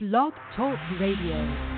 Blog 0.00 0.32
Talk 0.54 0.78
Radio. 1.00 1.77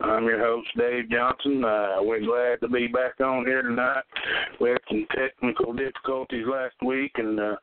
I'm 0.00 0.24
your 0.26 0.38
host 0.38 0.68
Dave 0.76 1.10
Johnson. 1.10 1.64
Uh, 1.64 1.96
we're 2.00 2.20
glad 2.20 2.60
to 2.60 2.68
be 2.68 2.86
back 2.86 3.20
on 3.20 3.44
here 3.44 3.62
tonight. 3.62 4.04
We 4.60 4.70
had 4.70 4.78
some 4.88 5.06
technical 5.16 5.72
difficulties 5.72 6.46
last 6.46 6.76
week 6.86 7.12
and 7.16 7.40
uh, 7.40 7.56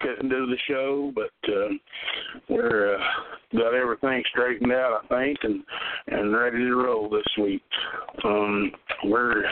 couldn't 0.00 0.28
do 0.28 0.46
the 0.46 0.56
show, 0.68 1.12
but 1.14 1.52
uh, 1.52 1.68
we're 2.48 2.96
uh, 2.96 2.98
got 3.56 3.74
everything 3.74 4.22
straightened 4.30 4.72
out, 4.72 5.04
I 5.04 5.14
think, 5.14 5.38
and 5.42 5.62
and 6.08 6.36
ready 6.36 6.58
to 6.58 6.74
roll 6.74 7.08
this 7.08 7.22
week. 7.40 7.62
Um, 8.24 8.72
we're 9.04 9.44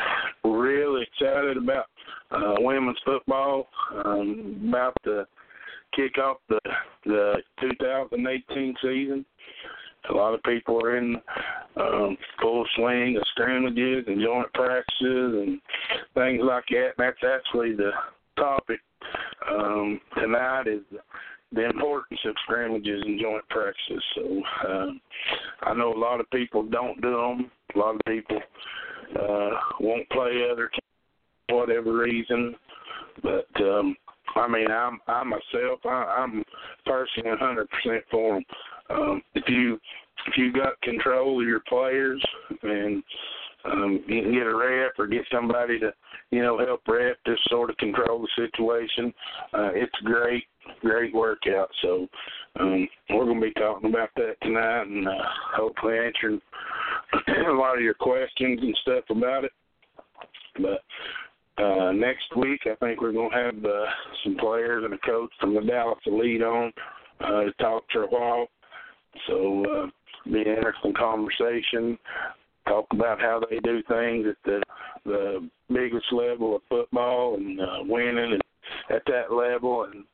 really 0.45 1.03
excited 1.03 1.57
about 1.57 1.87
uh, 2.33 2.55
women's 2.59 2.99
football. 3.05 3.69
Um, 4.05 4.67
about 4.71 4.97
to 5.05 5.25
kick 5.95 6.19
off 6.19 6.39
the 6.49 6.61
the 7.05 7.35
2018 7.61 8.75
season. 8.83 9.25
A 10.11 10.13
lot 10.13 10.35
of 10.35 10.43
people 10.43 10.85
are 10.85 10.97
in 10.97 11.17
um, 11.77 12.17
full 12.41 12.65
swing 12.77 13.17
of 13.17 13.23
scrimmages 13.33 14.05
and 14.07 14.21
joint 14.21 14.53
practices 14.53 14.87
and 15.01 15.61
things 16.15 16.43
like 16.43 16.65
that. 16.71 16.91
That's 16.99 17.17
actually 17.25 17.75
the 17.75 17.91
topic 18.37 18.81
um, 19.51 20.01
tonight 20.21 20.67
is 20.67 20.83
the 21.53 21.67
importance 21.67 22.21
of 22.27 22.35
scrimmages 22.45 23.03
and 23.05 23.21
joint 23.21 23.49
practices. 23.49 24.03
So 24.15 24.43
um, 24.69 25.01
I 25.63 25.75
know 25.75 25.93
a 25.93 25.99
lot 25.99 26.21
of 26.21 26.31
people 26.31 26.65
don't 26.65 27.01
do 27.01 27.11
them. 27.11 27.51
A 27.75 27.79
lot 27.79 27.95
of 27.95 28.01
people 28.07 28.41
uh, 29.21 29.51
won't 29.81 30.09
play 30.11 30.43
other 30.51 30.69
teams 30.69 31.49
for 31.49 31.61
whatever 31.61 31.97
reason. 31.97 32.55
But 33.23 33.47
um, 33.63 33.97
I 34.37 34.49
mean, 34.49 34.71
I'm 34.71 34.99
I 35.07 35.23
myself, 35.23 35.81
I, 35.85 36.17
I'm 36.19 36.43
personally 36.85 37.31
100 37.31 37.69
percent 37.71 38.05
for 38.11 38.35
them. 38.35 38.45
Um, 38.91 39.23
if 39.35 39.45
you 39.49 39.79
if 40.27 40.37
you 40.37 40.53
got 40.53 40.81
control 40.83 41.41
of 41.41 41.47
your 41.47 41.61
players 41.69 42.23
and 42.63 43.03
um, 43.65 44.05
you 44.07 44.23
can 44.23 44.33
get 44.33 44.47
a 44.47 44.55
rep 44.55 44.93
or 44.99 45.07
get 45.07 45.25
somebody 45.33 45.79
to 45.81 45.93
you 46.31 46.43
know 46.43 46.59
help 46.59 46.83
rep 46.87 47.17
just 47.27 47.43
sort 47.49 47.71
of 47.71 47.77
control 47.79 48.21
the 48.21 48.49
situation, 48.49 49.13
uh, 49.53 49.71
it's 49.75 49.95
great 50.05 50.45
great 50.81 51.15
workout. 51.15 51.69
So 51.83 52.07
um, 52.61 52.89
we're 53.11 53.25
going 53.25 53.41
to 53.41 53.47
be 53.47 53.53
talking 53.55 53.91
about 53.91 54.11
that 54.17 54.37
tonight 54.43 54.83
and 54.83 55.09
uh, 55.09 55.13
hopefully 55.57 55.99
answering 55.99 56.41
a 57.49 57.53
lot 57.53 57.77
of 57.77 57.83
your 57.83 57.95
questions 57.95 58.61
and 58.63 58.77
stuff 58.83 59.05
about 59.11 59.45
it. 59.45 59.53
But 60.61 61.63
uh, 61.63 61.93
next 61.93 62.37
week, 62.37 62.61
I 62.67 62.75
think 62.77 63.01
we're 63.01 63.13
going 63.13 63.31
to 63.31 63.37
have 63.37 63.65
uh, 63.65 63.87
some 64.25 64.37
players 64.37 64.85
and 64.85 64.95
a 64.95 64.99
coach 64.99 65.31
from 65.41 65.55
the 65.55 65.61
Dallas 65.61 65.99
Elite 66.07 66.43
on 66.43 66.73
uh, 67.21 67.43
to 67.45 67.53
talk 67.61 67.85
for 67.93 68.05
a 68.05 68.07
while. 68.07 68.49
So, 69.27 69.65
uh, 69.65 69.87
be 70.31 70.41
an 70.41 70.57
interesting 70.57 70.95
conversation. 70.95 71.99
Talk 72.67 72.87
about 72.93 73.21
how 73.21 73.43
they 73.49 73.59
do 73.59 73.83
things 73.89 74.27
at 74.29 74.37
the 74.45 74.63
the 75.05 75.49
biggest 75.69 76.07
level 76.13 76.57
of 76.57 76.63
football 76.69 77.35
and 77.35 77.61
uh, 77.61 77.79
winning 77.83 78.33
and 78.33 78.43
at 78.91 79.03
that 79.07 79.33
level, 79.33 79.85
and 79.85 80.05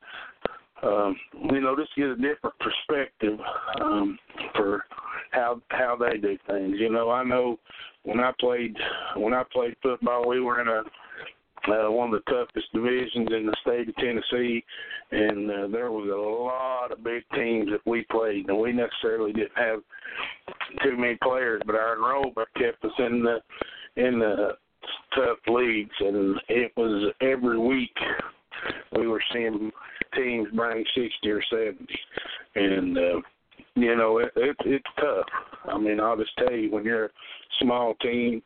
um, 0.83 1.15
you 1.51 1.61
know, 1.61 1.75
just 1.75 1.95
get 1.95 2.07
a 2.07 2.15
different 2.15 2.55
perspective 2.59 3.39
um, 3.79 4.17
for 4.55 4.83
how 5.31 5.61
how 5.69 5.95
they 5.95 6.17
do 6.17 6.37
things. 6.47 6.75
You 6.77 6.91
know, 6.91 7.09
I 7.09 7.23
know 7.23 7.57
when 8.03 8.19
I 8.19 8.31
played 8.39 8.75
when 9.15 9.33
I 9.33 9.43
played 9.51 9.75
football, 9.81 10.27
we 10.27 10.41
were 10.41 10.61
in 10.61 10.67
a 10.67 10.83
uh, 11.67 11.91
one 11.91 12.13
of 12.13 12.21
the 12.25 12.31
toughest 12.31 12.71
divisions 12.73 13.29
in 13.31 13.45
the 13.45 13.55
state 13.61 13.89
of 13.89 13.95
Tennessee, 13.95 14.63
and 15.11 15.49
uh, 15.51 15.67
there 15.67 15.91
was 15.91 16.09
a 16.09 16.15
lot 16.15 16.91
of 16.91 17.03
big 17.03 17.23
teams 17.35 17.69
that 17.71 17.81
we 17.85 18.05
played, 18.09 18.49
and 18.49 18.59
we 18.59 18.71
necessarily 18.71 19.33
didn't 19.33 19.57
have 19.57 19.79
too 20.83 20.97
many 20.97 21.17
players, 21.21 21.61
but 21.65 21.75
our 21.75 21.95
enrollment 21.95 22.47
kept 22.57 22.83
us 22.83 22.91
in 22.99 23.23
the 23.23 23.39
in 23.97 24.19
the 24.19 24.51
tough 25.15 25.37
leagues, 25.47 25.95
and 25.99 26.39
it 26.49 26.71
was 26.77 27.13
every 27.21 27.59
week 27.59 27.95
we 28.97 29.07
were 29.07 29.23
seeing 29.33 29.71
teams 30.15 30.47
bring 30.53 30.83
sixty 30.95 31.29
or 31.29 31.43
seventy, 31.49 31.99
and 32.55 32.97
uh, 32.97 33.21
you 33.75 33.95
know 33.95 34.17
it, 34.19 34.31
it 34.35 34.55
it's 34.65 34.85
tough. 34.99 35.25
I 35.71 35.77
mean, 35.77 35.99
I'll 35.99 36.17
just 36.17 36.35
tell 36.37 36.53
you 36.53 36.71
when 36.71 36.83
you're 36.83 37.05
a 37.05 37.09
small 37.59 37.93
team, 37.95 38.41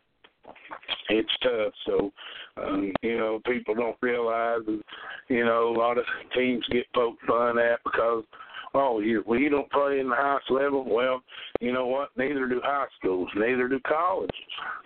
it's 1.10 1.38
tough. 1.42 1.74
So 1.86 2.12
um, 2.58 2.94
you 3.02 3.18
know, 3.18 3.42
people 3.46 3.76
don't 3.76 3.98
realize, 4.02 4.62
and 4.68 4.84
you 5.28 5.44
know, 5.46 5.74
a 5.76 5.78
lot 5.78 5.98
of 5.98 6.06
teams 6.36 6.66
get 6.72 6.86
poked 6.94 7.26
fun 7.26 7.60
at 7.60 7.80
because, 7.84 8.24
oh, 8.74 9.00
you 9.00 9.24
well, 9.28 9.40
you 9.40 9.50
don't 9.50 9.72
play 9.72 10.00
in 10.00 10.10
the 10.10 10.16
highest 10.16 10.50
level. 10.50 10.86
Well, 10.88 11.22
you 11.60 11.74
know 11.74 11.88
what? 11.88 12.10
Neither 12.16 12.48
do 12.48 12.62
high 12.64 12.86
schools. 12.98 13.30
Neither 13.36 13.68
do 13.68 13.80
colleges. 13.82 14.36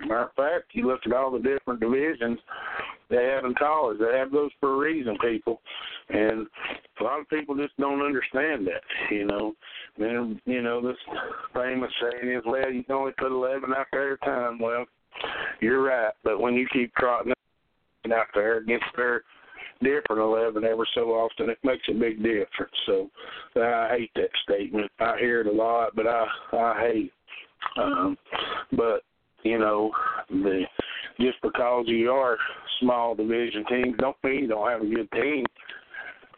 Matter 0.02 0.24
of 0.24 0.34
fact, 0.34 0.72
you 0.72 0.88
look 0.88 1.02
at 1.06 1.14
all 1.14 1.32
the 1.32 1.40
different 1.40 1.80
divisions 1.80 2.40
they 3.10 3.24
have 3.26 3.46
in 3.46 3.54
college. 3.56 4.00
They 4.00 4.18
have 4.18 4.32
those 4.32 4.52
for 4.60 4.74
a 4.74 4.78
reason, 4.78 5.18
people, 5.20 5.62
and 6.10 6.48
a 7.00 7.04
lot 7.04 7.20
of 7.20 7.30
people 7.30 7.56
just 7.56 7.78
don't 7.78 8.02
understand 8.02 8.68
that. 8.68 8.82
You 9.12 9.26
know, 9.26 9.54
and 10.00 10.42
you 10.46 10.64
know 10.64 10.82
this 10.82 10.98
famous 11.54 11.92
saying 12.02 12.34
is, 12.34 12.44
well, 12.48 12.72
you 12.72 12.84
can 12.84 12.96
only 12.96 13.14
put 13.20 13.32
eleven 13.32 13.74
out 13.74 13.88
there 13.92 14.14
at 14.14 14.20
a 14.24 14.26
time. 14.26 14.60
Well, 14.60 14.86
you're 15.62 15.84
right, 15.84 16.14
but 16.24 16.40
when 16.40 16.54
you 16.54 16.68
keep 16.72 16.94
trotting 16.96 17.34
out 18.12 18.28
there 18.34 18.58
against 18.58 18.86
their 18.96 19.24
different 19.82 20.22
eleven 20.22 20.64
every 20.64 20.88
so 20.94 21.12
often, 21.12 21.50
it 21.50 21.58
makes 21.64 21.88
a 21.90 21.94
big 21.94 22.18
difference. 22.18 22.76
So 22.86 23.10
I 23.56 23.96
hate 23.98 24.12
that 24.16 24.30
statement. 24.44 24.92
I 25.00 25.18
hear 25.20 25.42
it 25.42 25.48
a 25.48 25.52
lot, 25.52 25.96
but 25.96 26.08
I 26.08 26.26
I 26.54 26.92
hate. 26.92 27.12
Um, 27.78 28.18
but 28.72 29.04
you 29.44 29.60
know, 29.60 29.92
the 30.30 30.64
just 31.20 31.42
because 31.42 31.86
you 31.88 32.12
are 32.12 32.38
small 32.80 33.16
division 33.16 33.66
teams 33.70 33.96
don't 34.00 34.18
mean 34.24 34.42
you 34.44 34.48
don't 34.48 34.70
have 34.70 34.82
a 34.82 34.86
good 34.86 35.12
team. 35.12 35.46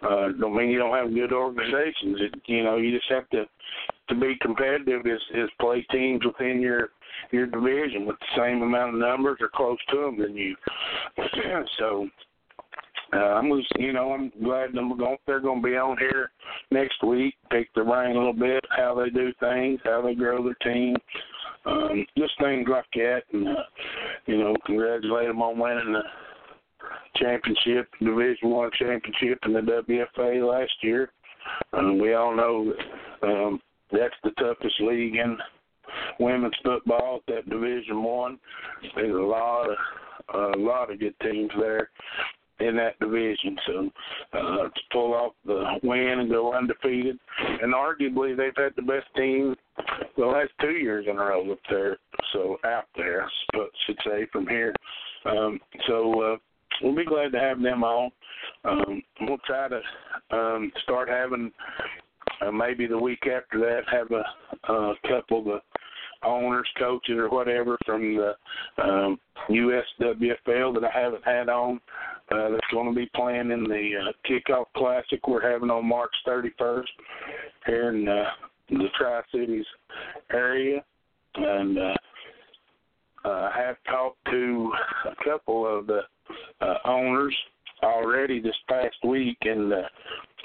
Uh, 0.01 0.29
don't 0.39 0.55
mean 0.55 0.69
you 0.69 0.79
don't 0.79 0.97
have 0.97 1.13
good 1.13 1.31
organizations. 1.31 2.17
It, 2.19 2.41
you 2.47 2.63
know, 2.63 2.77
you 2.77 2.95
just 2.95 3.09
have 3.11 3.29
to 3.29 3.45
to 4.09 4.15
be 4.15 4.35
competitive 4.41 5.05
is 5.05 5.21
is 5.33 5.49
play 5.59 5.85
teams 5.91 6.21
within 6.25 6.59
your 6.59 6.89
your 7.31 7.45
division 7.47 8.05
with 8.05 8.17
the 8.19 8.41
same 8.41 8.61
amount 8.61 8.95
of 8.95 8.99
numbers 8.99 9.37
or 9.41 9.49
close 9.53 9.77
to 9.89 9.97
them 9.97 10.19
than 10.19 10.35
you. 10.35 10.55
so 11.79 12.07
uh, 13.13 13.17
I'm 13.17 13.49
just, 13.59 13.71
you 13.77 13.91
know, 13.91 14.13
I'm 14.13 14.31
glad 14.43 14.73
them 14.73 14.97
going, 14.97 15.17
they're 15.27 15.41
going 15.41 15.61
to 15.61 15.67
be 15.67 15.75
on 15.75 15.97
here 15.97 16.31
next 16.71 17.03
week, 17.03 17.35
pick 17.51 17.73
their 17.73 17.83
brain 17.83 18.15
a 18.15 18.17
little 18.17 18.33
bit, 18.33 18.63
how 18.75 18.95
they 18.95 19.09
do 19.09 19.33
things, 19.39 19.79
how 19.83 20.01
they 20.01 20.15
grow 20.15 20.43
their 20.43 20.73
team, 20.73 20.95
um, 21.65 22.05
just 22.17 22.33
things 22.39 22.67
like 22.69 22.85
that, 22.95 23.21
and 23.33 23.47
uh, 23.49 23.63
you 24.27 24.37
know, 24.37 24.55
congratulate 24.65 25.27
them 25.27 25.41
on 25.41 25.59
winning 25.59 25.93
the 25.93 26.01
championship, 27.17 27.89
Division 27.99 28.49
One 28.49 28.71
championship 28.79 29.39
in 29.45 29.53
the 29.53 29.59
WFA 29.87 30.49
last 30.49 30.71
year. 30.81 31.11
Um, 31.73 31.99
we 31.99 32.13
all 32.13 32.35
know 32.35 32.71
that 33.21 33.27
um, 33.27 33.61
that's 33.91 34.13
the 34.23 34.31
toughest 34.31 34.79
league 34.81 35.15
in 35.15 35.37
women's 36.19 36.55
football 36.63 37.21
at 37.27 37.33
that 37.33 37.49
Division 37.49 38.03
One. 38.03 38.39
There's 38.95 39.15
a 39.15 39.19
lot 39.19 39.69
of 39.69 39.77
a 40.55 40.57
lot 40.57 40.91
of 40.91 40.99
good 40.99 41.15
teams 41.21 41.51
there, 41.59 41.89
in 42.61 42.75
that 42.75 42.99
division. 42.99 43.57
So 43.67 43.89
uh, 44.33 44.63
to 44.63 44.81
pull 44.91 45.13
off 45.13 45.33
the 45.45 45.79
win 45.83 46.19
and 46.19 46.29
go 46.29 46.53
undefeated, 46.53 47.17
and 47.61 47.73
arguably 47.73 48.35
they've 48.35 48.55
had 48.55 48.73
the 48.75 48.81
best 48.81 49.07
team 49.15 49.55
the 50.17 50.25
last 50.25 50.51
two 50.61 50.71
years 50.71 51.05
in 51.09 51.17
a 51.17 51.19
row 51.19 51.51
up 51.51 51.59
there. 51.69 51.97
So 52.33 52.57
out 52.65 52.85
there, 52.95 53.27
I 53.53 53.65
should 53.85 53.97
say 54.05 54.27
from 54.31 54.47
here. 54.47 54.73
Um, 55.25 55.59
so 55.87 56.21
uh, 56.21 56.37
we'll 56.81 56.95
be 56.95 57.05
glad 57.05 57.31
to 57.33 57.39
have 57.39 57.61
them 57.61 57.83
on. 57.83 58.11
Um, 58.63 59.03
we'll 59.21 59.37
try 59.39 59.67
to 59.69 59.81
um, 60.35 60.71
start 60.83 61.09
having 61.09 61.51
uh, 62.41 62.51
maybe 62.51 62.87
the 62.87 62.97
week 62.97 63.23
after 63.27 63.59
that 63.59 63.81
have 63.91 64.11
a, 64.11 64.71
a 64.73 64.93
couple 65.07 65.39
of 65.39 65.45
the 65.45 65.59
owners, 66.23 66.67
coaches, 66.77 67.17
or 67.17 67.29
whatever 67.29 67.77
from 67.85 68.15
the 68.15 68.33
um, 68.83 69.19
USWFL 69.49 70.73
that 70.73 70.83
I 70.83 70.99
haven't 70.99 71.23
had 71.23 71.49
on. 71.49 71.79
Uh, 72.31 72.49
that's 72.51 72.67
going 72.71 72.87
to 72.87 72.95
be 72.95 73.09
playing 73.15 73.51
in 73.51 73.63
the 73.63 73.91
uh, 73.99 74.11
kickoff 74.29 74.65
classic 74.77 75.27
we're 75.27 75.51
having 75.51 75.69
on 75.69 75.85
March 75.85 76.13
31st 76.27 76.83
here 77.65 77.89
in 77.89 78.07
uh, 78.07 78.23
the 78.69 78.87
Tri 78.97 79.21
Cities 79.33 79.65
area, 80.31 80.83
and 81.35 81.77
uh, 81.77 81.93
uh, 83.25 83.49
I 83.53 83.61
have 83.65 83.75
talked 83.85 84.23
to 84.31 84.71
a 85.05 85.23
couple 85.23 85.67
of 85.67 85.87
the 85.87 86.01
uh, 86.61 86.77
owners 86.85 87.35
already 87.83 88.39
this 88.39 88.55
past 88.69 88.95
week, 89.03 89.37
and 89.41 89.73
uh, 89.73 89.81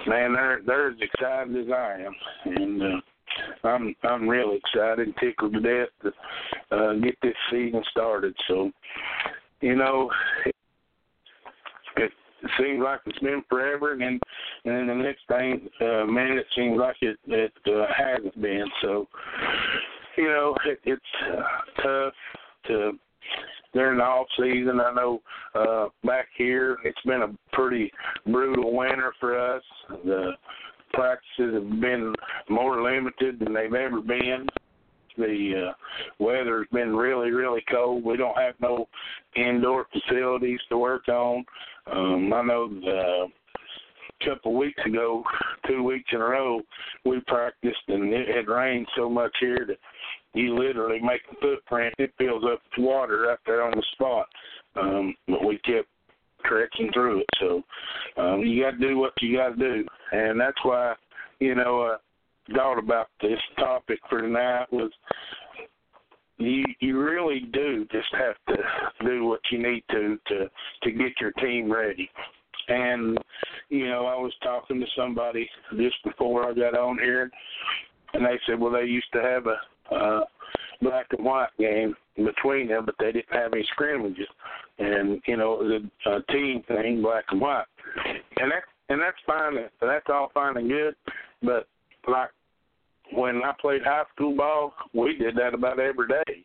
man, 0.07 0.33
they're 0.33 0.61
they're 0.67 0.91
as 0.91 0.97
excited 1.01 1.57
as 1.57 1.73
I 1.73 2.05
am, 2.05 2.15
and 2.45 2.83
uh, 2.83 3.67
I'm 3.69 3.95
I'm 4.03 4.29
really 4.29 4.59
excited, 4.59 5.15
tickled 5.21 5.55
to 5.55 5.61
death 5.61 5.89
to 6.03 6.77
uh, 6.77 6.93
get 6.95 7.17
this 7.23 7.35
season 7.51 7.83
started. 7.91 8.35
So, 8.49 8.71
you 9.61 9.77
know, 9.77 10.11
it, 10.45 10.55
seems 12.61 12.83
like 12.83 13.01
it's 13.07 13.19
been 13.19 13.43
forever, 13.49 13.93
and 13.93 14.03
and 14.03 14.21
then 14.65 14.87
the 14.87 14.95
next 14.95 15.23
thing 15.29 15.69
uh, 15.81 16.05
minute 16.05 16.39
it 16.39 16.47
seems 16.55 16.79
like 16.79 16.97
it 17.01 17.17
it 17.27 17.53
uh, 17.67 17.87
hasn't 17.97 18.41
been. 18.41 18.67
So, 18.83 19.09
you 20.17 20.29
know, 20.29 20.55
it, 20.67 20.79
it's 20.85 21.03
uh, 21.33 21.83
tough 21.83 22.15
to 22.69 22.93
during 23.77 23.99
the 23.99 24.05
off 24.05 24.27
season. 24.39 24.81
I 24.81 24.93
know 24.95 25.21
uh 25.55 25.89
back 26.05 26.29
here 26.37 26.79
it's 26.85 27.01
been 27.05 27.23
a 27.23 27.55
pretty 27.55 27.93
brutal 28.25 28.75
winter 28.75 29.13
for 29.21 29.39
us. 29.39 29.63
The 30.05 30.33
practices 30.93 31.55
have 31.55 31.81
been 31.81 32.15
more 32.49 32.83
limited 32.83 33.39
than 33.39 33.53
they've 33.53 33.73
ever 33.73 34.01
been. 34.01 34.47
The 35.19 35.69
uh, 35.69 35.73
weather's 36.19 36.67
been 36.73 36.95
really, 36.95 37.31
really 37.31 37.65
cold. 37.71 38.05
We 38.05 38.19
don't 38.19 38.37
have 38.37 38.55
no 38.61 38.87
indoor 39.35 39.87
facilities 39.91 40.61
to 40.69 40.77
work 40.77 41.09
on. 41.09 41.45
Um, 41.91 42.33
I 42.35 42.43
know 42.43 42.69
the 42.69 43.27
couple 44.25 44.53
of 44.53 44.59
weeks 44.59 44.81
ago, 44.87 45.23
two 45.67 45.83
weeks 45.83 46.09
in 46.13 46.21
a 46.21 46.25
row, 46.25 46.61
we 47.05 47.21
practiced 47.27 47.77
and 47.89 48.13
it 48.13 48.35
had 48.35 48.49
rained 48.49 48.87
so 48.97 49.11
much 49.11 49.35
here 49.41 49.67
that 49.67 49.79
you 50.37 50.57
literally 50.57 51.01
make 51.01 51.23
a 51.33 51.35
footprint. 51.41 51.95
It 51.99 52.13
fills 52.19 52.45
up 52.45 52.61
with 52.77 52.85
water 52.85 53.27
right 53.29 53.39
there 53.47 53.63
on 53.63 53.73
the 53.73 53.83
spot. 53.93 54.27
Um, 54.77 55.15
but 55.27 55.45
we 55.45 55.59
kept 55.59 55.89
trekking 56.45 56.91
through 56.93 57.21
it. 57.21 57.27
So 57.41 57.63
um, 58.17 58.41
you 58.41 58.63
got 58.63 58.73
to 58.73 58.89
do 58.89 58.99
what 58.99 59.13
you 59.21 59.37
got 59.37 59.51
to 59.51 59.57
do, 59.57 59.85
and 60.13 60.39
that's 60.39 60.63
why 60.63 60.95
you 61.41 61.55
know 61.55 61.81
uh, 61.81 61.97
thought 62.55 62.79
about 62.79 63.09
this 63.21 63.39
topic 63.59 63.99
for 64.09 64.21
tonight 64.21 64.67
was 64.71 64.91
you 66.39 66.65
you 66.81 67.01
really 67.01 67.41
do 67.53 67.87
just 67.91 68.09
have 68.13 68.37
to 68.49 68.63
do 69.05 69.25
what 69.25 69.41
you 69.51 69.59
need 69.59 69.83
to 69.91 70.19
to 70.29 70.51
to 70.83 70.93
get 70.93 71.13
your 71.21 71.33
team 71.33 71.73
ready. 71.73 72.11
And 72.69 73.19
you 73.69 73.87
know, 73.87 74.07
I 74.07 74.17
was 74.17 74.33
talking 74.43 74.81
to 74.81 74.87
somebody 74.97 75.49
just 75.77 75.97
before 76.05 76.49
I 76.49 76.53
got 76.53 76.77
on 76.77 76.99
here, 76.99 77.31
and 78.13 78.25
they 78.25 78.39
said, 78.47 78.61
well, 78.61 78.73
they 78.73 78.85
used 78.85 79.11
to 79.13 79.23
have 79.23 79.47
a 79.47 79.57
uh, 79.95 80.21
black 80.83 81.07
and 81.17 81.25
white 81.25 81.49
game 81.59 81.95
between 82.17 82.69
them, 82.69 82.85
but 82.87 82.95
they 82.99 83.13
didn't 83.13 83.33
have 83.33 83.53
any 83.53 83.67
scrimmages, 83.73 84.29
and 84.79 85.21
you 85.27 85.37
know 85.37 85.55
it 85.55 85.65
was 85.65 85.83
a, 86.07 86.11
a 86.11 86.23
team 86.33 86.63
thing, 86.69 87.03
black 87.03 87.25
and 87.31 87.41
white, 87.41 87.65
and 88.39 88.51
that 88.51 88.63
and 88.89 89.01
that's 89.01 89.17
fine. 89.27 89.57
That's 89.81 90.07
all 90.09 90.31
fine 90.33 90.57
and 90.57 90.69
good, 90.69 90.95
but 91.43 91.69
like 92.09 92.31
when 93.13 93.43
I 93.45 93.53
played 93.61 93.83
high 93.83 94.05
school 94.15 94.37
ball, 94.37 94.75
we 94.93 95.17
did 95.17 95.37
that 95.37 95.55
about 95.55 95.79
every 95.79 96.09
day, 96.09 96.45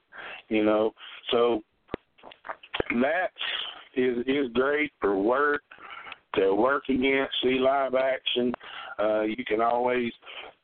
you 0.50 0.64
know. 0.64 0.94
So 1.32 1.64
that 3.02 3.32
is 3.96 4.20
is 4.28 4.52
great 4.54 4.92
for 5.00 5.18
work 5.18 5.62
to 6.36 6.54
work 6.54 6.84
against, 6.90 7.34
see 7.44 7.60
live 7.60 7.94
action. 7.96 8.54
Uh, 9.00 9.22
you 9.22 9.44
can 9.46 9.62
always 9.62 10.12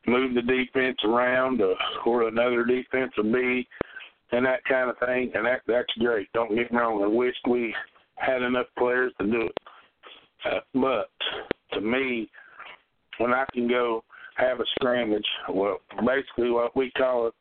move 0.08 0.34
the 0.34 0.42
defense 0.42 0.98
around 1.04 1.60
uh, 1.60 1.74
or 2.06 2.28
another 2.28 2.64
defense 2.64 3.12
will 3.16 3.32
be 3.32 3.66
and 4.32 4.44
that 4.44 4.64
kind 4.64 4.90
of 4.90 4.98
thing, 4.98 5.30
and 5.34 5.46
that 5.46 5.62
that's 5.66 5.92
great. 5.98 6.28
Don't 6.34 6.54
get 6.54 6.70
me 6.70 6.78
wrong. 6.78 7.02
I 7.02 7.06
wish 7.06 7.34
we 7.48 7.74
had 8.16 8.42
enough 8.42 8.66
players 8.76 9.12
to 9.20 9.26
do 9.26 9.42
it, 9.42 9.58
uh, 10.44 10.60
but 10.74 11.08
to 11.72 11.80
me, 11.80 12.28
when 13.18 13.32
I 13.32 13.44
can 13.52 13.68
go 13.68 14.04
have 14.36 14.60
a 14.60 14.64
scrimmage, 14.76 15.26
well, 15.48 15.78
basically 16.06 16.50
what 16.50 16.76
we 16.76 16.90
call 16.92 17.28
it, 17.28 17.34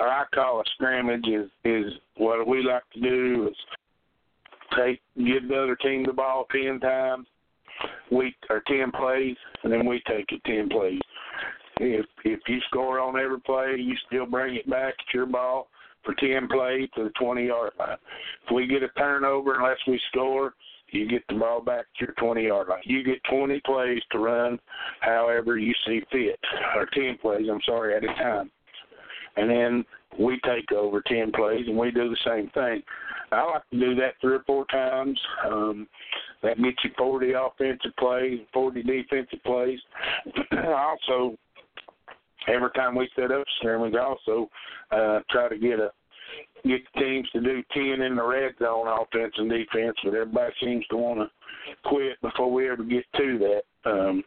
or 0.00 0.08
I 0.08 0.24
call 0.34 0.60
a 0.60 0.64
scrimmage, 0.74 1.26
is 1.26 1.50
is 1.64 1.92
what 2.16 2.46
we 2.46 2.62
like 2.62 2.88
to 2.94 3.00
do 3.00 3.48
is 3.48 3.56
take 4.76 5.00
give 5.18 5.48
the 5.48 5.62
other 5.62 5.76
team 5.76 6.04
the 6.06 6.12
ball 6.12 6.46
ten 6.50 6.80
times, 6.80 7.26
we 8.10 8.34
or 8.48 8.62
ten 8.66 8.90
plays, 8.90 9.36
and 9.64 9.72
then 9.72 9.86
we 9.86 10.02
take 10.08 10.26
it 10.30 10.42
ten 10.46 10.70
plays. 10.70 11.00
If 11.78 12.06
if 12.24 12.40
you 12.46 12.58
score 12.68 13.00
on 13.00 13.18
every 13.18 13.40
play, 13.40 13.76
you 13.78 13.94
still 14.06 14.26
bring 14.26 14.56
it 14.56 14.68
back 14.68 14.94
at 14.98 15.14
your 15.14 15.26
ball 15.26 15.68
for 16.04 16.14
ten 16.14 16.48
plays 16.48 16.88
to 16.96 17.04
the 17.04 17.10
twenty 17.10 17.46
yard 17.46 17.72
line. 17.78 17.96
If 18.46 18.54
we 18.54 18.66
get 18.66 18.82
a 18.82 18.88
turnover 18.98 19.56
unless 19.56 19.78
we 19.86 20.00
score, 20.10 20.54
you 20.90 21.08
get 21.08 21.22
the 21.28 21.36
ball 21.36 21.60
back 21.60 21.86
to 21.98 22.06
your 22.06 22.14
twenty 22.18 22.44
yard 22.44 22.68
line. 22.68 22.82
You 22.84 23.02
get 23.02 23.22
twenty 23.24 23.60
plays 23.64 24.02
to 24.12 24.18
run 24.18 24.58
however 25.00 25.58
you 25.58 25.72
see 25.86 26.02
fit. 26.10 26.38
Or 26.76 26.86
ten 26.92 27.18
plays, 27.20 27.46
I'm 27.50 27.60
sorry, 27.64 27.96
at 27.96 28.04
a 28.04 28.08
time. 28.08 28.50
And 29.36 29.48
then 29.50 29.84
we 30.18 30.38
take 30.44 30.70
over 30.72 31.02
ten 31.06 31.32
plays 31.32 31.66
and 31.66 31.76
we 31.76 31.90
do 31.90 32.10
the 32.10 32.16
same 32.24 32.50
thing. 32.50 32.82
I 33.32 33.42
like 33.44 33.70
to 33.70 33.80
do 33.80 33.94
that 33.94 34.14
three 34.20 34.34
or 34.34 34.44
four 34.46 34.66
times. 34.66 35.18
Um, 35.46 35.88
that 36.42 36.60
gets 36.60 36.76
you 36.84 36.90
40 36.98 37.32
offensive 37.32 37.96
plays, 37.98 38.40
40 38.52 38.82
defensive 38.82 39.42
plays. 39.44 39.78
also, 40.52 41.36
every 42.48 42.70
time 42.74 42.94
we 42.94 43.08
set 43.16 43.30
up 43.30 43.44
scrimmage, 43.58 43.94
also 43.94 44.48
uh, 44.90 45.20
try 45.30 45.48
to 45.48 45.58
get 45.58 45.78
a 45.78 45.90
get 46.64 46.80
the 46.94 47.00
teams 47.00 47.28
to 47.30 47.40
do 47.40 47.62
ten 47.72 48.02
in 48.02 48.16
the 48.16 48.24
red 48.24 48.52
zone 48.58 48.86
offense 48.86 49.34
and 49.36 49.50
defense, 49.50 49.96
but 50.04 50.14
everybody 50.14 50.52
seems 50.60 50.86
to 50.86 50.96
want 50.96 51.20
to 51.20 51.88
quit 51.88 52.20
before 52.22 52.52
we 52.52 52.70
ever 52.70 52.84
get 52.84 53.04
to 53.16 53.38
that. 53.38 53.90
Um, 53.90 54.22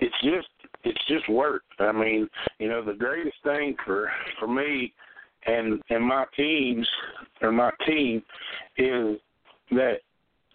it's 0.00 0.14
just 0.22 0.48
it's 0.84 1.04
just 1.08 1.28
work. 1.28 1.62
I 1.78 1.92
mean, 1.92 2.28
you 2.58 2.68
know, 2.68 2.84
the 2.84 2.94
greatest 2.94 3.36
thing 3.42 3.74
for 3.84 4.10
for 4.38 4.46
me 4.46 4.92
and 5.46 5.80
and 5.90 6.04
my 6.04 6.24
teams 6.36 6.88
or 7.42 7.52
my 7.52 7.70
team 7.86 8.22
is 8.76 9.18
that 9.70 9.98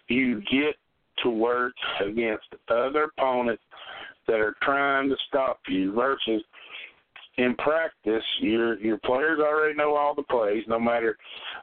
you 0.08 0.40
get 0.42 0.76
to 1.22 1.30
work 1.30 1.74
against 2.04 2.46
other 2.68 3.10
opponents 3.16 3.62
that 4.26 4.40
are 4.40 4.56
trying 4.62 5.08
to 5.08 5.16
stop 5.28 5.60
you 5.68 5.92
versus 5.92 6.42
in 7.38 7.54
practice, 7.56 8.24
your 8.40 8.78
your 8.78 8.98
players 8.98 9.40
already 9.40 9.74
know 9.74 9.94
all 9.94 10.14
the 10.14 10.22
plays. 10.24 10.64
No 10.68 10.78
matter, 10.78 11.16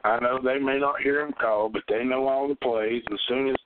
I 0.04 0.18
know 0.18 0.40
they 0.42 0.58
may 0.58 0.78
not 0.78 1.00
hear 1.00 1.24
them 1.24 1.34
called, 1.40 1.74
but 1.74 1.82
they 1.88 2.04
know 2.04 2.26
all 2.26 2.48
the 2.48 2.56
plays. 2.56 3.02
As 3.12 3.18
soon 3.28 3.50
as 3.50 3.56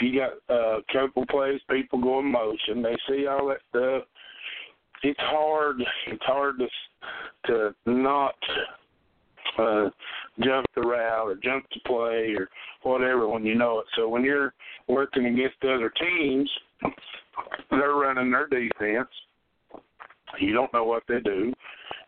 you 0.00 0.18
got 0.18 0.54
uh, 0.54 0.80
couple 0.92 1.26
plays, 1.26 1.60
people 1.70 2.00
go 2.00 2.20
in 2.20 2.32
motion. 2.32 2.82
They 2.82 2.96
see 3.08 3.26
all 3.26 3.48
that 3.48 3.60
stuff. 3.68 4.08
It's 5.02 5.20
hard. 5.20 5.82
It's 6.06 6.24
hard 6.24 6.58
to 6.58 6.68
to 7.46 7.74
not 7.84 8.34
uh, 9.58 9.90
jump 10.42 10.66
the 10.74 10.82
route 10.82 11.28
or 11.28 11.34
jump 11.42 11.66
the 11.74 11.80
play 11.86 12.34
or 12.38 12.48
whatever 12.82 13.28
when 13.28 13.44
you 13.44 13.54
know 13.54 13.80
it. 13.80 13.86
So 13.96 14.08
when 14.08 14.24
you're 14.24 14.54
working 14.88 15.26
against 15.26 15.62
other 15.62 15.92
teams, 16.00 16.50
they're 17.70 17.94
running 17.94 18.30
their 18.30 18.46
defense 18.46 19.08
you 20.38 20.52
don't 20.52 20.72
know 20.72 20.84
what 20.84 21.02
they 21.08 21.20
do. 21.20 21.52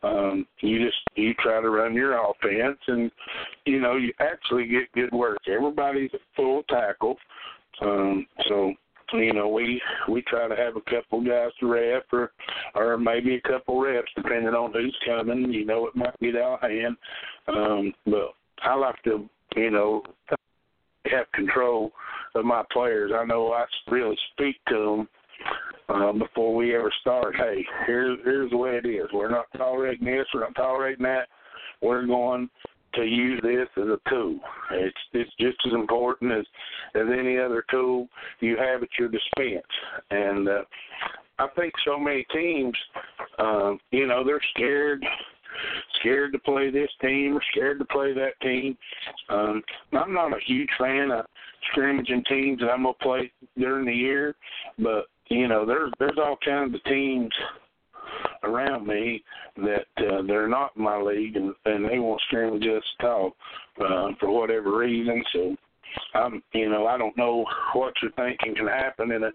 Um, 0.02 0.46
you 0.60 0.84
just 0.84 0.98
you 1.14 1.32
try 1.34 1.60
to 1.60 1.70
run 1.70 1.94
your 1.94 2.18
offense, 2.18 2.78
and 2.88 3.10
you 3.66 3.80
know 3.80 3.96
you 3.96 4.12
actually 4.20 4.66
get 4.66 4.92
good 4.92 5.12
work. 5.12 5.38
Everybody's 5.46 6.12
a 6.14 6.18
full 6.34 6.64
tackle, 6.64 7.16
um, 7.80 8.26
so 8.48 8.72
you 9.12 9.32
know 9.32 9.48
we 9.48 9.80
we 10.08 10.22
try 10.22 10.48
to 10.48 10.56
have 10.56 10.76
a 10.76 10.90
couple 10.90 11.22
guys 11.24 11.50
to 11.60 11.66
rep 11.66 12.06
or 12.12 12.32
or 12.74 12.98
maybe 12.98 13.36
a 13.36 13.48
couple 13.48 13.80
reps 13.80 14.10
depending 14.16 14.54
on 14.54 14.72
who's 14.72 14.96
coming. 15.06 15.52
You 15.52 15.64
know 15.64 15.86
it 15.86 15.94
might 15.94 16.18
get 16.20 16.36
out 16.36 16.64
of 16.64 16.70
hand, 16.70 16.96
um, 17.48 17.94
but 18.04 18.34
I 18.62 18.74
like 18.74 19.00
to 19.04 19.28
you 19.54 19.70
know 19.70 20.02
have 21.06 21.30
control 21.32 21.92
of 22.34 22.44
my 22.44 22.64
players. 22.72 23.12
I 23.14 23.24
know 23.24 23.52
I 23.52 23.66
really 23.88 24.18
speak 24.32 24.56
to 24.68 24.74
them 24.74 25.08
uh, 25.88 26.12
before 26.12 26.54
we 26.54 26.74
ever 26.74 26.92
start. 27.00 27.34
Hey, 27.36 27.64
here's 27.86 28.18
here's 28.24 28.50
the 28.50 28.56
way 28.56 28.80
it 28.82 28.86
is. 28.86 29.06
We're 29.12 29.30
not 29.30 29.46
tolerating 29.56 30.06
this. 30.06 30.26
We're 30.32 30.40
not 30.40 30.54
tolerating 30.54 31.04
that. 31.04 31.28
We're 31.80 32.06
going 32.06 32.48
to 32.94 33.04
use 33.04 33.40
this 33.42 33.68
as 33.76 33.88
a 33.88 33.98
tool. 34.08 34.38
It's 34.72 34.96
it's 35.12 35.30
just 35.40 35.58
as 35.66 35.72
important 35.72 36.32
as 36.32 36.44
as 36.94 37.06
any 37.18 37.38
other 37.38 37.64
tool 37.70 38.08
you 38.40 38.56
have 38.56 38.82
at 38.82 38.88
your 38.98 39.08
dispense. 39.08 39.66
And 40.10 40.48
uh, 40.48 40.62
I 41.38 41.48
think 41.56 41.72
so 41.84 41.98
many 41.98 42.24
teams, 42.32 42.74
um, 43.38 43.78
you 43.90 44.06
know, 44.06 44.24
they're 44.24 44.40
scared 44.54 45.04
scared 46.00 46.32
to 46.32 46.38
play 46.38 46.70
this 46.70 46.90
team 47.00 47.36
or 47.36 47.42
scared 47.52 47.78
to 47.78 47.84
play 47.86 48.12
that 48.14 48.40
team. 48.40 48.76
Um, 49.28 49.62
I'm 49.92 50.14
not 50.14 50.32
a 50.32 50.40
huge 50.46 50.70
fan 50.78 51.10
of 51.10 51.26
scrimmaging 51.70 52.24
teams 52.28 52.60
that 52.60 52.70
I'm 52.70 52.84
gonna 52.84 52.94
play 52.94 53.30
during 53.58 53.86
the 53.86 53.92
year, 53.92 54.34
but 54.78 55.06
you 55.32 55.48
know, 55.48 55.64
there's 55.64 55.92
there's 55.98 56.18
all 56.18 56.36
kinds 56.44 56.74
of 56.74 56.84
teams 56.84 57.30
around 58.42 58.86
me 58.86 59.22
that 59.56 59.86
uh, 59.98 60.22
they're 60.26 60.48
not 60.48 60.72
in 60.76 60.82
my 60.82 61.00
league 61.00 61.36
and 61.36 61.54
and 61.64 61.88
they 61.88 61.98
won't 61.98 62.20
scrimmage 62.26 62.64
us 62.64 62.82
at 63.00 63.06
all 63.06 63.32
uh, 63.80 64.08
for 64.20 64.30
whatever 64.30 64.76
reason. 64.76 65.22
So 65.32 65.56
I'm, 66.14 66.42
you 66.52 66.68
know, 66.68 66.86
I 66.86 66.98
don't 66.98 67.16
know 67.16 67.44
what 67.74 67.94
you're 68.02 68.12
thinking 68.12 68.54
can 68.54 68.66
happen 68.66 69.12
in 69.12 69.24
a 69.24 69.30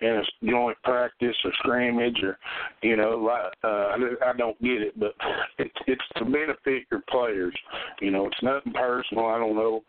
in 0.00 0.16
a 0.16 0.46
joint 0.48 0.76
practice 0.84 1.36
or 1.44 1.52
scrimmage 1.58 2.22
or, 2.22 2.38
you 2.82 2.96
know, 2.96 3.28
uh, 3.64 3.66
I 3.66 4.32
don't 4.36 4.62
get 4.62 4.82
it, 4.82 4.98
but 4.98 5.14
it's 5.58 5.74
it's 5.86 6.04
to 6.16 6.24
benefit 6.24 6.84
your 6.90 7.02
players. 7.10 7.54
You 8.00 8.10
know, 8.10 8.26
it's 8.26 8.42
nothing 8.42 8.72
personal. 8.72 9.26
I 9.26 9.38
don't 9.38 9.56
know, 9.56 9.82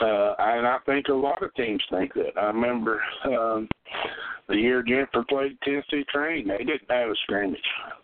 uh, 0.00 0.34
and 0.38 0.66
I 0.66 0.78
think 0.86 1.08
a 1.08 1.14
lot 1.14 1.42
of 1.42 1.54
teams 1.54 1.82
think 1.90 2.14
that. 2.14 2.38
I 2.40 2.46
remember 2.46 3.02
um, 3.24 3.68
the 4.48 4.56
year 4.56 4.82
Jennifer 4.82 5.24
played 5.28 5.58
Tennessee 5.62 6.04
Train, 6.12 6.48
they 6.48 6.58
didn't 6.58 6.90
have 6.90 7.08
a 7.08 7.14
scrimmage. 7.22 7.58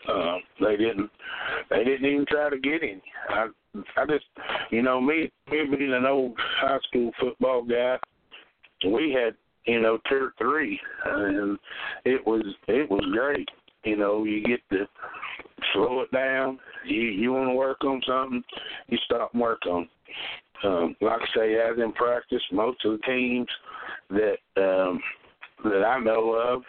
Uh, 0.09 0.37
they 0.61 0.77
didn't. 0.77 1.11
They 1.69 1.85
didn't 1.85 2.07
even 2.07 2.27
try 2.27 2.49
to 2.51 2.59
get 2.59 2.83
any. 2.83 3.03
I 3.29 3.49
I 3.97 4.07
just, 4.07 4.25
you 4.71 4.83
know, 4.83 5.01
me, 5.01 5.31
me 5.51 5.65
being 5.77 5.93
an 5.93 6.07
old 6.07 6.35
high 6.39 6.79
school 6.89 7.13
football 7.21 7.63
guy, 7.63 7.99
we 8.85 9.13
had, 9.13 9.35
you 9.67 9.81
know, 9.81 9.99
two 10.09 10.17
or 10.17 10.35
three, 10.39 10.81
and 11.05 11.59
it 12.05 12.27
was 12.27 12.43
it 12.69 12.91
was 12.91 13.05
great. 13.13 13.49
You 13.85 13.97
know, 13.97 14.25
you 14.25 14.43
get 14.43 14.61
to 14.73 14.87
slow 15.73 16.01
it 16.01 16.11
down. 16.13 16.59
You 16.87 17.01
you 17.01 17.33
want 17.33 17.51
to 17.51 17.55
work 17.55 17.85
on 17.85 18.01
something, 18.07 18.43
you 18.89 18.99
stop 19.05 19.33
and 19.33 19.43
work 19.43 19.61
on. 19.67 19.89
Um, 20.63 20.97
like 21.01 21.21
I 21.21 21.39
say, 21.39 21.55
as 21.55 21.79
in 21.79 21.93
practice, 21.93 22.43
most 22.53 22.85
of 22.85 22.93
the 22.93 23.07
teams 23.07 23.49
that 24.11 24.37
um, 24.57 25.01
that 25.65 25.85
I 25.85 25.99
know 26.01 26.33
of, 26.33 26.63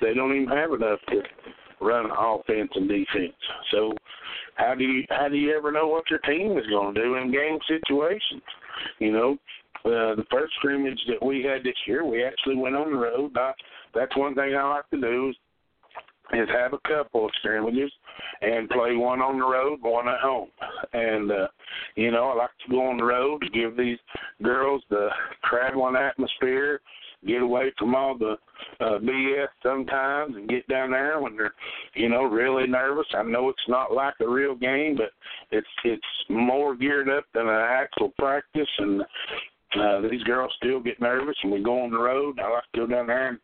they 0.00 0.14
don't 0.14 0.34
even 0.34 0.48
have 0.48 0.72
enough 0.72 1.00
to 1.08 1.22
run 1.80 2.10
offense 2.16 2.70
and 2.74 2.88
defense. 2.88 3.34
So 3.70 3.92
how 4.54 4.74
do 4.74 4.84
you 4.84 5.04
how 5.10 5.28
do 5.28 5.36
you 5.36 5.56
ever 5.56 5.72
know 5.72 5.88
what 5.88 6.10
your 6.10 6.18
team 6.20 6.58
is 6.58 6.66
going 6.66 6.94
to 6.94 7.02
do 7.02 7.14
in 7.14 7.32
game 7.32 7.58
situations? 7.68 8.42
You 8.98 9.12
know, 9.12 9.38
uh, 9.84 10.14
the 10.16 10.24
first 10.30 10.52
scrimmage 10.56 11.00
that 11.08 11.24
we 11.24 11.42
had 11.42 11.62
this 11.62 11.76
year, 11.86 12.04
we 12.04 12.24
actually 12.24 12.56
went 12.56 12.76
on 12.76 12.90
the 12.92 12.98
road. 12.98 13.36
I, 13.36 13.52
that's 13.94 14.16
one 14.16 14.34
thing 14.34 14.54
I 14.54 14.68
like 14.68 14.90
to 14.90 15.00
do 15.00 15.30
is, 15.30 15.36
is 16.34 16.48
have 16.52 16.72
a 16.74 16.88
couple 16.88 17.24
of 17.24 17.30
scrimmages 17.38 17.90
and 18.42 18.68
play 18.68 18.96
one 18.96 19.20
on 19.20 19.38
the 19.38 19.46
road, 19.46 19.78
one 19.80 20.08
at 20.08 20.20
home. 20.20 20.48
And 20.92 21.30
uh, 21.30 21.48
you 21.94 22.10
know, 22.10 22.30
I 22.30 22.34
like 22.34 22.50
to 22.66 22.72
go 22.72 22.88
on 22.88 22.98
the 22.98 23.04
road 23.04 23.42
to 23.42 23.48
give 23.50 23.76
these 23.76 23.98
girls 24.42 24.82
the 24.90 25.08
traveling 25.48 25.96
atmosphere 25.96 26.80
get 27.26 27.42
away 27.42 27.72
from 27.78 27.94
all 27.94 28.16
the 28.16 28.36
uh, 28.80 28.98
BS 28.98 29.48
sometimes 29.62 30.36
and 30.36 30.48
get 30.48 30.66
down 30.68 30.90
there 30.90 31.20
when 31.20 31.36
they're, 31.36 31.54
you 31.94 32.08
know, 32.08 32.24
really 32.24 32.66
nervous. 32.66 33.06
I 33.14 33.22
know 33.22 33.48
it's 33.48 33.58
not 33.68 33.92
like 33.92 34.14
a 34.20 34.28
real 34.28 34.54
game, 34.54 34.96
but 34.96 35.10
it's 35.50 35.66
it's 35.84 36.02
more 36.28 36.76
geared 36.76 37.08
up 37.08 37.24
than 37.34 37.48
an 37.48 37.54
actual 37.54 38.12
practice, 38.18 38.68
and 38.78 39.02
uh, 39.76 40.00
these 40.10 40.22
girls 40.24 40.52
still 40.56 40.80
get 40.80 41.00
nervous. 41.00 41.36
And 41.42 41.52
we 41.52 41.62
go 41.62 41.82
on 41.82 41.90
the 41.90 41.98
road. 41.98 42.38
I 42.40 42.50
like 42.50 42.62
to 42.74 42.80
go 42.80 42.86
down 42.86 43.06
there 43.08 43.28
and 43.28 43.38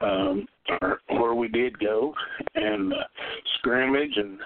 um, 0.00 0.46
where 1.08 1.34
we 1.34 1.48
did 1.48 1.78
go 1.78 2.14
and 2.54 2.92
uh, 2.92 2.96
scrimmage 3.58 4.16
and 4.16 4.38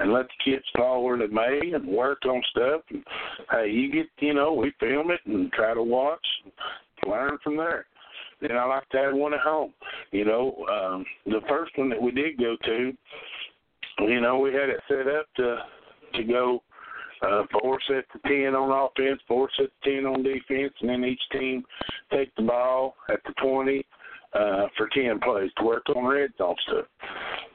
and 0.00 0.12
let 0.12 0.26
the 0.26 0.50
kids 0.52 0.64
fall 0.76 1.04
where 1.04 1.18
they 1.18 1.26
may 1.28 1.72
and 1.72 1.86
work 1.86 2.24
on 2.26 2.42
stuff. 2.50 2.82
And 2.90 3.04
hey, 3.50 3.70
you 3.70 3.92
get 3.92 4.06
you 4.18 4.34
know 4.34 4.52
we 4.52 4.72
film 4.80 5.10
it 5.10 5.20
and 5.26 5.52
try 5.52 5.72
to 5.72 5.82
watch, 5.82 6.26
and 6.44 7.10
learn 7.10 7.38
from 7.42 7.56
there 7.56 7.86
then 8.48 8.56
I 8.56 8.64
like 8.64 8.88
to 8.90 8.98
have 8.98 9.14
one 9.14 9.34
at 9.34 9.40
home. 9.40 9.72
You 10.12 10.24
know, 10.24 10.66
um, 10.70 11.04
the 11.26 11.40
first 11.48 11.72
one 11.76 11.88
that 11.90 12.00
we 12.00 12.10
did 12.10 12.38
go 12.38 12.56
to, 12.64 12.92
you 14.00 14.20
know, 14.20 14.38
we 14.38 14.52
had 14.52 14.68
it 14.68 14.80
set 14.88 15.06
up 15.08 15.26
to 15.36 15.58
to 16.14 16.24
go 16.24 16.62
uh, 17.22 17.42
four 17.52 17.78
sets 17.88 18.06
of 18.14 18.22
ten 18.22 18.54
on 18.54 18.70
offense, 18.70 19.20
four 19.26 19.48
sets 19.56 19.72
of 19.74 19.82
ten 19.82 20.06
on 20.06 20.22
defense, 20.22 20.74
and 20.80 20.90
then 20.90 21.04
each 21.04 21.20
team 21.32 21.64
take 22.12 22.34
the 22.36 22.42
ball 22.42 22.94
at 23.08 23.20
the 23.24 23.32
twenty 23.42 23.84
uh, 24.34 24.66
for 24.76 24.88
ten 24.92 25.18
plays 25.20 25.50
to 25.58 25.64
work 25.64 25.84
on 25.94 26.04
red 26.04 26.30
zone 26.38 26.56
stuff. 26.68 26.86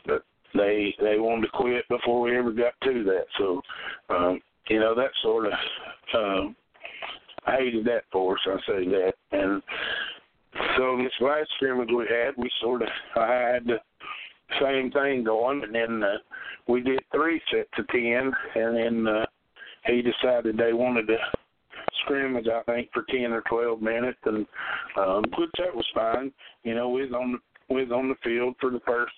But 0.05 0.23
they 0.53 0.95
they 0.99 1.19
wanted 1.19 1.43
to 1.43 1.51
quit 1.53 1.87
before 1.89 2.21
we 2.21 2.37
ever 2.37 2.51
got 2.51 2.73
to 2.83 3.03
that. 3.03 3.25
So, 3.37 3.61
um, 4.09 4.41
you 4.69 4.79
know, 4.79 4.95
that 4.95 5.11
sort 5.21 5.47
of 5.47 5.53
um, 6.15 6.55
I 7.45 7.57
hated 7.57 7.85
that 7.85 8.03
for 8.11 8.35
us. 8.35 8.39
I 8.47 8.57
say 8.67 8.85
that, 8.85 9.13
and 9.31 9.61
so 10.77 10.97
this 10.97 11.11
last 11.21 11.49
scrimmage 11.55 11.89
we 11.95 12.05
had, 12.09 12.35
we 12.37 12.49
sort 12.61 12.81
of 12.81 12.87
I 13.15 13.51
had 13.53 13.65
the 13.65 13.79
same 14.61 14.91
thing 14.91 15.23
going, 15.23 15.63
and 15.63 15.75
then 15.75 16.03
uh, 16.03 16.17
we 16.67 16.81
did 16.81 16.99
three 17.13 17.41
sets 17.51 17.69
of 17.77 17.87
ten, 17.89 18.31
and 18.55 18.75
then 18.75 19.07
uh, 19.07 19.25
he 19.85 20.01
decided 20.01 20.57
they 20.57 20.73
wanted 20.73 21.07
to 21.07 21.17
scrimmage, 22.03 22.47
I 22.47 22.63
think, 22.63 22.89
for 22.93 23.03
ten 23.09 23.31
or 23.31 23.43
twelve 23.49 23.81
minutes, 23.81 24.19
and 24.25 24.45
um, 24.97 25.23
which 25.37 25.49
that 25.59 25.75
was 25.75 25.85
fine. 25.93 26.31
You 26.63 26.75
know, 26.75 26.89
we 26.89 27.03
was 27.03 27.13
on 27.13 27.33
the 27.33 27.73
we 27.73 27.83
was 27.83 27.91
on 27.91 28.09
the 28.09 28.15
field 28.23 28.55
for 28.59 28.71
the 28.71 28.81
first 28.85 29.13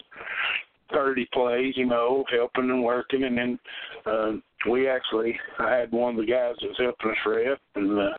thirty 0.94 1.28
plays, 1.34 1.74
you 1.78 1.86
know, 1.86 2.24
helping 2.32 2.70
and 2.70 2.84
working, 2.84 3.24
and 3.24 3.38
then 3.38 3.60
uh, 4.06 4.32
we 4.70 4.88
actually 4.88 5.38
I 5.60 5.72
had 5.72 5.92
one 5.92 6.16
of 6.16 6.26
the 6.26 6.32
guys 6.32 6.56
that 6.62 6.68
was 6.68 6.78
helping 6.78 7.12
us 7.12 7.18
ref, 7.26 7.58
and 7.76 8.00
uh, 8.00 8.18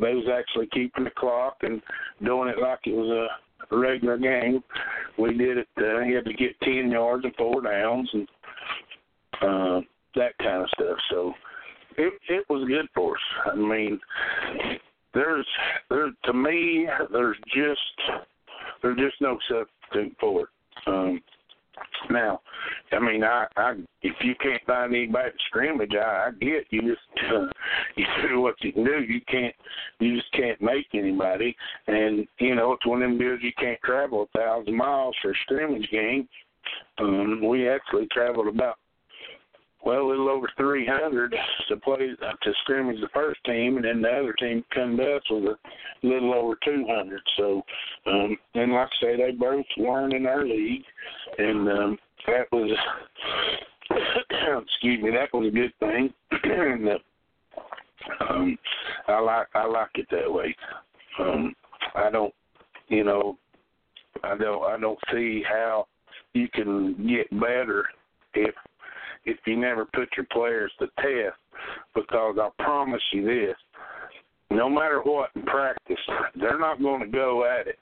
they 0.00 0.14
was 0.14 0.28
actually 0.32 0.66
keeping 0.72 1.04
the 1.04 1.10
clock 1.10 1.56
and 1.62 1.82
doing 2.24 2.48
it 2.48 2.58
like 2.60 2.80
it 2.86 2.94
was 2.94 3.28
a 3.70 3.76
regular 3.76 4.18
game. 4.18 4.62
We 5.18 5.36
did 5.36 5.58
it. 5.58 5.68
Uh, 5.76 6.00
he 6.04 6.12
had 6.12 6.24
to 6.24 6.34
get 6.34 6.60
ten 6.62 6.90
yards 6.90 7.24
and 7.24 7.34
four 7.36 7.62
downs 7.62 8.08
and 8.12 8.28
uh, 9.42 9.80
that 10.14 10.36
kind 10.38 10.62
of 10.62 10.68
stuff. 10.74 10.98
So 11.10 11.32
it 11.96 12.12
it 12.28 12.44
was 12.48 12.68
good 12.68 12.86
for 12.94 13.14
us. 13.14 13.52
I 13.52 13.56
mean, 13.56 14.00
there's 15.14 15.46
there 15.88 16.10
to 16.24 16.32
me 16.32 16.86
there's 17.12 17.36
just 17.54 18.22
there's 18.82 18.98
just 18.98 19.20
no 19.20 19.38
substitute 19.48 20.16
for 20.20 20.42
it. 20.42 20.48
Um, 20.86 21.20
now, 22.12 22.40
I 22.92 22.98
mean, 22.98 23.24
I, 23.24 23.46
I 23.56 23.74
if 24.02 24.14
you 24.20 24.34
can't 24.40 24.62
find 24.66 24.94
anybody 24.94 25.30
to 25.30 25.36
scrimmage, 25.48 25.92
I, 25.94 26.28
I 26.28 26.30
get 26.40 26.66
you 26.70 26.82
just 26.82 27.32
uh, 27.32 27.46
you 27.96 28.06
do 28.28 28.40
what 28.40 28.54
you 28.60 28.72
can 28.72 28.84
do. 28.84 29.02
You 29.02 29.20
can't, 29.28 29.54
you 30.00 30.16
just 30.16 30.32
can't 30.32 30.60
make 30.60 30.86
anybody, 30.94 31.56
and 31.86 32.26
you 32.38 32.54
know 32.54 32.72
it's 32.72 32.86
one 32.86 33.02
of 33.02 33.08
them 33.08 33.18
deals 33.18 33.40
you 33.42 33.52
can't 33.58 33.80
travel 33.84 34.28
a 34.34 34.38
thousand 34.38 34.76
miles 34.76 35.16
for 35.22 35.30
a 35.30 35.34
scrimmage 35.42 35.88
game. 35.90 36.28
Um, 36.98 37.46
we 37.46 37.68
actually 37.68 38.06
traveled 38.12 38.48
about 38.48 38.76
well, 39.84 40.02
a 40.02 40.08
little 40.08 40.28
over 40.28 40.48
300 40.56 41.34
to 41.68 41.76
play 41.78 41.98
to 41.98 42.52
scrimmage 42.62 43.00
the 43.00 43.08
first 43.12 43.42
team, 43.44 43.76
and 43.76 43.84
then 43.84 44.02
the 44.02 44.08
other 44.08 44.32
team 44.34 44.64
come 44.72 44.96
to 44.96 45.16
us 45.16 45.22
with 45.30 45.44
a 45.44 45.56
little 46.06 46.34
over 46.34 46.56
200. 46.64 47.20
So, 47.36 47.62
um, 48.06 48.36
and 48.54 48.72
like 48.72 48.88
I 48.88 49.04
say, 49.04 49.16
they 49.16 49.32
both 49.32 49.64
learn 49.76 50.14
in 50.14 50.26
our 50.26 50.44
league, 50.44 50.84
and 51.38 51.68
um, 51.68 51.98
that 52.26 52.46
was, 52.52 52.70
excuse 54.62 55.02
me, 55.02 55.10
that 55.10 55.36
was 55.36 55.48
a 55.48 55.50
good 55.50 55.72
thing. 55.80 56.12
and 56.44 56.88
uh, 56.88 56.98
um, 58.28 58.58
I 59.08 59.20
like 59.20 59.46
I 59.54 59.66
like 59.66 59.90
it 59.94 60.06
that 60.10 60.32
way. 60.32 60.54
Um, 61.18 61.54
I 61.94 62.10
don't, 62.10 62.34
you 62.88 63.04
know, 63.04 63.36
I 64.22 64.36
don't 64.36 64.62
I 64.64 64.78
don't 64.78 64.98
see 65.12 65.42
how 65.48 65.86
you 66.34 66.48
can 66.48 67.06
get 67.06 67.28
better 67.38 67.84
if 68.34 68.54
if 69.24 69.38
you 69.46 69.56
never 69.56 69.84
put 69.86 70.08
your 70.16 70.26
players 70.32 70.72
to 70.78 70.86
test 70.96 71.36
because 71.94 72.36
I 72.40 72.48
promise 72.62 73.02
you 73.12 73.24
this 73.24 73.56
no 74.56 74.68
matter 74.68 75.00
what 75.02 75.30
in 75.34 75.42
practice, 75.42 75.96
they're 76.38 76.58
not 76.58 76.80
going 76.80 77.00
to 77.00 77.06
go 77.06 77.46
at 77.46 77.66
it 77.66 77.78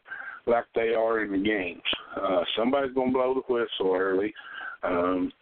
like 0.46 0.64
they 0.74 0.94
are 0.94 1.22
in 1.22 1.32
the 1.32 1.38
games. 1.38 1.82
Uh, 2.16 2.42
somebody's 2.56 2.94
going 2.94 3.08
to 3.08 3.12
blow 3.12 3.34
the 3.34 3.52
whistle 3.52 3.94
early. 3.94 4.32
Um, 4.82 5.32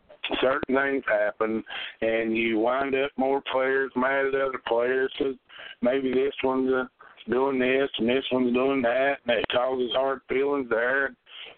certain 0.41 0.75
things 0.75 1.05
happen, 1.07 1.63
and 2.01 2.37
you 2.37 2.59
wind 2.59 2.95
up 2.95 3.11
more 3.17 3.43
players 3.53 3.93
mad 3.97 4.27
at 4.27 4.35
other 4.35 4.61
players 4.67 5.13
because 5.19 5.35
maybe 5.83 6.13
this 6.13 6.35
one's 6.43 6.71
a 6.71 6.89
doing 7.31 7.59
this 7.59 7.91
and 7.99 8.09
this 8.09 8.25
one's 8.33 8.55
doing 8.55 8.81
that, 8.83 9.17
and 9.27 9.39
it 9.39 9.45
causes 9.53 9.91
hard 9.95 10.21
feelings 10.29 10.69
there. 10.71 11.15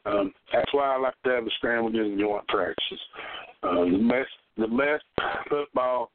Um, 0.07 0.33
that's 0.53 0.73
why 0.73 0.95
I 0.95 0.99
like 0.99 1.15
to 1.25 1.31
have 1.31 1.45
the 1.45 1.51
scrimmages 1.57 2.01
and 2.01 2.19
joint 2.19 2.47
practices. 2.49 3.01
Um, 3.63 3.93
the 3.93 4.09
best, 4.09 4.31
the 4.57 4.77
best 4.77 5.29
football 5.49 6.11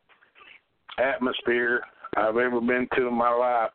atmosphere 0.97 1.81
I've 2.17 2.37
ever 2.37 2.61
been 2.61 2.87
to 2.95 3.07
in 3.07 3.13
my 3.13 3.33
life 3.33 3.71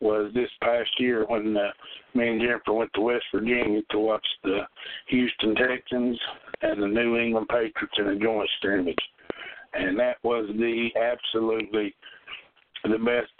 was 0.00 0.30
this 0.34 0.50
past 0.62 0.90
year 0.98 1.24
when 1.26 1.56
uh, 1.56 1.70
me 2.14 2.28
and 2.28 2.40
Jennifer 2.40 2.72
went 2.72 2.90
to 2.94 3.00
West 3.00 3.24
Virginia 3.32 3.80
to 3.90 3.98
watch 3.98 4.26
the 4.42 4.60
Houston 5.08 5.54
Texans 5.54 6.18
and 6.62 6.82
the 6.82 6.86
New 6.86 7.16
England 7.16 7.48
Patriots 7.48 7.94
in 7.98 8.08
a 8.08 8.16
joint 8.16 8.48
scrimmage, 8.58 8.98
and 9.72 9.98
that 9.98 10.16
was 10.22 10.46
the 10.56 10.88
absolutely 11.00 11.94
the 12.84 12.98
best 12.98 13.32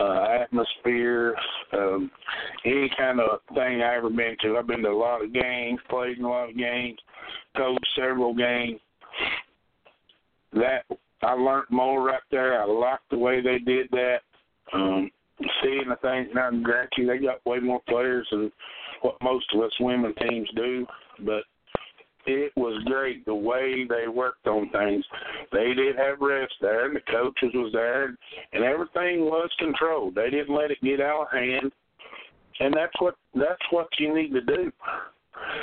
uh, 0.00 0.24
atmosphere, 0.40 1.34
um, 1.72 2.10
any 2.64 2.90
kind 2.96 3.20
of 3.20 3.40
thing 3.54 3.82
I 3.82 3.96
ever 3.96 4.10
been 4.10 4.36
to. 4.42 4.56
I've 4.56 4.66
been 4.66 4.82
to 4.82 4.90
a 4.90 4.96
lot 4.96 5.24
of 5.24 5.32
games, 5.32 5.80
played 5.88 6.18
in 6.18 6.24
a 6.24 6.28
lot 6.28 6.50
of 6.50 6.56
games, 6.56 6.98
coached 7.56 7.86
several 7.96 8.34
games. 8.34 8.80
That 10.52 10.84
I 11.22 11.32
learned 11.32 11.66
more 11.70 12.02
right 12.02 12.22
there. 12.30 12.62
I 12.62 12.66
liked 12.66 13.10
the 13.10 13.18
way 13.18 13.40
they 13.40 13.58
did 13.58 13.88
that. 13.90 14.18
Um, 14.72 15.10
seeing 15.62 15.88
the 15.88 15.96
things 15.96 16.28
now 16.34 16.50
Grantchie, 16.50 17.06
they 17.06 17.18
got 17.18 17.44
way 17.46 17.58
more 17.58 17.80
players 17.88 18.26
than 18.30 18.52
what 19.02 19.16
most 19.22 19.46
of 19.54 19.60
us 19.60 19.72
women 19.80 20.14
teams 20.14 20.48
do, 20.54 20.86
but 21.20 21.42
it 22.26 22.52
was 22.56 22.82
great 22.84 23.24
the 23.24 23.34
way 23.34 23.86
they 23.88 24.08
worked 24.08 24.46
on 24.46 24.70
things. 24.70 25.04
They 25.52 25.74
did 25.74 25.96
have 25.96 26.18
refs 26.18 26.48
there, 26.60 26.86
and 26.86 26.96
the 26.96 27.00
coaches 27.10 27.50
was 27.54 27.72
there, 27.72 28.16
and 28.52 28.64
everything 28.64 29.24
was 29.24 29.50
controlled. 29.58 30.14
They 30.14 30.30
didn't 30.30 30.54
let 30.54 30.70
it 30.70 30.78
get 30.82 31.00
out 31.00 31.22
of 31.22 31.38
hand, 31.38 31.72
and 32.60 32.74
that's 32.74 32.94
what 33.00 33.16
that's 33.34 33.62
what 33.70 33.88
you 33.98 34.14
need 34.14 34.32
to 34.32 34.40
do. 34.40 34.72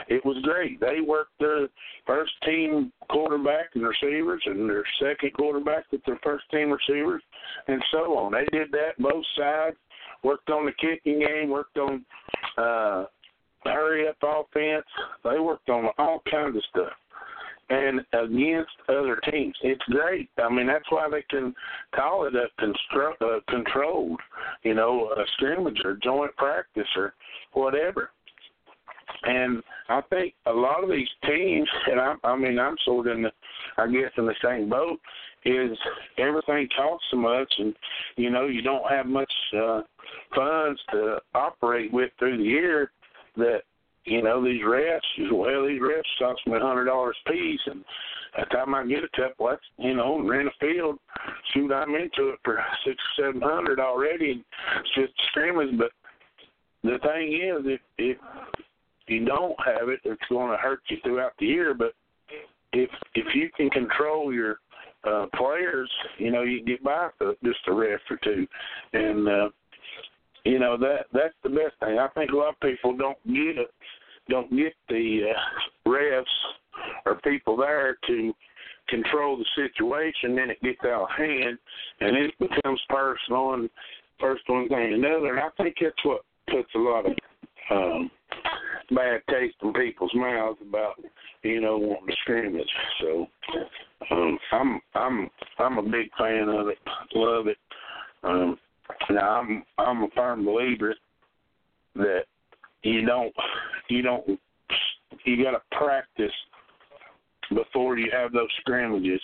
It 0.10 0.24
was 0.26 0.38
great. 0.44 0.80
They 0.80 1.00
worked 1.00 1.40
their 1.40 1.68
first 2.06 2.34
team 2.46 2.92
quarterback 3.10 3.70
and 3.74 3.86
receivers, 3.86 4.42
and 4.46 4.70
their 4.70 4.84
second 5.02 5.34
quarterback 5.34 5.86
with 5.92 6.04
their 6.06 6.20
first 6.24 6.44
team 6.52 6.72
receivers, 6.72 7.24
and 7.68 7.82
so 7.92 8.18
on. 8.18 8.34
They 8.34 8.46
did 8.52 8.72
that 8.72 8.98
both 9.00 9.24
sides. 9.38 9.78
Worked 10.24 10.50
on 10.50 10.66
the 10.66 10.74
kicking 10.74 11.20
game. 11.20 11.50
Worked 11.50 11.78
on 11.78 12.06
uh, 12.58 13.06
hurry 13.64 14.08
up 14.08 14.18
offense. 14.22 14.86
They 15.24 15.40
worked 15.40 15.70
on 15.70 15.90
all 15.98 16.22
kinds 16.30 16.58
of 16.58 16.64
stuff. 16.70 16.94
And 17.70 18.02
against 18.12 18.72
other 18.90 19.22
teams, 19.32 19.56
it's 19.62 19.84
great. 19.90 20.30
I 20.44 20.50
mean, 20.50 20.68
that's 20.68 20.90
why 20.90 21.08
they 21.10 21.24
can 21.30 21.56
call 21.96 22.26
it 22.26 22.36
a 22.36 22.48
construct, 22.60 23.22
uh, 23.22 23.40
controlled, 23.48 24.20
you 24.64 24.74
know, 24.74 25.14
a 25.16 25.24
scrimmage 25.34 25.80
or 25.86 25.98
joint 26.04 26.36
practice 26.36 26.88
or 26.98 27.14
whatever. 27.54 28.10
And 29.24 29.64
I 29.88 30.02
think 30.10 30.34
a 30.48 30.52
lot 30.52 30.84
of 30.84 30.90
these 30.90 31.08
teams, 31.26 31.68
and 31.88 32.00
I, 32.00 32.16
I 32.26 32.36
mean, 32.36 32.60
I'm 32.60 32.76
sort 32.84 33.08
of 33.08 33.16
in 33.16 33.24
the, 33.24 33.32
I 33.78 33.88
guess, 33.88 34.12
in 34.18 34.26
the 34.26 34.36
same 34.44 34.70
boat, 34.70 35.00
is 35.46 35.78
everything 36.18 36.68
costs 36.76 37.06
so 37.10 37.18
much, 37.18 37.52
and 37.58 37.74
you 38.16 38.30
know, 38.30 38.48
you 38.48 38.62
don't 38.62 38.88
have 38.90 39.06
much 39.06 39.32
uh, 39.58 39.82
funds 40.36 40.80
to 40.92 41.20
operate 41.34 41.92
with 41.92 42.12
through 42.20 42.38
the 42.38 42.44
year 42.44 42.92
that 43.38 43.62
you 44.06 44.22
know 44.22 44.44
these 44.44 44.62
refs 44.62 45.00
well 45.32 45.68
these 45.68 45.82
refs 45.82 46.02
cost 46.20 46.42
me 46.48 46.56
a 46.56 46.60
hundred 46.60 46.86
dollars 46.86 47.16
a 47.26 47.32
piece 47.32 47.60
and 47.68 47.84
by 48.36 48.44
the 48.44 48.56
time 48.56 48.74
I 48.74 48.86
get 48.86 49.04
a 49.04 49.10
that's 49.16 49.62
you 49.78 49.96
know 49.96 50.20
rent 50.28 50.48
a 50.48 50.52
field 50.60 50.98
shoot 51.54 51.72
I'm 51.72 51.96
into 51.96 52.30
it 52.30 52.40
for 52.44 52.64
six 52.86 52.98
or 53.18 53.26
seven 53.26 53.42
hundred 53.42 53.80
already 53.80 54.32
and 54.32 54.44
it's 54.80 54.96
just 54.96 55.14
scrimmage 55.30 55.78
but 55.78 55.92
the 56.84 56.98
thing 57.00 57.34
is 57.34 57.66
if 57.66 57.82
if 57.98 58.18
you 59.08 59.26
don't 59.26 59.56
have 59.66 59.90
it 59.90 60.00
it's 60.04 60.22
going 60.30 60.52
to 60.52 60.58
hurt 60.58 60.82
you 60.90 60.98
throughout 61.04 61.34
the 61.40 61.46
year 61.46 61.74
but 61.74 61.94
if 62.74 62.90
if 63.14 63.36
you 63.36 63.50
can 63.56 63.70
control 63.70 64.34
your 64.34 64.58
uh 65.04 65.26
players 65.36 65.92
you 66.18 66.32
know 66.32 66.42
you 66.42 66.64
get 66.64 66.84
by 66.84 67.10
with 67.20 67.38
just 67.44 67.60
a 67.68 67.74
ref 67.74 68.00
or 68.10 68.18
two 68.24 68.48
and 68.94 69.28
uh 69.28 69.50
you 70.46 70.60
know 70.60 70.78
that 70.78 71.06
that's 71.14 71.36
the 71.44 71.50
best 71.50 71.76
thing. 71.80 72.00
I 72.00 72.08
think 72.10 72.32
a 72.32 72.36
lot 72.36 72.56
of 72.56 72.60
people 72.60 72.96
don't 72.96 73.18
get 73.28 73.58
it, 73.58 73.72
don't 74.30 74.50
get 74.56 74.74
the 74.90 75.32
uh, 75.36 75.90
refs 75.90 76.24
or 77.06 77.16
people 77.24 77.58
there 77.58 77.98
to 78.08 78.34
control 78.90 79.38
the 79.38 79.46
situation. 79.56 80.36
Then 80.36 80.50
it 80.50 80.62
gets 80.62 80.84
out 80.86 81.04
of 81.04 81.10
hand, 81.18 81.58
and 82.00 82.18
it 82.18 82.34
becomes 82.40 82.82
personal 82.90 83.54
and 83.54 83.70
first 84.20 84.44
one 84.48 84.68
thing 84.70 84.94
another. 84.94 85.36
And 85.36 85.40
I 85.40 85.50
think 85.62 85.76
that's 85.82 85.96
what 86.04 86.22
puts 86.50 86.70
a 86.76 86.80
lot 86.80 87.06
of 87.06 87.14
um, 87.70 88.12
bad 88.92 89.22
taste 89.30 89.56
in 89.64 89.74
people's 89.74 90.14
mouths 90.14 90.60
about 90.68 90.96
you 91.44 91.62
know 91.62 91.78
wanting 91.78 92.08
to 92.08 92.14
scrimmage. 92.22 92.70
So 93.02 93.28
um, 94.12 94.38
I'm 94.52 94.82
I'm 94.96 95.30
I'm 95.60 95.78
a 95.78 95.84
big 95.84 96.10
fan 96.18 96.50
of 96.50 96.68
it. 96.68 96.78
Love 97.16 97.48
it. 97.48 97.58
Um, 98.24 98.58
now 99.10 99.42
I'm 99.42 99.64
I'm 99.78 100.04
a 100.04 100.08
firm 100.16 100.46
believer 100.46 100.96
that 101.96 102.22
you 102.84 103.06
don't 103.06 103.34
you 103.90 104.02
don't 104.02 104.40
you 105.26 105.44
got 105.44 105.52
to 105.52 105.62
practice 105.78 106.32
before 107.50 107.98
you 107.98 108.10
have 108.12 108.32
those 108.32 108.50
scrimmages. 108.62 109.22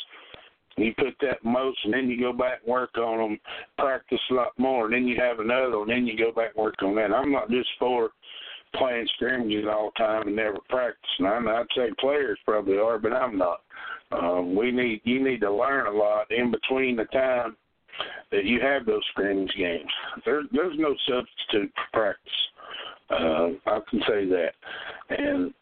You 0.77 0.93
put 0.95 1.15
that 1.21 1.37
in 1.43 1.51
motion, 1.51 1.91
then 1.91 2.07
you 2.07 2.19
go 2.19 2.31
back 2.31 2.59
and 2.63 2.71
work 2.71 2.95
on 2.97 3.17
them, 3.17 3.39
practice 3.79 4.19
a 4.29 4.33
lot 4.35 4.51
more, 4.59 4.85
and 4.85 4.93
then 4.93 5.07
you 5.07 5.19
have 5.19 5.39
another 5.39 5.79
one, 5.79 5.87
then 5.87 6.05
you 6.05 6.15
go 6.15 6.31
back 6.31 6.51
and 6.55 6.63
work 6.63 6.75
on 6.83 6.93
that. 6.95 7.11
I'm 7.11 7.31
not 7.31 7.49
just 7.49 7.69
for 7.79 8.11
playing 8.75 9.07
scrimmages 9.15 9.65
all 9.67 9.91
the 9.95 10.03
time 10.03 10.27
and 10.27 10.35
never 10.35 10.57
practicing. 10.69 11.25
I'm, 11.25 11.47
I'd 11.47 11.65
say 11.75 11.89
players 11.99 12.37
probably 12.45 12.77
are, 12.77 12.99
but 12.99 13.13
I'm 13.13 13.37
not. 13.37 13.61
Um, 14.11 14.55
we 14.55 14.71
need 14.71 15.01
you 15.03 15.23
need 15.23 15.41
to 15.41 15.51
learn 15.51 15.87
a 15.87 15.97
lot 15.97 16.31
in 16.31 16.51
between 16.51 16.95
the 16.95 17.05
time 17.05 17.57
that 18.31 18.45
you 18.45 18.59
have 18.61 18.85
those 18.85 19.03
scrimmage 19.11 19.53
games. 19.57 19.89
There, 20.25 20.43
there's 20.51 20.77
no 20.77 20.95
substitute 21.07 21.71
for 21.75 21.99
practice. 21.99 22.33
Uh, 23.09 23.69
I 23.69 23.79
can 23.89 24.01
say 24.07 24.25
that. 24.25 24.51
And 25.09 25.53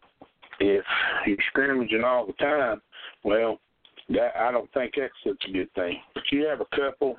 if 0.60 0.84
you're 1.28 1.38
scrimmaging 1.50 2.04
all 2.04 2.26
the 2.26 2.34
time, 2.34 2.82
well, 3.24 3.60
that 4.10 4.36
I 4.36 4.52
don't 4.52 4.71
think 4.74 4.93
that's 4.98 5.13
such 5.26 5.43
a 5.48 5.52
good 5.52 5.71
thing. 5.74 5.98
But 6.13 6.24
you 6.32 6.48
have 6.48 6.62
a 6.62 6.76
couple 6.76 7.17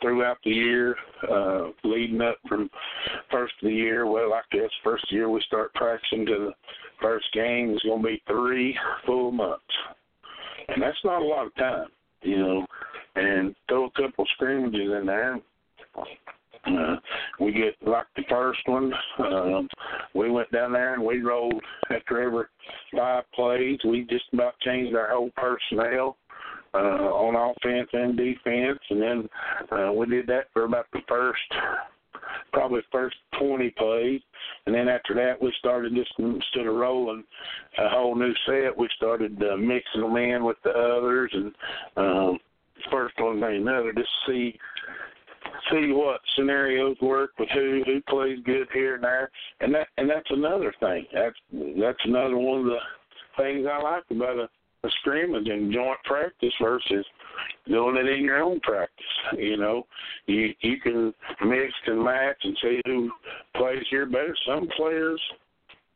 throughout 0.00 0.38
the 0.44 0.50
year, 0.50 0.96
uh, 1.30 1.68
leading 1.84 2.20
up 2.20 2.36
from 2.48 2.68
first 3.30 3.54
of 3.62 3.68
the 3.68 3.74
year. 3.74 4.06
Well, 4.06 4.32
I 4.32 4.42
guess 4.50 4.70
first 4.82 5.10
year 5.10 5.28
we 5.28 5.40
start 5.46 5.72
practicing 5.74 6.26
to 6.26 6.32
the 6.32 6.52
first 7.00 7.26
game 7.32 7.74
is 7.74 7.80
going 7.84 8.02
to 8.02 8.08
be 8.08 8.22
three 8.26 8.76
full 9.06 9.30
months, 9.30 9.62
and 10.68 10.82
that's 10.82 10.96
not 11.04 11.22
a 11.22 11.24
lot 11.24 11.46
of 11.46 11.54
time, 11.56 11.88
you 12.22 12.38
know 12.38 12.66
and 13.16 13.54
throw 13.68 13.86
a 13.86 13.90
couple 13.90 14.26
scrimmages 14.34 14.92
in 15.00 15.06
there. 15.06 15.38
Uh, 16.66 16.96
we 17.40 17.52
get 17.52 17.74
like 17.86 18.06
the 18.16 18.22
first 18.28 18.60
one. 18.66 18.92
Uh, 19.18 19.62
we 20.14 20.30
went 20.30 20.50
down 20.50 20.72
there 20.72 20.94
and 20.94 21.04
we 21.04 21.20
rolled 21.20 21.62
after 21.90 22.22
every 22.22 22.44
five 22.96 23.24
plays. 23.34 23.78
We 23.84 24.06
just 24.08 24.24
about 24.32 24.58
changed 24.60 24.96
our 24.96 25.10
whole 25.10 25.30
personnel 25.36 26.16
uh, 26.72 26.78
on 26.78 27.36
offense 27.36 27.88
and 27.92 28.16
defense, 28.16 28.80
and 28.90 29.02
then 29.02 29.28
uh, 29.70 29.92
we 29.92 30.06
did 30.06 30.26
that 30.26 30.46
for 30.52 30.64
about 30.64 30.86
the 30.92 31.00
first, 31.06 31.40
probably 32.52 32.80
first 32.90 33.16
20 33.38 33.70
plays, 33.70 34.20
and 34.66 34.74
then 34.74 34.88
after 34.88 35.14
that 35.14 35.40
we 35.40 35.52
started 35.58 35.94
just 35.94 36.12
instead 36.18 36.66
of 36.66 36.74
rolling 36.74 37.24
a 37.78 37.88
whole 37.90 38.14
new 38.14 38.32
set, 38.46 38.76
we 38.76 38.88
started 38.96 39.40
uh, 39.42 39.56
mixing 39.56 40.00
them 40.00 40.16
in 40.16 40.44
with 40.44 40.56
the 40.64 40.70
others 40.70 41.30
and. 41.32 41.54
Um, 41.96 42.38
first 42.90 43.14
one 43.18 43.40
thing 43.40 43.56
another, 43.56 43.92
just 43.92 44.08
see 44.26 44.58
see 45.70 45.92
what 45.92 46.20
scenarios 46.36 46.96
work 47.00 47.32
with 47.38 47.48
who 47.50 47.82
who 47.86 48.00
plays 48.08 48.38
good 48.44 48.68
here 48.72 48.96
and 48.96 49.04
there, 49.04 49.30
and 49.60 49.74
that 49.74 49.88
and 49.98 50.08
that's 50.08 50.30
another 50.30 50.74
thing. 50.80 51.06
That's 51.12 51.36
that's 51.78 52.04
another 52.04 52.36
one 52.36 52.60
of 52.60 52.66
the 52.66 52.78
things 53.36 53.66
I 53.70 53.82
like 53.82 54.04
about 54.10 54.38
a, 54.38 54.48
a 54.86 54.90
scrimmage 55.00 55.48
and 55.48 55.72
joint 55.72 55.98
practice 56.04 56.52
versus 56.60 57.04
doing 57.66 57.96
it 57.96 58.08
in 58.08 58.24
your 58.24 58.42
own 58.42 58.60
practice. 58.60 59.04
You 59.36 59.56
know, 59.56 59.86
you 60.26 60.54
you 60.60 60.80
can 60.80 61.14
mix 61.44 61.72
and 61.86 62.02
match 62.02 62.38
and 62.42 62.56
see 62.62 62.80
who 62.86 63.10
plays 63.56 63.84
here 63.90 64.06
better. 64.06 64.36
Some 64.46 64.68
players 64.76 65.20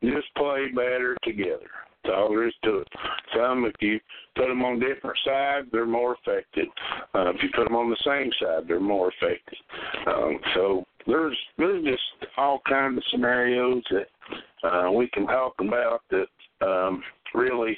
just 0.03 0.33
play 0.37 0.68
better 0.74 1.16
together. 1.24 1.70
That's 2.04 2.14
all 2.16 2.28
there 2.30 2.46
is 2.46 2.54
to 2.64 2.78
it. 2.78 2.88
Some, 3.37 3.64
if 3.64 3.74
you 3.80 4.00
put 4.37 4.48
them 4.48 4.64
on 4.64 4.80
different 4.80 5.18
sides, 5.24 5.68
they're 5.72 5.87
more 5.87 6.16
effective. 6.22 6.68
Uh, 7.14 7.30
if 7.30 7.42
you 7.42 7.48
put 7.54 7.64
them 7.64 7.76
on 7.76 7.90
the 7.90 7.96
same 8.04 8.30
side, 8.40 8.68
they're 8.68 8.80
more 8.80 9.12
effective. 9.20 9.58
Um, 10.06 10.38
so 10.54 10.84
there's 11.06 11.37
there's 11.56 11.84
just 11.84 12.30
all 12.37 12.61
kinds 12.68 12.98
of 12.98 13.04
scenarios 13.11 13.82
that 13.90 14.68
uh, 14.68 14.90
we 14.90 15.08
can 15.08 15.26
talk 15.26 15.54
about 15.61 16.02
that 16.11 16.66
um, 16.66 17.02
really 17.34 17.76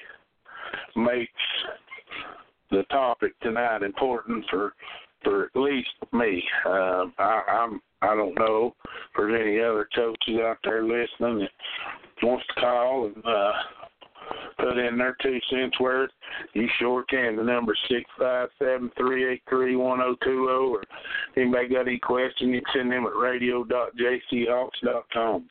makes 0.97 1.33
the 2.71 2.83
topic 2.91 3.33
tonight 3.41 3.83
important 3.83 4.45
for 4.51 4.75
for 5.23 5.45
at 5.45 5.57
least 5.61 5.89
me. 6.13 6.43
Uh, 6.67 7.07
I, 7.19 7.43
I'm 7.49 7.81
I 8.03 8.15
don't 8.15 8.39
know 8.39 8.75
if 8.85 8.91
there's 9.17 9.41
any 9.41 9.61
other 9.61 9.87
coaches 9.95 10.41
out 10.43 10.57
there 10.65 10.83
listening 10.83 11.41
that 11.41 12.27
wants 12.27 12.47
to 12.55 12.61
call 12.61 13.07
and 13.07 13.25
uh, 13.25 13.53
put 14.59 14.79
in 14.79 14.99
their 14.99 15.17
two 15.23 15.39
cents 15.51 15.79
worth. 15.81 16.11
You 16.55 16.69
sure 16.79 17.05
can. 17.05 17.37
The 17.37 17.43
number 17.43 17.75
six 17.89 18.05
five 18.19 18.49
seven 18.59 18.91
three 18.97 19.33
eight 19.33 19.43
three 19.49 19.77
one 19.77 19.99
zero 19.99 20.17
two 20.23 20.47
zero. 20.47 20.69
Or 20.69 20.83
anybody 21.37 21.69
got 21.69 21.89
any 21.89 21.99
questions, 21.99 22.51
you 22.55 22.61
can 22.63 22.73
send 22.75 22.93
them 22.93 23.07
at 23.07 23.17
radio 23.17 23.65
dot 23.65 23.91
dot 23.97 25.05
com. 25.13 25.49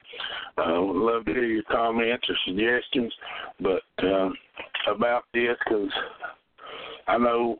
Uh, 0.57 0.81
would 0.81 0.95
love 0.95 1.25
to 1.25 1.33
hear 1.33 1.43
your 1.43 1.63
comments 1.63 2.27
or 2.29 2.35
suggestions, 2.45 3.13
but 3.59 3.81
um, 4.03 4.33
about 4.89 5.23
this 5.33 5.57
because 5.65 5.89
I 7.07 7.17
know 7.17 7.59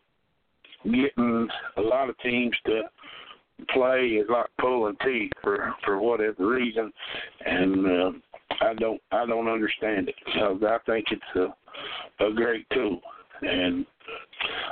getting 0.86 1.48
a 1.78 1.82
lot 1.82 2.10
of 2.10 2.18
teams 2.20 2.56
to 2.66 2.84
play 3.74 4.06
is 4.06 4.28
like 4.30 4.46
pulling 4.60 4.96
teeth 5.04 5.32
for 5.44 5.74
for 5.84 6.00
whatever 6.00 6.48
reason, 6.48 6.94
and 7.46 7.86
uh, 7.86 8.12
I 8.62 8.74
don't 8.74 9.02
I 9.12 9.26
don't 9.26 9.48
understand 9.48 10.10
it 10.10 10.16
because 10.26 10.62
I 10.64 10.78
think 10.86 11.06
it's 11.12 11.36
a 11.36 12.26
a 12.26 12.34
great 12.34 12.66
tool, 12.72 13.00
and 13.42 13.86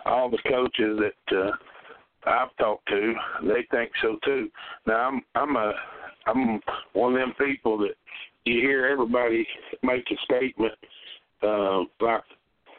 all 0.06 0.30
the 0.30 0.40
coaches 0.50 1.00
that 1.00 1.38
uh, 1.38 1.52
I've 2.26 2.56
talked 2.58 2.88
to, 2.90 3.13
they 3.44 3.66
think 3.72 3.92
so 4.02 4.18
too. 4.24 4.50
Now 4.86 5.08
I'm 5.08 5.22
I'm 5.36 5.56
a 5.56 5.74
I'm 6.26 6.60
one 6.94 7.13
of 7.13 7.20
them 7.20 7.34
people 7.40 7.78
that 7.80 7.96
you 8.46 8.62
hear 8.62 8.86
everybody 8.86 9.48
make 9.84 10.06
a 10.12 10.16
statement 10.24 10.74
uh, 11.44 11.80
like, 12.02 12.24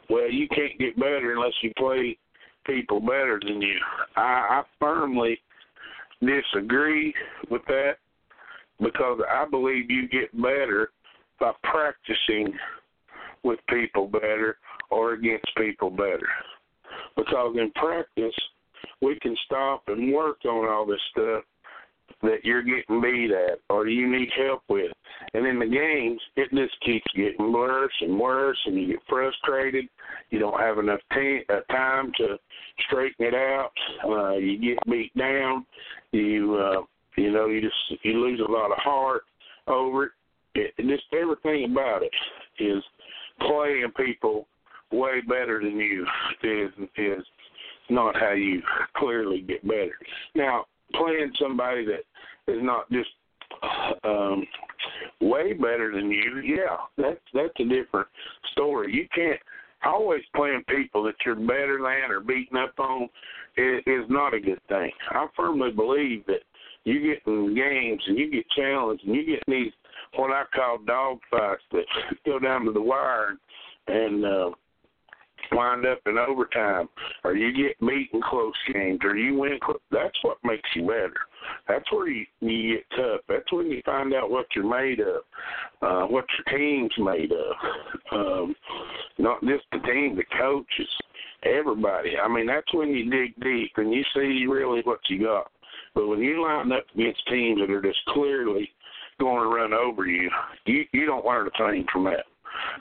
well, 0.09 0.29
you 0.29 0.47
can't 0.49 0.77
get 0.79 0.95
better 0.95 1.33
unless 1.33 1.53
you 1.61 1.71
play 1.77 2.17
people 2.65 2.99
better 2.99 3.39
than 3.43 3.61
you. 3.61 3.77
I, 4.15 4.21
I 4.21 4.63
firmly 4.79 5.39
disagree 6.21 7.13
with 7.49 7.61
that 7.67 7.93
because 8.79 9.19
I 9.29 9.45
believe 9.49 9.89
you 9.89 10.07
get 10.07 10.31
better 10.33 10.91
by 11.39 11.51
practicing 11.63 12.53
with 13.43 13.59
people 13.69 14.07
better 14.07 14.57
or 14.89 15.13
against 15.13 15.47
people 15.57 15.89
better. 15.89 16.27
Because 17.15 17.55
in 17.57 17.71
practice, 17.71 18.35
we 19.01 19.17
can 19.21 19.35
stop 19.45 19.83
and 19.87 20.13
work 20.13 20.37
on 20.45 20.67
all 20.67 20.85
this 20.85 20.99
stuff 21.11 21.43
that 22.21 22.43
you're 22.43 22.63
getting 22.63 23.01
beat 23.01 23.31
at 23.31 23.59
or 23.69 23.87
you 23.87 24.09
need 24.11 24.29
help 24.35 24.63
with. 24.67 24.91
And 25.33 25.45
in 25.45 25.59
the 25.59 25.65
games, 25.65 26.19
it 26.35 26.49
just 26.53 26.75
keeps 26.85 27.05
getting 27.15 27.53
worse 27.53 27.93
and 28.01 28.19
worse, 28.19 28.57
and 28.65 28.75
you 28.75 28.87
get 28.87 28.99
frustrated. 29.07 29.85
You 30.29 30.39
don't 30.39 30.59
have 30.59 30.79
enough 30.79 30.99
t- 31.13 31.43
uh, 31.49 31.61
time 31.71 32.11
to 32.17 32.37
straighten 32.87 33.25
it 33.25 33.33
out. 33.33 33.71
Uh, 34.03 34.37
you 34.37 34.57
get 34.57 34.77
beat 34.89 35.15
down. 35.17 35.65
You 36.11 36.55
uh, 36.55 36.81
you 37.17 37.31
know 37.31 37.47
you 37.47 37.61
just 37.61 38.03
you 38.03 38.13
lose 38.19 38.39
a 38.39 38.51
lot 38.51 38.71
of 38.71 38.77
heart 38.77 39.23
over 39.67 40.05
it. 40.05 40.11
it. 40.55 40.87
Just 40.87 41.03
everything 41.13 41.71
about 41.71 42.01
it 42.03 42.11
is 42.63 42.83
playing 43.39 43.91
people 43.95 44.47
way 44.91 45.21
better 45.27 45.59
than 45.63 45.77
you 45.77 46.05
is 46.43 46.71
is 46.97 47.23
not 47.89 48.15
how 48.15 48.31
you 48.31 48.61
clearly 48.95 49.41
get 49.41 49.67
better. 49.67 49.97
Now, 50.35 50.65
playing 50.93 51.31
somebody 51.39 51.85
that 51.85 52.51
is 52.51 52.59
not 52.61 52.89
just 52.91 53.09
um 54.03 54.45
way 55.21 55.53
better 55.53 55.91
than 55.93 56.11
you, 56.11 56.41
yeah, 56.43 56.77
that's 56.97 57.19
that's 57.33 57.59
a 57.59 57.63
different 57.63 58.07
story. 58.51 58.93
You 58.93 59.07
can't 59.13 59.39
always 59.85 60.21
playing 60.35 60.63
people 60.67 61.03
that 61.03 61.15
you're 61.25 61.35
better 61.35 61.79
than 61.81 62.11
or 62.11 62.19
beating 62.19 62.57
up 62.57 62.77
on 62.79 63.03
is, 63.57 63.81
is 63.85 64.05
not 64.09 64.33
a 64.33 64.39
good 64.39 64.59
thing. 64.67 64.91
I 65.11 65.27
firmly 65.35 65.71
believe 65.71 66.25
that 66.27 66.41
you 66.85 67.01
get 67.01 67.21
in 67.27 67.55
games 67.55 68.01
and 68.07 68.17
you 68.17 68.31
get 68.31 68.45
challenged 68.55 69.03
and 69.05 69.15
you 69.15 69.25
get 69.25 69.43
in 69.47 69.53
these 69.53 69.73
what 70.15 70.31
I 70.31 70.43
call 70.55 70.79
dog 70.85 71.19
fights 71.29 71.61
that 71.71 71.85
go 72.25 72.39
down 72.39 72.65
to 72.65 72.71
the 72.71 72.81
wire 72.81 73.37
and 73.87 74.25
uh 74.25 74.49
wind 75.51 75.85
up 75.85 75.99
in 76.05 76.17
overtime, 76.17 76.89
or 77.23 77.35
you 77.35 77.51
get 77.51 77.79
beat 77.79 78.09
in 78.13 78.21
close 78.21 78.53
games, 78.73 78.99
or 79.03 79.15
you 79.15 79.35
win. 79.35 79.57
Close, 79.61 79.79
that's 79.91 80.17
what 80.21 80.37
makes 80.43 80.69
you 80.75 80.83
better. 80.83 81.15
That's 81.67 81.89
where 81.91 82.09
you, 82.09 82.25
you 82.41 82.75
get 82.75 82.85
tough. 82.97 83.21
That's 83.27 83.51
when 83.51 83.67
you 83.67 83.81
find 83.85 84.13
out 84.13 84.29
what 84.29 84.45
you're 84.55 84.69
made 84.69 84.99
of, 84.99 85.21
uh, 85.81 86.07
what 86.07 86.25
your 86.37 86.57
team's 86.57 86.93
made 86.97 87.31
of. 87.31 87.55
Um, 88.11 88.55
not 89.17 89.41
just 89.41 89.63
the 89.71 89.79
team, 89.79 90.15
the 90.15 90.23
coaches, 90.37 90.89
everybody. 91.43 92.13
I 92.21 92.27
mean, 92.27 92.47
that's 92.47 92.73
when 92.73 92.89
you 92.89 93.09
dig 93.09 93.39
deep 93.41 93.71
and 93.77 93.93
you 93.93 94.03
see 94.13 94.45
really 94.47 94.81
what 94.83 94.99
you 95.09 95.23
got. 95.23 95.51
But 95.95 96.07
when 96.07 96.19
you 96.19 96.43
line 96.43 96.71
up 96.71 96.85
against 96.93 97.27
teams 97.27 97.59
that 97.59 97.71
are 97.71 97.81
just 97.81 97.99
clearly 98.09 98.69
going 99.19 99.41
to 99.41 99.55
run 99.55 99.73
over 99.73 100.05
you, 100.05 100.29
you 100.65 100.85
you 100.93 101.05
don't 101.05 101.25
learn 101.25 101.47
a 101.47 101.57
thing 101.57 101.85
from 101.91 102.05
that. 102.05 102.25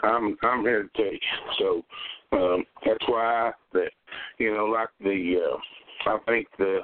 I'm 0.03 0.37
I'm 0.43 0.63
here 0.63 0.85
to 0.85 0.89
tell 0.97 1.13
you. 1.13 1.19
So 1.59 1.85
um, 2.33 2.65
that's 2.85 3.09
why 3.09 3.53
that 3.73 3.91
you 4.39 4.55
know, 4.55 4.67
like 4.67 4.89
the 5.01 5.37
uh, 5.45 6.11
I 6.11 6.19
think 6.27 6.49
the 6.59 6.81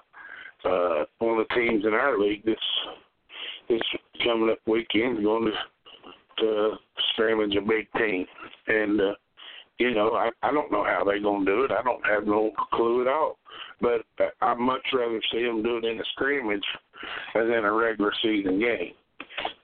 uh, 0.65 1.05
one 1.19 1.39
of 1.39 1.47
the 1.49 1.55
teams 1.55 1.85
in 1.85 1.93
our 1.95 2.19
league 2.19 2.45
this 2.45 2.57
this 3.69 3.83
coming 4.23 4.51
up 4.51 4.59
weekend 4.67 5.23
going 5.23 5.47
to 5.47 5.53
to 6.37 6.73
scrimmage 7.13 7.55
a 7.57 7.61
big 7.61 7.87
team, 7.97 8.27
and 8.67 9.01
uh, 9.01 9.15
you 9.79 9.95
know 9.95 10.13
I 10.13 10.31
I 10.43 10.53
don't 10.53 10.73
know 10.73 10.85
how 10.85 11.05
they're 11.05 11.21
going 11.21 11.45
to 11.45 11.51
do 11.51 11.65
it. 11.65 11.71
I 11.71 11.83
don't 11.83 12.05
have 12.07 12.27
no 12.27 12.53
clue 12.73 13.03
at 13.03 13.09
all. 13.09 13.39
But 13.81 14.03
I'd 14.41 14.59
much 14.59 14.83
rather 14.93 15.21
see 15.33 15.43
them 15.43 15.63
do 15.63 15.79
it 15.79 15.85
in 15.85 16.01
a 16.01 16.05
scrimmage 16.13 16.65
than 17.35 17.51
in 17.51 17.65
a 17.65 17.73
regular 17.73 18.13
season 18.23 18.59
game 18.61 18.95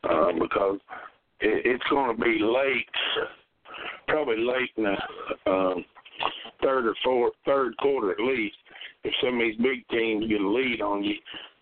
uh, 0.04 0.32
because 0.38 0.78
it, 1.40 1.62
it's 1.64 1.84
going 1.90 2.14
to 2.14 2.22
be 2.22 2.38
late 2.40 2.86
probably 4.08 4.38
late 4.38 4.70
in 4.76 4.84
the 4.84 5.50
um, 5.50 5.84
third 6.62 6.86
or 6.86 6.94
fourth, 7.04 7.32
third 7.46 7.76
quarter 7.78 8.10
at 8.10 8.20
least. 8.20 8.56
If 9.02 9.14
some 9.22 9.36
of 9.36 9.40
these 9.40 9.56
big 9.56 9.88
teams 9.88 10.28
get 10.28 10.40
a 10.40 10.48
lead 10.48 10.82
on 10.82 11.02
you, 11.02 11.14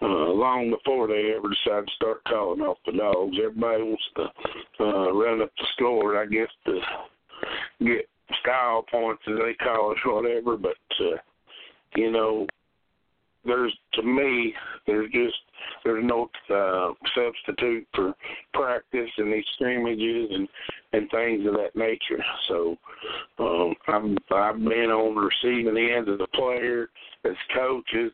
uh, 0.03 0.07
long 0.07 0.71
before 0.71 1.07
they 1.07 1.33
ever 1.37 1.49
decide 1.49 1.87
to 1.87 1.93
start 1.95 2.25
calling 2.25 2.61
off 2.61 2.79
the 2.85 2.93
dogs, 2.93 3.37
everybody 3.39 3.83
wants 3.83 4.03
to 4.17 4.85
uh, 4.85 5.13
run 5.13 5.43
up 5.43 5.51
the 5.57 5.67
score, 5.75 6.21
I 6.21 6.27
guess, 6.27 6.49
to 6.67 6.81
get 7.81 8.09
style 8.41 8.85
points 8.91 9.23
as 9.27 9.35
they 9.39 9.55
call 9.55 9.93
it, 9.93 9.99
whatever. 10.05 10.57
But 10.57 10.77
uh, 11.01 11.17
you 11.97 12.11
know, 12.11 12.47
there's 13.45 13.77
to 13.95 14.03
me, 14.03 14.55
there's 14.87 15.11
just 15.13 15.37
there's 15.85 16.05
no 16.05 16.31
uh, 16.51 16.93
substitute 17.15 17.87
for 17.95 18.15
practice 18.55 19.11
and 19.17 19.33
these 19.33 19.45
scrimmages 19.55 20.31
and 20.33 20.49
and 20.93 21.11
things 21.11 21.47
of 21.47 21.55
that 21.55 21.75
nature. 21.75 22.23
So 22.49 22.77
um, 23.39 23.75
I'm 23.87 24.17
I've 24.35 24.59
been 24.59 24.91
on 24.91 25.15
the 25.15 25.31
receiving 25.45 25.77
end 25.77 26.09
as 26.09 26.21
a 26.21 26.37
player, 26.37 26.91
as 27.25 27.33
coaches, 27.55 28.13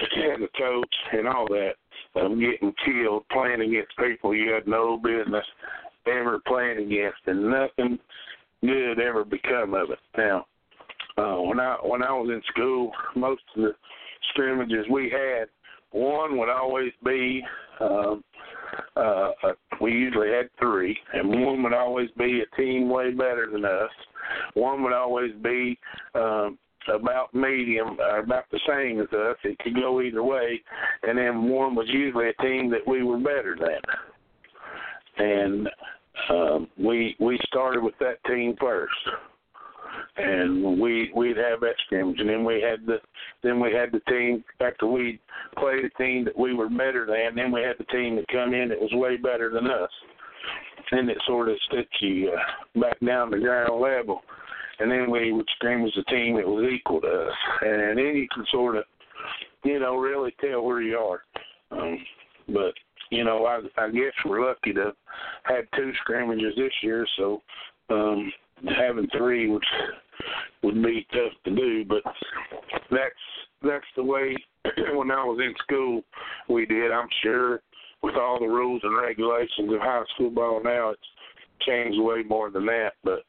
as 0.00 0.40
a 0.42 0.58
coach, 0.58 0.94
and 1.12 1.28
all 1.28 1.46
that. 1.48 1.72
I'm 2.14 2.40
getting 2.40 2.72
killed 2.84 3.24
playing 3.30 3.60
against 3.60 3.96
people 3.98 4.34
you 4.34 4.52
had 4.52 4.66
no 4.66 4.96
business 4.96 5.44
ever 6.06 6.40
playing 6.46 6.78
against, 6.78 7.18
and 7.26 7.50
nothing 7.50 7.98
good 8.64 9.00
ever 9.00 9.24
become 9.24 9.74
of 9.74 9.90
it. 9.90 9.98
Now, 10.16 10.46
uh, 11.16 11.40
when 11.42 11.60
I 11.60 11.76
when 11.82 12.02
I 12.02 12.12
was 12.12 12.30
in 12.30 12.42
school, 12.48 12.92
most 13.16 13.42
of 13.56 13.62
the 13.62 13.74
scrimmages 14.30 14.86
we 14.90 15.10
had 15.10 15.48
one 15.90 16.36
would 16.38 16.48
always 16.48 16.92
be 17.04 17.42
um, 17.80 18.22
uh, 18.96 19.30
uh, 19.42 19.52
we 19.80 19.92
usually 19.92 20.30
had 20.30 20.50
three, 20.58 20.96
and 21.12 21.28
one 21.44 21.62
would 21.62 21.72
always 21.72 22.10
be 22.18 22.40
a 22.42 22.56
team 22.56 22.88
way 22.88 23.10
better 23.10 23.48
than 23.50 23.64
us. 23.64 23.90
One 24.54 24.82
would 24.82 24.92
always 24.92 25.32
be 25.42 25.78
um, 26.14 26.58
about 26.92 27.32
medium, 27.34 27.98
or 28.00 28.18
about 28.18 28.44
the 28.50 28.60
same 28.68 29.00
as 29.00 29.08
us. 29.12 29.36
It 29.44 29.58
could 29.60 29.74
go 29.74 30.00
either 30.00 30.22
way, 30.22 30.60
and 31.02 31.16
then 31.16 31.48
one 31.48 31.74
was 31.74 31.86
usually 31.88 32.28
a 32.28 32.42
team 32.42 32.70
that 32.70 32.86
we 32.86 33.02
were 33.02 33.18
better 33.18 33.56
than. 33.58 35.24
And 35.24 35.68
um, 36.30 36.68
we 36.78 37.16
we 37.18 37.38
started 37.46 37.82
with 37.82 37.94
that 38.00 38.22
team 38.24 38.54
first 38.60 38.94
and 40.16 40.80
we 40.80 41.10
we'd 41.14 41.36
have 41.36 41.60
that 41.60 41.74
scrimmage, 41.86 42.18
and 42.20 42.28
then 42.28 42.44
we 42.44 42.60
had 42.60 42.84
the 42.86 42.98
then 43.42 43.60
we 43.60 43.72
had 43.72 43.92
the 43.92 44.00
team 44.10 44.44
after 44.60 44.86
we 44.86 45.20
played 45.56 45.84
a 45.84 45.90
team 46.02 46.24
that 46.24 46.38
we 46.38 46.54
were 46.54 46.68
better 46.68 47.06
than. 47.06 47.36
Then 47.36 47.52
we 47.52 47.62
had 47.62 47.76
the 47.78 47.84
team 47.84 48.16
that 48.16 48.28
come 48.28 48.54
in 48.54 48.68
that 48.68 48.80
was 48.80 48.90
way 48.92 49.16
better 49.16 49.50
than 49.50 49.66
us, 49.66 49.90
and 50.90 51.08
it 51.08 51.18
sort 51.26 51.48
of 51.48 51.56
sticks 51.70 51.96
you 52.00 52.32
uh, 52.32 52.80
back 52.80 52.98
down 53.00 53.30
to 53.30 53.38
ground 53.38 53.80
level. 53.80 54.20
And 54.80 54.90
then 54.90 55.10
we 55.10 55.32
would 55.32 55.48
scrimmage 55.56 55.96
a 55.96 56.04
team 56.04 56.36
that 56.36 56.46
was 56.46 56.70
equal 56.72 57.00
to 57.00 57.08
us, 57.08 57.34
and 57.62 57.98
then 57.98 58.14
you 58.14 58.28
can 58.32 58.44
sort 58.52 58.76
of, 58.76 58.84
you 59.64 59.80
know, 59.80 59.96
really 59.96 60.32
tell 60.40 60.62
where 60.62 60.80
you 60.80 60.96
are. 60.96 61.22
Um, 61.72 61.98
but 62.46 62.74
you 63.10 63.24
know, 63.24 63.46
I, 63.46 63.60
I 63.80 63.90
guess 63.90 64.12
we're 64.24 64.46
lucky 64.46 64.72
to 64.74 64.92
have 65.44 65.64
two 65.76 65.92
scrimmages 66.02 66.54
this 66.56 66.72
year, 66.82 67.06
so 67.16 67.42
um, 67.90 68.32
having 68.76 69.08
three 69.16 69.48
would 69.48 69.64
would 70.62 70.82
be 70.82 71.06
tough 71.12 71.32
to 71.44 71.54
do, 71.54 71.84
but 71.84 72.02
that's 72.90 73.14
that's 73.62 73.86
the 73.96 74.02
way 74.02 74.36
when 74.94 75.10
I 75.10 75.24
was 75.24 75.40
in 75.40 75.54
school, 75.62 76.02
we 76.48 76.66
did. 76.66 76.90
I'm 76.90 77.08
sure 77.22 77.60
with 78.02 78.14
all 78.16 78.38
the 78.38 78.46
rules 78.46 78.80
and 78.84 78.96
regulations 78.96 79.72
of 79.72 79.80
high 79.80 80.02
school 80.14 80.30
ball 80.30 80.62
now, 80.62 80.90
it's 80.90 81.00
changed 81.66 82.00
way 82.00 82.22
more 82.28 82.50
than 82.50 82.66
that. 82.66 82.92
But 83.04 83.24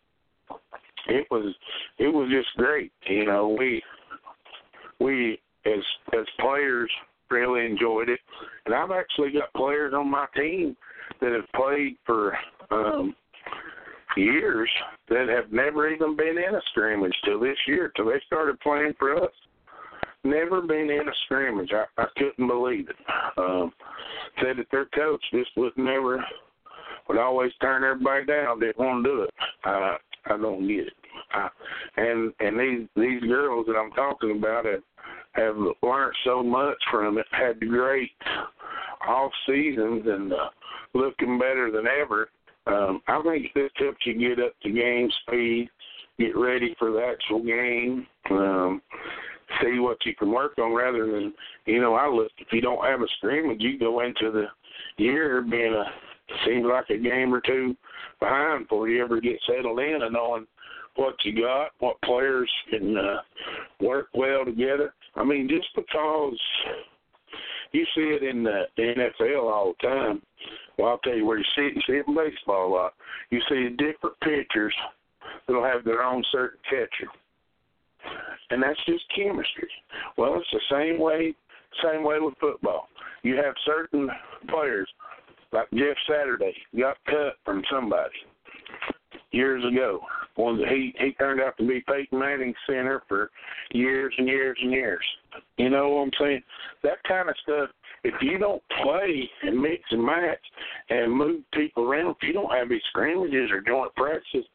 it 1.07 1.27
was 1.31 1.53
it 1.97 2.13
was 2.13 2.29
just 2.31 2.49
great. 2.57 2.91
You 3.07 3.25
know, 3.25 3.55
we 3.57 3.81
we 4.99 5.39
as 5.65 5.83
as 6.13 6.25
players 6.39 6.91
really 7.29 7.65
enjoyed 7.65 8.09
it, 8.09 8.19
and 8.65 8.75
I've 8.75 8.91
actually 8.91 9.31
got 9.31 9.53
players 9.53 9.93
on 9.93 10.09
my 10.09 10.25
team 10.35 10.75
that 11.21 11.31
have 11.31 11.51
played 11.55 11.97
for 12.05 12.37
um 12.71 13.15
years 14.17 14.69
that 15.09 15.27
have 15.29 15.51
never 15.51 15.89
even 15.89 16.15
been 16.15 16.37
in 16.37 16.55
a 16.55 16.61
scrimmage 16.71 17.15
till 17.25 17.39
this 17.39 17.57
year, 17.67 17.91
till 17.95 18.05
they 18.05 18.21
started 18.25 18.59
playing 18.59 18.93
for 18.97 19.15
us. 19.15 19.31
Never 20.23 20.61
been 20.61 20.89
in 20.89 21.07
a 21.07 21.13
scrimmage. 21.25 21.71
I, 21.73 21.85
I 22.01 22.05
couldn't 22.17 22.47
believe 22.47 22.89
it. 22.89 22.95
Um, 23.37 23.71
said 24.41 24.57
that 24.57 24.67
their 24.71 24.85
coach 24.87 25.23
just 25.31 25.51
was 25.55 25.71
never 25.77 26.23
would 27.07 27.17
always 27.17 27.51
turn 27.61 27.83
everybody 27.83 28.25
down. 28.25 28.59
Didn't 28.59 28.79
want 28.79 29.03
to 29.03 29.09
do 29.09 29.21
it. 29.23 29.33
I 29.63 29.97
I 30.25 30.37
don't 30.37 30.67
get 30.67 30.87
it. 30.87 30.93
I, 31.31 31.49
and 31.97 32.33
and 32.39 32.59
these 32.59 32.87
these 32.95 33.21
girls 33.21 33.65
that 33.67 33.77
I'm 33.77 33.91
talking 33.91 34.37
about 34.37 34.65
have 34.65 34.83
have 35.33 35.55
learned 35.83 36.15
so 36.25 36.43
much 36.43 36.77
from 36.91 37.17
it. 37.17 37.25
Had 37.31 37.59
great 37.59 38.11
off 39.07 39.31
seasons 39.47 40.03
and 40.05 40.33
uh, 40.33 40.49
looking 40.93 41.39
better 41.39 41.71
than 41.71 41.85
ever. 41.87 42.29
Um, 42.67 43.01
I 43.07 43.21
think 43.23 43.47
this 43.55 43.71
helps 43.77 44.05
you 44.05 44.19
get 44.19 44.43
up 44.43 44.53
to 44.61 44.71
game 44.71 45.09
speed, 45.23 45.69
get 46.19 46.37
ready 46.37 46.75
for 46.77 46.91
the 46.91 46.99
actual 46.99 47.43
game, 47.43 48.05
um, 48.29 48.81
see 49.61 49.79
what 49.79 49.97
you 50.05 50.15
can 50.15 50.31
work 50.31 50.57
on 50.59 50.73
rather 50.73 51.05
than, 51.11 51.33
you 51.65 51.81
know, 51.81 51.95
I 51.95 52.07
look, 52.07 52.31
if 52.37 52.47
you 52.51 52.61
don't 52.61 52.85
have 52.85 53.01
a 53.01 53.07
scrimmage, 53.17 53.61
you 53.61 53.79
go 53.79 54.01
into 54.01 54.31
the 54.31 54.45
year 54.97 55.41
being 55.41 55.73
a, 55.73 55.85
seems 56.45 56.65
like 56.69 56.89
a 56.89 56.97
game 56.97 57.33
or 57.33 57.41
two 57.41 57.75
behind 58.19 58.65
before 58.65 58.87
you 58.87 59.03
ever 59.03 59.19
get 59.19 59.39
settled 59.47 59.79
in 59.79 60.03
and 60.03 60.13
knowing 60.13 60.45
what 60.95 61.15
you 61.23 61.41
got, 61.41 61.71
what 61.79 62.01
players 62.01 62.51
can 62.69 62.97
uh, 62.97 63.21
work 63.79 64.07
well 64.13 64.45
together. 64.45 64.93
I 65.15 65.23
mean, 65.23 65.47
just 65.49 65.67
because 65.75 66.37
you 67.71 67.85
see 67.95 68.01
it 68.01 68.23
in 68.23 68.43
the 68.43 68.63
NFL 68.77 69.51
all 69.51 69.73
the 69.81 69.87
time. 69.87 70.21
Well, 70.77 70.89
I'll 70.89 70.97
tell 70.99 71.15
you 71.15 71.25
where 71.25 71.37
you 71.37 71.43
see 71.55 71.63
it. 71.63 71.75
You 71.75 71.81
see 71.85 71.93
it 71.93 72.07
in 72.07 72.15
baseball 72.15 72.67
a 72.67 72.73
lot. 72.73 72.93
You 73.29 73.41
see 73.49 73.69
different 73.69 74.19
pitchers 74.21 74.73
that'll 75.45 75.63
have 75.63 75.83
their 75.83 76.03
own 76.03 76.23
certain 76.31 76.59
catcher, 76.69 77.11
and 78.49 78.63
that's 78.63 78.79
just 78.85 79.03
chemistry. 79.15 79.69
Well, 80.17 80.35
it's 80.35 80.47
the 80.51 80.61
same 80.71 80.99
way, 80.99 81.35
same 81.83 82.03
way 82.03 82.19
with 82.19 82.33
football. 82.39 82.87
You 83.23 83.35
have 83.35 83.53
certain 83.65 84.09
players, 84.47 84.89
like 85.51 85.69
Jeff 85.71 85.97
Saturday, 86.07 86.55
got 86.77 86.97
cut 87.05 87.35
from 87.43 87.61
somebody 87.69 88.15
years 89.31 89.63
ago. 89.65 89.99
Well, 90.39 90.55
he 90.55 90.93
he 90.97 91.11
turned 91.13 91.41
out 91.41 91.57
to 91.57 91.67
be 91.67 91.81
Peyton 91.81 92.17
Manning 92.17 92.53
center 92.65 93.03
for 93.09 93.29
years 93.71 94.13
and 94.17 94.25
years 94.25 94.57
and 94.61 94.71
years. 94.71 95.03
You 95.57 95.69
know 95.69 95.89
what 95.89 96.03
I'm 96.03 96.11
saying? 96.17 96.43
That 96.81 97.03
kind 97.05 97.27
of 97.27 97.35
stuff. 97.43 97.69
If 98.05 98.13
you 98.21 98.37
don't 98.37 98.63
play 98.81 99.29
and 99.43 99.61
mix 99.61 99.83
and 99.91 100.01
match 100.01 100.39
and 100.89 101.11
move 101.11 101.41
people 101.53 101.83
around, 101.83 102.11
if 102.11 102.17
you 102.21 102.31
don't 102.31 102.51
have 102.51 102.69
these 102.69 102.81
scrimmages 102.87 103.51
or 103.51 103.59
joint 103.59 103.93
practices, 103.95 104.45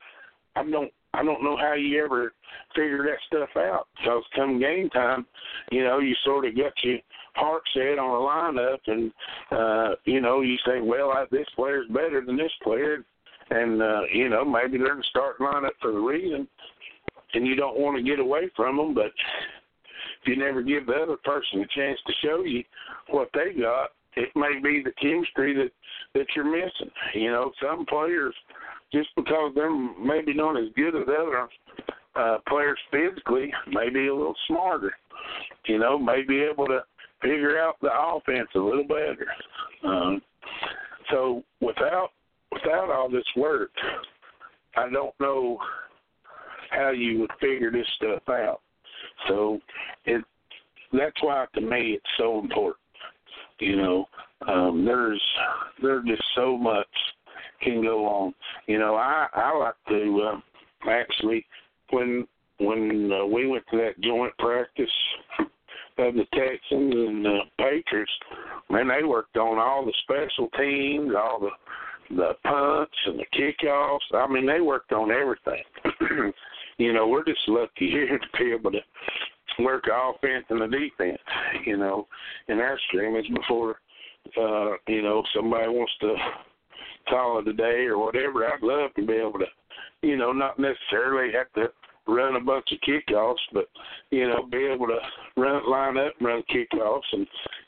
I 0.57 0.65
don't 0.65 0.91
I 1.13 1.23
don't 1.23 1.45
know 1.45 1.59
how 1.59 1.75
you 1.75 2.03
ever 2.03 2.33
figure 2.75 3.05
that 3.05 3.19
stuff 3.27 3.51
out. 3.55 3.87
Because 3.99 4.25
come 4.35 4.59
game 4.59 4.89
time, 4.89 5.27
you 5.71 5.85
know, 5.85 5.99
you 5.99 6.15
sort 6.25 6.47
of 6.47 6.57
got 6.57 6.73
your 6.83 6.99
heart 7.35 7.63
set 7.75 7.99
on 7.99 8.55
a 8.55 8.59
lineup, 8.59 8.79
and 8.87 9.13
uh, 9.53 9.97
you 10.07 10.23
know, 10.23 10.41
you 10.41 10.57
say, 10.67 10.81
well, 10.81 11.11
I, 11.11 11.27
this 11.31 11.47
player's 11.55 11.89
better 11.89 12.23
than 12.25 12.39
this 12.39 12.53
player, 12.63 13.05
and 13.51 13.83
uh, 13.83 14.03
you 14.13 14.29
know, 14.29 14.45
maybe 14.45 14.79
they're 14.79 14.97
the 14.97 15.05
start 15.11 15.39
lineup 15.39 15.71
for 15.81 15.93
the 15.93 15.99
reason, 15.99 16.49
and 17.35 17.47
you 17.47 17.57
don't 17.57 17.79
want 17.79 17.97
to 17.97 18.03
get 18.03 18.19
away 18.19 18.51
from 18.57 18.77
them, 18.77 18.95
but 18.95 19.13
if 20.23 20.29
you 20.29 20.37
never 20.37 20.63
give 20.63 20.87
the 20.87 20.95
other 20.95 21.17
person 21.25 21.61
a 21.61 21.79
chance 21.79 21.99
to 22.07 22.13
show 22.23 22.43
you 22.45 22.65
what 23.11 23.29
they 23.35 23.61
got, 23.61 23.91
it 24.17 24.31
may 24.35 24.59
be 24.63 24.83
the 24.83 24.93
chemistry 25.01 25.55
that 25.55 25.71
that 26.15 26.27
you're 26.35 26.45
missing. 26.45 26.91
You 27.15 27.31
know, 27.31 27.53
some 27.63 27.85
players 27.87 28.35
just 28.93 29.09
because 29.17 29.53
they're 29.55 29.71
maybe 29.71 30.33
not 30.35 30.57
as 30.57 30.69
good 30.77 30.95
as 30.95 31.09
other 31.09 31.49
uh, 32.17 32.39
players 32.49 32.79
physically, 32.91 33.53
may 33.71 33.91
be 33.91 34.07
a 34.07 34.15
little 34.15 34.37
smarter. 34.47 34.93
You 35.67 35.79
know, 35.79 35.99
may 35.99 36.23
be 36.23 36.41
able 36.41 36.67
to 36.67 36.81
figure 37.21 37.59
out 37.59 37.77
the 37.81 37.91
offense 37.93 38.49
a 38.55 38.59
little 38.59 38.85
better. 38.85 39.27
Um, 39.85 40.23
so 41.11 41.43
without 41.61 42.11
without 42.65 42.91
all 42.91 43.09
this 43.09 43.25
work, 43.37 43.71
I 44.77 44.89
don't 44.91 45.15
know 45.21 45.59
how 46.71 46.91
you 46.91 47.21
would 47.21 47.31
figure 47.41 47.71
this 47.71 47.87
stuff 47.97 48.23
out. 48.29 48.61
So 49.29 49.61
it 50.05 50.25
that's 50.93 51.23
why 51.23 51.47
to 51.55 51.61
me 51.61 51.93
it's 51.93 52.05
so 52.19 52.39
important. 52.41 52.77
You 53.61 53.77
know, 53.77 54.05
um, 54.49 54.85
there's 54.85 55.23
there's 55.83 56.05
just 56.07 56.23
so 56.35 56.57
much 56.57 56.87
can 57.63 57.83
go 57.83 58.07
on. 58.07 58.35
You 58.67 58.79
know, 58.79 58.95
I 58.97 59.29
I 59.33 59.57
like 59.57 59.75
to 59.89 60.33
uh, 60.33 60.91
actually 60.91 61.47
when 61.91 62.27
when 62.59 63.13
uh, 63.13 63.27
we 63.27 63.47
went 63.47 63.65
to 63.71 63.77
that 63.79 64.01
joint 64.01 64.37
practice 64.39 64.91
of 65.99 66.15
the 66.15 66.25
Texans 66.33 66.95
and 66.95 67.25
the 67.25 67.39
Patriots, 67.59 68.11
man, 68.69 68.89
they 68.89 69.05
worked 69.05 69.37
on 69.37 69.59
all 69.59 69.85
the 69.85 69.93
special 70.03 70.49
teams, 70.59 71.13
all 71.17 71.39
the 71.41 71.51
the 72.11 72.33
punts 72.45 72.97
and 73.07 73.19
the 73.19 73.27
kickoffs. 73.35 73.99
I 74.15 74.27
mean, 74.27 74.47
they 74.47 74.61
worked 74.61 74.93
on 74.93 75.11
everything. 75.11 75.63
you 76.79 76.93
know, 76.93 77.09
we're 77.09 77.25
just 77.25 77.49
lucky 77.49 77.71
here 77.91 78.19
to 78.19 78.39
be 78.39 78.53
able 78.53 78.73
to 78.73 78.81
work 79.63 79.85
offense 79.93 80.45
and 80.51 80.61
the 80.61 80.67
defense. 80.67 81.19
You 81.65 81.77
know, 81.77 82.07
in 82.49 82.59
our 82.59 82.79
scrimmage 82.89 83.27
before, 83.35 83.77
uh, 84.41 84.73
you 84.89 85.03
know, 85.03 85.23
somebody 85.35 85.69
wants 85.69 85.93
to 86.01 86.15
call 87.09 87.39
it 87.39 87.49
a 87.49 87.53
day 87.53 87.87
or 87.87 87.99
whatever. 87.99 88.47
I'd 88.47 88.63
love 88.63 88.95
to 88.95 89.07
be 89.07 89.15
able 89.15 89.39
to, 89.39 89.47
you 90.03 90.17
know, 90.17 90.33
not 90.33 90.59
necessarily 90.59 91.33
have 91.33 91.53
to 91.55 91.73
run 92.07 92.37
a 92.37 92.41
bunch 92.41 92.67
of 92.73 92.79
kickoffs, 92.87 93.37
but 93.53 93.67
you 94.11 94.29
know, 94.29 94.47
be 94.51 94.67
able 94.67 94.87
to 94.87 94.99
run 95.37 95.69
line 95.71 95.97
up, 95.97 96.13
run 96.21 96.43
kickoffs 96.55 97.01
and 97.13 97.27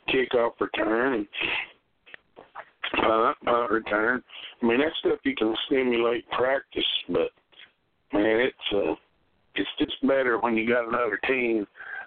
kickoff 0.08 0.52
return 0.60 1.14
and 1.14 1.26
punt, 2.94 3.36
punt 3.44 3.70
return. 3.70 4.22
I 4.62 4.66
mean, 4.66 4.78
that 4.78 4.92
stuff 5.00 5.18
you 5.24 5.34
can 5.34 5.54
stimulate 5.66 6.28
practice, 6.30 6.84
but 7.08 7.30
man, 8.12 8.40
it's 8.40 8.74
uh, 8.74 8.94
it's 9.54 9.70
just 9.78 10.06
better 10.06 10.38
when 10.38 10.56
you 10.56 10.68
got 10.68 10.88
another 10.88 11.18
team 11.26 11.66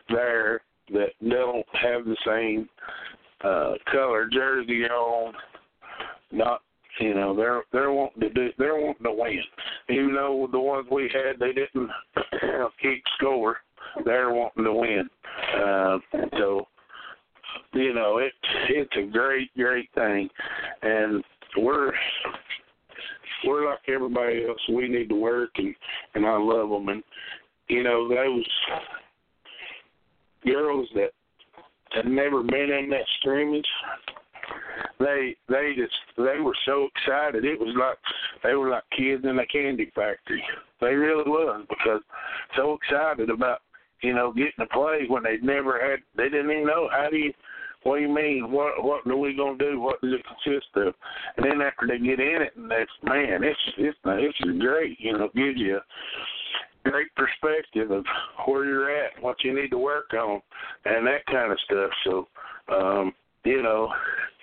there 0.09 0.61
that 0.93 1.09
don't 1.27 1.65
have 1.73 2.05
the 2.05 2.17
same 2.25 2.69
uh 3.43 3.73
color 3.91 4.27
jersey 4.31 4.83
on, 4.85 5.33
not 6.31 6.61
you 6.99 7.13
know, 7.13 7.35
they're 7.35 7.63
they're 7.71 7.91
wanting 7.91 8.21
to 8.21 8.29
do 8.29 8.49
they're 8.57 8.75
wanting 8.75 9.03
to 9.03 9.13
win. 9.13 9.41
Even 9.89 10.13
though 10.13 10.47
the 10.51 10.59
ones 10.59 10.87
we 10.91 11.09
had 11.13 11.39
they 11.39 11.53
didn't 11.53 11.89
keep 12.81 13.03
score, 13.17 13.57
they're 14.05 14.31
wanting 14.31 14.63
to 14.65 14.73
win. 14.73 15.09
Uh, 15.55 15.97
so 16.37 16.67
you 17.73 17.93
know, 17.93 18.17
it 18.17 18.33
it's 18.69 18.95
a 18.97 19.11
great 19.11 19.49
great 19.55 19.89
thing, 19.95 20.29
and 20.81 21.23
we're 21.57 21.91
we're 23.45 23.69
like 23.69 23.79
everybody 23.87 24.45
else. 24.47 24.59
We 24.69 24.87
need 24.87 25.09
to 25.09 25.15
work, 25.15 25.51
and 25.55 25.75
and 26.15 26.25
I 26.25 26.37
love 26.37 26.69
them, 26.69 26.89
and 26.89 27.03
you 27.67 27.83
know 27.83 28.07
those 28.07 28.45
girls 30.45 30.87
that 30.95 31.11
had 31.91 32.05
never 32.05 32.43
been 32.43 32.71
in 32.71 32.89
that 32.89 33.05
scrimmage 33.19 33.65
they 34.99 35.35
they 35.47 35.73
just 35.77 35.93
they 36.17 36.39
were 36.39 36.55
so 36.65 36.87
excited. 36.95 37.45
It 37.45 37.59
was 37.59 37.73
like 37.79 37.97
they 38.43 38.53
were 38.53 38.69
like 38.69 38.83
kids 38.95 39.23
in 39.23 39.39
a 39.39 39.45
candy 39.47 39.91
factory. 39.95 40.43
They 40.81 40.93
really 40.93 41.29
was 41.29 41.65
because 41.69 42.01
so 42.55 42.77
excited 42.81 43.29
about 43.29 43.59
you 44.01 44.13
know 44.13 44.33
getting 44.33 44.51
to 44.59 44.65
play 44.67 45.05
when 45.07 45.23
they'd 45.23 45.43
never 45.43 45.79
had. 45.79 45.99
They 46.15 46.29
didn't 46.29 46.51
even 46.51 46.65
know 46.65 46.89
how 46.91 47.09
do 47.09 47.17
you. 47.17 47.33
What 47.83 47.95
do 47.97 48.01
you 48.01 48.13
mean? 48.13 48.51
What 48.51 48.83
what 48.83 49.07
are 49.07 49.15
we 49.15 49.35
gonna 49.35 49.57
do? 49.57 49.79
What 49.79 50.01
does 50.01 50.13
it 50.13 50.25
consist 50.25 50.67
of? 50.75 50.93
And 51.37 51.45
then 51.45 51.61
after 51.61 51.87
they 51.87 51.97
get 51.97 52.19
in 52.19 52.41
it, 52.41 52.55
and 52.57 52.69
that's 52.69 52.91
man, 53.03 53.43
it's 53.43 53.59
it's 53.77 53.97
it's 54.05 54.59
great. 54.59 54.99
You 54.99 55.13
know, 55.13 55.29
gives 55.33 55.57
you 55.59 55.77
a 55.77 56.89
great 56.89 57.07
perspective 57.15 57.91
of 57.91 58.03
where 58.45 58.65
you're 58.65 58.91
at, 58.91 59.21
what 59.21 59.37
you 59.43 59.55
need 59.55 59.69
to 59.69 59.77
work 59.77 60.13
on, 60.13 60.41
and 60.85 61.07
that 61.07 61.25
kind 61.27 61.51
of 61.51 61.59
stuff. 61.65 61.91
So, 62.03 62.27
um, 62.73 63.13
you 63.45 63.63
know, 63.63 63.89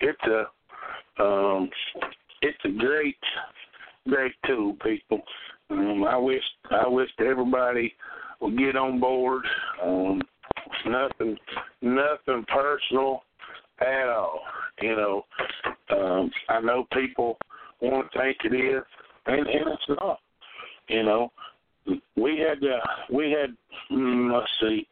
it's 0.01 0.21
a 0.23 1.23
um, 1.23 1.69
it's 2.41 2.57
a 2.65 2.69
great 2.69 3.17
great 4.07 4.33
tool, 4.47 4.75
people. 4.83 5.21
Um, 5.69 6.05
I 6.05 6.17
wish 6.17 6.43
I 6.71 6.87
wish 6.87 7.09
everybody 7.19 7.93
would 8.41 8.57
get 8.57 8.75
on 8.75 8.99
board. 8.99 9.43
Um, 9.83 10.21
nothing, 10.85 11.37
nothing 11.81 12.45
personal 12.47 13.23
at 13.81 14.09
all. 14.09 14.41
You 14.81 14.95
know, 14.95 15.25
um, 15.91 16.31
I 16.49 16.59
know 16.61 16.85
people 16.93 17.37
want 17.81 18.11
to 18.11 18.19
think 18.19 18.37
it 18.43 18.55
is, 18.55 18.83
and, 19.25 19.47
and 19.47 19.69
it's 19.69 19.99
not. 20.01 20.19
You 20.87 21.03
know, 21.03 21.31
we 22.15 22.39
had 22.39 22.63
uh, 22.63 22.79
we 23.11 23.31
had 23.31 23.55
mm, 23.91 24.33
let's 24.33 24.47
see, 24.61 24.87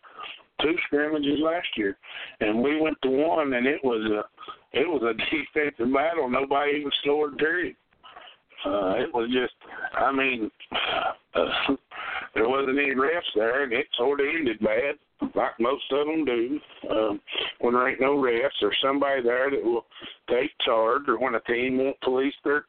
two 0.62 0.76
scrimmages 0.86 1.40
last 1.42 1.68
year, 1.76 1.98
and 2.42 2.62
we 2.62 2.80
went 2.80 2.98
to 3.04 3.10
one, 3.10 3.54
and 3.54 3.66
it 3.66 3.84
was 3.84 4.02
a 4.12 4.78
it 4.78 4.88
was 4.88 5.02
a 5.04 5.14
defensive 5.54 5.94
battle. 5.94 6.30
Nobody 6.30 6.80
even 6.80 6.92
scored. 7.02 7.38
Period. 7.38 7.76
Uh, 8.66 8.96
it 8.96 9.14
was 9.14 9.30
just, 9.32 9.54
I 9.94 10.12
mean, 10.12 10.50
uh, 11.36 11.76
there 12.36 12.50
wasn't 12.50 12.78
any 12.78 12.94
refs 12.94 13.22
there, 13.34 13.64
and 13.64 13.74
it 13.74 13.88
sort 13.98 14.20
of 14.20 14.28
ended 14.28 14.60
bad, 14.60 14.96
like 15.34 15.60
most 15.60 15.84
of 15.92 16.06
them 16.06 16.26
do. 16.26 16.60
Um, 16.90 17.22
when 17.60 17.74
there 17.74 17.90
ain't 17.90 18.02
no 18.02 18.16
refs, 18.16 18.50
there's 18.62 18.78
somebody 18.84 19.24
there 19.24 19.50
that 19.50 19.64
will 19.64 19.86
take 20.30 20.52
charge, 20.66 21.04
or 21.08 21.18
when 21.18 21.36
a 21.36 21.40
team 21.42 21.78
won't 21.78 22.00
police 22.02 22.34
their, 22.44 22.66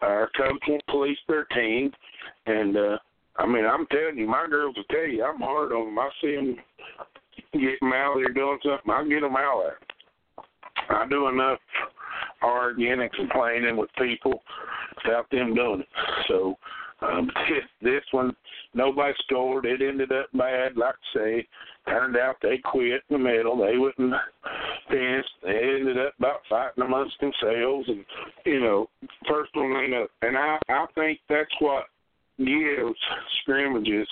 our 0.00 0.30
coach 0.36 0.62
won't 0.68 0.86
police 0.86 1.18
their 1.28 1.44
team, 1.46 1.92
and 2.46 2.76
uh, 2.76 2.98
I 3.36 3.46
mean, 3.46 3.64
I'm 3.64 3.86
telling 3.86 4.18
you, 4.18 4.28
my 4.28 4.46
girls 4.48 4.76
will 4.76 4.84
tell 4.84 5.06
you, 5.06 5.24
I'm 5.24 5.40
hard 5.40 5.72
on 5.72 5.86
them. 5.86 5.98
I 5.98 6.10
see 6.20 6.34
them 6.36 6.56
get 7.54 7.80
them 7.80 7.92
out 7.92 8.14
there 8.16 8.32
doing 8.32 8.58
something, 8.62 8.90
I 8.90 9.04
get 9.08 9.20
them 9.20 9.36
out 9.36 9.62
there. 9.64 9.78
I 10.90 11.08
do 11.08 11.28
enough 11.28 11.58
arguing 12.42 13.00
and 13.00 13.12
complaining 13.12 13.76
with 13.76 13.90
people 13.98 14.42
without 14.96 15.30
them 15.30 15.54
doing 15.54 15.80
it. 15.80 15.88
So 16.28 16.56
um, 17.02 17.30
this, 17.82 18.02
one, 18.10 18.34
nobody 18.74 19.14
scored. 19.24 19.64
It 19.66 19.82
ended 19.82 20.12
up 20.12 20.26
bad. 20.34 20.76
Like 20.76 20.94
I 21.14 21.18
say, 21.18 21.48
turned 21.88 22.16
out 22.16 22.36
they 22.42 22.58
quit 22.58 23.02
in 23.08 23.16
the 23.16 23.18
middle. 23.18 23.56
They 23.56 23.76
wouldn't 23.76 24.14
finish. 24.88 25.26
They 25.42 25.76
ended 25.78 25.98
up 25.98 26.14
about 26.18 26.40
fighting 26.48 26.84
amongst 26.84 27.18
themselves, 27.20 27.88
and 27.88 28.04
you 28.44 28.60
know, 28.60 28.88
first 29.28 29.50
one 29.54 29.76
ain't 29.76 29.94
up. 29.94 30.10
And 30.22 30.36
I, 30.36 30.58
I 30.68 30.86
think 30.94 31.20
that's 31.28 31.50
what 31.60 31.84
gives 32.38 32.98
scrimmages 33.42 34.08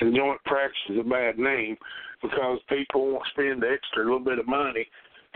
and 0.00 0.14
joint 0.14 0.42
practices 0.44 0.98
a 1.00 1.08
bad 1.08 1.38
name 1.38 1.76
because 2.22 2.58
people 2.68 3.12
won't 3.12 3.26
spend 3.32 3.62
the 3.62 3.68
extra 3.68 4.04
little 4.04 4.20
bit 4.20 4.38
of 4.38 4.46
money 4.46 4.86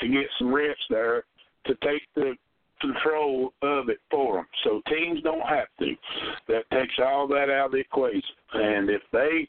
to 0.01 0.09
get 0.09 0.25
some 0.39 0.55
reps 0.55 0.81
there 0.91 1.25
to 1.67 1.75
take 1.83 2.03
the 2.15 2.35
control 2.81 3.53
of 3.63 3.89
it 3.89 3.99
for 4.11 4.37
them. 4.37 4.47
So 4.65 4.83
teams 4.89 5.23
don't 5.23 5.47
have 5.47 5.69
to. 5.81 5.95
That 6.49 6.71
takes 6.73 6.95
all 7.05 7.27
that 7.29 7.51
out 7.51 7.67
of 7.67 7.73
the 7.73 7.79
equation. 7.79 8.23
And 8.53 8.91
if 8.91 9.03
they, 9.13 9.49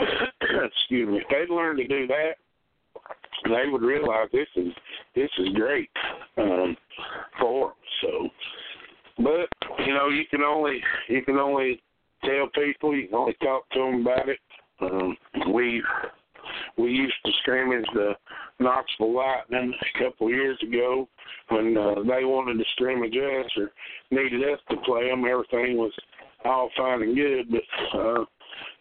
excuse 0.40 1.08
me, 1.08 1.18
if 1.18 1.28
they 1.28 1.52
learn 1.52 1.76
to 1.76 1.86
do 1.86 2.06
that, 2.06 2.32
they 3.44 3.70
would 3.70 3.82
realize 3.82 4.28
this 4.32 4.48
is 4.56 4.72
this 5.14 5.30
is 5.38 5.48
great 5.54 5.90
um, 6.36 6.76
for 7.40 7.68
them. 7.68 7.76
So, 8.02 8.28
but 9.18 9.48
you 9.86 9.94
know, 9.94 10.08
you 10.08 10.24
can 10.30 10.42
only 10.42 10.80
you 11.08 11.22
can 11.22 11.36
only 11.36 11.82
tell 12.24 12.48
people, 12.54 12.94
you 12.94 13.06
can 13.06 13.16
only 13.16 13.36
talk 13.42 13.68
to 13.70 13.78
them 13.78 14.02
about 14.02 14.28
it. 14.28 14.38
Um, 14.80 15.16
we 15.52 15.82
we 16.76 16.90
used 16.90 17.14
to 17.24 17.32
scrimmage 17.40 17.86
the 17.94 18.14
Knoxville 18.60 19.14
Lightning 19.14 19.72
a 19.72 20.04
couple 20.04 20.26
of 20.28 20.32
years 20.32 20.58
ago 20.62 21.08
when 21.48 21.76
uh, 21.76 21.94
they 22.02 22.24
wanted 22.24 22.58
to 22.58 22.64
scrimmage 22.72 23.14
us 23.16 23.50
or 23.56 23.70
needed 24.10 24.42
us 24.42 24.60
to 24.70 24.76
play 24.84 25.08
them. 25.08 25.24
Everything 25.24 25.76
was 25.76 25.92
all 26.44 26.70
fine 26.76 27.02
and 27.02 27.16
good, 27.16 27.50
but 27.50 27.98
uh, 27.98 28.24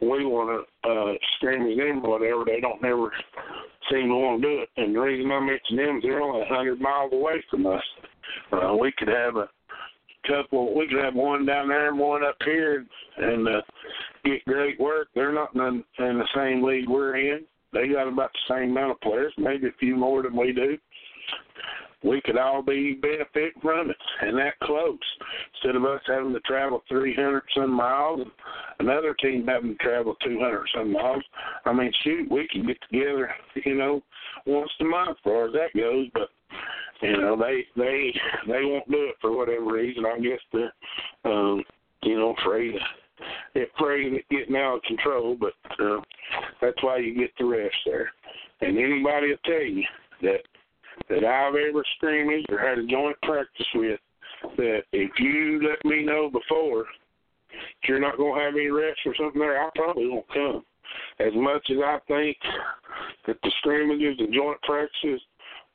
we 0.01 0.25
want 0.25 0.65
to 0.83 0.89
uh, 0.89 1.13
scrimmage 1.37 1.77
them, 1.77 2.05
or 2.05 2.19
whatever. 2.19 2.43
They 2.45 2.59
don't 2.59 2.81
never 2.81 3.11
seem 3.91 4.07
to 4.09 4.15
want 4.15 4.41
to 4.41 4.47
do 4.47 4.61
it. 4.61 4.69
And 4.77 4.95
the 4.95 4.99
reason 4.99 5.31
I 5.31 5.39
mention 5.39 5.77
them 5.77 5.97
is 5.97 6.03
they're 6.03 6.21
only 6.21 6.41
a 6.41 6.53
hundred 6.53 6.79
miles 6.79 7.11
away 7.13 7.43
from 7.49 7.65
us. 7.65 7.83
Uh, 8.51 8.75
we 8.75 8.91
could 8.97 9.07
have 9.07 9.35
a 9.35 9.49
couple. 10.27 10.75
We 10.77 10.87
could 10.87 11.03
have 11.03 11.15
one 11.15 11.45
down 11.45 11.69
there 11.69 11.89
and 11.89 11.99
one 11.99 12.23
up 12.23 12.37
here, 12.45 12.85
and 13.17 13.47
uh, 13.47 13.61
get 14.25 14.45
great 14.45 14.79
work. 14.79 15.07
They're 15.15 15.33
not 15.33 15.55
in, 15.55 15.83
in 15.99 16.19
the 16.19 16.27
same 16.35 16.63
league 16.63 16.89
we're 16.89 17.17
in. 17.17 17.45
They 17.73 17.87
got 17.87 18.07
about 18.07 18.31
the 18.33 18.55
same 18.55 18.71
amount 18.71 18.91
of 18.91 19.01
players, 19.01 19.33
maybe 19.37 19.67
a 19.67 19.73
few 19.79 19.95
more 19.95 20.23
than 20.23 20.35
we 20.35 20.53
do. 20.53 20.77
We 22.01 22.21
could 22.21 22.37
all 22.37 22.61
be 22.61 22.93
benefit 22.93 23.53
from 23.61 23.89
it, 23.89 23.97
and 24.21 24.37
that 24.37 24.57
close. 24.63 24.97
Instead 25.53 25.75
of 25.75 25.83
us 25.83 26.01
having 26.07 26.31
to 26.31 26.39
travel 26.41 26.81
300 26.87 27.43
some 27.53 27.71
miles, 27.71 28.21
and 28.21 28.89
another 28.89 29.13
team 29.15 29.45
having 29.45 29.77
to 29.77 29.83
travel 29.83 30.15
200 30.23 30.65
some 30.73 30.93
miles. 30.93 31.23
I 31.65 31.73
mean, 31.73 31.91
shoot, 32.03 32.31
we 32.31 32.47
could 32.51 32.65
get 32.67 32.77
together, 32.89 33.29
you 33.65 33.75
know, 33.75 34.01
once 34.45 34.71
a 34.79 34.85
month, 34.85 35.09
as 35.09 35.15
far 35.25 35.47
as 35.47 35.53
that 35.53 35.77
goes. 35.77 36.07
But 36.13 36.29
you 37.01 37.17
know, 37.17 37.37
they 37.37 37.65
they 37.75 38.13
they 38.47 38.63
won't 38.63 38.89
do 38.89 39.03
it 39.05 39.15
for 39.19 39.35
whatever 39.35 39.65
reason. 39.65 40.05
I 40.05 40.19
guess 40.19 40.39
they're, 40.53 40.73
um, 41.25 41.63
you 42.03 42.17
know, 42.17 42.35
afraid 42.39 42.75
of 42.75 42.81
it 43.55 43.69
praying 43.75 44.15
it 44.15 44.25
getting 44.29 44.55
out 44.55 44.77
of 44.77 44.83
control, 44.83 45.37
but 45.39 45.53
uh, 45.83 45.99
that's 46.61 46.81
why 46.81 46.97
you 46.97 47.15
get 47.15 47.31
the 47.37 47.45
rest 47.45 47.75
there. 47.85 48.11
And 48.61 48.77
anybody 48.77 49.29
will 49.29 49.37
tell 49.45 49.61
you 49.61 49.83
that 50.21 50.39
that 51.09 51.23
I've 51.23 51.55
ever 51.55 51.83
scrimmaged 51.95 52.51
or 52.51 52.59
had 52.59 52.79
a 52.79 52.85
joint 52.85 53.17
practice 53.23 53.65
with 53.75 53.99
that 54.57 54.81
if 54.91 55.11
you 55.19 55.61
let 55.67 55.83
me 55.89 56.03
know 56.03 56.29
before 56.29 56.85
you're 57.87 57.99
not 57.99 58.17
to 58.17 58.35
have 58.35 58.53
any 58.53 58.67
reps 58.67 58.99
or 59.05 59.15
something 59.15 59.39
there, 59.39 59.61
I 59.61 59.69
probably 59.75 60.07
won't 60.07 60.27
come. 60.31 60.63
As 61.19 61.33
much 61.35 61.65
as 61.71 61.77
I 61.83 61.99
think 62.07 62.37
that 63.27 63.37
the 63.43 63.51
scrimmages 63.59 64.15
and 64.19 64.33
joint 64.33 64.61
practices 64.61 65.21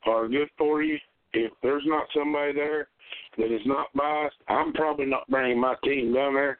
are 0.05 0.27
good 0.27 0.49
for 0.57 0.83
you, 0.83 0.97
if 1.33 1.51
there's 1.61 1.83
not 1.85 2.07
somebody 2.15 2.53
there 2.53 2.87
that 3.37 3.53
is 3.53 3.61
not 3.65 3.87
biased, 3.93 4.35
I'm 4.47 4.73
probably 4.73 5.05
not 5.05 5.29
bringing 5.29 5.59
my 5.59 5.75
team 5.83 6.13
down 6.13 6.33
there 6.33 6.59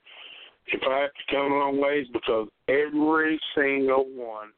if 0.67 0.81
I 0.89 1.01
have 1.01 1.11
to 1.11 1.35
come 1.35 1.51
a 1.51 1.57
long 1.57 1.79
ways 1.79 2.07
because 2.11 2.47
every 2.67 3.39
single 3.55 4.05
one 4.13 4.49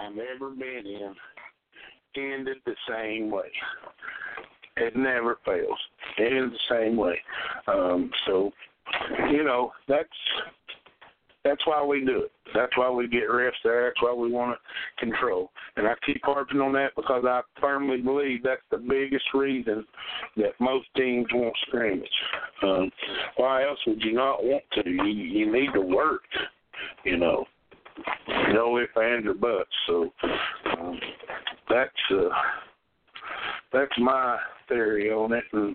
I've 0.00 0.18
ever 0.34 0.50
been 0.50 0.84
in 0.86 1.14
ended 2.16 2.58
the 2.64 2.74
same 2.88 3.30
way. 3.30 3.50
It 4.76 4.96
never 4.96 5.38
fails. 5.44 5.78
It 6.18 6.32
ends 6.32 6.54
the 6.54 6.74
same 6.74 6.96
way. 6.96 7.18
Um, 7.66 8.10
so, 8.26 8.50
you 9.30 9.42
know, 9.42 9.72
that's 9.88 10.08
that's 11.46 11.64
why 11.66 11.84
we 11.84 12.04
do 12.04 12.24
it. 12.24 12.32
That's 12.54 12.76
why 12.76 12.90
we 12.90 13.06
get 13.06 13.28
refs 13.28 13.52
there. 13.62 13.86
That's 13.86 14.02
why 14.02 14.12
we 14.12 14.30
want 14.30 14.58
to 14.58 15.04
control. 15.04 15.50
And 15.76 15.86
I 15.86 15.92
keep 16.04 16.20
harping 16.24 16.60
on 16.60 16.72
that 16.72 16.94
because 16.96 17.24
I 17.26 17.42
firmly 17.60 18.00
believe 18.00 18.42
that's 18.42 18.62
the 18.70 18.78
biggest 18.78 19.24
reason 19.34 19.84
that 20.36 20.52
most 20.58 20.86
teams 20.96 21.26
won't 21.32 21.56
scrimmage. 21.66 22.08
Um, 22.62 22.90
why 23.36 23.64
else 23.64 23.78
would 23.86 24.02
you 24.02 24.12
not 24.12 24.42
want 24.42 24.64
to? 24.74 24.90
You, 24.90 25.04
you 25.04 25.52
need 25.52 25.72
to 25.74 25.80
work, 25.80 26.22
you 27.04 27.16
know. 27.16 27.44
No 28.52 28.76
if 28.76 28.94
ands 28.96 29.26
or 29.26 29.34
buts. 29.34 29.70
So 29.86 30.12
um, 30.78 31.00
that's 31.70 31.90
uh, 32.10 32.28
that's 33.72 33.98
my 33.98 34.38
theory 34.68 35.10
on 35.10 35.32
it, 35.32 35.44
and 35.52 35.74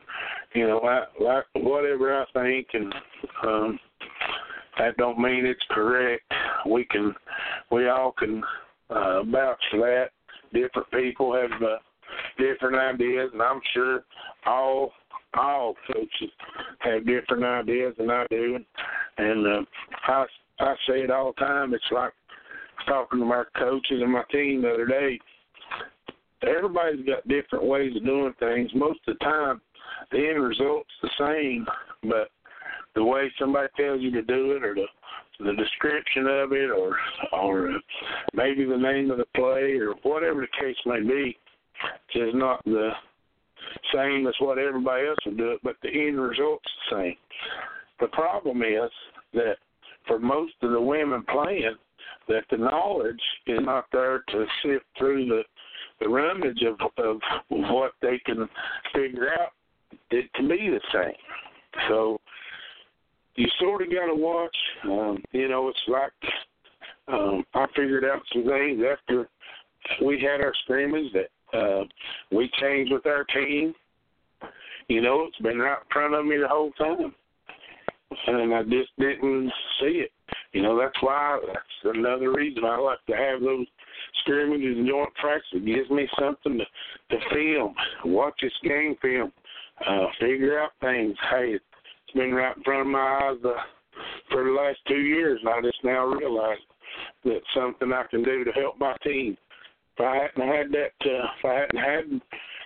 you 0.54 0.68
know, 0.68 0.80
I, 0.82 1.06
like 1.20 1.46
whatever 1.54 2.22
I 2.22 2.26
think, 2.34 2.68
and 2.74 2.94
um, 3.44 3.80
that 4.78 4.98
don't 4.98 5.20
mean 5.20 5.46
it's 5.46 5.64
correct. 5.72 6.24
We 6.66 6.86
can, 6.86 7.14
we 7.72 7.90
all 7.90 8.14
can 8.18 8.44
uh, 8.90 9.24
vouch 9.24 9.62
for 9.72 9.80
that. 9.80 10.10
Different 10.54 10.90
people 10.92 11.34
have 11.34 11.62
uh, 11.62 11.78
different 12.38 12.76
ideas, 12.76 13.30
and 13.34 13.42
I'm 13.42 13.62
sure 13.74 14.04
all 14.46 14.92
all 15.34 15.76
coaches 15.88 16.30
have 16.80 17.06
different 17.06 17.46
ideas 17.46 17.94
than 17.98 18.10
I 18.10 18.26
do. 18.30 18.60
And 19.18 19.48
uh, 19.48 19.62
I 20.08 20.26
I 20.60 20.76
say 20.88 21.00
it 21.02 21.12
all 21.12 21.34
the 21.34 21.46
time. 21.46 21.74
It's 21.74 21.84
like 21.92 22.12
talking 22.88 23.20
to 23.20 23.26
my 23.26 23.44
coaches 23.58 24.02
and 24.02 24.12
my 24.12 24.24
team 24.32 24.62
the 24.62 24.74
other 24.74 24.86
day. 24.86 25.20
Everybody's 26.44 27.06
got 27.06 27.28
different 27.28 27.66
ways 27.66 27.96
of 27.96 28.04
doing 28.04 28.34
things. 28.40 28.72
Most 28.74 29.00
of 29.08 29.18
the 29.18 29.26
time, 29.26 29.62
the 30.12 30.18
end 30.18 30.44
result's 30.44 30.90
the 31.02 31.10
same, 31.20 31.66
but 32.10 32.30
the 32.96 33.04
way 33.04 33.32
somebody 33.40 33.68
tells 33.78 34.02
you 34.02 34.12
to 34.12 34.22
do 34.22 34.52
it, 34.52 34.64
or 34.64 34.76
the 34.76 34.86
the 35.40 35.54
description 35.54 36.28
of 36.28 36.52
it, 36.52 36.70
or 36.70 36.98
or 37.32 37.80
maybe 38.34 38.66
the 38.66 38.78
name 38.78 39.12
of 39.12 39.18
the 39.18 39.26
play, 39.36 39.78
or 39.80 39.94
whatever 40.04 40.42
the 40.42 40.60
case 40.60 40.78
may 40.86 41.02
be, 41.02 41.38
is 42.16 42.34
not 42.34 42.64
the 42.66 42.92
same 43.94 44.28
as 44.28 44.34
what 44.40 44.58
everybody 44.58 45.08
else 45.08 45.18
would 45.26 45.38
do 45.38 45.52
it, 45.52 45.60
but 45.64 45.76
the 45.82 45.90
end 45.90 46.20
result's 46.20 46.70
the 46.90 46.98
same. 46.98 47.16
The 48.00 48.08
problem 48.08 48.62
is 48.62 48.92
that 49.34 49.58
for 50.08 50.20
most 50.20 50.54
of 50.62 50.72
the 50.72 50.82
women 50.82 51.24
playing, 51.32 51.76
that 52.28 52.44
the 52.50 52.58
knowledge 52.58 53.22
is 53.48 53.60
not 53.62 53.86
there 53.92 54.24
to 54.30 54.46
sift 54.64 54.86
through 54.98 55.26
the 55.26 55.44
the 56.00 56.10
rummage 56.10 56.64
of 56.64 56.80
of 56.98 57.20
what 57.50 57.92
they 58.02 58.20
can 58.26 58.50
figure 58.94 59.30
out 59.40 59.52
it 60.10 60.30
to 60.36 60.42
be 60.42 60.70
the 60.70 60.82
same. 60.94 61.14
So 61.88 62.20
you 63.36 63.48
sort 63.60 63.82
of 63.82 63.90
got 63.90 64.08
to 64.08 64.16
watch. 64.16 64.56
Um, 64.84 65.24
you 65.32 65.48
know, 65.48 65.70
it's 65.70 65.80
like 65.88 66.12
um, 67.08 67.44
I 67.54 67.66
figured 67.76 68.06
out 68.06 68.22
some 68.34 68.46
things 68.46 68.82
after 68.90 69.30
we 70.04 70.20
had 70.20 70.42
our 70.42 70.54
scrimmage 70.64 71.12
that 71.14 71.58
uh, 71.58 71.84
we 72.32 72.50
changed 72.60 72.92
with 72.92 73.06
our 73.06 73.24
team. 73.26 73.74
You 74.88 75.02
know, 75.02 75.26
it's 75.28 75.38
been 75.38 75.60
right 75.60 75.78
in 75.78 75.92
front 75.92 76.14
of 76.14 76.26
me 76.26 76.38
the 76.38 76.48
whole 76.48 76.72
time, 76.72 77.14
and 78.28 78.54
I 78.54 78.64
just 78.64 78.92
didn't 79.00 79.52
see 79.80 80.04
it. 80.04 80.12
You 80.54 80.62
know, 80.62 80.78
that's 80.78 81.02
why 81.02 81.40
that's 81.46 81.96
another 81.96 82.34
reason 82.34 82.66
I 82.66 82.78
like 82.78 83.00
to 83.08 83.16
have 83.16 83.42
those 83.42 83.66
scrimmages 84.22 84.78
and 84.78 84.88
joint 84.88 85.14
practice. 85.16 85.48
It 85.54 85.66
gives 85.66 85.90
me 85.90 86.08
something 86.20 86.58
to 86.58 87.18
to 87.18 87.24
film, 87.34 87.74
watch 88.06 88.36
this 88.42 88.52
game 88.64 88.96
film, 89.02 89.32
uh, 89.88 90.08
figure 90.20 90.60
out 90.60 90.72
things. 90.82 91.16
Hey, 91.30 91.60
been 92.14 92.34
right 92.34 92.56
in 92.56 92.64
front 92.64 92.82
of 92.82 92.88
my 92.88 93.20
eyes 93.24 93.38
uh, 93.46 93.50
for 94.32 94.44
the 94.44 94.52
last 94.52 94.80
two 94.88 95.00
years, 95.00 95.40
and 95.44 95.50
I 95.50 95.62
just 95.62 95.84
now 95.84 96.06
realize 96.06 96.60
that 97.26 97.42
something 97.56 97.92
I 97.92 98.04
can 98.10 98.24
do 98.24 98.44
to 98.44 98.52
help 98.52 98.80
my 98.80 98.96
team. 99.04 99.38
If 99.98 100.06
I 100.06 100.16
hadn't 100.16 100.56
had 100.56 100.72
that, 100.72 101.10
uh, 101.10 101.26
if 101.40 101.46
I 101.46 101.54
hadn't 101.54 101.78
had 101.78 102.22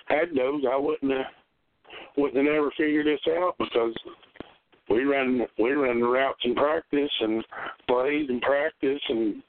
had 0.08 0.36
those, 0.36 0.64
I 0.72 0.78
wouldn't 0.78 1.12
have 1.12 1.26
wouldn't 2.18 2.38
have 2.38 2.54
never 2.54 2.72
figured 2.78 3.08
this 3.08 3.20
out 3.38 3.56
because 3.58 3.94
we 4.90 5.04
run 5.04 5.46
we 5.58 5.72
run 5.72 6.00
the 6.00 6.08
routes 6.08 6.42
in 6.44 6.56
practice 6.56 7.12
and 7.22 7.44
plays 7.88 8.30
in 8.30 8.40
practice 8.42 9.02
and 9.10 9.44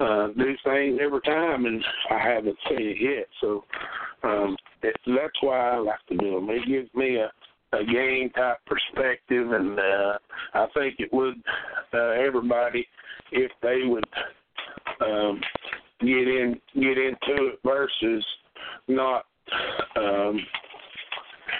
uh, 0.00 0.28
do 0.28 0.54
things 0.64 0.98
every 1.02 1.20
time, 1.22 1.66
and 1.66 1.82
I 2.10 2.18
haven't 2.18 2.56
seen 2.68 2.80
it 2.80 2.96
yet. 3.00 3.26
So 3.40 3.64
um, 4.22 4.56
it, 4.82 4.96
that's 5.06 5.42
why 5.42 5.70
I 5.70 5.76
like 5.78 6.04
to 6.08 6.16
do 6.16 6.34
them. 6.34 6.48
It 6.50 6.66
gives 6.66 6.92
me 6.94 7.16
a 7.16 7.30
a 7.72 7.84
game 7.84 8.30
type 8.30 8.58
perspective, 8.66 9.52
and 9.52 9.78
uh, 9.78 10.18
I 10.54 10.66
think 10.74 10.96
it 10.98 11.12
would 11.12 11.34
uh, 11.94 12.10
everybody 12.10 12.86
if 13.32 13.50
they 13.62 13.82
would 13.84 14.04
um, 15.00 15.40
get 16.00 16.28
in 16.28 16.60
get 16.74 16.98
into 16.98 17.52
it 17.52 17.60
versus 17.64 18.24
not 18.88 19.24
um, 19.96 20.40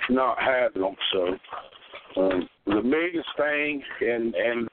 not 0.09 0.37
having 0.41 0.83
them. 0.83 0.97
So 1.13 2.21
um, 2.21 2.49
the 2.67 2.83
biggest 2.83 3.29
thing, 3.37 3.83
and 4.01 4.35
and 4.35 4.69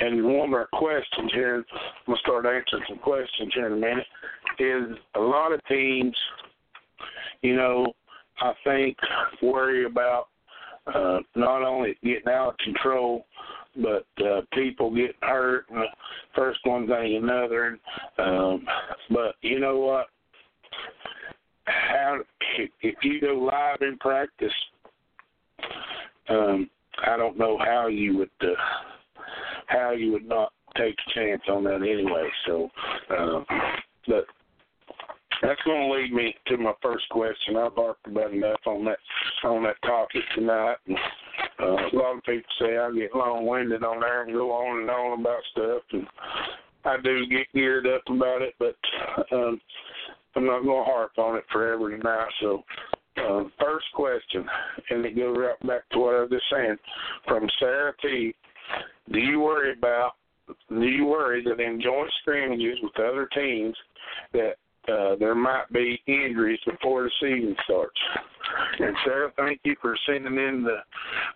and 0.00 0.24
one 0.24 0.48
of 0.48 0.54
our 0.54 0.68
questions 0.72 1.30
here, 1.34 1.56
I'm 1.56 1.64
gonna 2.06 2.18
start 2.20 2.46
answering 2.46 2.84
some 2.88 2.98
questions 2.98 3.52
here 3.54 3.66
in 3.66 3.74
a 3.74 3.76
minute, 3.76 4.06
is 4.58 4.96
a 5.14 5.20
lot 5.20 5.52
of 5.52 5.60
teams, 5.66 6.16
you 7.42 7.54
know, 7.54 7.92
I 8.40 8.52
think 8.64 8.96
worry 9.42 9.84
about 9.84 10.28
uh, 10.86 11.18
not 11.34 11.62
only 11.62 11.96
getting 12.02 12.28
out 12.28 12.50
of 12.50 12.58
control, 12.58 13.26
but 13.76 14.06
uh, 14.24 14.40
people 14.52 14.90
getting 14.90 15.12
hurt. 15.22 15.66
And 15.70 15.84
first 16.34 16.60
one 16.64 16.86
thing 16.86 17.16
another. 17.16 17.78
Um, 18.18 18.66
but 19.10 19.34
you 19.42 19.60
know 19.60 19.78
what? 19.78 20.06
How 21.64 22.20
if, 22.82 22.94
you 23.02 23.20
go 23.20 23.34
live 23.34 23.82
in 23.82 23.96
practice, 23.98 24.52
um, 26.28 26.68
I 27.06 27.16
don't 27.16 27.38
know 27.38 27.58
how 27.58 27.86
you 27.86 28.16
would 28.18 28.30
uh, 28.42 28.54
how 29.66 29.92
you 29.92 30.12
would 30.12 30.26
not 30.26 30.52
take 30.76 30.94
a 30.94 31.10
chance 31.14 31.42
on 31.48 31.64
that 31.64 31.76
anyway. 31.76 32.28
So, 32.46 32.68
um, 33.16 33.44
but 34.06 34.26
that's 35.42 35.62
going 35.62 35.88
to 35.88 35.94
lead 35.94 36.12
me 36.12 36.34
to 36.48 36.56
my 36.56 36.72
first 36.82 37.08
question. 37.10 37.56
I've 37.56 37.74
talked 37.74 38.06
about 38.06 38.32
enough 38.32 38.60
on 38.66 38.84
that 38.84 38.98
on 39.44 39.62
that 39.64 39.80
topic 39.82 40.22
tonight. 40.34 40.76
And, 40.86 40.96
uh, 41.60 41.88
a 41.92 41.96
lot 41.96 42.16
of 42.16 42.24
people 42.24 42.50
say 42.60 42.76
I 42.76 42.90
get 42.92 43.14
long-winded 43.14 43.82
on 43.82 44.00
there 44.00 44.22
and 44.22 44.32
go 44.32 44.50
on 44.52 44.80
and 44.80 44.90
on 44.90 45.20
about 45.20 45.40
stuff, 45.52 45.82
and 45.92 46.06
I 46.84 46.96
do 47.02 47.26
get 47.26 47.52
geared 47.54 47.86
up 47.86 48.02
about 48.08 48.42
it, 48.42 48.54
but 48.58 48.76
um, 49.32 49.60
I'm 50.34 50.46
not 50.46 50.64
going 50.64 50.84
to 50.84 50.90
harp 50.90 51.12
on 51.18 51.36
it 51.36 51.44
forever 51.52 51.90
tonight. 51.90 52.28
So, 52.40 52.64
uh, 53.16 53.44
first 53.60 53.86
question, 53.94 54.46
and 54.90 55.04
it 55.04 55.16
goes 55.16 55.36
right 55.38 55.66
back 55.66 55.88
to 55.90 55.98
what 55.98 56.14
I 56.14 56.20
was 56.20 56.30
just 56.30 56.44
saying, 56.50 56.76
from 57.26 57.48
Sarah 57.58 57.92
T. 58.00 58.34
Do 59.12 59.18
you 59.18 59.40
worry 59.40 59.72
about? 59.72 60.12
Do 60.68 60.82
you 60.82 61.06
worry 61.06 61.44
that 61.44 61.60
in 61.60 61.80
joint 61.80 62.10
scrimmages 62.22 62.78
with 62.82 62.98
other 62.98 63.28
teams 63.34 63.76
that 64.32 64.54
uh, 64.90 65.16
there 65.16 65.34
might 65.34 65.70
be 65.72 66.00
injuries 66.06 66.60
before 66.66 67.04
the 67.04 67.10
season 67.20 67.56
starts. 67.64 67.98
And 68.78 68.96
Sarah, 69.04 69.32
thank 69.36 69.60
you 69.64 69.76
for 69.80 69.96
sending 70.06 70.34
in 70.34 70.64
the 70.64 70.78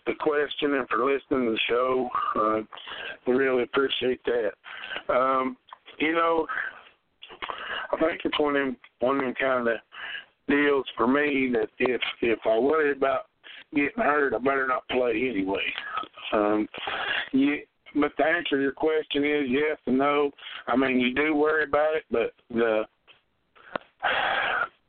the 0.06 0.14
question 0.18 0.74
and 0.74 0.88
for 0.88 1.04
listening 1.04 1.46
to 1.46 1.52
the 1.52 1.58
show. 1.68 2.08
Uh, 2.36 2.60
we 3.26 3.34
really 3.34 3.62
appreciate 3.62 4.20
that. 4.24 5.14
Um, 5.14 5.56
you 5.98 6.12
know, 6.12 6.46
I 7.92 7.96
think 7.98 8.20
it's 8.24 8.38
one 8.38 8.56
of 8.56 8.66
them 8.66 8.76
one 9.00 9.16
of 9.16 9.22
them 9.22 9.34
kind 9.40 9.68
of 9.68 9.76
deals 10.48 10.86
for 10.96 11.06
me 11.06 11.50
that 11.52 11.68
if 11.78 12.00
if 12.20 12.38
I 12.44 12.58
worry 12.58 12.92
about 12.92 13.26
getting 13.72 13.90
hurt, 13.96 14.34
I 14.34 14.38
better 14.38 14.66
not 14.66 14.88
play 14.88 15.30
anyway. 15.30 15.64
Um, 16.32 16.68
you, 17.32 17.58
but 17.94 18.12
the 18.18 18.24
answer 18.24 18.56
to 18.56 18.62
your 18.62 18.72
question 18.72 19.24
is 19.24 19.44
yes 19.48 19.78
and 19.86 19.98
no. 19.98 20.30
I 20.66 20.76
mean, 20.76 20.98
you 20.98 21.14
do 21.14 21.34
worry 21.34 21.64
about 21.64 21.94
it, 21.96 22.04
but 22.10 22.32
the 22.50 22.84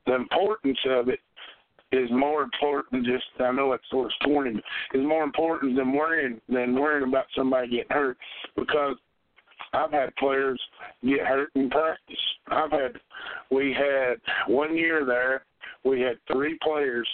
the 0.05 0.16
importance 0.16 0.78
of 0.89 1.09
it 1.09 1.20
is 1.91 2.09
more 2.11 2.43
important 2.43 3.05
just 3.05 3.24
I 3.39 3.51
know 3.51 3.74
it's 3.74 3.84
sort 3.89 4.07
of 4.07 4.11
corny 4.24 4.51
is 4.93 5.05
more 5.05 5.24
important 5.24 5.76
than 5.76 5.93
worrying 5.93 6.41
than 6.49 6.76
worrying 6.76 7.07
about 7.07 7.26
somebody 7.36 7.70
getting 7.70 7.91
hurt 7.91 8.18
because 8.55 8.95
I've 9.74 9.91
had 9.91 10.16
players 10.16 10.59
get 11.03 11.22
hurt 11.22 11.49
in 11.55 11.70
practice. 11.70 12.16
I've 12.47 12.72
had 12.72 12.93
we 13.51 13.74
had 13.74 14.16
one 14.47 14.76
year 14.76 15.05
there 15.05 15.43
we 15.84 16.01
had 16.01 16.18
three 16.32 16.57
players 16.61 17.07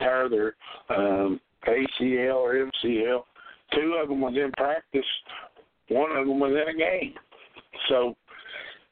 tear 0.00 0.28
their 0.28 0.54
um 0.88 1.40
ACL 1.66 2.34
or 2.34 2.54
MCL. 2.54 3.22
Two 3.74 3.98
of 4.02 4.08
them 4.08 4.20
was 4.20 4.34
in 4.34 4.52
practice. 4.52 5.04
One 5.88 6.10
of 6.16 6.26
them 6.26 6.40
was 6.40 6.52
in 6.52 6.74
a 6.74 6.78
game. 6.78 7.14
So, 7.88 8.14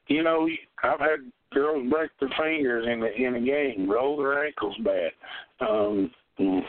you 0.07 0.23
know, 0.23 0.47
I've 0.83 0.99
had 0.99 1.19
girls 1.53 1.89
break 1.89 2.11
their 2.19 2.29
fingers 2.37 2.85
in 2.91 2.99
the 2.99 3.13
in 3.15 3.35
a 3.35 3.41
game, 3.41 3.89
roll 3.89 4.17
their 4.17 4.45
ankles 4.45 4.75
bad. 4.83 5.11
Um, 5.61 6.11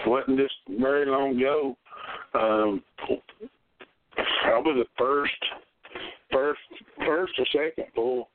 wasn't 0.07 0.39
just 0.39 0.55
very 0.81 1.07
long 1.07 1.37
ago. 1.37 1.77
Um, 2.35 2.83
probably 4.43 4.75
the 4.75 4.85
first, 4.99 5.33
first, 6.31 6.61
first 6.99 7.33
or 7.39 7.47
second 7.53 7.87
full 7.95 8.29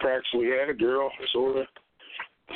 practice 0.00 0.28
we 0.36 0.48
had, 0.48 0.68
a 0.68 0.74
girl 0.74 1.10
sort 1.32 1.56
of 1.58 1.66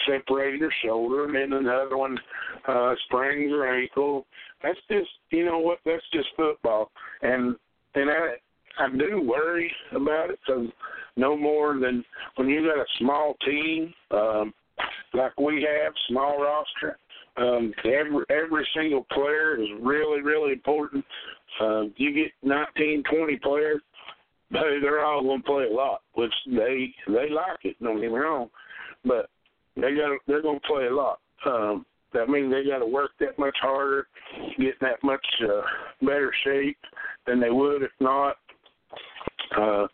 separated 0.06 0.60
her 0.60 0.72
shoulder, 0.84 1.24
and 1.24 1.34
then 1.34 1.58
another 1.58 1.96
one 1.96 2.18
uh, 2.66 2.94
sprained 3.06 3.50
her 3.50 3.80
ankle. 3.80 4.26
That's 4.62 4.78
just, 4.90 5.08
you 5.30 5.44
know 5.44 5.58
what? 5.58 5.78
That's 5.84 6.02
just 6.12 6.28
football, 6.36 6.90
and 7.22 7.56
and 7.94 8.10
I 8.10 8.34
I 8.78 8.88
do 8.90 9.22
worry 9.22 9.72
about 9.92 10.30
it 10.30 10.38
because 10.46 10.66
no 11.18 11.36
more 11.36 11.78
than 11.78 12.04
when 12.36 12.48
you 12.48 12.62
got 12.62 12.80
a 12.80 12.86
small 12.98 13.34
team 13.44 13.92
um, 14.10 14.54
like 15.14 15.38
we 15.38 15.66
have, 15.68 15.92
small 16.08 16.40
roster. 16.40 16.98
Um, 17.36 17.72
every 17.84 18.24
every 18.30 18.66
single 18.74 19.06
player 19.12 19.60
is 19.60 19.68
really 19.80 20.22
really 20.22 20.52
important. 20.52 21.04
Uh, 21.60 21.84
you 21.96 22.12
get 22.14 22.32
19, 22.42 23.02
20 23.10 23.36
players, 23.38 23.80
hey, 24.50 24.78
they're 24.80 25.04
all 25.04 25.22
going 25.22 25.40
to 25.40 25.46
play 25.46 25.64
a 25.64 25.72
lot, 25.72 26.02
which 26.14 26.32
they 26.46 26.92
they 27.06 27.28
like 27.30 27.64
it. 27.64 27.76
Don't 27.82 28.00
get 28.00 28.10
me 28.12 28.18
wrong, 28.18 28.50
but 29.04 29.28
they 29.76 29.94
got 29.94 30.18
they're 30.26 30.42
going 30.42 30.60
to 30.60 30.66
play 30.66 30.86
a 30.86 30.94
lot. 30.94 31.20
Um, 31.46 31.86
that 32.12 32.28
means 32.28 32.52
they 32.52 32.68
got 32.68 32.78
to 32.78 32.86
work 32.86 33.10
that 33.20 33.38
much 33.38 33.56
harder, 33.60 34.06
get 34.58 34.74
that 34.80 35.02
much 35.04 35.24
uh, 35.44 35.60
better 36.00 36.32
shape 36.44 36.78
than 37.26 37.40
they 37.40 37.50
would 37.50 37.82
if 37.82 37.90
not. 38.00 38.36
Uh, 39.56 39.86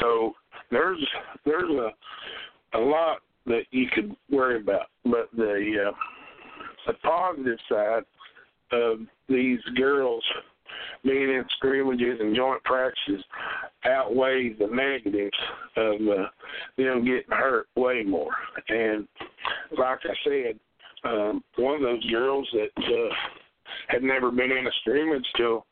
so 0.00 0.32
there's 0.70 1.06
there's 1.44 1.70
a 1.70 1.90
a 2.76 2.80
lot 2.80 3.18
that 3.46 3.62
you 3.70 3.86
could 3.94 4.14
worry 4.30 4.60
about, 4.60 4.86
but 5.04 5.28
the 5.36 5.88
uh, 5.88 5.92
the 6.86 6.94
positive 7.02 7.58
side 7.68 8.02
of 8.72 8.98
these 9.28 9.60
girls 9.76 10.22
being 11.04 11.30
in 11.30 11.44
scrimmages 11.56 12.18
and 12.20 12.34
joint 12.34 12.62
practices 12.64 13.22
outweighs 13.84 14.56
the 14.58 14.66
negatives 14.66 15.36
of 15.76 15.94
uh, 15.94 16.28
them 16.76 17.04
getting 17.04 17.30
hurt 17.30 17.68
way 17.76 18.02
more. 18.02 18.32
And 18.68 19.06
like 19.78 20.00
I 20.04 20.14
said, 20.24 20.58
um, 21.04 21.44
one 21.56 21.76
of 21.76 21.82
those 21.82 22.04
girls 22.10 22.48
that 22.52 22.84
uh, 22.84 23.14
had 23.88 24.02
never 24.02 24.30
been 24.30 24.50
in 24.50 24.66
a 24.66 24.70
scrimmage 24.80 25.26
till 25.36 25.66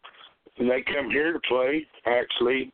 they 0.59 0.83
come 0.83 1.11
here 1.11 1.33
to 1.33 1.41
play 1.49 1.85
actually 2.07 2.73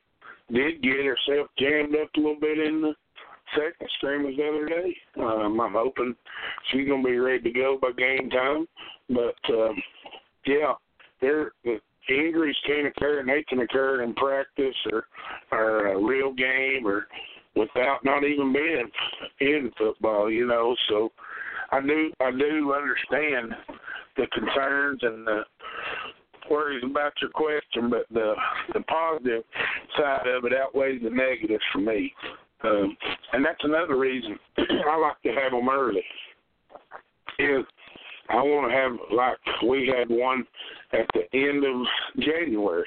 did 0.53 0.83
get 0.83 1.05
herself 1.05 1.49
jammed 1.59 1.95
up 1.97 2.09
a 2.17 2.21
little 2.21 2.41
bit 2.41 2.59
in 2.59 2.83
the 2.83 2.95
second 3.55 3.89
scrimmage 3.97 4.37
the 4.37 4.49
other 4.49 4.67
day. 4.67 4.97
Um, 5.19 5.61
I'm 5.61 5.73
hoping 5.73 6.15
she's 6.71 6.87
to 6.89 7.03
be 7.03 7.19
ready 7.19 7.43
to 7.43 7.51
go 7.51 7.79
by 7.81 7.91
game 7.93 8.31
time. 8.31 8.67
But 9.09 9.55
um, 9.55 9.83
yeah, 10.47 10.75
there 11.21 11.53
the 11.65 11.79
injuries 12.09 12.57
can 12.67 12.87
occur 12.87 13.21
and 13.21 13.29
they 13.29 13.45
can 13.49 13.61
occur 13.61 14.03
in 14.03 14.15
practice 14.15 14.75
or 14.93 15.05
or 15.53 15.89
a 15.89 16.03
real 16.03 16.33
game 16.33 16.87
or 16.87 17.07
without 17.57 18.05
not 18.05 18.25
even 18.25 18.53
being 18.53 18.91
in 19.41 19.71
football, 19.77 20.31
you 20.31 20.47
know. 20.47 20.75
So 20.89 21.11
I 21.71 21.81
do 21.81 22.11
I 22.21 22.31
do 22.31 22.73
understand 22.73 23.55
the 24.17 24.27
concerns 24.33 25.01
and 25.03 25.27
the 25.27 25.43
worries 26.51 26.85
about 26.85 27.13
your 27.21 27.31
question, 27.31 27.91
but 27.91 28.07
the 28.13 28.35
the 28.75 28.81
positive 28.81 29.43
side 29.97 30.27
of 30.27 30.45
it 30.45 30.53
outweighs 30.53 31.01
the 31.03 31.11
negatives 31.11 31.63
for 31.73 31.79
me. 31.79 32.13
Um, 32.63 32.97
and 33.33 33.45
that's 33.45 33.63
another 33.63 33.97
reason 33.97 34.39
I 34.59 34.97
like 34.99 35.23
to 35.23 35.41
have 35.41 35.53
them 35.53 35.69
early. 35.69 36.05
Is 37.39 37.65
I 38.29 38.37
want 38.37 38.71
to 38.71 38.77
have 38.77 38.93
like 39.17 39.63
we 39.69 39.93
had 39.97 40.09
one 40.09 40.45
at 40.93 41.07
the 41.15 41.23
end 41.37 41.65
of 41.65 41.87
January, 42.23 42.85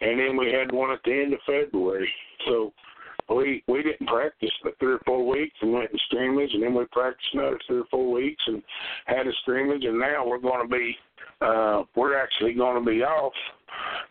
and 0.00 0.20
then 0.20 0.36
we 0.36 0.52
had 0.52 0.72
one 0.72 0.90
at 0.90 1.00
the 1.04 1.12
end 1.12 1.32
of 1.32 1.40
February. 1.44 2.08
So 2.46 2.72
we 3.28 3.62
we 3.66 3.82
didn't 3.82 4.06
practice 4.06 4.50
for 4.62 4.72
three 4.78 4.94
or 4.94 5.00
four 5.04 5.26
weeks 5.26 5.56
and 5.60 5.72
went 5.72 5.90
to 5.90 5.98
scrimmage, 6.06 6.50
and 6.54 6.62
then 6.62 6.74
we 6.74 6.84
practiced 6.92 7.28
another 7.34 7.58
three 7.66 7.80
or 7.80 7.86
four 7.90 8.10
weeks 8.10 8.42
and 8.46 8.62
had 9.06 9.26
a 9.26 9.32
scrimmage, 9.42 9.84
and 9.84 9.98
now 9.98 10.26
we're 10.26 10.38
going 10.38 10.62
to 10.62 10.72
be 10.72 10.96
uh, 11.40 11.82
we're 11.96 12.16
actually 12.16 12.54
going 12.54 12.82
to 12.82 12.90
be 12.90 13.02
off 13.02 13.32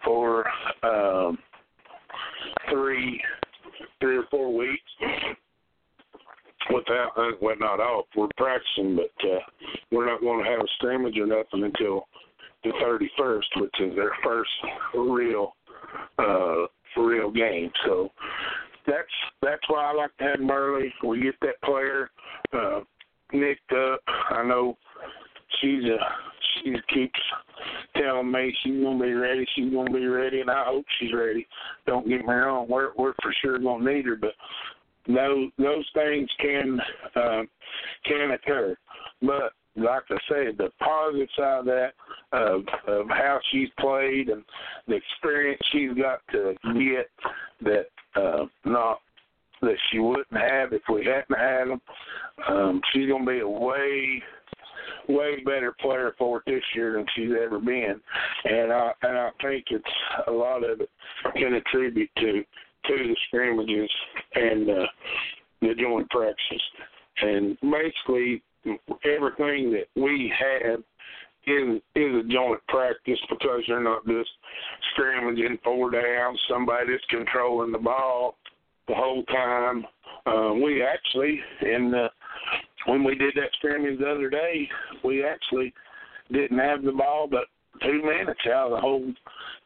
for 0.03 0.45
um, 0.84 1.38
three 2.72 3.22
three 3.99 4.18
or 4.18 4.24
four 4.30 4.55
weeks 4.55 4.82
without 6.74 7.12
uh, 7.18 7.32
well 7.41 7.55
not 7.60 7.80
off. 7.80 8.05
We're 8.16 8.28
practicing, 8.38 8.95
but 8.95 9.28
uh, 9.28 9.39
we're 9.91 10.05
not 10.05 10.22
going 10.22 10.43
to 10.43 10.49
have 10.49 10.60
a 10.60 10.68
scrimmage 10.78 11.18
or 11.18 11.28
nothing 11.28 11.64
until 11.64 12.08
the 12.64 12.72
31st, 12.82 13.62
which 13.62 13.76
is 13.80 13.95
their 13.95 14.12
first 14.24 14.49
real 14.95 15.53
uh, 16.20 16.66
real 16.97 17.32
game. 17.32 17.72
So 17.86 18.10
that's 18.86 19.08
that's 19.41 19.62
why 19.68 19.91
I 19.91 19.93
like 19.93 20.16
to 20.18 20.24
have 20.24 20.39
them. 20.39 20.91
We 21.08 21.22
get 21.22 21.36
that 21.41 21.62
player 21.64 22.10
uh, 22.53 22.82
nicked 23.34 23.72
up. 23.72 23.99
I 24.30 24.43
know 24.43 24.78
she's 25.62 25.84
a 25.84 25.97
she 26.64 26.76
keeps 26.94 27.20
telling 27.96 28.32
me 28.32 28.56
she's 28.64 28.84
gonna 28.84 29.04
be 29.04 29.14
ready, 29.14 29.46
she's 29.56 29.74
gonna 29.74 29.92
be 29.92 30.06
ready, 30.06 30.42
and 30.42 30.50
I 30.50 30.66
hope 30.66 30.86
she's 31.00 31.14
ready. 31.14 31.48
Don't 31.86 32.08
get 32.08 32.26
me 32.26 32.34
wrong, 32.34 32.68
we're 32.70 32.92
we're 32.98 33.14
for 33.22 33.34
sure 33.42 33.60
gonna 33.60 33.94
need 33.94 34.06
her, 34.06 34.16
but 34.16 34.34
those 35.08 35.50
those 35.58 35.86
things 35.94 36.30
can 36.40 36.80
uh, 37.16 37.44
can 38.06 38.32
occur. 38.32 38.76
But 39.22 39.54
like 39.76 40.04
I 40.10 40.18
said, 40.28 40.58
the 40.58 40.70
positive 40.80 41.30
side 41.38 41.60
of 41.60 41.66
that 41.66 41.92
of 42.34 42.62
of 42.88 43.08
how 43.10 43.40
she's 43.52 43.70
played 43.80 44.30
and 44.30 44.44
the 44.88 44.96
experience 44.96 45.62
she's 45.72 45.94
got 45.94 46.22
to 46.32 46.56
get 46.74 47.10
that 47.62 47.88
uh, 48.16 48.46
not 48.66 49.00
that 49.62 49.76
she 49.92 50.00
wouldn't 50.00 50.28
have 50.32 50.74
if 50.74 50.82
we 50.92 51.06
hadn't 51.06 51.38
had 51.38 51.68
them. 51.68 51.82
Um, 52.48 52.82
she's 52.94 53.08
going 53.08 53.26
to 53.26 53.32
be 53.32 53.40
a 53.40 53.48
way 53.48 54.22
way 55.08 55.44
better 55.44 55.74
player 55.80 56.14
for 56.18 56.38
it 56.38 56.44
this 56.46 56.64
year 56.76 56.94
than 56.94 57.06
she's 57.16 57.32
ever 57.42 57.60
been, 57.60 58.00
and 58.46 58.72
I 58.72 58.92
and 59.04 59.18
I 59.18 59.30
think 59.42 59.66
it's 59.72 59.84
a 60.28 60.32
lot 60.32 60.64
of 60.64 60.82
it 60.82 60.90
can 61.36 61.54
attribute 61.54 62.10
to 62.18 62.44
to 62.88 62.98
the 62.98 63.16
scrimmages 63.28 63.90
and 64.36 64.70
uh, 64.70 64.86
the 65.62 65.74
joint 65.80 66.10
practices, 66.10 66.62
and 67.22 67.58
basically 67.62 68.42
everything 69.06 69.72
that 69.72 69.88
we 69.96 70.32
have 70.40 70.80
is 71.48 71.82
is 71.96 72.26
a 72.26 72.28
joint 72.32 72.60
practice 72.68 73.20
because 73.30 73.62
you're 73.68 73.84
not 73.84 74.06
just 74.06 74.30
scrimmaging 74.94 75.58
four 75.64 75.92
downs, 75.92 76.40
somebody 76.50 76.92
that's 76.92 77.04
controlling 77.10 77.72
the 77.72 77.78
ball 77.78 78.36
the 78.88 78.96
whole 78.96 79.24
time. 79.24 79.86
Uh, 80.26 80.54
we 80.54 80.84
actually, 80.84 81.40
in 81.62 81.92
the, 81.92 82.08
when 82.88 83.04
we 83.04 83.16
did 83.16 83.34
that 83.36 83.52
scrimmage 83.54 84.00
the 84.00 84.10
other 84.10 84.30
day, 84.30 84.68
we 85.04 85.24
actually 85.24 85.74
didn't 86.32 86.60
have 86.60 86.84
the 86.84 86.92
ball 86.92 87.28
but 87.30 87.46
two 87.84 88.02
minutes 88.04 88.40
out 88.48 88.68
of 88.68 88.72
the 88.72 88.82
whole 88.82 89.14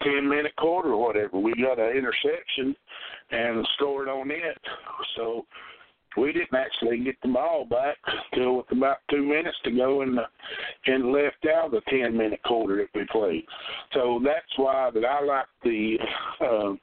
ten 0.02 0.28
minute 0.28 0.56
quarter 0.58 0.90
or 0.90 1.08
whatever. 1.08 1.40
We 1.40 1.54
got 1.54 1.80
an 1.80 1.96
interception 1.96 2.76
and 3.32 3.68
scored 3.76 4.10
on 4.10 4.30
it. 4.32 4.58
So 5.16 5.46
we 6.18 6.34
didn't 6.34 6.54
actually 6.54 7.00
get 7.04 7.16
the 7.22 7.30
ball 7.30 7.66
back 7.66 7.98
till 8.34 8.58
with 8.58 8.72
about 8.72 8.98
two 9.10 9.24
minutes 9.24 9.58
to 9.64 9.72
go 9.72 10.02
in 10.02 10.16
the 10.16 10.24
and 10.88 11.12
left 11.12 11.46
out 11.56 11.72
the 11.72 11.82
ten 11.90 12.18
minute 12.18 12.42
quarter 12.44 12.78
that 12.78 13.00
we 13.00 13.06
played. 13.12 13.46
So 13.94 14.20
that's 14.24 14.58
why 14.58 14.90
that 14.94 15.06
I 15.06 15.24
like 15.24 15.46
the 15.64 15.98
uh, 16.42 16.74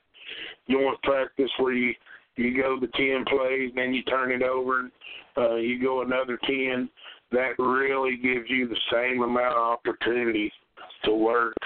joint 0.70 1.02
practice 1.02 1.50
where 1.58 1.74
you 1.74 1.94
you 2.38 2.60
go 2.60 2.78
the 2.80 2.88
ten 2.88 3.24
plays, 3.24 3.70
then 3.74 3.92
you 3.92 4.02
turn 4.04 4.32
it 4.32 4.42
over, 4.42 4.90
uh, 5.36 5.56
you 5.56 5.82
go 5.82 6.02
another 6.02 6.38
ten. 6.46 6.88
That 7.30 7.58
really 7.58 8.16
gives 8.16 8.48
you 8.48 8.68
the 8.68 8.76
same 8.92 9.22
amount 9.22 9.56
of 9.56 9.78
opportunity 9.78 10.50
to 11.04 11.12
work 11.12 11.56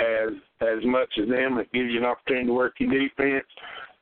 as 0.00 0.30
as 0.60 0.84
much 0.84 1.10
as 1.20 1.28
them. 1.28 1.58
It 1.58 1.72
gives 1.72 1.90
you 1.90 1.98
an 1.98 2.06
opportunity 2.06 2.46
to 2.46 2.52
work 2.52 2.74
your 2.78 2.90
defense 2.90 3.46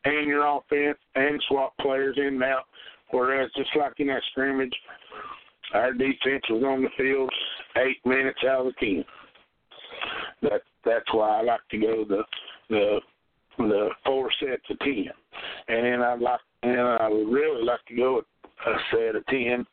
and 0.05 0.27
your 0.27 0.47
offense 0.47 0.99
and 1.15 1.43
swap 1.49 1.77
players 1.79 2.17
in 2.19 2.27
and 2.27 2.43
out. 2.45 2.65
Whereas 3.11 3.51
just 3.57 3.71
like 3.77 3.95
in 3.99 4.09
that 4.09 4.23
scrimmage, 4.31 4.75
our 5.75 5.93
defense 5.93 6.43
was 6.51 6.63
on 6.65 6.83
the 6.83 6.89
field 6.97 7.31
eight 7.77 8.05
minutes 8.05 8.41
out 8.49 8.67
of 8.67 8.73
the 8.73 8.73
ten. 8.81 9.05
That 10.43 10.63
that's 10.85 11.13
why 11.13 11.41
I 11.41 11.43
like 11.43 11.61
to 11.71 11.79
go 11.79 12.05
the 12.09 12.23
the 12.71 12.99
the 13.59 13.89
four 14.05 14.31
sets 14.41 14.63
of 14.71 14.79
ten, 14.81 15.07
and 15.69 15.85
then 15.85 16.03
I'd 16.03 16.21
like 16.21 16.41
and 16.63 16.81
I 16.81 17.09
would 17.09 17.29
really 17.29 17.65
like 17.65 17.85
to 17.89 17.97
go 17.97 18.23
a 18.67 18.73
set 18.91 19.17
of 19.17 19.27
ten 19.27 19.67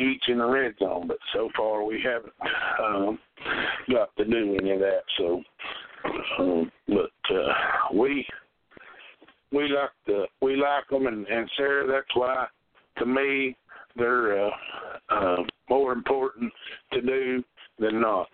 each 0.00 0.22
in 0.28 0.38
the 0.38 0.46
red 0.46 0.74
zone. 0.78 1.06
But 1.06 1.18
so 1.32 1.48
far 1.56 1.84
we 1.84 2.02
haven't 2.02 2.32
um, 2.82 3.18
got 3.90 4.14
to 4.16 4.24
do 4.24 4.56
any 4.60 4.72
of 4.72 4.80
that. 4.80 5.02
So, 5.18 5.42
um, 6.38 6.72
but 6.88 7.34
uh, 7.34 7.94
we 7.94 8.26
we 9.52 9.68
like 9.68 9.90
the 10.06 10.26
we 10.40 10.56
like 10.56 10.88
them, 10.90 11.06
and, 11.06 11.26
and 11.26 11.50
Sarah, 11.56 11.86
that's 11.86 12.14
why 12.14 12.46
to 12.98 13.06
me 13.06 13.56
they're 13.96 14.46
uh, 14.46 14.50
uh, 15.10 15.36
more 15.68 15.92
important 15.92 16.52
to 16.92 17.00
do 17.00 17.44
than 17.78 18.00
not. 18.00 18.28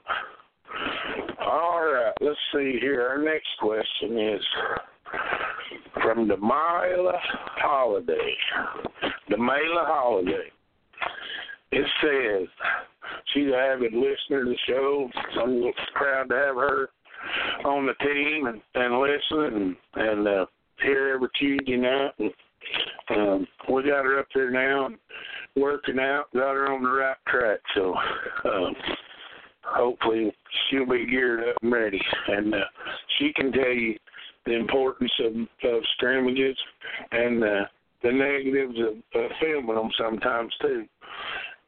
All 1.41 1.81
right, 1.81 2.13
let's 2.21 2.39
see 2.53 2.79
here. 2.81 3.07
Our 3.09 3.19
next 3.23 3.49
question 3.61 4.19
is 4.19 4.43
from 6.03 6.29
Demila 6.29 7.19
Holiday. 7.57 8.35
Demila 9.31 9.87
Holiday. 9.87 10.51
It 11.73 11.87
says 12.03 12.49
she's 13.33 13.47
an 13.47 13.55
avid 13.55 13.93
listener 13.95 14.45
to 14.45 14.51
the 14.51 14.57
show. 14.67 15.09
So 15.35 15.41
I'm 15.43 15.73
proud 15.95 16.29
to 16.29 16.35
have 16.35 16.57
her 16.57 16.91
on 17.65 17.87
the 17.87 17.95
team 18.05 18.47
and, 18.47 18.61
and 18.75 19.01
listen 19.01 19.55
and, 19.55 19.77
and 19.95 20.29
uh, 20.29 20.47
here 20.83 21.13
every 21.15 21.29
Tuesday 21.39 21.77
night. 21.77 22.13
And, 22.19 22.33
um, 23.11 23.47
we 23.73 23.83
got 23.83 24.05
her 24.05 24.19
up 24.21 24.27
there 24.35 24.51
now, 24.51 24.91
working 25.57 25.99
out, 25.99 26.27
got 26.35 26.55
her 26.55 26.71
on 26.73 26.83
the 26.83 26.91
right 26.91 27.17
track. 27.27 27.61
So 27.75 27.95
um, 28.45 28.75
hopefully 29.63 30.33
she'll 30.69 30.87
be 30.87 31.07
geared 31.07 31.49
up 31.49 31.57
and 31.63 31.73
ready. 31.73 32.01
And 32.29 32.55
uh, 32.55 32.59
she 33.19 33.33
can 33.35 33.53
tell 33.53 33.73
you 33.73 33.97
the 34.47 34.55
importance 34.55 35.13
of, 35.25 35.35
of 35.71 35.83
scrimmages 35.95 36.57
and 37.13 37.45
uh, 37.45 37.65
the 38.03 38.13
negatives 38.13 38.79
of, 38.79 39.21
of 39.21 39.31
filming 39.41 39.75
them 39.75 39.91
sometimes 39.99 40.53
too. 40.61 40.85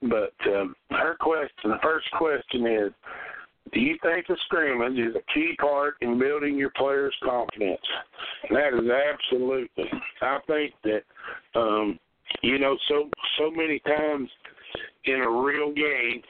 But 0.03 0.32
um, 0.49 0.74
her 0.90 1.16
question, 1.20 1.70
the 1.70 1.78
first 1.82 2.11
question 2.12 2.66
is, 2.66 2.93
do 3.72 3.80
you 3.80 3.97
think 4.03 4.26
the 4.26 4.36
scrimmage 4.45 4.99
is 4.99 5.14
a 5.14 5.32
key 5.32 5.55
part 5.61 5.95
in 6.01 6.18
building 6.18 6.59
your 6.59 6.72
players' 6.76 7.14
confidence? 7.24 7.80
And 8.49 8.57
that 8.57 8.74
is 8.74 8.90
absolutely. 8.90 9.84
I 10.20 10.38
think 10.47 10.74
that 10.84 11.03
um, 11.59 11.99
you 12.43 12.59
know 12.59 12.76
so 12.88 13.09
so 13.38 13.51
many 13.51 13.78
times 13.80 14.28
in 15.05 15.20
a 15.20 15.30
real 15.30 15.72
game, 15.72 16.22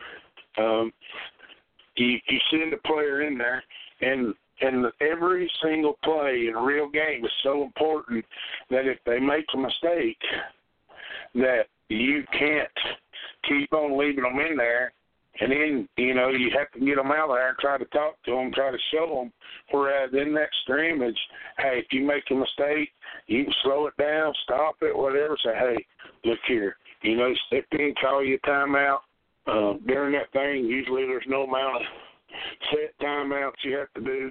um, 0.59 0.93
you 1.97 2.19
you 2.29 2.39
send 2.51 2.73
a 2.73 2.89
player 2.89 3.23
in 3.23 3.39
there, 3.39 3.63
and 4.01 4.35
and 4.61 4.87
every 5.01 5.51
single 5.63 5.99
play 6.05 6.47
in 6.49 6.55
a 6.55 6.63
real 6.63 6.89
game 6.89 7.25
is 7.25 7.33
so 7.43 7.63
important 7.63 8.25
that 8.71 8.87
if 8.87 8.99
they 9.05 9.19
make 9.19 9.47
a 9.55 9.59
mistake, 9.59 10.19
that 11.35 11.67
you 11.89 12.23
can't 12.39 12.69
keep 13.49 13.73
on 13.73 13.99
leaving 13.99 14.23
them 14.23 14.39
in 14.39 14.57
there 14.57 14.93
and 15.41 15.51
then, 15.51 15.89
you 15.97 16.15
know, 16.15 16.29
you 16.29 16.51
have 16.57 16.71
to 16.73 16.85
get 16.85 16.97
them 16.97 17.11
out 17.11 17.29
there 17.29 17.49
and 17.49 17.59
try 17.59 17.79
to 17.79 17.85
talk 17.87 18.23
to 18.25 18.33
them, 18.33 18.53
try 18.53 18.71
to 18.71 18.79
show 18.93 19.21
them. 19.21 19.33
Whereas 19.71 20.11
in 20.13 20.35
that 20.35 20.51
scrimmage, 20.63 21.19
hey, 21.59 21.83
if 21.85 21.87
you 21.91 22.05
make 22.05 22.25
a 22.31 22.35
mistake, 22.35 22.91
you 23.27 23.45
can 23.45 23.55
slow 23.63 23.87
it 23.87 23.97
down, 23.97 24.35
stop 24.45 24.77
it, 24.83 24.97
whatever. 24.97 25.37
Say, 25.43 25.55
hey, 25.55 25.87
look 26.25 26.39
here, 26.47 26.77
you 27.03 27.17
know, 27.17 27.33
step 27.47 27.65
in, 27.73 27.95
call 28.01 28.23
you 28.23 28.39
a 28.43 28.47
timeout. 28.47 28.99
Uh, 29.47 29.75
during 29.87 30.13
that 30.13 30.33
thing, 30.33 30.65
usually 30.65 31.05
there's 31.05 31.25
no 31.29 31.45
amount 31.45 31.77
of 31.77 31.83
set 32.71 32.99
timeouts 33.01 33.53
you 33.65 33.77
have 33.77 33.93
to 33.95 34.01
do. 34.01 34.31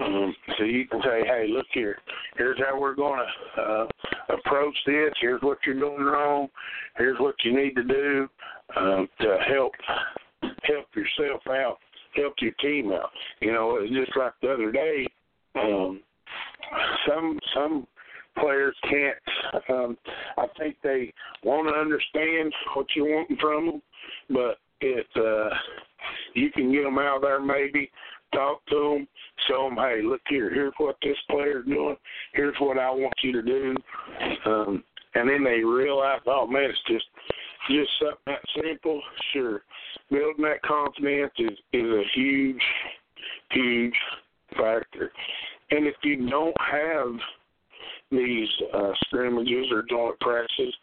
Um, 0.00 0.34
so 0.56 0.64
you 0.64 0.86
can 0.86 1.00
say, 1.02 1.22
hey, 1.26 1.46
look 1.48 1.66
here, 1.72 1.98
here's 2.36 2.58
how 2.58 2.80
we're 2.80 2.94
going 2.94 3.20
to 3.56 3.60
uh, 3.60 3.86
approach 4.28 4.76
this. 4.86 5.12
Here's 5.20 5.42
what 5.42 5.58
you're 5.66 5.78
doing 5.78 6.04
wrong. 6.04 6.48
Here's 6.96 7.18
what 7.18 7.34
you 7.44 7.56
need 7.56 7.74
to 7.74 7.82
do 7.82 8.28
um, 8.76 9.08
to 9.20 9.36
help 9.48 9.72
help 10.40 10.86
yourself 10.94 11.42
out, 11.48 11.78
help 12.14 12.34
your 12.40 12.52
team 12.60 12.92
out. 12.92 13.10
You 13.40 13.52
know, 13.52 13.80
just 13.88 14.16
like 14.16 14.34
the 14.40 14.52
other 14.52 14.70
day, 14.70 15.06
um, 15.56 16.00
some 17.08 17.38
some 17.54 17.86
players 18.40 18.76
can't. 18.88 19.16
Um, 19.68 19.98
I 20.36 20.46
think 20.58 20.76
they 20.82 21.12
want 21.42 21.68
to 21.68 21.74
understand 21.74 22.52
what 22.74 22.86
you're 22.94 23.16
wanting 23.16 23.36
from 23.40 23.66
them, 23.66 23.82
but 24.30 24.58
it 24.80 25.06
uh, 25.16 25.54
you 26.34 26.50
can 26.52 26.72
get 26.72 26.84
them 26.84 26.98
out 26.98 27.22
there 27.22 27.40
maybe 27.40 27.90
talk 28.32 28.64
to 28.66 28.94
them, 28.94 29.08
show 29.48 29.68
them, 29.68 29.76
hey, 29.76 30.02
look 30.02 30.20
here, 30.28 30.52
here's 30.52 30.74
what 30.78 30.96
this 31.02 31.16
player's 31.30 31.66
doing, 31.66 31.96
here's 32.34 32.56
what 32.58 32.78
I 32.78 32.90
want 32.90 33.14
you 33.22 33.32
to 33.32 33.42
do, 33.42 33.74
um, 34.46 34.84
and 35.14 35.28
then 35.28 35.44
they 35.44 35.64
realize, 35.64 36.20
oh 36.26 36.46
man, 36.46 36.70
it's 36.70 36.78
just 36.86 37.06
just 37.70 37.90
something 38.00 38.18
that 38.26 38.62
simple. 38.62 39.00
Sure, 39.32 39.62
building 40.10 40.44
that 40.44 40.62
confidence 40.62 41.32
is 41.38 41.58
is 41.72 41.90
a 41.90 42.02
huge, 42.14 42.62
huge 43.50 43.94
factor, 44.56 45.10
and 45.70 45.86
if 45.86 45.94
you 46.02 46.28
don't 46.28 46.56
have 46.60 47.14
these 48.10 48.48
uh, 48.74 48.92
scrimmages 49.06 49.66
or 49.70 49.84
joint 49.88 50.18
practices, 50.20 50.74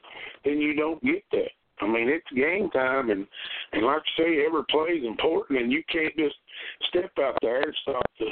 then 0.44 0.60
you 0.60 0.76
don't 0.76 1.04
get 1.04 1.24
that. 1.32 1.50
I 1.82 1.88
mean, 1.88 2.10
it's 2.10 2.26
game 2.36 2.70
time, 2.72 3.10
and 3.10 3.28
and 3.74 3.86
like 3.86 4.02
I 4.02 4.22
say, 4.22 4.46
every 4.46 4.64
play 4.70 4.98
is 4.98 5.06
important, 5.06 5.60
and 5.60 5.72
you 5.72 5.84
can't 5.92 6.16
just 6.18 6.36
step 6.90 7.12
out 7.20 7.38
there 7.42 7.62
and 7.62 7.76
stop 7.84 8.06
the 8.20 8.28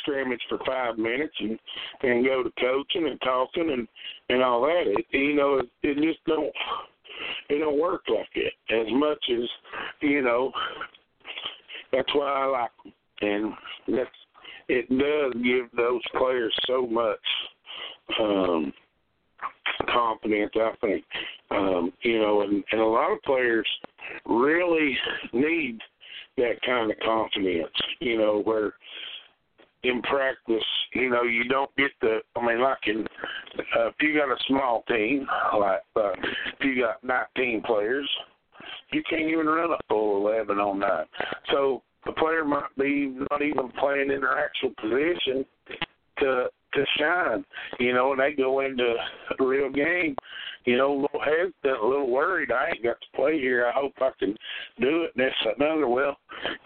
scrimmage 0.00 0.40
for 0.48 0.58
five 0.64 0.98
minutes 0.98 1.34
and 1.40 1.58
and 2.02 2.24
go 2.24 2.42
to 2.42 2.50
coaching 2.60 3.08
and 3.08 3.20
talking 3.22 3.70
and 3.72 3.88
and 4.28 4.42
all 4.42 4.62
that. 4.62 4.84
It, 4.86 5.06
you 5.10 5.34
know, 5.34 5.58
it, 5.58 5.68
it 5.82 5.94
just 5.96 6.24
don't 6.26 6.52
it 7.48 7.58
don't 7.58 7.80
work 7.80 8.02
like 8.08 8.28
it 8.34 8.52
as 8.70 8.86
much 8.92 9.24
as 9.32 9.48
you 10.00 10.22
know. 10.22 10.52
That's 11.92 12.14
why 12.14 12.30
I 12.30 12.44
like 12.46 12.70
them, 12.84 12.92
and 13.22 13.52
that's 13.96 14.10
it 14.68 14.88
does 14.88 15.42
give 15.42 15.66
those 15.76 16.02
players 16.16 16.54
so 16.66 16.86
much. 16.86 17.18
Um, 18.20 18.72
confidence, 19.92 20.52
I 20.54 20.70
think. 20.80 21.04
Um, 21.50 21.92
you 22.02 22.18
know, 22.18 22.42
and, 22.42 22.62
and 22.72 22.80
a 22.80 22.86
lot 22.86 23.12
of 23.12 23.22
players 23.22 23.66
really 24.26 24.96
need 25.32 25.78
that 26.36 26.60
kind 26.64 26.90
of 26.90 26.98
confidence, 27.00 27.72
you 28.00 28.18
know, 28.18 28.42
where 28.42 28.74
in 29.82 30.02
practice, 30.02 30.64
you 30.94 31.10
know, 31.10 31.22
you 31.22 31.44
don't 31.44 31.74
get 31.76 31.90
the. 32.00 32.18
I 32.34 32.46
mean, 32.46 32.60
like 32.60 32.78
in 32.86 33.06
uh, 33.76 33.88
if 33.88 33.94
you 34.00 34.14
got 34.14 34.30
a 34.30 34.36
small 34.48 34.82
team, 34.88 35.26
like 35.58 35.80
uh, 35.96 36.12
if 36.12 36.64
you 36.64 36.82
got 36.82 37.02
19 37.36 37.62
players, 37.62 38.08
you 38.92 39.02
can't 39.08 39.30
even 39.30 39.46
run 39.46 39.70
a 39.70 39.78
full 39.88 40.26
11 40.26 40.58
on 40.58 40.80
nine. 40.80 41.06
So 41.52 41.82
the 42.04 42.12
player 42.12 42.44
might 42.44 42.74
be 42.78 43.16
not 43.30 43.42
even 43.42 43.70
playing 43.78 44.10
in 44.10 44.20
their 44.20 44.38
actual 44.38 44.72
position 44.80 45.44
to 46.18 46.46
to 46.74 46.84
shine, 46.98 47.44
you 47.78 47.92
know, 47.92 48.12
and 48.12 48.20
they 48.20 48.32
go 48.32 48.60
into 48.60 48.94
real 49.38 49.70
game, 49.70 50.14
you 50.64 50.76
know, 50.76 50.92
a 50.92 51.00
little 51.00 51.20
hesitant, 51.20 51.82
a 51.82 51.86
little 51.86 52.10
worried. 52.10 52.50
I 52.50 52.68
ain't 52.68 52.82
got 52.82 53.00
to 53.00 53.16
play 53.16 53.38
here. 53.38 53.66
I 53.66 53.72
hope 53.72 53.92
I 54.00 54.10
can 54.18 54.36
do 54.80 55.04
it. 55.04 55.12
And 55.16 55.24
that's 55.24 55.56
another. 55.58 55.88
Well, 55.88 56.16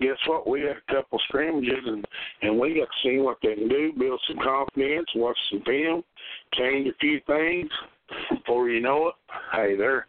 guess 0.01 0.16
what? 0.26 0.48
We 0.48 0.62
had 0.62 0.76
a 0.76 0.94
couple 0.94 1.20
scrimmages, 1.28 1.84
and 1.86 2.05
and 2.42 2.59
we 2.59 2.74
got 2.74 2.88
to 2.88 3.09
see 3.09 3.18
what 3.18 3.38
they 3.42 3.55
can 3.55 3.68
do, 3.68 3.92
build 3.98 4.20
some 4.26 4.38
confidence, 4.42 5.07
watch 5.14 5.38
some 5.51 5.62
film, 5.62 6.03
change 6.55 6.88
a 6.88 6.94
few 7.01 7.20
things. 7.26 7.70
Before 8.30 8.68
you 8.68 8.80
know 8.80 9.09
it, 9.09 9.14
hey, 9.53 9.76
they're 9.76 10.07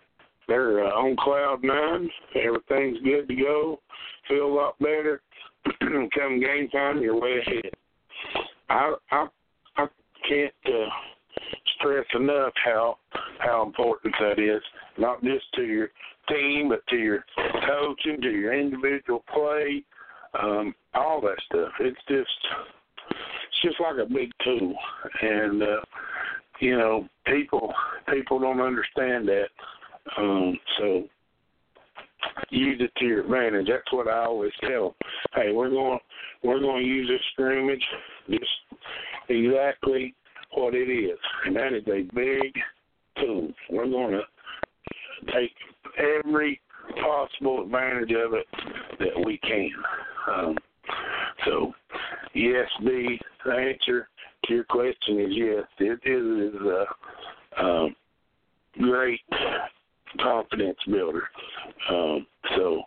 they're 0.48 0.86
uh, 0.86 0.90
on 0.90 1.16
cloud 1.18 1.64
nine. 1.64 2.10
Everything's 2.36 2.98
good 3.04 3.28
to 3.28 3.36
go. 3.36 3.80
Feel 4.28 4.48
a 4.48 4.54
lot 4.54 4.80
better. 4.80 5.22
Come 5.80 6.40
game 6.40 6.68
time, 6.70 7.02
you're 7.02 7.20
way 7.20 7.40
ahead. 7.46 7.72
I 8.70 8.96
I 9.12 9.28
can't 10.28 10.54
uh, 10.66 10.90
stress 11.78 12.06
enough 12.16 12.54
how 12.64 12.98
how 13.40 13.64
important 13.64 14.14
that 14.20 14.40
is, 14.40 14.62
not 14.98 15.24
just 15.24 15.46
to 15.56 15.64
your 15.64 15.90
team, 16.30 16.70
but 16.70 16.86
to 16.88 16.98
your 16.98 17.26
coaching, 17.68 18.22
to 18.22 18.30
your 18.30 18.54
individual 18.54 19.24
play, 19.34 19.84
um, 20.40 20.74
all 20.94 21.22
that 21.22 21.38
stuff. 21.46 21.72
It's 21.80 22.00
just 22.08 22.30
it's 23.10 23.62
just 23.64 23.80
like 23.80 23.98
a 23.98 24.14
big 24.14 24.32
tool, 24.44 24.76
and 25.22 25.62
uh, 25.64 25.82
you 26.60 26.78
know 26.78 27.08
people 27.26 27.74
people 28.14 28.40
don't 28.40 28.62
understand 28.62 29.28
that. 29.28 29.48
Um, 30.18 30.58
so 30.78 31.04
use 32.50 32.82
it 32.82 32.92
to 32.98 33.06
your 33.06 33.22
advantage. 33.22 33.68
That's 33.68 33.92
what 33.92 34.08
I 34.08 34.26
always 34.26 34.52
tell 34.62 34.84
them. 34.84 34.94
Hey, 35.34 35.52
we're 35.52 35.70
going 35.70 36.00
we're 36.44 36.60
going 36.60 36.84
to 36.84 36.88
use 36.88 37.08
this 37.08 37.22
scrimmage 37.34 37.84
just 38.30 38.46
exactly 39.30 40.14
what 40.54 40.74
it 40.74 40.90
is, 40.90 41.18
and 41.46 41.56
that 41.56 41.74
is 41.74 41.84
a 41.88 42.04
big 42.14 42.54
tool. 43.18 43.52
We're 43.70 43.90
going 43.90 44.14
to 44.14 45.32
take 45.32 45.52
every 45.98 46.60
possible 47.02 47.64
advantage 47.64 48.12
of 48.12 48.34
it 48.34 48.46
that 49.00 49.26
we 49.26 49.38
can. 49.38 49.72
Um, 50.30 50.58
so, 51.46 51.74
yes, 52.34 52.68
the 52.84 53.18
answer 53.46 54.10
to 54.46 54.54
your 54.54 54.64
question 54.66 55.20
is 55.20 55.30
yes. 55.32 55.64
It 55.80 56.00
is 56.06 56.54
a 56.62 57.64
um, 57.64 57.96
great 58.78 59.22
confidence 60.20 60.78
builder. 60.90 61.24
Um, 61.90 62.26
so, 62.56 62.82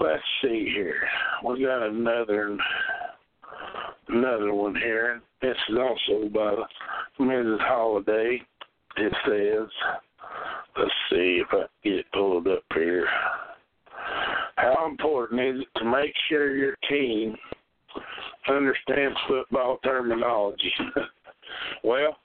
let's 0.00 0.22
see 0.42 0.70
here. 0.74 1.00
We 1.44 1.62
got 1.64 1.86
another 1.88 2.56
another 4.08 4.54
one 4.54 4.74
here. 4.74 5.20
This 5.40 5.56
is 5.68 5.76
also 5.76 6.28
by 6.28 6.54
Mrs. 7.20 7.60
Holiday. 7.60 8.40
It 8.96 9.12
says, 9.26 9.68
let's 10.78 10.90
see 11.10 11.42
if 11.42 11.48
I 11.50 11.56
can 11.56 11.66
get 11.82 11.92
it 11.94 12.06
pulled 12.12 12.46
up 12.46 12.62
here. 12.74 13.06
How 14.56 14.86
important 14.88 15.40
is 15.40 15.62
it 15.62 15.78
to 15.78 15.84
make 15.84 16.12
sure 16.28 16.56
your 16.56 16.76
team 16.88 17.36
understands 18.48 19.18
football 19.28 19.78
terminology? 19.84 20.72
well, 21.84 22.16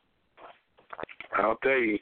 I'll 1.38 1.58
tell 1.64 1.72
you, 1.72 1.98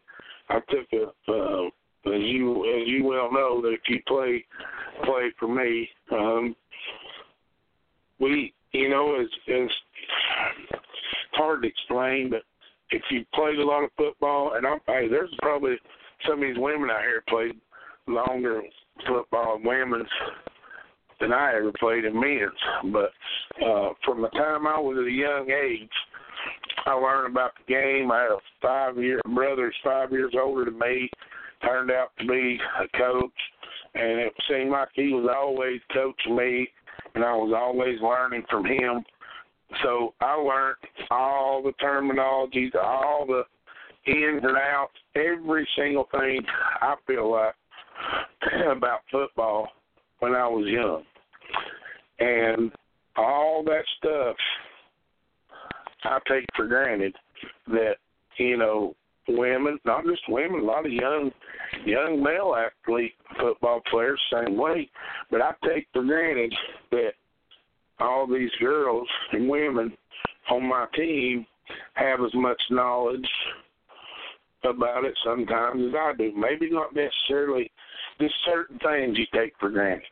I 0.49 0.59
took 0.69 0.87
a 0.93 1.31
uh, 1.31 1.69
as 2.13 2.21
you 2.23 2.65
as 2.81 2.87
you 2.87 3.03
well 3.03 3.31
know 3.31 3.61
that 3.61 3.73
if 3.73 3.81
you 3.87 3.99
play 4.07 4.45
play 5.03 5.31
for 5.39 5.47
me, 5.47 5.87
um, 6.11 6.55
we 8.19 8.53
you 8.77 8.89
know, 8.89 9.15
it's, 9.17 9.33
it's 9.47 9.73
hard 11.33 11.63
to 11.63 11.67
explain, 11.67 12.29
but 12.29 12.43
if 12.91 13.01
you 13.09 13.25
played 13.33 13.59
a 13.59 13.65
lot 13.65 13.83
of 13.83 13.89
football, 13.97 14.53
and 14.55 14.65
I'm, 14.65 14.79
hey, 14.87 15.07
there's 15.09 15.33
probably 15.41 15.75
some 16.27 16.41
of 16.41 16.47
these 16.47 16.57
women 16.57 16.89
out 16.89 17.01
here 17.01 17.23
played 17.27 17.55
longer 18.07 18.61
football 19.07 19.59
women's 19.63 20.07
than 21.19 21.33
I 21.33 21.55
ever 21.55 21.71
played 21.79 22.05
in 22.05 22.19
men's. 22.19 22.93
But 22.93 23.11
uh, 23.65 23.89
from 24.05 24.21
the 24.21 24.29
time 24.29 24.67
I 24.67 24.79
was 24.79 24.97
at 24.99 25.07
a 25.07 25.11
young 25.11 25.49
age, 25.49 25.89
I 26.85 26.93
learned 26.93 27.31
about 27.31 27.51
the 27.57 27.73
game. 27.73 28.11
I 28.11 28.21
had 28.21 28.31
a 28.31 28.37
five 28.61 28.97
year 28.97 29.19
brother, 29.33 29.73
five 29.83 30.11
years 30.11 30.33
older 30.39 30.65
than 30.65 30.77
me, 30.77 31.09
turned 31.63 31.91
out 31.91 32.09
to 32.19 32.27
be 32.27 32.59
a 32.81 32.97
coach, 32.97 33.31
and 33.95 34.19
it 34.19 34.33
seemed 34.49 34.71
like 34.71 34.89
he 34.93 35.13
was 35.13 35.29
always 35.33 35.79
coaching 35.93 36.35
me 36.35 36.67
and 37.17 37.25
I 37.25 37.33
was 37.33 37.53
always 37.55 37.99
learning 38.01 38.43
from 38.49 38.65
him. 38.65 39.03
So 39.83 40.13
I 40.21 40.35
learned 40.35 40.77
all 41.09 41.63
the 41.63 41.73
terminologies, 41.83 42.75
all 42.75 43.25
the 43.25 43.43
ins 44.09 44.43
and 44.43 44.55
outs, 44.55 44.93
every 45.15 45.67
single 45.75 46.07
thing 46.11 46.41
I 46.81 46.95
feel 47.05 47.31
like 47.31 47.55
about 48.77 48.99
football 49.11 49.67
when 50.19 50.33
I 50.35 50.47
was 50.47 50.67
young. 50.67 51.03
And 52.19 52.71
all 53.15 53.63
that 53.65 53.83
stuff 53.97 54.35
I 56.03 56.19
take 56.29 56.45
for 56.55 56.67
granted 56.67 57.15
that, 57.67 57.95
you 58.37 58.57
know, 58.57 58.95
women, 59.27 59.79
not 59.85 60.05
just 60.05 60.21
women, 60.29 60.61
a 60.61 60.63
lot 60.63 60.85
of 60.85 60.91
young 60.91 61.31
young 61.85 62.23
male 62.23 62.55
athlete 62.55 63.13
football 63.39 63.81
players 63.89 64.19
same 64.31 64.57
way. 64.57 64.89
But 65.29 65.41
I 65.41 65.51
take 65.65 65.87
for 65.93 66.03
granted 66.03 66.53
that 66.91 67.11
all 67.99 68.27
these 68.27 68.51
girls 68.59 69.07
and 69.31 69.49
women 69.49 69.93
on 70.49 70.67
my 70.67 70.85
team 70.95 71.45
have 71.93 72.21
as 72.21 72.33
much 72.33 72.61
knowledge 72.69 73.27
about 74.63 75.05
it 75.05 75.17
sometimes 75.23 75.83
as 75.89 75.95
I 75.95 76.13
do. 76.17 76.31
Maybe 76.35 76.69
not 76.71 76.95
necessarily 76.95 77.71
just 78.19 78.33
certain 78.45 78.79
things 78.79 79.17
you 79.17 79.25
take 79.33 79.53
for 79.59 79.69
granted. 79.69 80.03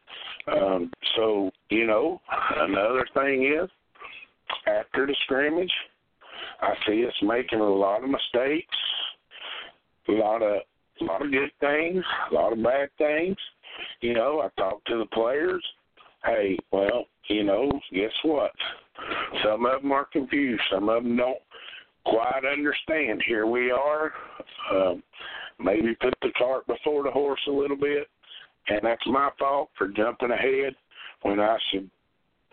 Um, 0.48 0.92
so, 1.16 1.52
you 1.70 1.88
know, 1.88 2.22
another 2.58 3.08
thing 3.14 3.46
is 3.46 3.70
after 4.68 5.08
the 5.08 5.16
scrimmage, 5.24 5.72
I 6.62 6.74
see 6.88 7.06
us 7.06 7.14
making 7.22 7.60
a 7.60 7.64
lot 7.64 8.04
of 8.04 8.10
mistakes, 8.10 8.76
a 10.08 10.12
lot 10.12 10.42
of 10.42 10.62
a 11.02 11.04
lot 11.04 11.26
of 11.26 11.32
good 11.32 11.52
things, 11.60 12.04
a 12.32 12.34
lot 12.34 12.54
of 12.54 12.64
bad 12.64 12.90
things. 12.98 13.36
You 14.02 14.14
know, 14.14 14.42
I 14.42 14.62
talk 14.62 14.84
to 14.86 14.98
the 14.98 15.06
players. 15.08 15.64
Hey, 16.24 16.58
well, 16.72 17.06
you 17.28 17.44
know, 17.44 17.70
guess 17.94 18.12
what? 18.24 18.52
Some 19.44 19.66
of 19.66 19.82
them 19.82 19.92
are 19.92 20.06
confused. 20.06 20.64
Some 20.72 20.90
of 20.90 21.04
them 21.04 21.18
don't 21.18 21.38
quite 22.06 22.44
understand. 22.50 23.22
Here 23.28 23.46
we 23.46 23.72
are. 23.72 24.14
Um, 24.72 25.04
maybe 25.60 25.96
put 25.96 26.14
the 26.22 26.32
cart 26.38 26.66
before 26.68 27.04
the 27.04 27.12
horse 27.12 27.42
a 27.48 27.52
little 27.52 27.78
bit, 27.78 28.08
and 28.70 28.80
that's 28.84 29.06
my 29.08 29.30
fault 29.38 29.70
for 29.78 29.88
jumping 29.90 30.32
ahead 30.32 30.74
when 31.24 31.40
I 31.40 31.58
should 31.72 31.90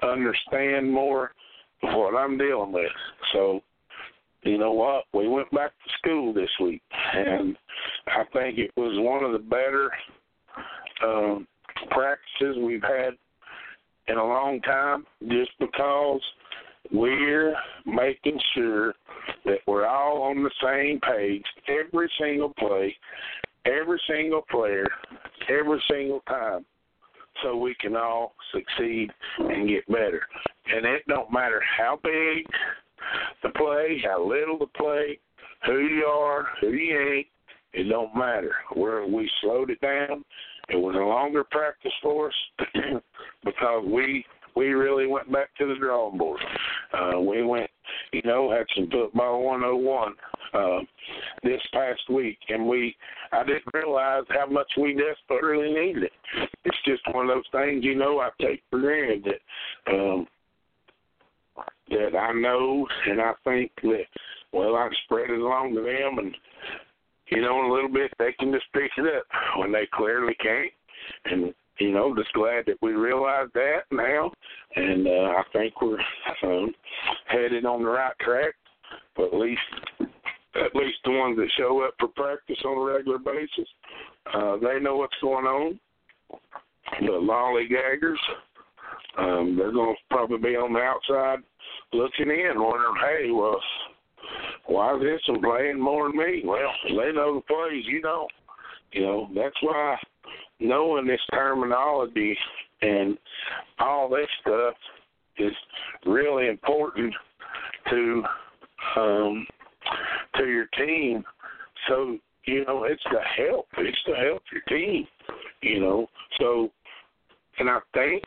understand 0.03 0.91
more 0.91 1.33
of 1.83 1.97
what 1.97 2.17
I'm 2.17 2.39
dealing 2.39 2.73
with. 2.73 2.93
So, 3.33 3.61
you 4.43 4.59
know 4.59 4.73
what? 4.73 5.05
We 5.13 5.29
went 5.29 5.51
back 5.53 5.71
to 5.71 5.93
school 5.99 6.33
this 6.33 6.51
week, 6.61 6.83
and 7.15 7.57
I 8.09 8.25
think 8.33 8.59
it 8.59 8.73
was 8.77 8.95
one 8.99 9.25
of 9.25 9.33
the 9.33 9.39
better 9.39 9.91
um, 11.05 11.47
practices 11.91 12.57
we've 12.63 12.83
had 12.83 13.15
in 14.09 14.19
a 14.19 14.25
long 14.25 14.61
time, 14.63 15.07
just 15.29 15.53
because 15.61 16.21
we're 16.91 17.55
making 17.87 18.39
sure 18.55 18.95
that 19.45 19.59
we're 19.67 19.87
all 19.87 20.23
on 20.23 20.43
the 20.43 20.51
same 20.63 21.01
page 21.01 21.45
every 21.69 22.11
single 22.21 22.53
play, 22.59 22.95
every 23.65 24.01
single 24.09 24.43
player, 24.51 24.87
every 25.49 25.83
single 25.89 26.21
time, 26.29 26.65
so 27.43 27.57
we 27.57 27.75
can 27.81 27.97
all 27.97 28.35
succeed 28.53 29.11
and 29.39 29.69
get 29.69 29.87
better. 29.87 30.23
And 30.73 30.85
it 30.85 31.03
don't 31.09 31.33
matter 31.33 31.63
how 31.79 31.99
big 32.03 32.45
the 33.43 33.51
play, 33.51 34.03
how 34.05 34.27
little 34.27 34.59
the 34.59 34.67
play, 34.77 35.19
who 35.67 35.79
you 35.79 36.05
are, 36.05 36.47
who 36.61 36.71
you 36.71 36.99
ain't, 36.99 37.27
it 37.73 37.89
don't 37.89 38.15
matter. 38.15 38.53
Where 38.75 39.07
we 39.07 39.31
slowed 39.41 39.71
it 39.71 39.81
down. 39.81 40.25
It 40.69 40.77
was 40.77 40.95
a 40.95 40.99
longer 40.99 41.45
practice 41.45 41.93
for 42.03 42.29
us 42.29 42.35
because 43.45 43.85
we 43.87 44.25
we 44.55 44.69
really 44.69 45.07
went 45.07 45.33
back 45.33 45.49
to 45.57 45.67
the 45.67 45.75
drawing 45.77 46.19
board. 46.19 46.41
Uh, 46.93 47.19
we 47.21 47.43
went, 47.43 47.71
you 48.13 48.21
know, 48.25 48.51
had 48.51 48.67
some 48.77 48.89
football 48.91 49.43
101 49.43 50.15
uh, 50.53 50.81
this 51.43 51.61
past 51.73 52.03
week, 52.11 52.39
and 52.51 52.67
we 52.67 52.95
I 53.33 53.45
didn't 53.45 53.65
realize 53.73 54.25
how 54.29 54.47
much 54.47 54.71
we 54.79 54.95
desperately 54.95 55.73
needed 55.73 56.05
it. 56.05 56.13
It's 56.65 56.77
just 56.85 57.03
one 57.15 57.29
of 57.29 57.37
those 57.37 57.45
things, 57.51 57.83
you 57.85 57.95
know, 57.95 58.21
I 58.21 58.29
take 58.41 58.63
for 58.71 58.81
granted 58.81 59.25
that 59.25 59.93
um, 59.93 60.27
that 61.91 62.17
I 62.17 62.33
know, 62.33 62.87
and 63.07 63.21
I 63.21 63.33
think 63.45 63.73
that 63.83 64.05
well, 64.53 64.77
I 64.77 64.89
spread 65.05 65.31
it 65.31 65.41
along 65.41 65.75
to 65.75 65.83
them, 65.83 66.19
and 66.19 66.35
you 67.29 67.41
know, 67.41 67.61
in 67.61 67.71
a 67.71 67.73
little 67.73 67.93
bit 67.93 68.13
they 68.19 68.33
can 68.39 68.53
just 68.53 68.67
pick 68.73 68.91
it 68.97 69.17
up 69.17 69.25
when 69.59 69.73
they 69.73 69.89
clearly 69.93 70.35
can't, 70.35 70.73
and 71.27 71.55
you 71.79 71.93
know, 71.93 72.15
just 72.15 72.33
glad 72.33 72.65
that 72.67 72.77
we 72.83 72.93
realize 72.93 73.49
that 73.55 73.81
now, 73.91 74.31
and 74.77 75.07
uh, 75.07 75.11
I 75.11 75.43
think 75.53 75.81
we're 75.81 75.99
um, 76.45 76.73
headed 77.27 77.65
on 77.65 77.83
the 77.83 77.89
right 77.89 78.13
track. 78.21 78.55
But 79.17 79.29
at 79.29 79.35
least, 79.35 79.61
at 80.01 80.75
least 80.75 80.99
the 81.05 81.13
ones 81.13 81.37
that 81.39 81.49
show 81.57 81.83
up 81.83 81.95
for 81.99 82.09
practice 82.09 82.59
on 82.65 82.79
a 82.79 82.93
regular 82.95 83.19
basis, 83.19 83.69
uh, 84.35 84.57
they 84.59 84.81
know 84.81 84.97
what's 84.97 85.17
going 85.23 85.47
on. 85.47 85.81
The 87.01 87.07
lollygaggers, 87.07 88.17
um, 89.19 89.57
they're 89.57 89.73
going 89.73 89.95
to 89.95 90.15
probably 90.15 90.39
be 90.39 90.57
on 90.57 90.73
the 90.73 90.81
outside 90.81 91.39
looking 91.93 92.31
in, 92.31 92.53
wondering, 92.57 92.95
hey, 93.01 93.31
well, 93.31 93.61
why 94.67 94.95
is 94.97 95.03
this 95.03 95.21
one 95.29 95.43
playing 95.43 95.81
more 95.81 96.09
than 96.09 96.17
me? 96.17 96.43
Well, 96.45 96.73
they 96.89 97.13
know 97.13 97.35
the 97.35 97.43
plays, 97.47 97.85
you 97.87 98.01
know. 98.01 98.29
You 98.93 99.03
know, 99.03 99.29
that's 99.35 99.57
why 99.63 99.97
knowing 100.61 101.07
this 101.07 101.21
terminology 101.33 102.37
and 102.83 103.19
all 103.79 104.09
this 104.09 104.29
stuff 104.41 104.75
is 105.39 105.53
really 106.07 106.49
important 106.49 107.13
to 107.91 108.23
um 108.97 109.47
to 110.37 110.47
your 110.47 110.67
team 110.77 111.25
so 111.89 112.17
you 112.45 112.65
know 112.65 112.85
it's 112.85 113.03
to 113.05 113.19
help 113.37 113.67
it's 113.79 114.03
to 114.05 114.15
help 114.15 114.43
your 114.53 114.63
team 114.69 115.07
you 115.63 115.81
know 115.81 116.07
so 116.39 116.71
and 117.59 117.69
i 117.69 117.79
think 117.95 118.23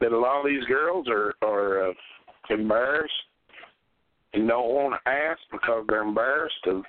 that 0.00 0.12
a 0.12 0.18
lot 0.18 0.40
of 0.40 0.46
these 0.46 0.64
girls 0.64 1.06
are 1.08 1.34
are 1.42 1.90
uh, 1.90 1.92
embarrassed 2.50 3.12
and 4.32 4.46
don't 4.46 4.68
want 4.68 4.94
to 4.94 5.10
ask 5.10 5.40
because 5.50 5.84
they're 5.88 6.02
embarrassed 6.02 6.66
of 6.66 6.82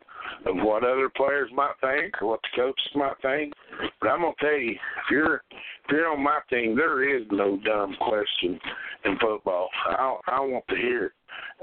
of 0.45 0.55
what 0.57 0.83
other 0.83 1.09
players 1.15 1.49
might 1.53 1.73
think 1.81 2.21
or 2.21 2.29
what 2.29 2.39
the 2.43 2.61
coaches 2.61 2.91
might 2.95 3.19
think. 3.21 3.53
But 3.99 4.09
I'm 4.09 4.21
gonna 4.21 4.33
tell 4.39 4.51
you, 4.51 4.71
if 4.71 5.11
you're 5.11 5.41
if 5.55 5.91
you're 5.91 6.11
on 6.11 6.23
my 6.23 6.39
team, 6.49 6.75
there 6.75 7.03
is 7.17 7.25
no 7.31 7.59
dumb 7.65 7.95
question 7.99 8.59
in 9.05 9.17
football. 9.19 9.69
I 9.87 10.17
I 10.27 10.39
want 10.41 10.65
to 10.69 10.75
hear 10.75 11.05
it 11.05 11.11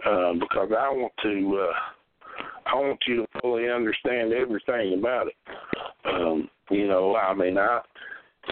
uh, 0.05 0.33
because 0.35 0.71
I 0.77 0.91
want 0.91 1.13
to 1.23 1.69
uh, 1.69 2.43
I 2.67 2.75
want 2.75 2.99
you 3.07 3.17
to 3.17 3.41
fully 3.41 3.71
understand 3.71 4.33
everything 4.33 4.99
about 4.99 5.29
it. 5.29 5.35
Um, 6.05 6.49
you 6.71 6.87
know, 6.89 7.17
I 7.17 7.35
mean, 7.35 7.57
I 7.57 7.81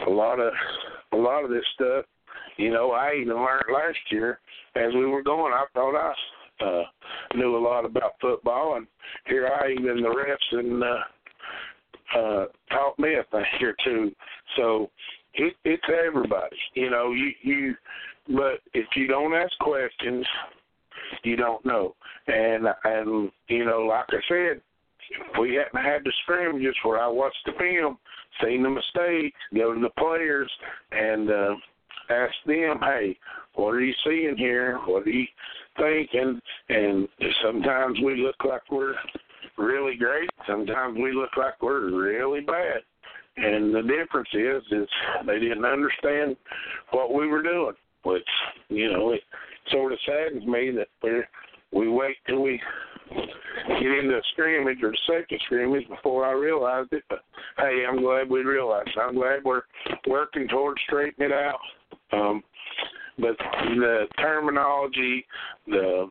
a 0.06 0.10
lot 0.10 0.38
of 0.38 0.52
a 1.12 1.16
lot 1.16 1.44
of 1.44 1.50
this 1.50 1.64
stuff. 1.74 2.04
You 2.56 2.70
know, 2.70 2.92
I 2.92 3.14
even 3.20 3.34
learned 3.34 3.64
last 3.72 3.98
year 4.10 4.40
as 4.74 4.92
we 4.94 5.06
were 5.06 5.22
going. 5.22 5.52
I 5.52 5.64
thought 5.74 5.96
I 5.96 6.64
uh, 6.64 6.84
knew 7.34 7.56
a 7.56 7.58
lot 7.58 7.84
about 7.84 8.12
football, 8.20 8.76
and 8.76 8.86
here 9.26 9.48
I 9.48 9.72
even 9.72 10.02
the 10.02 10.08
refs 10.08 10.58
and 10.58 10.82
uh, 10.82 12.18
uh, 12.18 12.46
taught 12.70 12.98
me 12.98 13.14
a 13.14 13.24
thing 13.30 13.66
or 13.66 13.74
two. 13.84 14.12
So 14.56 14.90
it, 15.34 15.54
it's 15.64 15.82
everybody, 16.06 16.56
you 16.74 16.90
know. 16.90 17.12
You 17.12 17.30
you, 17.42 17.74
but 18.28 18.60
if 18.74 18.86
you 18.96 19.06
don't 19.06 19.34
ask 19.34 19.56
questions, 19.58 20.26
you 21.24 21.36
don't 21.36 21.64
know. 21.64 21.94
And 22.26 22.66
and 22.84 23.30
you 23.48 23.64
know, 23.64 23.80
like 23.80 24.06
I 24.08 24.20
said, 24.28 24.60
we 25.38 25.54
hadn't 25.54 25.84
had 25.84 26.04
the 26.04 26.12
scrimmages 26.22 26.76
where 26.82 27.00
I 27.00 27.06
watched 27.06 27.44
the 27.44 27.52
film, 27.58 27.98
seen 28.42 28.62
the 28.62 28.70
mistakes, 28.70 29.38
go 29.54 29.74
to 29.74 29.80
the 29.80 29.90
players, 29.98 30.50
and 30.92 31.30
uh, 31.30 31.54
ask 32.10 32.34
them, 32.46 32.78
hey, 32.80 33.16
what 33.54 33.70
are 33.70 33.80
you 33.80 33.94
seeing 34.04 34.36
here? 34.36 34.78
What 34.86 35.06
are 35.06 35.10
you 35.10 35.26
thinking? 35.76 36.40
And 36.68 37.08
sometimes 37.42 37.98
we 38.04 38.16
look 38.16 38.36
like 38.44 38.62
we're 38.70 38.94
really 39.58 39.96
great. 39.96 40.28
Sometimes 40.46 40.98
we 40.98 41.12
look 41.12 41.36
like 41.36 41.62
we're 41.62 41.90
really 41.90 42.40
bad. 42.40 42.82
And 43.36 43.74
the 43.74 43.82
difference 43.82 44.28
is, 44.32 44.62
is 44.70 44.88
they 45.26 45.38
didn't 45.38 45.64
understand 45.64 46.36
what 46.90 47.12
we 47.12 47.26
were 47.26 47.42
doing, 47.42 47.74
which 48.04 48.26
you 48.68 48.90
know 48.90 49.12
it 49.12 49.20
sort 49.70 49.92
of 49.92 49.98
saddens 50.06 50.46
me 50.46 50.70
that 50.70 50.88
we 51.02 51.22
we 51.72 51.88
wait 51.88 52.16
till 52.26 52.40
we 52.40 52.60
get 53.10 53.98
into 53.98 54.16
a 54.16 54.22
scrimmage 54.32 54.82
or 54.82 54.90
the 54.90 54.98
second 55.06 55.38
scrimmage 55.44 55.86
before 55.88 56.24
I 56.24 56.32
realized 56.32 56.92
it. 56.92 57.04
But 57.10 57.24
hey, 57.58 57.84
I'm 57.86 58.00
glad 58.00 58.30
we 58.30 58.40
realized. 58.40 58.90
I'm 59.00 59.14
glad 59.14 59.44
we're 59.44 59.62
working 60.08 60.48
towards 60.48 60.80
straightening 60.86 61.30
it 61.30 61.34
out. 61.34 61.58
Um, 62.12 62.42
but 63.18 63.36
the 63.38 64.06
terminology, 64.18 65.24
the 65.66 66.10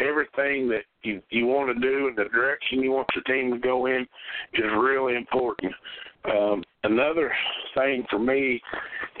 everything 0.00 0.68
that 0.68 0.82
you 1.02 1.22
you 1.30 1.46
want 1.46 1.74
to 1.74 1.80
do 1.80 2.08
and 2.08 2.16
the 2.16 2.24
direction 2.24 2.80
you 2.82 2.92
want 2.92 3.08
your 3.14 3.24
team 3.24 3.52
to 3.52 3.58
go 3.58 3.86
in 3.86 4.06
is 4.54 4.64
really 4.78 5.16
important. 5.16 5.72
Um, 6.24 6.62
another 6.84 7.32
thing 7.74 8.04
for 8.10 8.18
me 8.18 8.60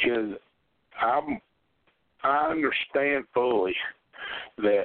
is 0.04 0.34
I'm 1.00 1.40
I 2.22 2.48
understand 2.50 3.24
fully 3.32 3.74
that 4.58 4.84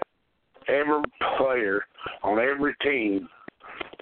every 0.67 1.03
player 1.37 1.83
on 2.23 2.39
every 2.39 2.75
team 2.81 3.27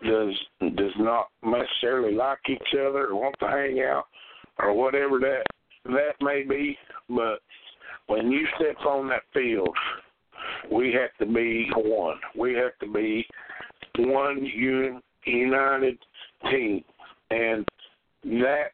does 0.04 0.34
does 0.76 0.94
not 0.98 1.28
necessarily 1.44 2.14
like 2.14 2.40
each 2.50 2.74
other 2.74 3.08
or 3.08 3.16
want 3.16 3.36
to 3.40 3.48
hang 3.48 3.82
out 3.82 4.06
or 4.60 4.74
whatever 4.74 5.20
that 5.20 5.44
that 5.86 6.14
may 6.22 6.44
be, 6.44 6.78
but 7.10 7.40
when 8.08 8.32
you 8.32 8.46
step 8.56 8.86
on 8.86 9.08
that 9.10 9.24
field, 9.34 9.76
we 10.72 10.94
have 10.94 11.16
to 11.26 11.32
be 11.32 11.70
one. 11.76 12.18
We 12.38 12.54
have 12.54 12.78
to 12.82 12.92
be 12.92 13.26
one 13.98 14.38
un, 14.38 15.02
united 15.26 15.98
team, 16.50 16.84
and 17.30 17.66
that's 18.24 18.74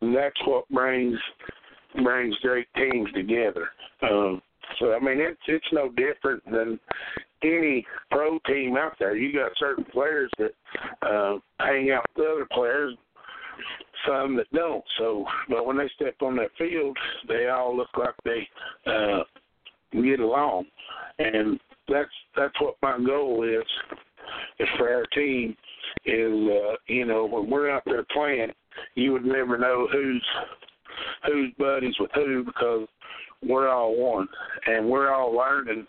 that's 0.00 0.46
what 0.46 0.68
brings 0.70 1.18
brings 2.02 2.36
great 2.42 2.68
teams 2.76 3.08
together. 3.14 3.68
Um, 4.02 4.40
so 4.78 4.92
I 4.92 5.00
mean, 5.00 5.20
it's 5.20 5.40
it's 5.46 5.66
no 5.72 5.90
different 5.90 6.44
than 6.50 6.78
any 7.42 7.86
pro 8.10 8.38
team 8.46 8.76
out 8.76 8.92
there. 8.98 9.16
You 9.16 9.32
got 9.32 9.52
certain 9.58 9.84
players 9.84 10.30
that 10.38 10.52
uh, 11.02 11.38
hang 11.58 11.90
out 11.90 12.04
with 12.16 12.26
other 12.26 12.46
players, 12.52 12.94
some 14.06 14.36
that 14.36 14.50
don't. 14.52 14.84
So, 14.98 15.24
but 15.48 15.66
when 15.66 15.78
they 15.78 15.88
step 15.94 16.16
on 16.20 16.36
that 16.36 16.50
field, 16.58 16.96
they 17.26 17.48
all 17.48 17.76
look 17.76 17.88
like 17.96 18.14
they 18.24 18.48
uh, 18.86 19.22
get 19.92 20.20
along. 20.20 20.66
And 21.18 21.58
that's 21.88 22.10
that's 22.36 22.60
what 22.60 22.76
my 22.82 22.98
goal 23.04 23.44
is. 23.44 23.66
Is 24.58 24.68
for 24.76 24.92
our 24.92 25.06
team 25.14 25.56
is 26.04 26.32
uh, 26.32 26.76
you 26.86 27.06
know 27.06 27.24
when 27.24 27.48
we're 27.50 27.70
out 27.70 27.82
there 27.86 28.04
playing, 28.12 28.52
you 28.94 29.12
would 29.12 29.24
never 29.24 29.56
know 29.58 29.88
who's 29.90 30.24
who's 31.26 31.52
buddies 31.58 31.94
with 31.98 32.10
who 32.14 32.44
because 32.44 32.86
we're 33.46 33.68
all 33.68 33.96
one 33.96 34.28
and 34.66 34.88
we're 34.88 35.12
all 35.12 35.34
learning 35.34 35.86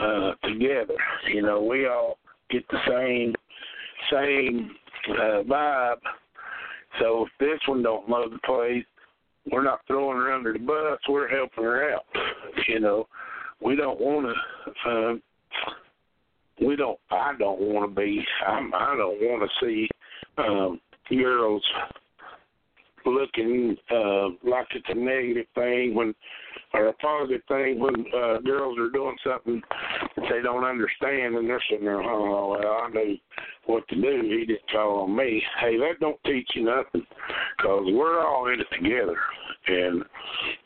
uh 0.00 0.32
together. 0.42 0.94
You 1.32 1.42
know, 1.42 1.62
we 1.62 1.86
all 1.86 2.18
get 2.50 2.66
the 2.68 2.78
same 2.88 3.34
same 4.10 4.70
uh 5.10 5.42
vibe. 5.42 5.96
So 7.00 7.26
if 7.26 7.28
this 7.40 7.60
one 7.66 7.82
don't 7.82 8.08
love 8.08 8.30
the 8.30 8.38
place, 8.44 8.84
we're 9.50 9.62
not 9.62 9.80
throwing 9.86 10.16
her 10.16 10.32
under 10.32 10.52
the 10.52 10.58
bus, 10.58 10.98
we're 11.08 11.28
helping 11.28 11.64
her 11.64 11.94
out. 11.94 12.04
You 12.68 12.80
know. 12.80 13.06
We 13.60 13.76
don't 13.76 14.00
wanna 14.00 14.32
um 14.86 15.22
we 16.60 16.76
don't 16.76 16.98
I 17.10 17.32
don't 17.38 17.60
wanna 17.60 17.88
be 17.88 18.22
I'm 18.46 18.74
I 18.74 18.94
don't 18.96 19.18
wanna 19.20 19.46
see 19.60 19.88
um 20.38 20.80
girls 21.08 21.62
looking 23.06 23.76
uh 23.90 24.28
like 24.48 24.66
it's 24.74 24.86
a 24.88 24.94
negative 24.94 25.46
thing 25.54 25.94
when 25.94 26.14
or 26.72 26.88
a 26.88 26.92
positive 26.94 27.42
thing 27.48 27.78
when 27.78 27.94
uh 28.14 28.38
girls 28.40 28.78
are 28.78 28.90
doing 28.90 29.16
something 29.24 29.62
that 30.16 30.24
they 30.30 30.42
don't 30.42 30.64
understand 30.64 31.36
and 31.36 31.48
they're 31.48 31.62
sitting 31.70 31.84
there, 31.84 32.02
oh 32.02 32.50
well 32.50 32.80
I 32.84 32.88
knew 32.90 33.16
what 33.66 33.86
to 33.88 33.94
do. 33.94 34.22
He 34.22 34.46
didn't 34.46 34.70
call 34.70 35.02
on 35.02 35.16
me. 35.16 35.42
Hey, 35.60 35.76
that 35.78 36.00
don't 36.00 36.22
teach 36.24 36.48
you 36.54 36.64
nothing 36.64 37.06
because 37.56 37.84
we're 37.92 38.26
all 38.26 38.48
in 38.48 38.60
it 38.60 38.66
together 38.72 39.16
and 39.66 40.04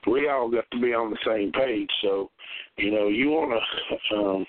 we 0.07 0.29
all 0.29 0.51
got 0.51 0.71
to 0.71 0.81
be 0.81 0.93
on 0.95 1.11
the 1.11 1.19
same 1.27 1.53
page. 1.53 1.91
So, 2.03 2.31
you 2.77 2.91
know, 2.91 3.09
you 3.09 3.31
want 3.31 3.61
to 4.11 4.17
um, 4.17 4.47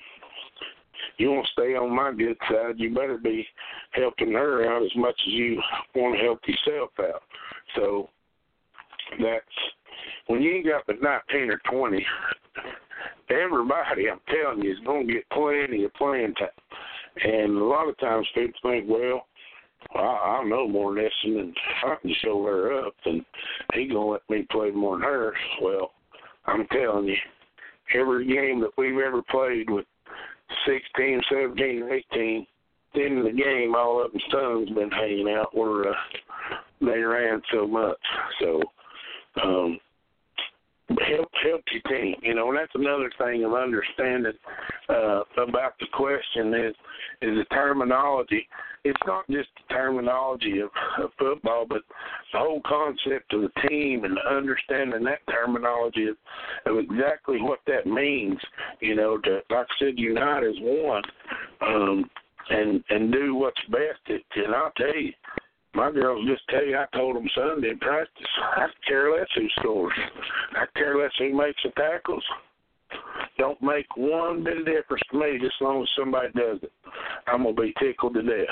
you 1.18 1.32
want 1.32 1.46
to 1.46 1.52
stay 1.52 1.76
on 1.76 1.96
my 1.96 2.12
good 2.14 2.38
side. 2.50 2.76
You 2.78 2.94
better 2.94 3.18
be 3.18 3.46
helping 3.92 4.32
her 4.34 4.72
out 4.72 4.84
as 4.84 4.96
much 4.96 5.20
as 5.28 5.34
you 5.34 5.62
want 5.96 6.18
to 6.18 6.24
help 6.24 6.40
yourself 6.48 6.92
out. 7.00 7.22
So 7.76 8.10
that's 9.22 9.46
when 10.28 10.42
you 10.42 10.56
ain't 10.56 10.68
got 10.68 10.88
the 10.88 10.94
nineteen 11.02 11.52
or 11.52 11.62
twenty. 11.70 12.06
Everybody, 13.30 14.10
I'm 14.10 14.20
telling 14.28 14.64
you, 14.64 14.72
is 14.72 14.80
going 14.86 15.08
to 15.08 15.14
get 15.14 15.30
plenty 15.30 15.84
of 15.84 15.94
playing 15.94 16.34
time. 16.36 16.50
And 17.24 17.58
a 17.58 17.64
lot 17.64 17.88
of 17.88 17.98
times 18.00 18.28
people 18.34 18.60
think, 18.64 18.90
well, 18.90 19.28
I, 19.96 20.00
I 20.42 20.44
know 20.46 20.68
more 20.68 20.94
than 20.94 21.04
this, 21.04 21.14
and 21.24 21.56
I 21.86 21.96
can 22.02 22.14
show 22.24 22.44
her 22.44 22.86
up, 22.86 22.94
and 23.06 23.24
he 23.74 23.88
gonna 23.88 24.06
let 24.06 24.30
me 24.30 24.48
play 24.52 24.72
more 24.72 24.96
than 24.96 25.04
her. 25.04 25.34
Well, 25.62 25.92
I'm 26.46 26.68
telling 26.68 27.06
you, 27.06 27.16
every 27.96 28.26
game 28.26 28.60
that 28.62 28.72
we've 28.78 28.98
ever 28.98 29.22
played 29.30 29.70
with 29.70 29.86
16, 30.66 31.22
17, 31.32 31.90
18, 32.14 32.48
end 32.96 33.20
of 33.20 33.26
the 33.26 33.32
game, 33.32 33.76
all 33.76 34.04
of 34.04 34.12
them 34.12 34.22
tongues 34.32 34.70
been 34.70 34.92
hanging 34.92 35.30
out 35.30 35.56
where 35.56 35.90
uh, 35.90 35.96
they 36.82 37.00
ran 37.00 37.42
so 37.52 37.68
much. 37.68 37.98
So, 38.42 38.62
um, 39.44 39.80
help 40.90 41.30
help 41.44 41.62
your 41.72 41.82
team. 41.88 42.16
You 42.22 42.36
know, 42.36 42.50
and 42.50 42.58
that's 42.58 42.72
another 42.76 43.12
thing 43.18 43.44
of 43.44 43.54
understanding 43.54 44.34
uh, 44.90 45.22
about 45.38 45.74
the 45.80 45.88
question 45.94 46.54
is 46.54 46.76
is 47.22 47.38
the 47.38 47.46
terminology. 47.52 48.48
It's 48.86 49.00
not 49.06 49.28
just 49.30 49.50
the 49.56 49.74
terminology 49.74 50.60
of, 50.60 50.70
of 51.04 51.12
football, 51.20 51.66
but 51.68 51.82
the 52.32 52.40
whole 52.40 52.62
concept 52.66 53.34
of 53.34 53.42
the 53.42 53.68
team 53.68 54.06
and 54.06 54.18
understanding 54.20 55.04
that 55.04 55.20
terminology 55.30 56.08
of, 56.08 56.16
of 56.66 56.80
exactly 56.80 57.42
what 57.42 57.60
that 57.68 57.86
means. 57.86 58.38
You 58.80 58.96
know, 58.96 59.18
to 59.18 59.42
like 59.50 59.68
I 59.68 59.86
said, 59.86 59.94
unite 59.98 60.44
as 60.44 60.56
one, 60.60 61.04
um, 61.62 62.10
and 62.50 62.84
and 62.90 63.12
do 63.12 63.36
what's 63.36 63.62
best. 63.70 64.00
And 64.08 64.56
I'll 64.56 64.72
tell 64.78 64.96
you, 64.96 65.14
my 65.76 65.92
girls 65.92 66.26
just 66.28 66.42
tell 66.50 66.66
you 66.66 66.78
I 66.78 66.86
told 66.96 67.16
them 67.16 67.30
Sunday 67.36 67.70
in 67.70 67.80
practice. 67.80 68.28
I 68.56 68.68
care 68.88 69.12
less 69.12 69.28
who 69.36 69.48
scores. 69.60 69.94
I 70.54 70.66
care 70.76 70.98
less 70.98 71.12
who 71.20 71.36
makes 71.36 71.62
the 71.64 71.70
tackles. 71.72 72.24
Don't 73.38 73.62
make 73.62 73.86
one 73.96 74.44
bit 74.44 74.58
of 74.58 74.66
difference 74.66 75.04
to 75.12 75.20
me 75.20 75.38
just 75.40 75.56
as 75.60 75.62
long 75.62 75.82
as 75.84 75.90
somebody 75.98 76.30
does 76.34 76.58
it. 76.64 76.72
I'm 77.28 77.44
gonna 77.44 77.54
be 77.54 77.74
tickled 77.80 78.16
to 78.16 78.24
death. 78.24 78.48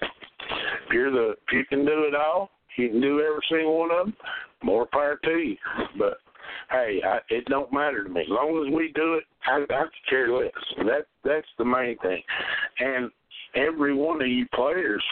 If 0.00 0.92
you're 0.92 1.12
the 1.12 1.30
if 1.30 1.52
you 1.52 1.64
can 1.66 1.86
do 1.86 2.04
it 2.04 2.14
all, 2.14 2.50
you 2.76 2.90
can 2.90 3.00
do 3.00 3.20
every 3.20 3.42
single 3.48 3.78
one 3.78 3.90
of 3.92 4.06
them. 4.06 4.16
More 4.62 4.86
power 4.86 5.20
to 5.24 5.30
you. 5.30 5.56
But 5.98 6.18
hey, 6.70 7.00
I, 7.04 7.18
it 7.30 7.44
don't 7.46 7.72
matter 7.72 8.02
to 8.02 8.10
me. 8.10 8.22
As 8.22 8.28
long 8.28 8.66
as 8.66 8.74
we 8.74 8.92
do 8.92 9.14
it, 9.14 9.24
I, 9.46 9.64
I 9.72 9.84
care 10.10 10.32
less. 10.36 10.50
That 10.78 11.06
that's 11.24 11.46
the 11.58 11.64
main 11.64 11.96
thing. 11.98 12.22
And 12.80 13.10
every 13.54 13.94
one 13.94 14.20
of 14.20 14.28
you 14.28 14.46
players 14.52 15.02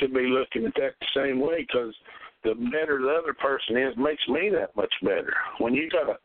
should 0.00 0.14
be 0.14 0.26
looking 0.26 0.66
at 0.66 0.74
that 0.74 0.94
the 1.00 1.06
same 1.14 1.40
way 1.40 1.66
because 1.66 1.94
the 2.42 2.54
better 2.72 3.00
the 3.00 3.14
other 3.22 3.34
person 3.34 3.76
is 3.76 3.94
makes 3.96 4.26
me 4.28 4.50
that 4.50 4.74
much 4.74 4.92
better. 5.02 5.34
When 5.58 5.74
you 5.74 5.88
got 5.90 6.08
a 6.08 6.16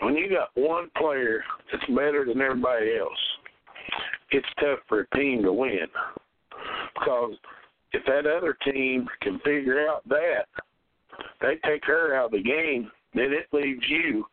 when 0.00 0.16
you 0.16 0.28
got 0.30 0.50
one 0.54 0.90
player 0.96 1.44
that's 1.70 1.84
better 1.86 2.24
than 2.26 2.40
everybody 2.40 2.96
else, 2.98 3.18
it's 4.30 4.46
tough 4.58 4.78
for 4.88 5.00
a 5.00 5.16
team 5.16 5.42
to 5.42 5.52
win. 5.52 5.86
Because 6.94 7.34
if 7.92 8.04
that 8.06 8.26
other 8.26 8.56
team 8.64 9.06
can 9.20 9.38
figure 9.40 9.86
out 9.88 10.08
that, 10.08 10.46
they 11.40 11.56
take 11.64 11.84
her 11.84 12.14
out 12.14 12.26
of 12.26 12.32
the 12.32 12.42
game, 12.42 12.90
then 13.14 13.32
it 13.32 13.46
leaves 13.52 13.84
you 13.88 14.24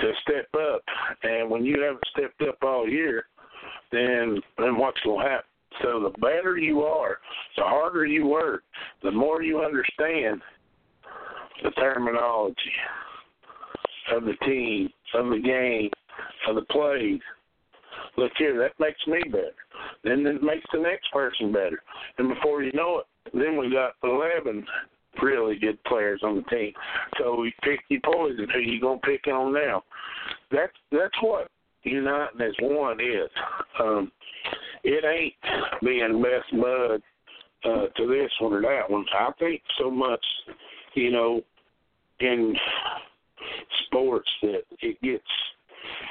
to 0.00 0.12
step 0.22 0.48
up. 0.54 0.82
And 1.22 1.50
when 1.50 1.64
you 1.64 1.80
haven't 1.80 2.04
stepped 2.12 2.42
up 2.42 2.58
all 2.62 2.88
year, 2.88 3.24
then 3.92 4.40
then 4.58 4.76
what's 4.78 5.00
gonna 5.04 5.28
happen? 5.28 5.49
So 5.82 6.00
the 6.00 6.18
better 6.20 6.56
you 6.56 6.82
are, 6.82 7.18
the 7.56 7.62
harder 7.62 8.04
you 8.04 8.26
work, 8.26 8.62
the 9.02 9.10
more 9.10 9.42
you 9.42 9.60
understand 9.60 10.40
the 11.62 11.70
terminology 11.72 12.54
of 14.14 14.24
the 14.24 14.34
team, 14.44 14.88
of 15.14 15.26
the 15.26 15.40
game, 15.40 15.90
of 16.48 16.56
the 16.56 16.62
plays. 16.72 17.20
Look 18.16 18.32
here, 18.38 18.58
that 18.58 18.78
makes 18.78 19.00
me 19.06 19.22
better. 19.30 19.54
Then 20.04 20.26
it 20.26 20.42
makes 20.42 20.64
the 20.72 20.80
next 20.80 21.10
person 21.12 21.52
better. 21.52 21.82
And 22.18 22.28
before 22.28 22.62
you 22.62 22.72
know 22.72 23.00
it, 23.00 23.32
then 23.32 23.56
we 23.56 23.70
got 23.70 23.92
eleven 24.02 24.66
really 25.22 25.58
good 25.58 25.82
players 25.84 26.20
on 26.22 26.36
the 26.36 26.42
team. 26.56 26.72
So 27.18 27.38
we 27.40 27.52
pick 27.62 27.80
your 27.88 28.00
poison. 28.04 28.46
Who 28.52 28.60
you 28.60 28.80
gonna 28.80 29.00
pick 29.00 29.26
on 29.26 29.52
now? 29.52 29.82
That's 30.50 30.72
that's 30.92 31.14
what 31.20 31.48
uniting 31.82 32.40
as 32.40 32.54
one 32.60 33.00
is. 33.00 33.30
Um, 33.80 34.12
it 34.84 35.04
ain't 35.04 35.82
being 35.82 36.22
best 36.22 36.60
bud 36.60 37.02
uh, 37.64 37.86
to 37.96 38.06
this 38.06 38.30
one 38.40 38.52
or 38.52 38.62
that 38.62 38.90
one. 38.90 39.04
I 39.18 39.30
think 39.38 39.62
so 39.78 39.90
much, 39.90 40.24
you 40.94 41.10
know, 41.10 41.42
in 42.20 42.54
sports 43.86 44.28
that 44.42 44.62
it 44.80 45.00
gets 45.02 45.24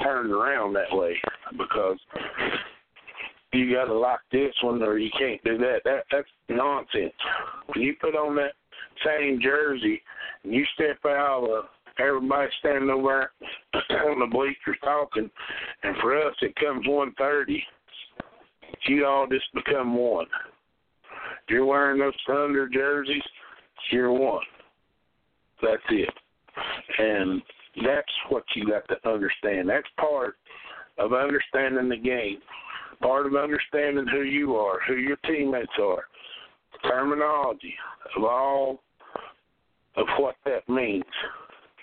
turned 0.04 0.32
around 0.32 0.74
that 0.74 0.96
way 0.96 1.16
because 1.52 1.98
you 3.54 3.74
got 3.74 3.86
to 3.86 3.94
like 3.94 4.20
this 4.32 4.54
one 4.64 4.82
or 4.84 4.98
you 4.98 5.10
can't 5.18 5.44
do 5.44 5.58
that. 5.58 5.80
That 5.86 6.04
that's 6.12 6.28
nonsense. 6.50 7.14
When 7.68 7.84
you 7.84 7.96
put 8.00 8.16
on 8.16 8.36
that 8.36 8.54
same 9.06 9.40
jersey 9.42 10.02
and 10.44 10.54
you 10.54 10.66
step 10.76 10.98
out 11.06 11.48
of 11.50 11.66
everybody 12.00 12.50
standing 12.60 12.90
over 12.90 13.32
on 13.74 14.20
the 14.20 14.28
bleachers 14.32 14.78
talking, 14.84 15.30
and 15.84 15.96
for 15.98 16.18
us 16.18 16.36
it 16.42 16.56
comes 16.56 16.88
one 16.88 17.14
thirty 17.18 17.64
you 18.88 19.06
all 19.06 19.28
just 19.28 19.46
become 19.54 19.96
one. 19.96 20.28
If 21.44 21.50
you're 21.50 21.66
wearing 21.66 22.00
those 22.00 22.14
Thunder 22.28 22.68
jerseys, 22.68 23.24
you're 23.92 24.12
one. 24.12 24.44
That's 25.62 25.82
it. 25.90 26.10
And 26.98 27.42
that's 27.86 28.12
what 28.30 28.44
you 28.56 28.68
got 28.68 28.88
to 28.88 29.10
understand. 29.10 29.70
That's 29.70 29.88
part 30.00 30.36
of 30.98 31.14
understanding 31.14 31.90
the 31.90 31.98
game, 31.98 32.40
part 33.02 33.26
of 33.26 33.36
understanding 33.36 34.06
who 34.12 34.22
you 34.22 34.56
are, 34.56 34.80
who 34.88 34.96
your 34.96 35.18
teammates 35.26 35.72
are, 35.82 36.04
terminology 36.90 37.74
of 38.16 38.24
all 38.24 38.82
of 39.96 40.08
what 40.18 40.36
that 40.46 40.68
means. 40.70 41.04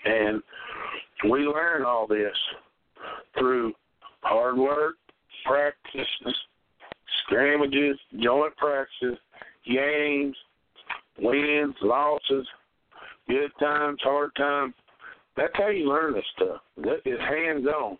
And 0.05 0.41
we 1.29 1.39
learn 1.41 1.83
all 1.83 2.07
this 2.07 2.35
through 3.37 3.73
hard 4.21 4.57
work, 4.57 4.95
practice, 5.45 6.07
scrimmages, 7.23 7.97
joint 8.19 8.55
practices, 8.57 9.17
games, 9.65 10.35
wins, 11.19 11.75
losses, 11.81 12.47
good 13.27 13.51
times, 13.59 13.99
hard 14.03 14.31
times. 14.35 14.73
That's 15.35 15.53
how 15.55 15.69
you 15.69 15.87
learn 15.87 16.13
this 16.13 16.23
stuff. 16.35 16.61
That 16.77 17.01
is 17.05 17.19
hands 17.19 17.65
on. 17.67 17.97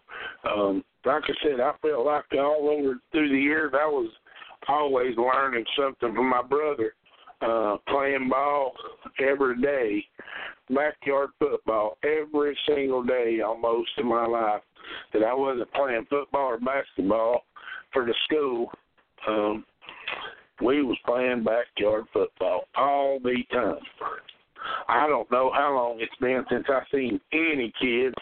Um, 0.49 0.83
like 1.05 1.23
I 1.25 1.33
said, 1.43 1.59
I 1.59 1.71
felt 1.81 2.05
like 2.05 2.25
all 2.33 2.69
over 2.69 2.99
through 3.11 3.29
the 3.29 3.37
years 3.37 3.73
I 3.73 3.85
was 3.85 4.09
always 4.67 5.15
learning 5.17 5.65
something 5.77 6.15
from 6.15 6.29
my 6.29 6.41
brother, 6.41 6.93
uh, 7.41 7.77
playing 7.87 8.29
ball 8.29 8.73
every 9.19 9.61
day, 9.61 10.03
backyard 10.73 11.29
football 11.39 11.97
every 12.03 12.57
single 12.67 13.03
day 13.03 13.39
almost 13.45 13.89
in 13.97 14.07
my 14.07 14.25
life. 14.25 14.61
that 15.13 15.23
I 15.23 15.33
wasn't 15.33 15.71
playing 15.73 16.05
football 16.09 16.47
or 16.47 16.59
basketball 16.59 17.43
for 17.93 18.05
the 18.05 18.13
school. 18.25 18.71
Um, 19.27 19.65
we 20.61 20.81
was 20.81 20.97
playing 21.05 21.43
backyard 21.43 22.05
football 22.13 22.63
all 22.75 23.19
the 23.19 23.43
time. 23.51 23.79
I 24.87 25.07
don't 25.07 25.29
know 25.31 25.51
how 25.53 25.75
long 25.75 25.97
it's 25.99 26.15
been 26.19 26.43
since 26.49 26.65
I 26.67 26.81
seen 26.91 27.19
any 27.31 27.71
kids 27.79 28.15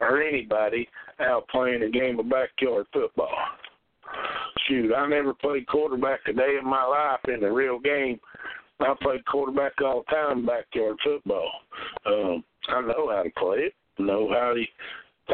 or 0.00 0.22
anybody 0.22 0.88
out 1.20 1.46
playing 1.48 1.82
a 1.82 1.90
game 1.90 2.18
of 2.18 2.28
backyard 2.28 2.86
football. 2.92 3.34
Shoot, 4.66 4.92
I 4.94 5.06
never 5.08 5.34
played 5.34 5.66
quarterback 5.66 6.20
a 6.26 6.32
day 6.32 6.56
in 6.60 6.68
my 6.68 6.84
life 6.84 7.20
in 7.28 7.44
a 7.44 7.52
real 7.52 7.78
game. 7.78 8.18
I 8.80 8.94
played 9.00 9.24
quarterback 9.26 9.72
all 9.82 10.04
the 10.08 10.14
time 10.14 10.46
backyard 10.46 10.96
football. 11.04 11.50
Um, 12.06 12.44
I 12.68 12.80
know 12.80 13.10
how 13.10 13.22
to 13.22 13.30
play 13.36 13.58
it, 13.58 13.74
know 13.98 14.28
how 14.30 14.54
the 14.54 14.64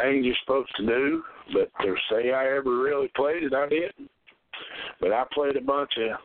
things 0.01 0.27
you're 0.27 0.35
supposed 0.45 0.75
to 0.77 0.87
do, 0.87 1.23
but 1.53 1.71
to 1.83 1.95
say 2.11 2.33
I 2.33 2.57
ever 2.57 2.79
really 2.79 3.11
played 3.17 3.43
it, 3.43 3.55
I 3.55 3.69
didn't. 3.69 4.11
But 5.01 5.13
I 5.13 5.25
played 5.33 5.57
a 5.57 5.61
bunch 5.61 5.93
of 5.99 6.19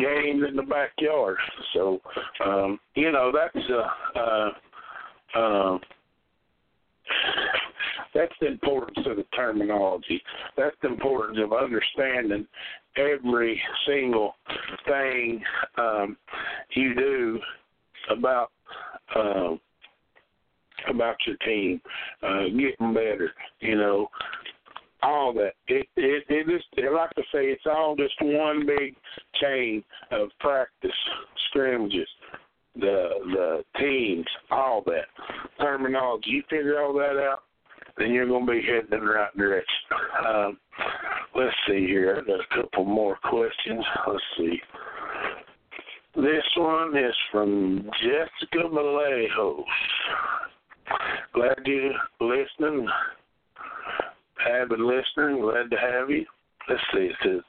games 0.00 0.42
in 0.48 0.56
the 0.56 0.62
backyard, 0.62 1.36
so 1.74 2.00
um, 2.44 2.80
you 2.94 3.12
know 3.12 3.32
that's 3.32 3.66
uh, 3.70 4.18
uh, 4.18 4.50
uh, 5.38 5.78
that's 8.14 8.32
the 8.40 8.46
importance 8.46 9.06
of 9.06 9.16
the 9.16 9.24
terminology. 9.36 10.22
That's 10.56 10.76
the 10.82 10.88
importance 10.88 11.38
of 11.42 11.52
understanding 11.52 12.46
every 12.96 13.60
single 13.86 14.34
thing 14.86 15.42
um, 15.76 16.16
you 16.74 16.94
do 16.94 17.40
about 18.10 18.50
uh, 19.14 19.54
about 20.88 21.16
your 21.26 21.36
team, 21.44 21.80
uh, 22.22 22.44
getting 22.44 22.94
better. 22.94 23.32
You 23.60 23.76
know, 23.76 24.08
all 25.04 25.32
that. 25.34 25.52
It 25.68 25.86
it 25.96 26.24
it 26.28 26.46
just 26.46 26.66
like 26.92 27.10
I 27.16 27.22
say, 27.32 27.46
it's 27.46 27.66
all 27.66 27.94
just 27.96 28.14
one 28.20 28.66
big 28.66 28.94
chain 29.40 29.84
of 30.10 30.30
practice, 30.40 30.90
scrimmages, 31.48 32.08
the 32.74 33.08
the 33.32 33.64
teams, 33.78 34.26
all 34.50 34.82
that 34.86 35.06
terminology. 35.60 36.30
You 36.30 36.42
figure 36.48 36.82
all 36.82 36.94
that 36.94 37.20
out, 37.22 37.42
then 37.98 38.12
you're 38.12 38.26
going 38.26 38.46
to 38.46 38.52
be 38.52 38.62
heading 38.62 38.88
in 38.92 39.00
the 39.00 39.12
right 39.12 39.36
direction. 39.36 39.68
Um, 40.26 40.58
let's 41.34 41.54
see 41.68 41.86
here. 41.86 42.16
I've 42.18 42.26
got 42.26 42.40
a 42.40 42.62
couple 42.62 42.84
more 42.84 43.18
questions. 43.24 43.84
Let's 44.06 44.22
see. 44.38 44.58
This 46.16 46.44
one 46.56 46.96
is 46.96 47.14
from 47.30 47.90
Jessica 48.00 48.68
Vallejo. 48.68 49.64
Glad 51.34 51.58
you're 51.66 51.92
listening. 52.20 52.88
Avid 54.48 54.80
listener. 54.80 55.38
Glad 55.40 55.70
to 55.70 55.76
have 55.76 56.10
you. 56.10 56.24
Let's 56.68 56.80
see. 56.92 57.10
It 57.10 57.16
says, 57.22 57.40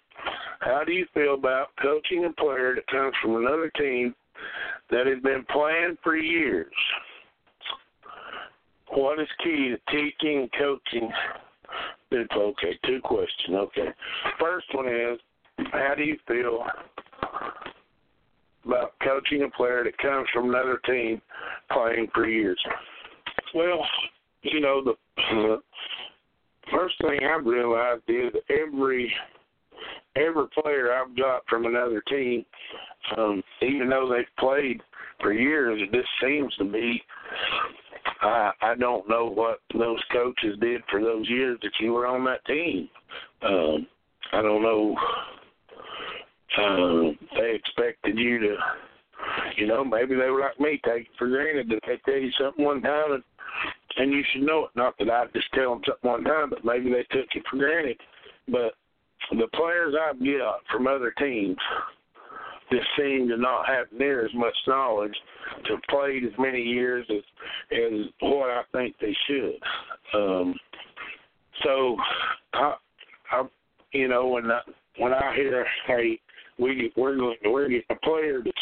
How 0.60 0.84
do 0.86 0.92
you 0.92 1.06
feel 1.14 1.34
about 1.36 1.68
coaching 1.82 2.26
a 2.26 2.42
player 2.42 2.76
that 2.76 2.88
comes 2.88 3.14
from 3.22 3.38
another 3.38 3.72
team 3.78 4.16
that 4.92 5.08
has 5.08 5.22
been 5.22 5.46
playing 5.52 5.98
for 6.04 6.16
years? 6.16 6.74
What 8.90 9.20
is 9.20 9.28
key 9.44 9.76
to 9.76 9.92
teaching 9.92 10.42
and 10.42 10.52
coaching? 10.58 11.12
Okay, 12.14 12.80
two 12.86 13.02
questions. 13.04 13.56
Okay. 13.56 13.88
First 14.40 14.68
one 14.74 14.88
is 14.88 15.20
how 15.72 15.94
do 15.98 16.04
you 16.04 16.18
feel 16.28 16.66
about 18.66 18.94
coaching 19.04 19.44
a 19.44 19.50
player 19.50 19.84
that 19.84 19.98
comes 19.98 20.28
from 20.34 20.50
another 20.50 20.80
team 20.86 21.22
playing 21.72 22.08
for 22.14 22.28
years? 22.28 22.60
Well, 23.54 23.86
you 24.44 24.60
know, 24.60 24.84
the 24.84 24.92
uh, 24.92 25.58
first 26.72 26.96
thing 27.02 27.20
I've 27.24 27.46
realized 27.46 28.04
is 28.08 28.34
every 28.50 29.14
every 30.16 30.46
player 30.62 30.94
I've 30.94 31.16
got 31.18 31.42
from 31.50 31.66
another 31.66 32.02
team, 32.08 32.46
um, 33.18 33.44
even 33.62 33.90
though 33.90 34.10
they've 34.10 34.26
played 34.40 34.82
for 35.22 35.34
years, 35.34 35.82
it 35.82 35.92
just 35.96 36.10
seems 36.22 36.54
to 36.56 36.66
be 36.66 37.02
I 38.22 38.52
I 38.62 38.76
don't 38.76 39.08
know 39.10 39.30
what 39.30 39.60
those 39.74 40.02
coaches 40.12 40.58
did 40.60 40.82
for 40.90 41.02
those 41.02 41.30
years 41.30 41.60
that 41.62 41.72
you 41.80 41.94
were 41.94 42.08
on 42.08 42.24
that 42.26 42.46
team. 42.46 42.90
Um, 43.42 43.88
I 44.34 44.42
don't 44.42 44.64
know. 44.64 44.96
Um, 46.58 47.18
they 47.38 47.54
expected 47.54 48.18
you 48.18 48.40
to, 48.40 48.56
you 49.58 49.68
know, 49.68 49.84
maybe 49.84 50.16
they 50.16 50.30
were 50.30 50.40
like 50.40 50.60
me, 50.60 50.80
take 50.86 51.04
it 51.04 51.08
for 51.18 51.28
granted 51.28 51.68
that 51.70 51.80
they 51.86 52.00
tell 52.06 52.22
you 52.22 52.32
something 52.40 52.64
one 52.64 52.82
time 52.82 53.12
and 53.14 53.24
and 53.98 54.12
you 54.12 54.24
should 54.32 54.44
know 54.44 54.66
it. 54.66 54.72
Not 54.76 54.98
that 55.00 55.10
I 55.10 55.26
just 55.34 55.52
tell 55.54 55.72
them 55.72 55.82
something 55.86 56.10
one 56.10 56.24
time, 56.24 56.50
but 56.50 56.66
maybe 56.66 56.90
they 56.90 57.04
took 57.12 57.28
it 57.34 57.44
for 57.50 57.58
granted. 57.58 57.98
But 58.48 58.74
the 59.32 59.48
players 59.54 59.96
I've 60.00 60.20
got 60.20 60.60
from 60.72 60.88
other 60.88 61.14
teams 61.18 61.58
just 62.72 62.88
seem 62.98 63.28
to 63.30 63.38
not 63.38 63.68
have 63.68 63.88
near 63.98 64.26
as 64.26 64.34
much 64.34 64.56
knowledge 64.68 65.16
to 65.66 65.78
played 65.90 66.24
as 66.24 66.32
many 66.40 66.62
years 66.62 67.06
as 67.10 67.24
as 67.72 68.08
what 68.20 68.50
I 68.50 68.62
think 68.72 68.96
they 69.00 69.16
should. 69.28 69.60
Um, 70.14 70.56
so, 71.64 71.96
I, 72.54 72.76
I, 73.32 73.44
you 73.92 74.08
know, 74.08 74.28
when 74.28 74.52
I 74.52 74.62
when 74.98 75.14
I 75.14 75.34
hear, 75.36 75.66
hey, 75.88 76.20
we 76.58 76.92
we're 76.96 77.18
going 77.18 77.38
we're 77.46 77.70
getting 77.70 77.84
a 77.90 77.96
player 78.06 78.42
that's 78.44 78.58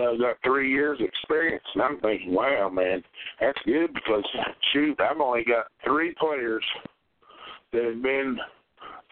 uh, 0.00 0.16
got 0.16 0.36
three 0.44 0.70
years 0.70 0.98
experience, 1.00 1.64
and 1.74 1.82
I'm 1.82 2.00
thinking, 2.00 2.34
wow, 2.34 2.68
man, 2.72 3.02
that's 3.40 3.58
good 3.64 3.92
because 3.94 4.24
shoot, 4.72 4.98
I've 5.00 5.20
only 5.20 5.44
got 5.44 5.66
three 5.84 6.14
players 6.18 6.64
that 7.72 7.84
have 7.84 8.02
been 8.02 8.38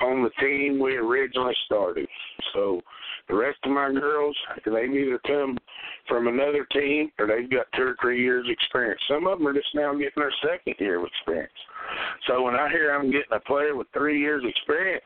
on 0.00 0.22
the 0.22 0.30
team 0.40 0.78
we 0.78 0.96
originally 0.96 1.54
started. 1.66 2.08
So 2.54 2.80
the 3.28 3.36
rest 3.36 3.58
of 3.64 3.70
my 3.70 3.92
girls, 3.92 4.36
they've 4.64 4.74
either 4.74 5.20
come 5.26 5.56
from 6.08 6.26
another 6.26 6.66
team 6.72 7.10
or 7.18 7.26
they've 7.26 7.50
got 7.50 7.66
two 7.76 7.82
or 7.82 7.96
three 8.00 8.20
years 8.20 8.46
experience. 8.48 9.00
Some 9.08 9.26
of 9.26 9.38
them 9.38 9.46
are 9.46 9.54
just 9.54 9.74
now 9.74 9.92
getting 9.92 10.10
their 10.16 10.32
second 10.42 10.74
year 10.78 10.98
of 10.98 11.06
experience. 11.06 11.52
So 12.26 12.42
when 12.42 12.54
I 12.54 12.68
hear 12.68 12.94
I'm 12.94 13.10
getting 13.10 13.32
a 13.32 13.40
player 13.40 13.76
with 13.76 13.86
three 13.92 14.20
years 14.20 14.42
experience, 14.46 15.04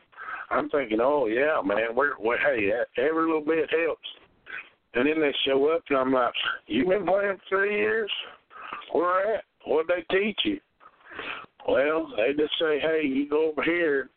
I'm 0.49 0.69
thinking, 0.69 0.99
oh 1.01 1.27
yeah, 1.27 1.61
man, 1.63 1.95
we're, 1.95 2.13
we're 2.19 2.37
hey, 2.37 2.71
every 2.97 3.25
little 3.25 3.41
bit 3.41 3.69
helps. 3.69 4.07
And 4.97 5.07
then 5.07 5.21
they 5.21 5.33
show 5.45 5.69
up 5.69 5.83
and 5.89 5.99
I'm 5.99 6.11
like, 6.11 6.33
you've 6.65 6.87
been 6.87 7.05
playing 7.05 7.37
three 7.47 7.75
years? 7.75 8.11
Where 8.91 9.35
at? 9.35 9.43
What'd 9.65 9.87
they 9.89 10.17
teach 10.17 10.39
you? 10.43 10.59
Well, 11.67 12.11
they 12.17 12.33
just 12.33 12.53
say, 12.59 12.79
hey, 12.79 13.01
you 13.05 13.29
go 13.29 13.51
over 13.51 13.61
here, 13.61 14.09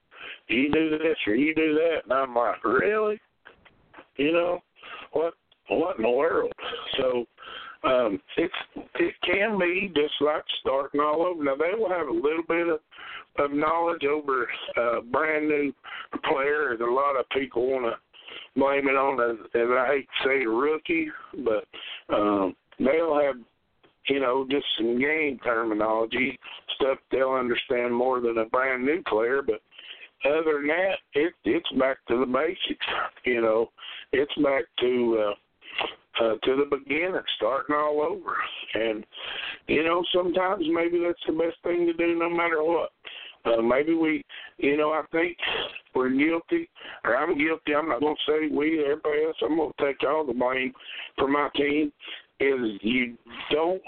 you 0.48 0.70
do 0.72 0.90
this 0.90 1.16
or 1.26 1.34
you 1.34 1.54
do 1.54 1.74
that, 1.74 2.04
and 2.04 2.12
I'm 2.12 2.34
like, 2.34 2.64
really? 2.64 3.20
You 4.16 4.32
know 4.32 4.60
what? 5.12 5.34
What 5.68 5.96
in 5.96 6.02
the 6.02 6.10
world? 6.10 6.52
So 6.98 7.26
um, 7.84 8.20
it's 8.36 8.54
it 8.96 9.14
can 9.24 9.58
be 9.58 9.92
just 9.94 10.14
like 10.20 10.42
starting 10.60 11.00
all 11.00 11.22
over. 11.22 11.44
Now 11.44 11.56
they 11.56 11.78
will 11.78 11.90
have 11.90 12.08
a 12.08 12.12
little 12.12 12.42
bit 12.48 12.68
of 12.68 12.80
of 13.38 13.52
knowledge 13.52 14.04
over 14.04 14.48
a 14.76 15.02
brand 15.02 15.48
new 15.48 15.72
player. 16.24 16.72
And 16.72 16.80
a 16.80 16.92
lot 16.92 17.18
of 17.18 17.28
people 17.30 17.70
want 17.70 17.84
to 17.84 18.09
blame 18.56 18.88
it 18.88 18.96
on, 18.96 19.20
as, 19.20 19.36
as 19.54 19.68
I 19.70 19.86
hate 19.86 20.08
to 20.22 20.28
say, 20.28 20.46
rookie, 20.46 21.08
but 21.44 21.64
um, 22.14 22.54
they'll 22.78 23.20
have 23.20 23.36
you 24.08 24.20
know 24.20 24.46
just 24.50 24.64
some 24.78 24.98
game 24.98 25.38
terminology 25.44 26.38
stuff 26.76 26.98
they'll 27.10 27.32
understand 27.32 27.94
more 27.94 28.20
than 28.20 28.38
a 28.38 28.46
brand 28.46 28.84
new 28.84 29.02
player, 29.06 29.42
but 29.42 29.60
other 30.24 30.58
than 30.58 30.66
that, 30.68 30.96
it 31.14 31.32
it's 31.44 31.70
back 31.78 31.98
to 32.08 32.18
the 32.18 32.26
basics. 32.26 32.86
You 33.24 33.40
know, 33.40 33.70
it's 34.12 34.34
back 34.42 34.64
to 34.80 35.24
uh, 35.26 36.24
uh, 36.24 36.34
to 36.44 36.56
the 36.56 36.76
beginning, 36.76 37.20
starting 37.36 37.74
all 37.74 38.02
over. 38.02 38.36
And 38.74 39.04
you 39.66 39.84
know, 39.84 40.02
sometimes 40.14 40.64
maybe 40.70 41.02
that's 41.04 41.22
the 41.26 41.32
best 41.32 41.56
thing 41.62 41.86
to 41.86 41.92
do, 41.92 42.18
no 42.18 42.28
matter 42.28 42.62
what. 42.62 42.90
Uh, 43.44 43.62
maybe 43.62 43.94
we, 43.94 44.22
you 44.58 44.76
know, 44.76 44.90
I 44.90 45.02
think 45.12 45.36
we're 45.94 46.10
guilty, 46.10 46.68
or 47.04 47.16
I'm 47.16 47.38
guilty. 47.38 47.74
I'm 47.74 47.88
not 47.88 48.00
going 48.00 48.16
to 48.16 48.32
say 48.32 48.54
we, 48.54 48.82
everybody 48.84 49.24
else. 49.24 49.36
I'm 49.42 49.56
going 49.56 49.72
to 49.78 49.86
take 49.86 50.02
all 50.08 50.26
the 50.26 50.32
blame 50.32 50.72
for 51.16 51.28
my 51.28 51.48
team. 51.56 51.92
Is 52.38 52.80
you 52.80 53.18
don't 53.50 53.82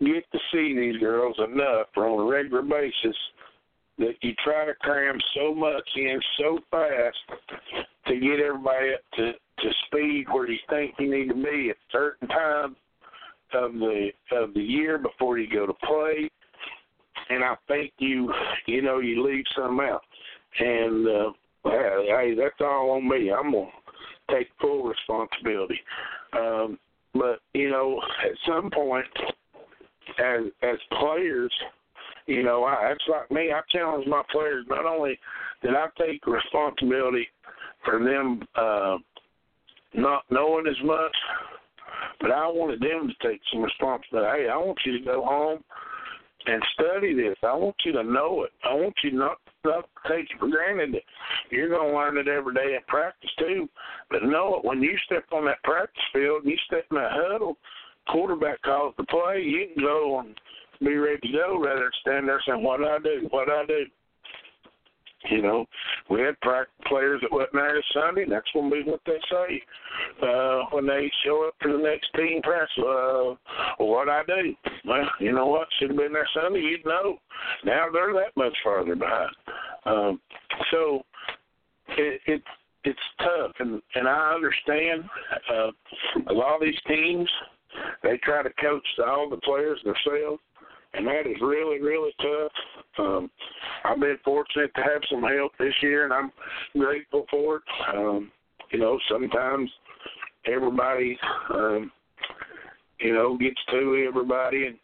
get 0.00 0.24
to 0.32 0.38
see 0.52 0.74
these 0.76 1.00
girls 1.00 1.36
enough 1.38 1.86
on 1.96 2.20
a 2.20 2.24
regular 2.24 2.62
basis 2.62 3.16
that 3.98 4.14
you 4.22 4.32
try 4.44 4.64
to 4.64 4.74
cram 4.80 5.18
so 5.36 5.54
much 5.54 5.88
in 5.96 6.20
so 6.38 6.58
fast 6.70 7.16
to 8.06 8.14
get 8.14 8.40
everybody 8.40 8.94
up 8.94 9.00
to 9.16 9.32
to 9.60 9.70
speed 9.86 10.26
where 10.32 10.50
you 10.50 10.58
think 10.68 10.94
you 10.98 11.10
need 11.10 11.28
to 11.28 11.34
be 11.34 11.70
at 11.70 11.76
certain 11.92 12.26
times 12.28 12.76
of 13.52 13.72
the 13.74 14.08
of 14.32 14.52
the 14.54 14.60
year 14.60 14.98
before 14.98 15.38
you 15.38 15.48
go 15.52 15.66
to 15.66 15.72
play. 15.84 16.28
And 17.30 17.42
I 17.42 17.54
think 17.68 17.92
you 17.98 18.32
you 18.66 18.82
know 18.82 18.98
you 18.98 19.26
leave 19.26 19.44
some 19.56 19.80
out. 19.80 20.02
And 20.58 21.08
uh, 21.08 21.32
hey, 21.64 22.34
that's 22.38 22.60
all 22.60 22.92
on 22.92 23.08
me. 23.08 23.30
I'm 23.32 23.52
gonna 23.52 23.66
take 24.30 24.48
full 24.60 24.84
responsibility. 24.84 25.80
Um, 26.32 26.78
but 27.14 27.40
you 27.54 27.70
know, 27.70 28.00
at 28.24 28.36
some 28.46 28.70
point, 28.70 29.06
as 30.18 30.42
as 30.62 30.76
players, 30.98 31.52
you 32.26 32.42
know, 32.42 32.64
I, 32.64 32.92
it's 32.92 33.04
like 33.08 33.30
me. 33.30 33.52
I 33.52 33.60
challenge 33.70 34.06
my 34.06 34.22
players. 34.30 34.66
Not 34.68 34.86
only 34.86 35.18
did 35.62 35.74
I 35.74 35.86
take 35.98 36.26
responsibility 36.26 37.28
for 37.84 38.02
them 38.02 38.42
uh, 38.54 38.96
not 39.94 40.24
knowing 40.30 40.66
as 40.66 40.84
much, 40.84 41.14
but 42.20 42.30
I 42.30 42.46
wanted 42.48 42.80
them 42.80 43.08
to 43.08 43.28
take 43.28 43.40
some 43.52 43.62
responsibility. 43.62 44.42
Hey, 44.42 44.48
I 44.48 44.56
want 44.56 44.78
you 44.84 44.98
to 44.98 45.04
go 45.04 45.24
home 45.24 45.62
and 46.46 46.62
study 46.74 47.14
this. 47.14 47.36
I 47.42 47.54
want 47.54 47.76
you 47.84 47.92
to 47.92 48.02
know 48.02 48.44
it. 48.44 48.50
I 48.64 48.74
want 48.74 48.94
you 49.02 49.12
not 49.12 49.38
not 49.64 49.88
take 50.08 50.30
it 50.30 50.38
for 50.38 50.48
granted 50.48 50.94
you're 51.50 51.68
going 51.68 51.90
to 51.90 51.96
learn 51.96 52.18
it 52.18 52.28
every 52.28 52.54
day 52.54 52.74
in 52.74 52.80
practice 52.86 53.30
too. 53.38 53.68
But 54.10 54.24
know 54.24 54.56
it 54.56 54.64
when 54.64 54.82
you 54.82 54.96
step 55.06 55.24
on 55.32 55.44
that 55.46 55.62
practice 55.62 56.02
field 56.12 56.42
and 56.42 56.50
you 56.50 56.58
step 56.66 56.84
in 56.90 56.96
that 56.96 57.12
huddle, 57.12 57.56
quarterback 58.08 58.60
calls 58.62 58.94
the 58.96 59.04
play, 59.04 59.42
you 59.42 59.68
can 59.74 59.84
go 59.84 60.20
and 60.20 60.34
be 60.80 60.96
ready 60.96 61.20
to 61.20 61.32
go 61.32 61.62
rather 61.62 61.82
than 61.82 61.90
stand 62.00 62.28
there 62.28 62.42
saying, 62.46 62.62
"What 62.62 62.84
I 62.84 62.98
do? 62.98 63.26
What 63.30 63.50
I 63.50 63.64
do?" 63.66 63.86
You 65.30 65.42
know, 65.42 65.66
we 66.10 66.20
had 66.20 66.34
players 66.40 67.20
that 67.22 67.32
wasn't 67.32 67.54
there 67.54 67.82
Sunday, 67.92 68.22
and 68.22 68.32
that's 68.32 68.46
going 68.52 68.70
to 68.70 68.76
be 68.76 68.90
what 68.90 69.00
they 69.06 69.18
say 69.30 69.62
uh, 70.22 70.64
when 70.70 70.86
they 70.86 71.10
show 71.24 71.46
up 71.48 71.54
for 71.60 71.72
the 71.72 71.78
next 71.78 72.08
team 72.16 72.42
press. 72.42 72.68
Uh, 72.78 73.34
what 73.78 74.08
I 74.08 74.22
do? 74.26 74.54
Well, 74.86 75.08
you 75.20 75.32
know 75.32 75.46
what? 75.46 75.68
Should 75.78 75.90
have 75.90 75.98
been 75.98 76.12
there 76.12 76.28
Sunday. 76.34 76.60
You'd 76.60 76.84
know. 76.84 77.16
Now 77.64 77.86
they're 77.92 78.12
that 78.14 78.36
much 78.36 78.54
farther 78.62 78.96
behind. 78.96 79.34
Um, 79.86 80.20
so 80.70 81.02
it, 81.88 82.20
it 82.26 82.42
it's 82.84 82.98
tough, 83.18 83.52
and 83.60 83.80
and 83.94 84.06
I 84.06 84.34
understand. 84.34 85.04
Uh, 85.50 85.70
a 86.28 86.32
lot 86.32 86.56
of 86.56 86.60
these 86.60 86.80
teams 86.86 87.28
they 88.02 88.18
try 88.18 88.42
to 88.42 88.50
coach 88.60 88.86
all 89.04 89.28
the 89.28 89.36
players 89.38 89.80
themselves 89.84 90.40
and 90.96 91.06
that 91.06 91.26
is 91.26 91.36
really, 91.40 91.80
really 91.80 92.12
tough. 92.18 92.52
Um, 92.98 93.30
I've 93.84 94.00
been 94.00 94.18
fortunate 94.24 94.70
to 94.74 94.82
have 94.82 95.02
some 95.10 95.22
help 95.22 95.52
this 95.58 95.74
year, 95.82 96.04
and 96.04 96.12
I'm 96.12 96.32
grateful 96.78 97.26
for 97.30 97.56
it. 97.56 97.62
Um, 97.94 98.30
you 98.70 98.78
know, 98.78 98.98
sometimes 99.10 99.70
everybody, 100.46 101.18
um, 101.52 101.90
you 103.00 103.12
know, 103.12 103.36
gets 103.36 103.60
to 103.70 104.06
everybody, 104.08 104.66
and 104.66 104.76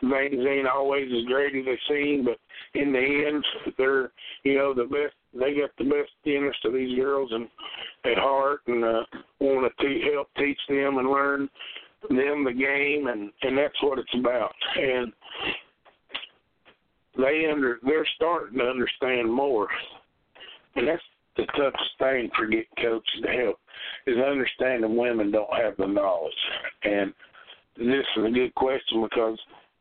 things 0.00 0.44
ain't 0.48 0.68
always 0.68 1.10
as 1.12 1.24
great 1.26 1.54
as 1.54 1.64
they 1.64 1.78
seem. 1.88 2.24
But 2.24 2.38
in 2.78 2.92
the 2.92 3.24
end, 3.28 3.44
they're, 3.78 4.10
you 4.42 4.56
know, 4.56 4.74
the 4.74 4.84
best. 4.84 5.14
They 5.34 5.60
got 5.60 5.70
the 5.78 5.84
best 5.84 6.12
interest 6.24 6.64
of 6.64 6.74
these 6.74 6.96
girls 6.96 7.30
and 7.32 7.48
at 8.04 8.18
heart, 8.18 8.60
and 8.66 8.84
uh, 8.84 9.02
want 9.40 9.72
to 9.76 9.84
te- 9.84 10.10
help 10.12 10.28
teach 10.36 10.58
them 10.68 10.98
and 10.98 11.08
learn 11.08 11.48
them 12.08 12.44
the 12.44 12.52
game, 12.52 13.06
and 13.08 13.30
and 13.42 13.58
that's 13.58 13.82
what 13.82 13.98
it's 13.98 14.14
about. 14.14 14.52
And 14.76 15.12
they 17.16 17.48
under 17.50 17.78
they're 17.82 18.06
starting 18.16 18.58
to 18.58 18.64
understand 18.64 19.32
more, 19.32 19.68
and 20.76 20.88
that's 20.88 21.02
the 21.36 21.46
toughest 21.46 21.90
thing 21.98 22.30
for 22.36 22.46
getting 22.46 22.64
coaches 22.80 23.22
to 23.22 23.28
help 23.28 23.58
is 24.06 24.16
understanding 24.18 24.96
women 24.96 25.30
don't 25.30 25.60
have 25.60 25.76
the 25.76 25.86
knowledge. 25.86 26.32
And 26.84 27.12
this 27.76 28.04
is 28.16 28.24
a 28.24 28.30
good 28.30 28.54
question 28.54 29.02
because 29.02 29.38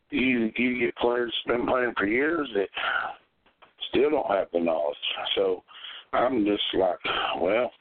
you 0.09 0.51
you 0.57 0.79
get 0.79 0.95
players 0.97 1.33
that's 1.45 1.57
been 1.57 1.67
playing 1.67 1.93
for 1.97 2.07
years 2.07 2.49
that 2.55 2.69
still 3.89 4.09
don't 4.09 4.31
have 4.31 4.47
the 4.53 4.59
knowledge. 4.59 4.97
So 5.35 5.63
I'm 6.13 6.45
just 6.45 6.63
like, 6.75 6.97
well, 7.39 7.71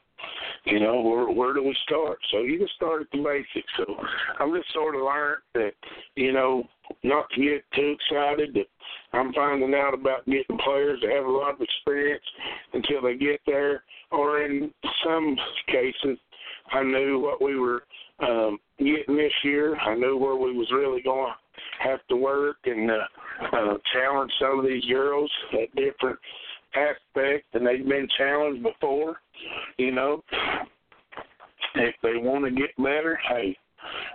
you 0.65 0.79
know, 0.79 1.01
where 1.01 1.29
where 1.29 1.53
do 1.53 1.63
we 1.63 1.75
start? 1.85 2.19
So 2.31 2.39
you 2.39 2.59
just 2.59 2.73
start 2.75 3.01
at 3.01 3.07
the 3.11 3.23
basics. 3.23 3.71
So 3.77 3.95
I've 4.39 4.53
just 4.53 4.71
sort 4.73 4.95
of 4.95 5.01
learned 5.01 5.41
that, 5.55 5.71
you 6.15 6.31
know, 6.31 6.63
not 7.03 7.29
to 7.31 7.41
get 7.41 7.63
too 7.75 7.95
excited 7.99 8.53
that 8.53 8.67
I'm 9.13 9.33
finding 9.33 9.73
out 9.73 9.93
about 9.93 10.25
getting 10.25 10.57
players 10.63 10.99
that 11.01 11.11
have 11.11 11.25
a 11.25 11.31
lot 11.31 11.55
of 11.55 11.61
experience 11.61 12.23
until 12.73 13.01
they 13.01 13.15
get 13.15 13.41
there. 13.45 13.83
Or 14.11 14.43
in 14.43 14.71
some 15.05 15.35
cases, 15.67 16.17
I 16.71 16.83
knew 16.83 17.19
what 17.19 17.41
we 17.41 17.59
were 17.59 17.83
um, 18.19 18.59
getting 18.77 19.17
this 19.17 19.33
year. 19.43 19.75
I 19.75 19.95
knew 19.95 20.17
where 20.17 20.35
we 20.35 20.55
was 20.55 20.69
really 20.71 21.01
going 21.01 21.31
to 21.31 21.89
have 21.89 21.99
to 22.09 22.15
work 22.15 22.57
and 22.65 22.89
uh, 22.89 22.95
uh, 23.53 23.77
challenge 23.93 24.31
some 24.39 24.59
of 24.59 24.65
these 24.65 24.85
girls 24.85 25.31
at 25.53 25.75
different 25.75 26.19
aspects, 26.75 27.47
and 27.53 27.65
they've 27.65 27.87
been 27.87 28.07
challenged 28.17 28.63
before. 28.63 29.17
You 29.77 29.91
know, 29.91 30.23
if 31.75 31.95
they 32.03 32.17
want 32.17 32.45
to 32.45 32.51
get 32.51 32.75
better, 32.77 33.19
hey, 33.29 33.57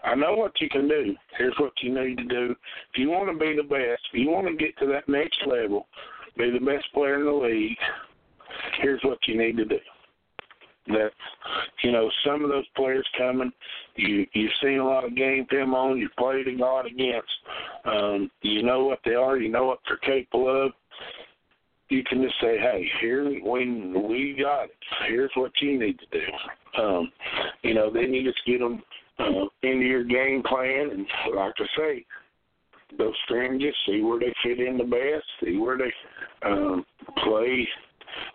I 0.05 0.15
know 0.15 0.35
what 0.35 0.53
you 0.61 0.69
can 0.69 0.89
do. 0.89 1.15
Here's 1.37 1.57
what 1.59 1.73
you 1.83 1.95
need 1.95 2.17
to 2.19 2.25
do. 2.25 2.55
If 2.93 2.99
you 2.99 3.11
want 3.11 3.31
to 3.31 3.39
be 3.39 3.57
the 3.57 3.63
best, 3.63 4.03
if 4.13 4.19
you 4.19 4.31
want 4.31 4.47
to 4.47 4.55
get 4.55 4.77
to 4.79 4.87
that 4.87 5.09
next 5.09 5.39
level, 5.47 5.87
be 6.37 6.51
the 6.51 6.65
best 6.65 6.87
player 6.95 7.19
in 7.19 7.27
the 7.27 7.33
league, 7.33 7.77
here's 8.81 9.03
what 9.03 9.19
you 9.27 9.37
need 9.37 9.57
to 9.57 9.65
do. 9.65 9.79
That 10.89 11.11
you 11.85 11.93
know, 11.93 12.11
some 12.25 12.43
of 12.43 12.49
those 12.49 12.67
players 12.75 13.07
coming, 13.19 13.53
you 13.97 14.27
you've 14.33 14.51
seen 14.63 14.79
a 14.79 14.85
lot 14.85 15.05
of 15.05 15.15
game 15.15 15.47
film 15.51 15.75
on, 15.75 15.99
you've 15.99 16.17
played 16.17 16.49
a 16.49 16.53
lot 16.53 16.87
against. 16.87 17.29
Um, 17.85 18.31
you 18.41 18.63
know 18.63 18.85
what 18.85 19.01
they 19.05 19.15
are, 19.15 19.37
you 19.37 19.51
know 19.51 19.67
what 19.67 19.81
they're 19.87 19.99
capable 19.99 20.67
of 20.67 20.73
you 21.89 22.03
can 22.05 22.23
just 22.23 22.35
say, 22.41 22.59
"Hey, 22.59 22.89
here 23.01 23.25
when 23.43 24.09
we 24.09 24.37
got 24.41 24.65
it. 24.65 24.77
Here's 25.07 25.31
what 25.35 25.53
you 25.61 25.79
need 25.79 25.99
to 25.99 26.07
do." 26.21 26.83
Um, 26.83 27.13
you 27.63 27.75
know, 27.75 27.91
then 27.93 28.13
you 28.13 28.23
just 28.23 28.45
get 28.47 28.61
them 28.61 28.83
uh, 29.19 29.47
into 29.63 29.87
your 29.87 30.05
game 30.05 30.43
plan, 30.43 30.91
and 30.91 31.07
like 31.35 31.55
I 31.59 31.67
say, 31.77 32.05
those 32.97 33.15
scrimmages, 33.25 33.75
see 33.87 34.03
where 34.03 34.19
they 34.19 34.33
fit 34.43 34.61
in 34.61 34.79
the 34.79 34.85
best, 34.85 35.25
see 35.43 35.59
where 35.59 35.77
they 35.77 35.93
um, 36.49 36.85
play, 37.25 37.67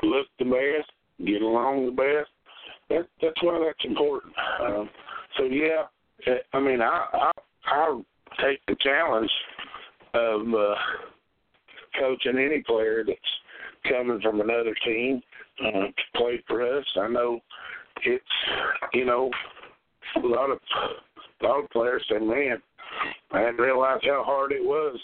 look 0.03 0.27
the 0.39 0.45
best, 0.45 0.91
get 1.25 1.41
along 1.41 1.85
the 1.85 1.91
best. 1.91 2.29
That 2.89 3.07
that's 3.21 3.41
why 3.41 3.59
that's 3.65 3.85
important. 3.85 4.33
Um, 4.61 4.89
so 5.37 5.43
yeah, 5.45 5.83
I 6.53 6.59
mean, 6.59 6.81
I 6.81 7.05
I, 7.13 7.31
I 7.65 8.01
take 8.41 8.59
the 8.67 8.75
challenge 8.81 9.31
of 10.13 10.41
uh, 10.53 10.75
coaching 11.99 12.37
any 12.37 12.61
player 12.61 13.03
that's 13.05 13.19
coming 14.03 14.21
from 14.21 14.41
another 14.41 14.75
team 14.85 15.21
uh, 15.65 15.71
to 15.71 15.93
play 16.15 16.43
for 16.47 16.61
us. 16.61 16.85
I 16.99 17.07
know 17.07 17.39
it's 18.03 18.23
you 18.93 19.05
know 19.05 19.29
a 20.17 20.27
lot 20.27 20.49
of 20.49 20.59
a 21.41 21.45
lot 21.45 21.63
of 21.63 21.69
players 21.69 22.03
say, 22.09 22.19
"Man, 22.19 22.61
I 23.31 23.39
didn't 23.39 23.57
realize 23.57 23.99
how 24.03 24.23
hard 24.25 24.51
it 24.51 24.63
was 24.63 24.97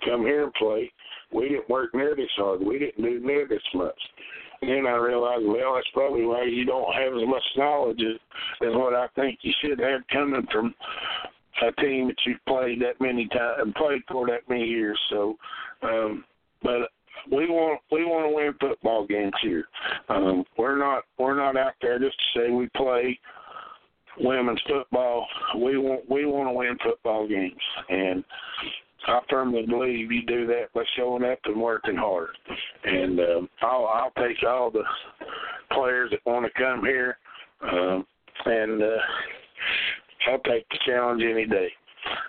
to 0.00 0.10
come 0.10 0.22
here 0.22 0.44
and 0.44 0.54
play. 0.54 0.90
We 1.32 1.48
didn't 1.48 1.68
work 1.68 1.94
near 1.94 2.14
this 2.16 2.30
hard. 2.36 2.60
We 2.60 2.78
didn't 2.78 3.02
do 3.02 3.20
near 3.20 3.46
this 3.48 3.62
much." 3.74 3.98
And 4.60 4.70
then 4.70 4.86
I 4.86 4.96
realized, 4.96 5.44
well, 5.44 5.74
that's 5.74 5.86
probably 5.92 6.24
why 6.24 6.44
you 6.44 6.64
don't 6.64 6.94
have 6.94 7.12
as 7.12 7.28
much 7.28 7.42
knowledge 7.56 8.00
as, 8.00 8.18
as 8.66 8.74
what 8.74 8.94
I 8.94 9.08
think 9.14 9.40
you 9.42 9.52
should 9.60 9.78
have 9.78 10.00
coming 10.10 10.46
from 10.50 10.74
a 11.60 11.72
team 11.82 12.06
that 12.06 12.16
you've 12.24 12.44
played 12.46 12.80
that 12.80 12.98
many 12.98 13.28
times, 13.28 13.74
played 13.76 14.00
for 14.10 14.26
that 14.28 14.48
many 14.48 14.64
years. 14.64 14.98
So, 15.10 15.36
um, 15.82 16.24
but 16.62 16.88
we 17.30 17.46
want 17.46 17.80
we 17.90 18.04
want 18.04 18.30
to 18.30 18.34
win 18.34 18.54
football 18.60 19.03
games 19.14 19.32
here. 19.42 19.64
Um, 20.08 20.44
we're 20.58 20.78
not 20.78 21.04
we're 21.18 21.36
not 21.36 21.56
out 21.56 21.74
there 21.80 21.98
just 21.98 22.16
to 22.16 22.40
say 22.40 22.50
we 22.50 22.68
play 22.76 23.18
women's 24.18 24.62
football. 24.68 25.26
We 25.56 25.78
want 25.78 26.08
we 26.08 26.26
want 26.26 26.48
to 26.48 26.52
win 26.52 26.76
football 26.82 27.28
games, 27.28 27.60
and 27.88 28.24
I 29.06 29.20
firmly 29.28 29.66
believe 29.66 30.10
you 30.10 30.22
do 30.26 30.46
that 30.46 30.72
by 30.74 30.82
showing 30.96 31.24
up 31.24 31.38
and 31.44 31.60
working 31.60 31.96
hard. 31.96 32.30
And 32.84 33.20
um, 33.20 33.48
I'll 33.62 33.86
I'll 33.86 34.12
take 34.16 34.42
all 34.46 34.70
the 34.70 34.84
players 35.72 36.10
that 36.10 36.30
want 36.30 36.46
to 36.46 36.62
come 36.62 36.84
here, 36.84 37.18
um, 37.62 38.06
and 38.46 38.82
uh, 38.82 40.30
I'll 40.30 40.38
take 40.40 40.68
the 40.70 40.78
challenge 40.86 41.22
any 41.22 41.46
day. 41.46 41.68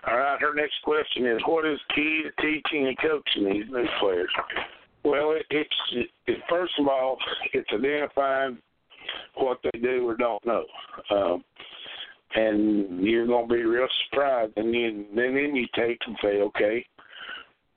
All 0.08 0.18
right, 0.18 0.40
her 0.40 0.54
next 0.54 0.76
question 0.84 1.26
is, 1.26 1.42
what 1.46 1.66
is 1.66 1.80
key 1.94 2.24
to 2.24 2.42
teaching 2.42 2.88
and 2.88 2.98
coaching 2.98 3.46
these 3.46 3.70
new 3.70 3.86
players? 4.00 4.30
Well, 5.04 5.34
it, 5.34 5.46
it's 5.52 6.10
it, 6.26 6.38
first 6.50 6.74
of 6.80 6.88
all, 6.88 7.18
it's 7.54 7.64
identifying 7.76 8.58
what 9.36 9.60
they 9.64 9.80
do 9.80 10.08
or 10.08 10.16
don't 10.16 10.46
know, 10.46 10.66
um, 11.12 11.44
and 12.36 13.04
you're 13.06 13.28
to 13.48 13.54
be 13.54 13.64
real 13.64 13.88
surprised. 14.10 14.54
And 14.58 14.74
then 14.74 15.08
then 15.16 15.36
then 15.36 15.56
you 15.56 15.68
take 15.76 16.00
and 16.08 16.18
say, 16.22 16.42
okay, 16.42 16.86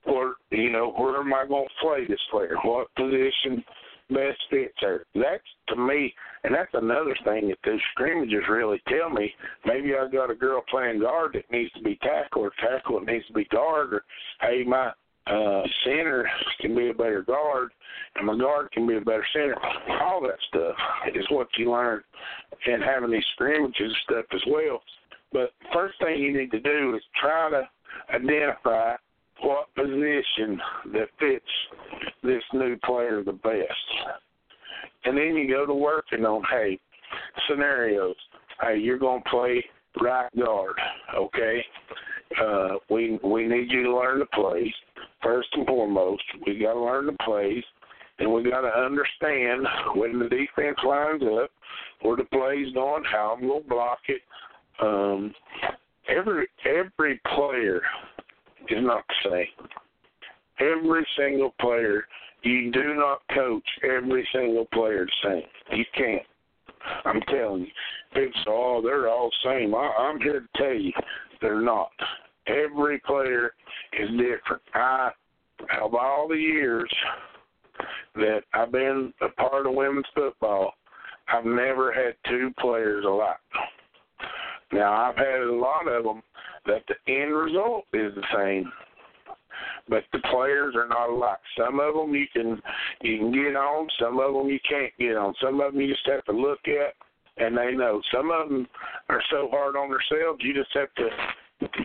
or 0.04 0.36
you 0.50 0.70
know, 0.70 0.92
where 0.96 1.20
am 1.20 1.34
I 1.34 1.46
to 1.68 1.86
play 1.86 2.06
this 2.06 2.20
player? 2.30 2.56
What 2.62 2.94
position 2.94 3.64
best 4.10 4.38
fits 4.50 4.74
her? 4.80 5.04
That's 5.14 5.42
to 5.68 5.76
me, 5.76 6.14
and 6.44 6.54
that's 6.54 6.72
another 6.72 7.16
thing 7.24 7.48
that 7.48 7.58
those 7.64 7.80
scrimmages 7.92 8.44
really 8.48 8.80
tell 8.88 9.10
me. 9.10 9.32
Maybe 9.66 9.92
I 9.94 10.08
got 10.10 10.30
a 10.30 10.34
girl 10.34 10.62
playing 10.70 11.00
guard 11.00 11.32
that 11.34 11.50
needs 11.50 11.72
to 11.74 11.82
be 11.82 11.98
tackle, 12.02 12.42
or 12.42 12.52
tackle 12.60 13.00
that 13.00 13.12
needs 13.12 13.26
to 13.26 13.34
be 13.34 13.44
guard, 13.46 13.92
or 13.92 14.04
hey, 14.40 14.64
my 14.66 14.92
uh, 15.30 15.62
center 15.84 16.28
can 16.60 16.74
be 16.74 16.90
a 16.90 16.94
better 16.94 17.22
guard, 17.22 17.70
and 18.16 18.26
my 18.26 18.36
guard 18.36 18.70
can 18.72 18.86
be 18.86 18.96
a 18.96 19.00
better 19.00 19.26
center. 19.32 19.56
All 20.02 20.20
that 20.22 20.38
stuff 20.48 20.74
is 21.14 21.24
what 21.30 21.48
you 21.56 21.70
learn 21.70 22.02
in 22.66 22.80
having 22.80 23.10
these 23.10 23.24
scrimmages 23.34 23.74
and 23.80 23.96
stuff 24.04 24.24
as 24.32 24.42
well. 24.48 24.82
But 25.32 25.50
first 25.72 25.98
thing 26.00 26.20
you 26.20 26.36
need 26.36 26.50
to 26.52 26.60
do 26.60 26.94
is 26.96 27.02
try 27.20 27.50
to 27.50 27.68
identify 28.14 28.96
what 29.42 29.72
position 29.74 30.60
that 30.92 31.08
fits 31.20 31.44
this 32.22 32.42
new 32.52 32.76
player 32.84 33.22
the 33.22 33.32
best. 33.32 34.18
And 35.04 35.16
then 35.16 35.36
you 35.36 35.48
go 35.48 35.66
to 35.66 35.74
working 35.74 36.24
on, 36.24 36.42
hey, 36.50 36.78
scenarios. 37.48 38.16
Hey, 38.60 38.78
you're 38.78 38.98
going 38.98 39.22
to 39.22 39.30
play 39.30 39.64
right 40.02 40.28
guard, 40.36 40.76
okay? 41.16 41.64
Uh, 42.40 42.76
we 42.90 43.18
we 43.22 43.46
need 43.46 43.70
you 43.70 43.84
to 43.84 43.96
learn 43.96 44.18
the 44.18 44.26
plays 44.26 44.72
first 45.22 45.48
and 45.54 45.66
foremost. 45.66 46.22
We 46.46 46.58
got 46.58 46.74
to 46.74 46.80
learn 46.80 47.06
the 47.06 47.16
plays, 47.24 47.64
and 48.18 48.32
we 48.32 48.48
got 48.48 48.62
to 48.62 48.68
understand 48.68 49.66
when 49.94 50.18
the 50.18 50.28
defense 50.28 50.78
lines 50.86 51.22
up, 51.22 51.50
where 52.02 52.16
the 52.16 52.24
play's 52.24 52.72
going, 52.74 53.04
how 53.04 53.36
I'm 53.36 53.42
to 53.42 53.60
block 53.68 53.98
it. 54.08 54.20
Um, 54.80 55.34
every 56.08 56.48
every 56.64 57.20
player 57.34 57.80
is 58.68 58.78
not 58.80 59.04
the 59.08 59.30
same. 59.30 59.68
Every 60.60 61.06
single 61.16 61.54
player, 61.60 62.04
you 62.42 62.70
do 62.72 62.94
not 62.94 63.22
coach 63.34 63.66
every 63.84 64.28
single 64.32 64.66
player 64.66 65.06
the 65.06 65.28
same. 65.30 65.78
You 65.78 65.84
can't. 65.94 66.22
I'm 67.04 67.20
telling 67.22 67.62
you. 67.62 67.66
Say, 68.14 68.32
oh, 68.48 68.80
they're 68.82 69.08
all 69.08 69.30
the 69.30 69.50
same. 69.50 69.74
I, 69.74 69.92
I'm 69.98 70.20
here 70.20 70.40
to 70.40 70.48
tell 70.56 70.74
you, 70.74 70.92
they're 71.40 71.60
not. 71.60 71.90
Every 72.46 72.98
player 73.00 73.52
is 73.98 74.08
different. 74.10 74.62
I, 74.74 75.10
of 75.82 75.94
all 75.94 76.28
the 76.28 76.36
years 76.36 76.90
that 78.14 78.40
I've 78.54 78.72
been 78.72 79.12
a 79.20 79.28
part 79.40 79.66
of 79.66 79.74
women's 79.74 80.06
football, 80.14 80.72
I've 81.28 81.44
never 81.44 81.92
had 81.92 82.14
two 82.28 82.52
players 82.58 83.04
alike. 83.04 83.36
Now 84.72 84.92
I've 84.92 85.16
had 85.16 85.40
a 85.40 85.52
lot 85.52 85.88
of 85.88 86.04
them 86.04 86.22
that 86.66 86.84
the 86.88 87.12
end 87.12 87.34
result 87.34 87.84
is 87.92 88.14
the 88.14 88.22
same, 88.36 88.70
but 89.88 90.04
the 90.12 90.20
players 90.30 90.74
are 90.76 90.88
not 90.88 91.10
alike. 91.10 91.38
Some 91.56 91.80
of 91.80 91.94
them 91.94 92.14
you 92.14 92.26
can 92.32 92.60
you 93.02 93.18
can 93.18 93.32
get 93.32 93.56
on, 93.56 93.88
some 94.00 94.18
of 94.20 94.34
them 94.34 94.48
you 94.48 94.58
can't 94.68 94.92
get 94.98 95.16
on. 95.16 95.34
Some 95.42 95.60
of 95.60 95.72
them 95.72 95.80
you 95.80 95.88
just 95.88 96.06
have 96.06 96.24
to 96.26 96.32
look 96.32 96.60
at 96.66 96.94
and 97.38 97.56
they 97.56 97.72
know. 97.72 98.00
Some 98.12 98.30
of 98.30 98.48
them 98.48 98.66
are 99.08 99.22
so 99.30 99.48
hard 99.50 99.76
on 99.76 99.90
themselves 99.90 100.40
you 100.42 100.54
just 100.54 100.70
have 100.74 100.94
to 100.96 101.08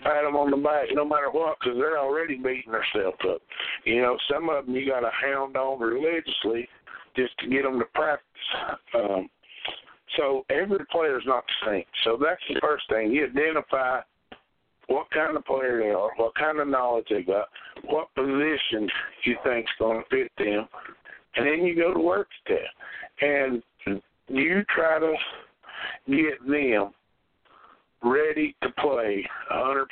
pat 0.04 0.24
them 0.24 0.36
on 0.36 0.52
the 0.52 0.58
back 0.58 0.88
no 0.94 1.06
matter 1.06 1.32
what 1.32 1.58
because 1.60 1.78
they're 1.78 2.00
already 2.00 2.36
beating 2.36 2.72
themselves 2.72 3.18
up. 3.28 3.42
You 3.86 4.02
know, 4.02 4.18
some 4.32 4.50
of 4.50 4.66
them 4.66 4.76
you 4.76 4.90
got 4.90 5.02
to 5.02 5.12
hound 5.12 5.58
on 5.58 5.80
religiously 5.80 6.68
just 7.16 7.38
to 7.40 7.48
get 7.48 7.64
them 7.64 7.80
to 7.80 7.86
practice. 7.94 8.28
Um, 8.96 9.30
so 10.18 10.46
every 10.50 10.86
player 10.92 11.18
is 11.18 11.26
not 11.26 11.44
the 11.48 11.72
same. 11.72 11.84
So 12.04 12.18
that's 12.22 12.42
the 12.50 12.60
first 12.62 12.84
thing. 12.90 13.12
You 13.12 13.26
identify 13.26 14.02
what 14.88 15.10
kind 15.12 15.36
of 15.36 15.46
player 15.46 15.80
they 15.82 15.90
are, 15.90 16.12
what 16.18 16.36
kind 16.36 16.60
of 16.60 16.68
knowledge 16.68 17.08
they 17.10 17.24
got, 17.24 17.48
what 17.86 18.14
position 18.16 18.90
you 19.24 19.38
think's 19.44 19.72
going 19.80 20.04
to 20.04 20.10
fit 20.10 20.32
them, 20.38 20.68
and 21.36 21.48
then 21.48 21.66
you 21.66 21.76
go 21.76 21.94
to 21.94 22.00
work 22.00 22.28
at 22.46 22.56
that. 22.56 23.26
And 23.26 23.64
you 24.34 24.64
try 24.73 24.99
to 24.99 25.14
get 26.07 26.45
them 26.47 26.91
ready 28.03 28.55
to 28.61 28.69
play 28.80 29.27
100% 29.51 29.85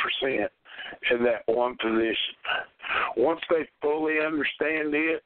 in 1.12 1.24
that 1.24 1.44
one 1.46 1.78
position. 1.78 2.16
Once 3.18 3.40
they 3.50 3.68
fully 3.82 4.16
understand 4.26 4.94
it, 4.94 5.24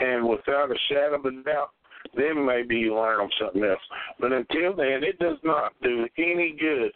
and 0.00 0.28
without 0.28 0.70
a 0.70 0.76
shadow 0.88 1.16
of 1.16 1.24
a 1.24 1.42
doubt, 1.42 1.70
then 2.16 2.44
maybe 2.44 2.76
you 2.76 2.94
learn 2.94 3.18
them 3.18 3.28
something 3.40 3.64
else. 3.64 3.80
But 4.20 4.32
until 4.32 4.76
then, 4.76 5.02
it 5.02 5.18
does 5.18 5.38
not 5.42 5.72
do 5.82 6.06
any 6.18 6.56
good 6.58 6.92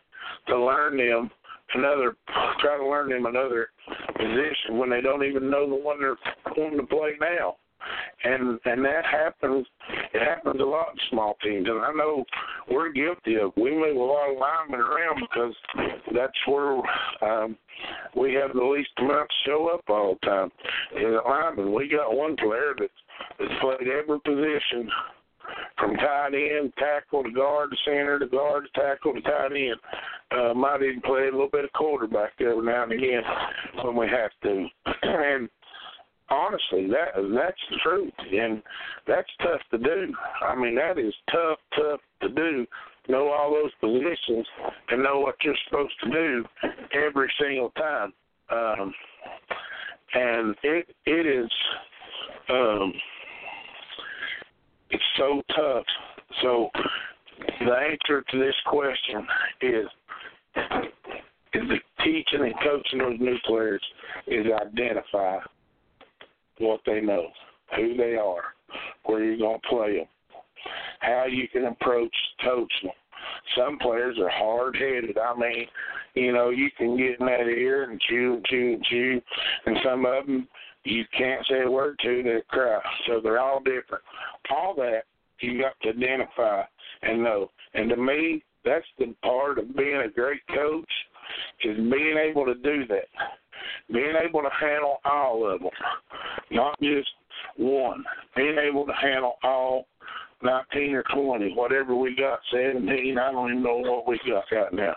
to 0.48 0.58
learn 0.58 0.96
them 0.96 1.30
another, 1.74 2.16
try 2.60 2.76
to 2.76 2.86
learn 2.86 3.10
them 3.10 3.26
another 3.26 3.68
position 4.16 4.78
when 4.78 4.90
they 4.90 5.00
don't 5.00 5.24
even 5.24 5.50
know 5.50 5.68
the 5.68 5.74
one 5.74 6.00
they're 6.00 6.16
going 6.54 6.76
to 6.76 6.86
play 6.86 7.12
now. 7.20 7.56
And 8.24 8.58
and 8.64 8.84
that 8.84 9.04
happens. 9.04 9.66
It 10.12 10.22
happens 10.22 10.60
a 10.60 10.64
lot 10.64 10.92
in 10.92 10.98
small 11.10 11.36
teams, 11.42 11.66
and 11.68 11.80
I 11.80 11.92
know 11.92 12.24
we're 12.70 12.92
guilty 12.92 13.36
of. 13.36 13.52
We 13.56 13.70
move 13.70 13.96
a 13.96 14.00
lot 14.00 14.30
of 14.30 14.38
linemen 14.38 14.80
around 14.80 15.20
because 15.20 15.54
that's 16.14 16.32
where 16.46 16.80
um, 17.22 17.56
we 18.16 18.34
have 18.34 18.52
the 18.52 18.62
least 18.62 18.90
amount 18.98 19.28
to 19.28 19.50
show 19.50 19.70
up 19.72 19.84
all 19.88 20.18
the 20.20 20.26
time. 20.26 20.52
Is 20.96 21.20
linemen. 21.26 21.72
We 21.72 21.88
got 21.88 22.14
one 22.14 22.36
player 22.36 22.74
that's 22.78 22.92
that's 23.38 23.60
played 23.60 23.88
every 23.88 24.20
position 24.20 24.90
from 25.78 25.96
tight 25.96 26.34
end, 26.34 26.72
tackle 26.78 27.24
to 27.24 27.30
guard 27.30 27.70
to 27.70 27.76
center 27.84 28.18
to 28.18 28.26
guard 28.26 28.66
to 28.72 28.80
tackle 28.80 29.14
to 29.14 29.20
tight 29.22 29.52
end. 29.52 29.76
Uh, 30.30 30.54
might 30.54 30.82
even 30.82 31.00
play 31.00 31.22
a 31.22 31.32
little 31.32 31.48
bit 31.50 31.64
of 31.64 31.72
quarterback 31.72 32.32
every 32.40 32.64
now 32.64 32.84
and 32.84 32.92
again 32.92 33.22
when 33.82 33.96
we 33.96 34.06
have 34.06 34.30
to. 34.42 34.66
and 35.02 35.48
honestly, 36.30 36.86
that 36.88 37.14
that's 37.34 37.60
the 37.70 37.76
truth, 37.82 38.12
and 38.32 38.62
that's 39.06 39.28
tough 39.42 39.60
to 39.72 39.78
do. 39.78 40.12
I 40.42 40.54
mean, 40.54 40.74
that 40.76 40.98
is 40.98 41.14
tough, 41.30 41.58
tough 41.76 42.00
to 42.22 42.28
do. 42.28 42.66
Know 43.08 43.30
all 43.30 43.50
those 43.50 43.72
positions 43.80 44.46
and 44.90 45.02
know 45.02 45.20
what 45.20 45.36
you're 45.42 45.54
supposed 45.68 45.94
to 46.04 46.10
do 46.10 46.44
every 46.92 47.30
single 47.40 47.70
time. 47.70 48.12
Um, 48.50 48.94
and 50.14 50.54
it 50.62 50.88
it 51.06 51.26
is 51.26 51.50
um, 52.48 52.92
it's 54.90 55.02
so 55.16 55.42
tough. 55.56 55.84
So 56.42 56.70
the 57.60 57.72
answer 57.72 58.24
to 58.30 58.38
this 58.38 58.54
question 58.66 59.26
is 59.62 59.86
is 61.52 61.62
the 61.68 61.78
teaching 62.04 62.44
and 62.44 62.54
coaching 62.62 62.98
those 62.98 63.18
new 63.18 63.36
players 63.46 63.82
is 64.26 64.46
identify 64.46 65.38
what 66.60 66.80
they 66.86 67.00
know, 67.00 67.28
who 67.76 67.96
they 67.96 68.16
are, 68.16 68.54
where 69.04 69.24
you're 69.24 69.38
going 69.38 69.60
to 69.60 69.68
play 69.68 69.96
them, 69.98 70.06
how 71.00 71.26
you 71.28 71.48
can 71.48 71.66
approach 71.66 72.14
coach 72.44 72.72
them. 72.82 72.92
Some 73.56 73.78
players 73.78 74.16
are 74.18 74.30
hard 74.30 74.76
headed. 74.76 75.18
I 75.18 75.38
mean, 75.38 75.66
you 76.14 76.32
know, 76.32 76.50
you 76.50 76.70
can 76.76 76.96
get 76.96 77.20
in 77.20 77.26
that 77.26 77.40
ear 77.40 77.90
and 77.90 78.00
chew 78.08 78.34
and 78.34 78.44
chew 78.46 78.74
and 78.74 78.84
chew, 78.84 79.20
and 79.66 79.76
some 79.84 80.06
of 80.06 80.26
them 80.26 80.48
you 80.84 81.04
can't 81.16 81.46
say 81.46 81.62
a 81.62 81.70
word 81.70 81.98
to, 82.02 82.22
they 82.22 82.40
cry. 82.48 82.80
So 83.06 83.20
they're 83.22 83.38
all 83.38 83.60
different. 83.60 84.02
All 84.50 84.74
that 84.76 85.02
you 85.40 85.60
got 85.60 85.74
to 85.82 85.90
identify 85.90 86.62
and 87.02 87.22
know. 87.22 87.50
And 87.74 87.90
to 87.90 87.96
me, 87.96 88.42
that's 88.64 88.86
the 88.98 89.14
part 89.22 89.58
of 89.58 89.76
being 89.76 90.02
a 90.06 90.08
great 90.08 90.40
coach 90.54 90.90
is 91.64 91.76
being 91.76 92.16
able 92.16 92.46
to 92.46 92.54
do 92.54 92.86
that 92.88 93.08
being 93.92 94.14
able 94.22 94.42
to 94.42 94.48
handle 94.58 94.98
all 95.04 95.46
of 95.48 95.60
them, 95.60 95.70
not 96.50 96.78
just 96.80 97.08
one, 97.56 98.04
being 98.36 98.58
able 98.58 98.86
to 98.86 98.92
handle 98.92 99.34
all 99.42 99.86
19 100.42 100.94
or 100.94 101.04
20, 101.14 101.54
whatever 101.54 101.94
we 101.94 102.16
got, 102.16 102.40
17, 102.52 103.18
I 103.18 103.32
don't 103.32 103.50
even 103.50 103.62
know 103.62 103.78
what 103.78 104.06
we 104.06 104.18
got 104.28 104.44
right 104.52 104.72
now, 104.72 104.94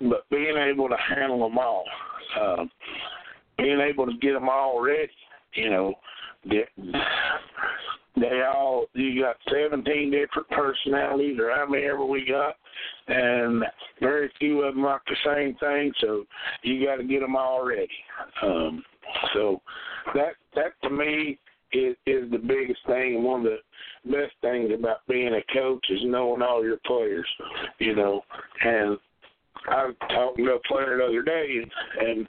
but 0.00 0.28
being 0.30 0.56
able 0.56 0.88
to 0.88 0.96
handle 0.96 1.48
them 1.48 1.58
all, 1.58 1.84
um, 2.40 2.70
being 3.58 3.80
able 3.80 4.06
to 4.06 4.14
get 4.20 4.32
them 4.32 4.48
all 4.48 4.82
ready, 4.82 5.10
you 5.54 5.70
know, 5.70 5.94
they, 6.48 6.64
they 8.16 8.42
all, 8.42 8.86
you 8.94 9.22
got 9.22 9.36
17 9.50 10.10
different 10.10 10.48
personalities 10.50 11.38
or 11.38 11.50
how 11.54 11.66
many 11.66 11.84
ever 11.84 12.04
we 12.04 12.26
got, 12.26 12.56
and 13.06 13.64
very 14.00 14.30
few 14.38 14.62
of 14.62 14.74
them 14.74 14.82
like 14.82 15.00
the 15.06 15.16
same 15.24 15.54
thing. 15.56 15.92
So 16.00 16.24
you 16.62 16.84
got 16.84 16.96
to 16.96 17.04
get 17.04 17.20
them 17.20 17.36
all 17.36 17.64
ready. 17.64 17.88
Um, 18.42 18.82
so 19.34 19.60
that 20.14 20.34
that 20.54 20.72
to 20.82 20.90
me 20.90 21.38
is 21.72 21.96
is 22.06 22.30
the 22.30 22.38
biggest 22.38 22.80
thing, 22.86 23.16
and 23.16 23.24
one 23.24 23.46
of 23.46 23.52
the 23.52 24.10
best 24.10 24.32
things 24.40 24.70
about 24.72 25.06
being 25.08 25.34
a 25.34 25.52
coach 25.52 25.84
is 25.90 26.00
knowing 26.04 26.42
all 26.42 26.64
your 26.64 26.78
players. 26.86 27.26
You 27.78 27.96
know, 27.96 28.22
and 28.64 28.98
I 29.68 29.86
was 29.86 29.94
talking 30.08 30.44
to 30.44 30.54
a 30.54 30.60
player 30.68 30.98
the 30.98 31.04
other 31.04 31.22
day, 31.22 31.62
and, 31.62 32.08
and 32.08 32.28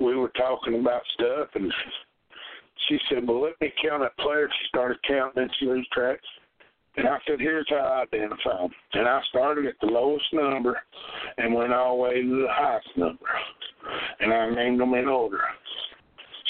we 0.00 0.16
were 0.16 0.32
talking 0.36 0.78
about 0.78 1.02
stuff, 1.14 1.48
and 1.54 1.72
she 2.88 2.98
said, 3.08 3.26
"Well, 3.26 3.42
let 3.42 3.60
me 3.60 3.72
count 3.82 4.02
that 4.02 4.16
player." 4.18 4.48
She 4.48 4.68
started 4.68 4.98
counting, 5.06 5.42
and 5.42 5.50
she 5.58 5.66
lose 5.66 5.88
tracks. 5.92 6.26
And 6.96 7.08
I 7.08 7.18
said, 7.26 7.40
here's 7.40 7.66
how 7.70 7.76
I 7.76 8.02
identify 8.02 8.58
them. 8.58 8.70
And 8.92 9.08
I 9.08 9.20
started 9.30 9.64
at 9.64 9.76
the 9.80 9.86
lowest 9.86 10.26
number 10.34 10.78
and 11.38 11.54
went 11.54 11.72
all 11.72 11.96
the 11.96 12.02
way 12.02 12.22
to 12.22 12.42
the 12.42 12.48
highest 12.50 12.88
number. 12.96 13.24
And 14.20 14.30
I 14.32 14.50
named 14.54 14.78
them 14.78 14.92
in 14.92 15.08
order. 15.08 15.40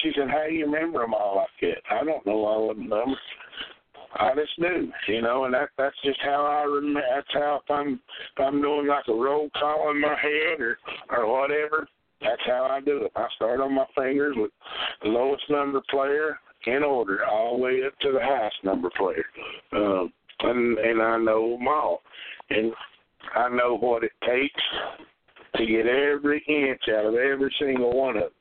She 0.03 0.13
said, 0.17 0.29
how 0.29 0.45
do 0.49 0.55
you 0.55 0.67
remember 0.67 1.01
them 1.01 1.15
all 1.15 1.37
like 1.37 1.49
that? 1.61 1.95
I 1.95 2.05
don't 2.05 2.27
know 2.27 2.45
all 2.45 2.71
of 2.71 2.77
the 2.77 2.83
numbers. 2.83 3.17
I 4.15 4.35
just 4.35 4.61
do, 4.61 4.91
you 5.09 5.23
know, 5.23 5.45
and 5.45 5.55
that 5.55 5.71
that's 5.79 5.97
just 6.05 6.21
how 6.23 6.45
I 6.45 6.65
remember. 6.65 7.01
That's 7.15 7.27
how 7.33 7.61
if 7.65 7.71
I'm 7.71 7.95
if 7.95 8.45
I'm 8.45 8.61
doing 8.61 8.87
like 8.87 9.05
a 9.09 9.13
roll 9.13 9.49
call 9.59 9.91
in 9.91 10.01
my 10.01 10.15
head 10.21 10.61
or 10.61 10.77
or 11.09 11.27
whatever, 11.33 11.89
that's 12.21 12.43
how 12.45 12.69
I 12.71 12.81
do 12.81 13.05
it. 13.05 13.13
I 13.17 13.27
start 13.37 13.61
on 13.61 13.75
my 13.75 13.87
fingers 13.97 14.35
with 14.37 14.51
the 15.03 15.09
lowest 15.09 15.45
number 15.49 15.81
player 15.91 16.39
in 16.67 16.83
order, 16.83 17.25
all 17.25 17.57
the 17.57 17.63
way 17.63 17.81
up 17.87 17.99
to 18.01 18.13
the 18.13 18.21
highest 18.21 18.57
number 18.65 18.91
player. 18.97 19.25
Um, 19.73 20.13
and 20.41 20.79
and 20.79 21.03
I 21.03 21.19
know 21.19 21.57
them 21.57 21.69
all, 21.69 22.03
and 22.51 22.73
I 23.35 23.49
know 23.49 23.79
what 23.79 24.05
it 24.05 24.13
takes 24.27 24.63
to 25.57 25.67
get 25.67 25.87
every 25.87 26.45
inch 26.49 26.83
out 26.95 27.07
of 27.07 27.15
every 27.15 27.55
single 27.59 27.97
one 27.97 28.17
of 28.17 28.23
them. 28.25 28.33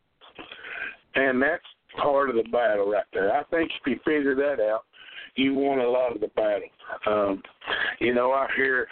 And 1.15 1.41
that's 1.41 1.63
part 2.01 2.29
of 2.29 2.35
the 2.35 2.49
battle 2.51 2.91
right 2.91 3.03
there. 3.13 3.35
I 3.35 3.43
think 3.45 3.71
if 3.81 3.87
you 3.87 3.99
figure 4.05 4.35
that 4.35 4.61
out, 4.63 4.83
you 5.35 5.53
won 5.53 5.79
a 5.79 5.87
lot 5.89 6.13
of 6.13 6.21
the 6.21 6.27
battle. 6.27 6.69
Um, 7.05 7.41
you 7.99 8.13
know, 8.13 8.31
I 8.31 8.47
hear 8.55 8.87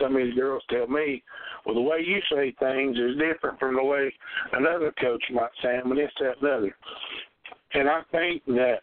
some 0.00 0.16
of 0.16 0.22
these 0.22 0.34
girls 0.34 0.62
tell 0.70 0.86
me, 0.86 1.22
well, 1.64 1.74
the 1.74 1.80
way 1.80 2.04
you 2.04 2.20
say 2.30 2.54
things 2.58 2.96
is 2.98 3.18
different 3.18 3.58
from 3.58 3.76
the 3.76 3.84
way 3.84 4.12
another 4.52 4.92
coach 5.00 5.22
might 5.32 5.50
say 5.62 5.76
them, 5.76 5.92
and 5.92 6.00
this, 6.00 6.10
that, 6.20 6.38
and 6.40 6.50
other. 6.50 6.76
And 7.74 7.88
I 7.88 8.00
think 8.10 8.44
that 8.46 8.80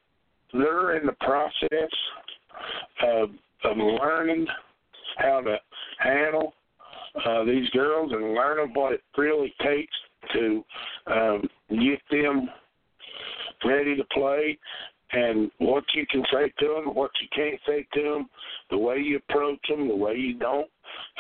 they're 0.53 0.97
in 0.97 1.05
the 1.05 1.15
process 1.19 1.91
of 3.03 3.29
of 3.65 3.77
learning 3.77 4.47
how 5.17 5.41
to 5.41 5.57
handle 5.99 6.53
uh, 7.25 7.43
these 7.43 7.69
girls 7.71 8.11
and 8.13 8.33
learning 8.33 8.71
what 8.73 8.93
it 8.93 9.01
really 9.17 9.53
takes 9.61 9.93
to 10.33 10.63
um, 11.07 11.49
get 11.69 11.99
them 12.11 12.49
ready 13.65 13.95
to 13.95 14.03
play 14.13 14.57
and 15.11 15.49
what 15.57 15.83
you 15.95 16.05
can 16.09 16.23
say 16.31 16.51
to 16.59 16.67
them, 16.67 16.93
what 16.93 17.11
you 17.21 17.27
can't 17.35 17.59
say 17.67 17.87
to 17.93 18.03
them, 18.03 18.29
the 18.69 18.77
way 18.77 18.97
you 18.97 19.17
approach 19.17 19.59
them, 19.67 19.87
the 19.87 19.95
way 19.95 20.15
you 20.15 20.37
don't. 20.37 20.69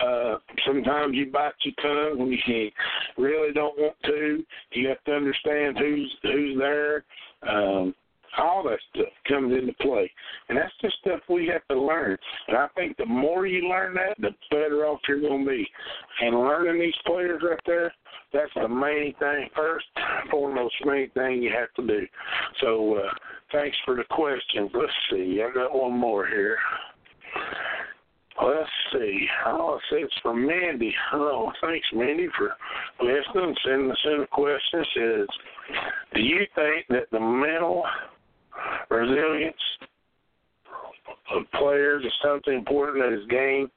Uh, 0.03 0.35
sometimes 0.65 1.15
you 1.15 1.31
bite 1.31 1.53
your 1.63 1.73
tongue 1.81 2.19
when 2.19 2.31
you 2.31 2.71
really 3.17 3.53
don't 3.53 3.77
want 3.77 3.95
to. 4.05 4.43
You 4.73 4.89
have 4.89 5.03
to 5.05 5.13
understand 5.13 5.77
who's 5.77 6.15
who's 6.23 6.57
there. 6.57 7.03
Um, 7.47 7.95
all 8.37 8.63
that 8.63 8.79
stuff 8.93 9.13
comes 9.27 9.53
into 9.53 9.73
play. 9.81 10.11
And 10.47 10.57
that's 10.57 10.73
just 10.81 10.97
stuff 10.99 11.21
we 11.29 11.47
have 11.47 11.65
to 11.69 11.81
learn. 11.81 12.17
And 12.47 12.57
I 12.57 12.67
think 12.75 12.97
the 12.97 13.05
more 13.05 13.45
you 13.45 13.67
learn 13.67 13.95
that, 13.95 14.15
the 14.19 14.31
better 14.51 14.85
off 14.85 14.99
you're 15.07 15.21
going 15.21 15.45
to 15.45 15.49
be. 15.49 15.67
And 16.21 16.39
learning 16.39 16.81
these 16.81 16.93
players 17.05 17.41
right 17.47 17.59
there, 17.65 17.93
that's 18.33 18.51
the 18.55 18.67
main 18.67 19.13
thing, 19.19 19.49
first, 19.55 19.85
foremost 20.29 20.75
main 20.85 21.09
thing 21.11 21.41
you 21.41 21.51
have 21.57 21.73
to 21.75 21.87
do. 21.87 22.05
So 22.61 22.95
uh, 22.95 23.09
thanks 23.51 23.77
for 23.85 23.95
the 23.95 24.03
questions. 24.11 24.69
Let's 24.73 24.91
see. 25.11 25.41
I 25.43 25.53
got 25.53 25.75
one 25.75 25.97
more 25.97 26.27
here. 26.27 26.57
Let's 28.41 28.69
see. 28.93 29.27
Oh, 29.45 29.77
it 29.77 29.81
says 29.91 30.09
from 30.21 30.47
Mandy. 30.47 30.93
Oh, 31.13 31.51
thanks, 31.61 31.85
Mandy, 31.93 32.27
for 32.37 32.51
listening. 33.01 33.55
Sending 33.65 33.91
us 33.91 33.97
in 34.05 34.21
a 34.21 34.27
question. 34.27 34.79
It 34.79 34.87
says, 34.95 35.27
do 36.15 36.21
you 36.21 36.45
think 36.55 36.87
that 36.89 37.09
the 37.11 37.19
mental 37.19 37.83
resilience 38.89 39.55
of 41.35 41.43
players 41.53 42.03
is 42.05 42.11
something 42.23 42.53
important 42.53 43.03
that 43.03 43.13
is 43.13 43.27
gained 43.29 43.69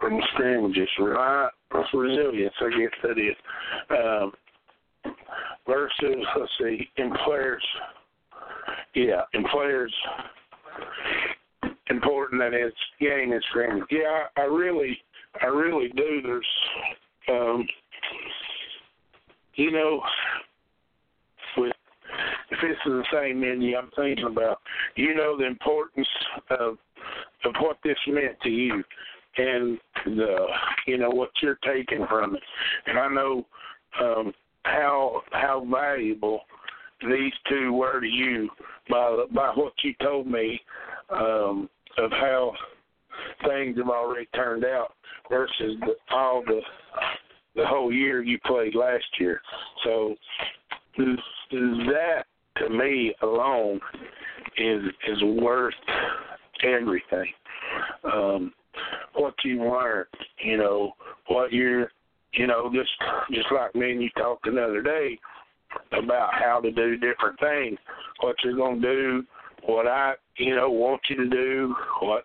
from 0.00 0.20
scrimmages. 0.32 0.88
Right? 0.98 1.50
Resilience, 1.92 2.54
I 2.60 2.70
guess 2.70 2.94
that 3.02 3.18
is. 3.18 3.36
Um, 3.90 4.32
versus, 5.66 6.24
let's 6.38 6.50
see, 6.58 6.88
in 6.96 7.12
players, 7.24 7.64
yeah, 8.94 9.22
in 9.34 9.44
players, 9.44 9.94
important 11.90 12.40
that 12.40 12.54
is 12.54 12.72
gain 13.00 13.32
and 13.32 13.44
scrimmage. 13.50 13.84
Yeah, 13.90 14.26
I, 14.36 14.42
I 14.42 14.44
really, 14.44 14.98
I 15.42 15.46
really 15.46 15.88
do. 15.96 16.20
There's, 16.22 16.46
um, 17.28 17.66
you 19.54 19.70
know, 19.70 20.00
this 22.62 22.76
is 22.86 22.92
the 22.92 23.04
same 23.12 23.40
menu 23.40 23.76
I'm 23.76 23.90
thinking 23.96 24.26
about, 24.26 24.58
you 24.96 25.14
know 25.14 25.36
the 25.36 25.46
importance 25.46 26.08
of 26.50 26.78
of 27.44 27.54
what 27.60 27.78
this 27.82 27.96
meant 28.06 28.40
to 28.42 28.50
you 28.50 28.84
and 29.36 29.78
the 30.04 30.46
you 30.86 30.98
know 30.98 31.10
what 31.10 31.30
you're 31.42 31.58
taking 31.64 32.06
from 32.08 32.36
it. 32.36 32.42
And 32.86 32.98
I 32.98 33.08
know 33.08 33.46
um 34.00 34.32
how 34.64 35.22
how 35.32 35.66
valuable 35.70 36.40
these 37.02 37.32
two 37.48 37.72
were 37.72 38.00
to 38.00 38.06
you 38.06 38.48
by 38.88 39.24
by 39.34 39.52
what 39.54 39.72
you 39.82 39.94
told 40.02 40.26
me 40.26 40.60
um 41.10 41.68
of 41.98 42.10
how 42.10 42.52
things 43.46 43.76
have 43.78 43.88
already 43.88 44.26
turned 44.34 44.64
out 44.64 44.94
versus 45.28 45.76
the, 45.80 45.94
all 46.14 46.42
the 46.46 46.60
the 47.56 47.66
whole 47.66 47.92
year 47.92 48.22
you 48.22 48.38
played 48.46 48.74
last 48.74 49.04
year. 49.18 49.40
So 49.84 50.14
that 50.96 52.24
to 52.60 52.70
me 52.70 53.14
alone 53.22 53.80
is 54.56 54.82
is 55.08 55.22
worth 55.22 55.74
everything. 56.64 57.32
Um, 58.04 58.52
what 59.14 59.34
you 59.44 59.62
learn, 59.62 60.04
you 60.44 60.56
know, 60.56 60.92
what 61.28 61.52
you're, 61.52 61.90
you 62.32 62.46
know, 62.46 62.70
just 62.72 62.90
just 63.32 63.48
like 63.52 63.74
me 63.74 63.92
and 63.92 64.02
you 64.02 64.10
talked 64.16 64.46
another 64.46 64.82
day 64.82 65.18
about 65.92 66.30
how 66.34 66.60
to 66.60 66.70
do 66.70 66.96
different 66.96 67.38
things, 67.40 67.78
what 68.20 68.36
you're 68.44 68.56
gonna 68.56 68.80
do, 68.80 69.24
what 69.66 69.86
I, 69.86 70.14
you 70.36 70.56
know, 70.56 70.70
want 70.70 71.00
you 71.08 71.16
to 71.16 71.28
do, 71.28 71.74
what 72.02 72.24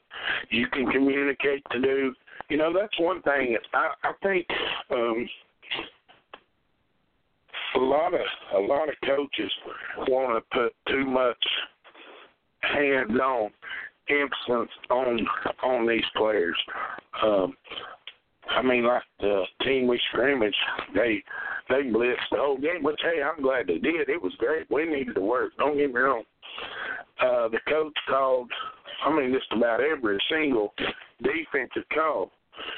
you 0.50 0.68
can 0.68 0.90
communicate 0.92 1.64
to 1.72 1.82
do. 1.82 2.14
You 2.50 2.58
know, 2.58 2.74
that's 2.74 3.00
one 3.00 3.22
thing. 3.24 3.58
I 3.74 3.90
I 4.04 4.12
think 4.24 4.48
um, 4.92 5.28
a 7.76 7.80
lot 7.80 8.14
of 8.14 8.22
a 8.56 8.60
lot 8.60 8.90
of 8.90 8.96
coaches 9.06 9.52
want 10.08 10.44
to 10.44 10.58
put 10.58 10.74
too 10.90 11.06
much 11.06 11.38
hands 12.62 13.20
on 13.20 13.52
emphasis 14.10 14.74
on 14.90 15.28
on 15.64 15.88
these 15.88 16.06
players. 16.16 16.58
Um, 17.24 17.56
I 18.50 18.62
mean, 18.62 18.86
like 18.86 19.04
the 19.20 19.44
team 19.64 19.88
we 19.88 20.00
scrimmage, 20.12 20.56
they 20.94 21.24
they 21.70 21.84
blitzed 21.84 22.30
the 22.32 22.38
whole 22.38 22.58
game. 22.58 22.84
Which 22.84 23.00
hey, 23.02 23.22
I'm 23.22 23.42
glad 23.42 23.68
they 23.68 23.80
did. 23.80 24.10
It 24.10 24.22
was 24.22 24.34
great. 24.38 24.70
We 24.70 24.86
needed 24.86 25.16
to 25.16 25.22
work. 25.22 25.54
Don't 25.58 25.78
get 25.78 25.94
me 25.94 26.00
wrong. 26.00 26.24
Uh, 27.20 27.50
the 27.50 27.60
coach 27.68 27.94
called. 28.08 28.50
I 29.06 29.14
mean, 29.16 29.34
just 29.34 29.52
about 29.52 29.82
every 29.82 30.18
single 30.32 30.74
defensive 31.22 31.88
call, 31.94 32.32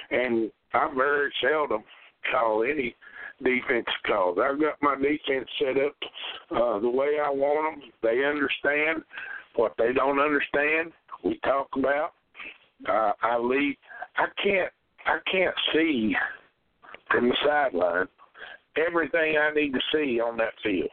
and 0.10 0.52
I 0.74 0.90
very 0.96 1.32
seldom 1.42 1.84
call 2.32 2.64
any 2.64 2.96
defense 3.44 3.88
calls. 4.06 4.38
I've 4.42 4.60
got 4.60 4.82
my 4.82 4.96
defense 4.96 5.48
set 5.60 5.78
up 5.78 5.96
uh, 6.52 6.80
the 6.80 6.90
way 6.90 7.18
I 7.24 7.30
want 7.30 7.82
them. 7.82 7.92
They 8.02 8.26
understand 8.26 9.04
what 9.56 9.74
they 9.78 9.94
don't 9.94 10.20
understand. 10.20 10.92
We 11.24 11.40
talk 11.44 11.68
about. 11.76 12.14
Uh, 12.88 13.14
I 13.22 13.38
lead. 13.38 13.78
I 14.18 14.26
can't. 14.44 14.72
I 15.06 15.20
can't 15.32 15.56
see 15.74 16.14
from 17.10 17.30
the 17.30 17.36
sideline 17.46 18.08
everything 18.76 19.38
I 19.38 19.54
need 19.54 19.74
to 19.74 19.80
see 19.92 20.20
on 20.20 20.38
that 20.38 20.54
field. 20.64 20.90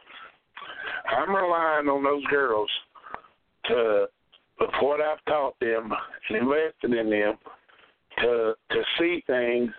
I'm 1.09 1.35
relying 1.35 1.87
on 1.87 2.03
those 2.03 2.25
girls 2.27 2.69
to, 3.65 4.07
of 4.61 4.69
what 4.79 5.01
I've 5.01 5.23
taught 5.27 5.59
them 5.59 5.91
and 6.29 6.37
invested 6.37 6.93
in 6.93 7.09
them, 7.09 7.37
to 8.19 8.53
to 8.71 8.81
see 8.97 9.23
things 9.27 9.71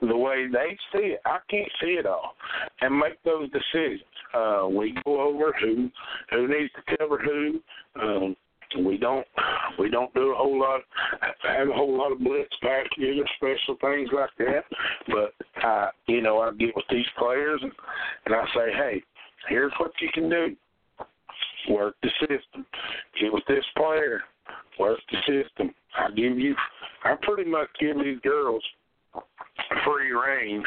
the 0.00 0.16
way 0.16 0.46
they 0.46 0.76
see 0.92 1.06
it. 1.06 1.20
I 1.24 1.38
can't 1.50 1.70
see 1.80 1.96
it 1.98 2.06
all, 2.06 2.34
and 2.80 2.98
make 2.98 3.22
those 3.24 3.50
decisions. 3.50 4.02
Uh, 4.34 4.68
we 4.70 4.96
go 5.04 5.20
over 5.20 5.52
who 5.60 5.90
who 6.30 6.48
needs 6.48 6.72
to 6.74 6.96
cover 6.96 7.18
who. 7.18 7.60
Um, 8.00 8.36
we 8.84 8.98
don't 8.98 9.26
we 9.78 9.90
don't 9.90 10.12
do 10.14 10.32
a 10.32 10.34
whole 10.34 10.58
lot 10.58 10.80
have 11.42 11.68
a 11.68 11.72
whole 11.72 11.96
lot 11.96 12.12
of 12.12 12.18
blitz 12.18 12.54
packages 12.62 13.18
or 13.18 13.26
special 13.36 13.76
things 13.80 14.10
like 14.12 14.30
that. 14.38 14.64
But 15.06 15.34
I 15.62 15.90
you 16.06 16.20
know 16.20 16.40
I 16.40 16.52
get 16.52 16.74
with 16.74 16.84
these 16.90 17.06
players 17.18 17.60
and, 17.62 17.72
and 18.26 18.34
I 18.34 18.44
say, 18.54 18.72
hey, 18.72 19.02
here's 19.48 19.72
what 19.78 19.92
you 20.00 20.08
can 20.12 20.28
do. 20.28 20.56
Work 21.70 21.94
the 22.02 22.10
system. 22.20 22.66
Get 23.20 23.32
with 23.32 23.44
this 23.48 23.64
player. 23.76 24.22
Work 24.78 25.00
the 25.10 25.18
system. 25.20 25.74
I 25.98 26.10
give 26.10 26.38
you. 26.38 26.54
I 27.04 27.14
pretty 27.22 27.48
much 27.48 27.68
give 27.80 27.96
these 27.98 28.20
girls 28.20 28.62
free 29.84 30.12
reign 30.12 30.62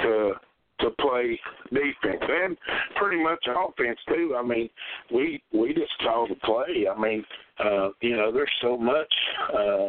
to 0.00 0.32
to 0.78 0.90
play 1.00 1.40
defense 1.70 2.22
and 2.28 2.56
pretty 2.96 3.22
much 3.22 3.42
offense 3.48 3.98
too. 4.08 4.36
I 4.38 4.42
mean, 4.42 4.68
we 5.12 5.42
we 5.52 5.72
just 5.72 5.92
call 6.02 6.28
the 6.28 6.34
play. 6.36 6.86
I 6.86 7.00
mean, 7.00 7.24
uh, 7.58 7.88
you 8.02 8.16
know, 8.16 8.30
there's 8.30 8.50
so 8.60 8.76
much 8.76 9.12
uh 9.54 9.86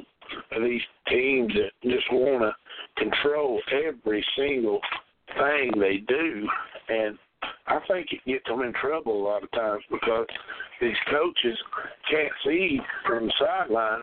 of 0.51 0.61
these 0.63 0.81
teams 1.09 1.53
that 1.53 1.71
just 1.89 2.05
wanna 2.11 2.55
control 2.97 3.61
every 3.71 4.25
single 4.38 4.79
thing 5.38 5.71
they 5.77 5.97
do 6.07 6.47
and 6.89 7.17
I 7.67 7.79
think 7.88 8.07
it 8.11 8.19
gets 8.25 8.45
them 8.47 8.61
in 8.61 8.73
trouble 8.73 9.21
a 9.21 9.23
lot 9.23 9.43
of 9.43 9.51
times 9.51 9.84
because 9.91 10.27
these 10.81 10.95
coaches 11.09 11.57
can't 12.09 12.31
see 12.45 12.79
from 13.05 13.27
the 13.27 13.34
sideline 13.39 14.01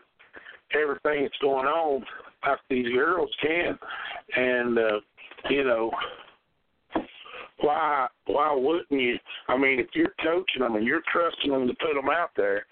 everything 0.73 1.23
that's 1.23 1.37
going 1.41 1.65
on 1.65 2.03
like 2.47 2.59
these 2.69 2.91
girls 2.93 3.29
can. 3.41 3.77
And 4.35 4.77
uh, 4.77 4.99
you 5.49 5.63
know, 5.63 5.91
why 7.61 8.07
why 8.25 8.53
wouldn't 8.55 8.91
you? 8.91 9.17
I 9.47 9.57
mean, 9.57 9.79
if 9.79 9.87
you're 9.93 10.13
coaching 10.23 10.61
them 10.61 10.75
and 10.75 10.85
you're 10.85 11.03
trusting 11.11 11.51
them 11.51 11.67
to 11.67 11.73
put 11.75 11.93
them 11.93 12.09
out 12.09 12.31
there, 12.35 12.65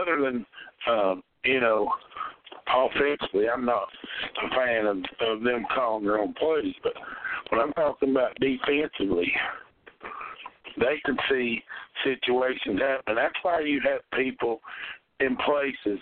other 0.00 0.20
than 0.20 0.46
um, 0.88 1.22
you 1.44 1.60
know, 1.60 1.88
offensively, 2.68 3.48
I'm 3.48 3.64
not 3.64 3.88
a 4.44 4.54
fan 4.54 4.86
of, 4.86 4.96
of 5.20 5.42
them 5.42 5.64
calling 5.74 6.04
their 6.04 6.18
own 6.18 6.34
plays. 6.34 6.74
But 6.82 6.94
when 7.50 7.60
I'm 7.60 7.72
talking 7.72 8.10
about 8.10 8.36
defensively, 8.40 9.32
they 10.78 11.00
can 11.04 11.16
see 11.30 11.62
situations 12.04 12.80
happen. 12.80 13.14
That's 13.14 13.34
why 13.42 13.60
you 13.60 13.80
have 13.84 14.00
people 14.18 14.60
in 15.20 15.36
places 15.36 16.00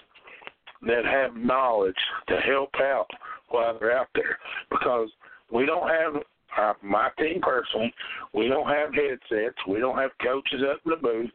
that 0.83 1.05
have 1.05 1.37
knowledge 1.37 1.95
to 2.29 2.37
help 2.37 2.71
out 2.81 3.09
while 3.49 3.79
they're 3.79 3.97
out 3.97 4.09
there 4.15 4.39
because 4.71 5.09
we 5.53 5.67
don't 5.67 5.89
have 5.89 6.23
uh, 6.57 6.73
my 6.83 7.09
team 7.19 7.41
personally, 7.43 7.93
we 8.33 8.49
don't 8.49 8.69
have 8.69 8.95
headsets. 8.95 9.57
We 9.69 9.81
don't 9.81 9.99
have 9.99 10.11
coaches 10.23 10.63
up 10.71 10.81
in 10.85 10.91
the 10.91 10.97
booth. 10.97 11.31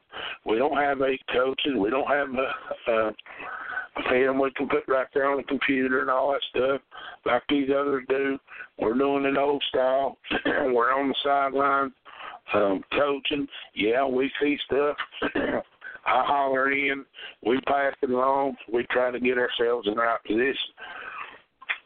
We 0.45 0.57
don't 0.57 0.77
have 0.77 1.01
eight 1.01 1.21
coaches. 1.33 1.73
We 1.77 1.89
don't 1.89 2.07
have 2.07 2.29
a, 2.29 2.91
a 2.91 3.11
film 4.09 4.39
we 4.39 4.51
can 4.51 4.69
put 4.69 4.83
right 4.87 5.07
there 5.13 5.29
on 5.29 5.37
the 5.37 5.43
computer 5.43 6.01
and 6.01 6.09
all 6.09 6.31
that 6.31 6.41
stuff 6.49 6.81
like 7.25 7.43
these 7.49 7.69
others 7.69 8.05
do. 8.07 8.39
We're 8.77 8.97
doing 8.97 9.25
it 9.25 9.37
old 9.37 9.63
style. 9.69 10.17
We're 10.45 10.93
on 10.93 11.09
the 11.09 11.15
sideline 11.23 11.91
um, 12.53 12.83
coaching. 12.93 13.47
Yeah, 13.73 14.05
we 14.05 14.31
see 14.41 14.57
stuff. 14.65 14.95
I 16.09 16.23
holler 16.25 16.71
in. 16.71 17.05
We 17.45 17.59
pass 17.61 17.93
it 18.01 18.09
along. 18.09 18.55
We 18.71 18.85
try 18.91 19.11
to 19.11 19.19
get 19.19 19.37
ourselves 19.37 19.87
in 19.87 19.93
the 19.93 20.01
right 20.01 20.23
position. 20.25 20.55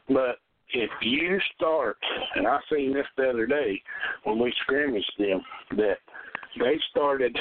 But 0.08 0.38
if 0.74 0.90
you 1.02 1.40
start, 1.56 1.98
and 2.36 2.48
I 2.48 2.60
seen 2.72 2.94
this 2.94 3.06
the 3.18 3.30
other 3.30 3.46
day 3.46 3.82
when 4.24 4.40
we 4.40 4.54
scrimmaged 4.64 5.12
them, 5.20 5.42
that 5.78 5.98
they 6.58 6.80
started 6.92 7.38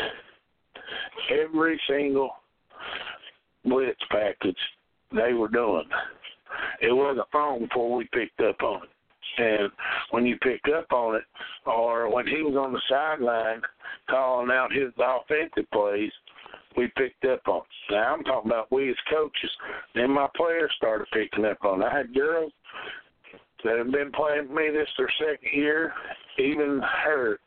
every 1.31 1.81
single 1.89 2.31
blitz 3.65 4.01
package 4.11 4.57
they 5.15 5.35
were 5.35 5.49
doing. 5.49 5.85
It 6.81 6.93
wasn't 6.93 7.31
phone 7.33 7.67
before 7.67 7.95
we 7.97 8.09
picked 8.13 8.41
up 8.41 8.61
on 8.63 8.83
it. 8.83 8.89
And 9.39 9.71
when 10.11 10.27
you 10.27 10.37
pick 10.39 10.61
up 10.77 10.93
on 10.93 11.15
it, 11.17 11.23
or 11.65 12.13
when 12.13 12.27
he 12.27 12.43
was 12.43 12.57
on 12.57 12.73
the 12.73 12.81
sideline 12.89 13.63
calling 14.11 14.51
out 14.51 14.73
his 14.73 14.93
offensive 14.99 15.71
plays, 15.73 16.13
we 16.77 16.89
picked 16.97 17.25
up 17.25 17.41
on. 17.47 17.63
Now 17.91 18.15
I'm 18.15 18.25
talking 18.25 18.51
about 18.51 18.73
we 18.73 18.91
as 18.91 18.97
coaches. 19.11 19.51
Then 19.95 20.11
my 20.11 20.29
players 20.37 20.73
started 20.77 21.07
picking 21.13 21.45
up 21.45 21.65
on. 21.65 21.83
I 21.83 21.97
had 21.97 22.15
girls 22.15 22.53
that 23.65 23.79
have 23.79 23.93
been 23.93 24.13
playing 24.13 24.49
with 24.49 24.57
me 24.57 24.71
this 24.73 24.89
their 24.99 25.11
second 25.19 25.49
year, 25.53 25.93
even 26.39 26.81
her, 27.05 27.39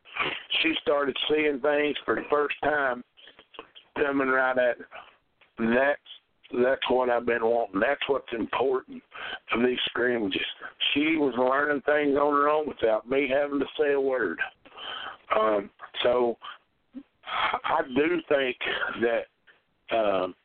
she 0.61 0.73
started 0.81 1.15
seeing 1.30 1.60
things 1.60 1.95
for 2.06 2.15
the 2.15 2.23
first 2.30 2.56
time 2.64 3.03
coming 3.97 4.30
right 4.30 4.57
at 4.57 4.77
her. 4.77 4.88
That's 5.60 5.99
that's 6.52 6.89
what 6.89 7.10
I've 7.10 7.26
been 7.26 7.43
wanting. 7.43 7.80
That's 7.80 8.02
what's 8.07 8.31
important 8.38 9.02
of 9.53 9.61
these 9.61 9.80
scrimmages. 9.89 10.41
She 10.93 11.18
was 11.18 11.34
learning 11.38 11.81
things 11.85 12.15
on 12.18 12.34
her 12.34 12.49
own 12.49 12.68
without 12.68 13.10
me 13.10 13.27
having 13.27 13.60
to 13.60 13.65
say 13.80 13.93
a 13.93 13.99
word. 13.99 14.39
Um, 15.35 15.72
so 16.03 16.38
I 17.27 17.81
do 17.95 18.22
think 18.30 18.57
that 19.02 19.95
um, 19.95 20.35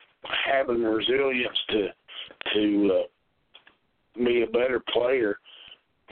having 0.46 0.82
resilience 0.82 1.58
to 1.70 1.88
to 2.54 3.00
uh, 3.00 4.22
be 4.24 4.42
a 4.42 4.46
better 4.46 4.82
player 4.92 5.38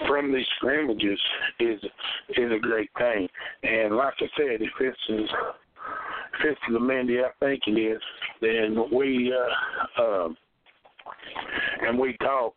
from 0.07 0.33
these 0.33 0.47
scrimmages 0.57 1.19
is 1.61 1.81
is 2.37 2.53
a 2.53 2.59
great 2.61 2.91
thing. 2.99 3.29
And 3.63 3.97
like 3.97 4.15
I 4.21 4.27
said, 4.37 4.61
if 4.61 4.71
this 4.79 4.95
is 5.09 5.29
if 6.41 6.45
it's 6.45 6.61
the 6.71 6.81
Mindy 6.81 7.21
I 7.21 7.31
think 7.41 7.63
it 7.67 7.73
is, 7.73 8.03
then 8.41 8.77
we 8.93 9.33
uh, 9.99 10.03
um, 10.03 10.37
and 11.83 11.99
we 11.99 12.17
talk 12.19 12.55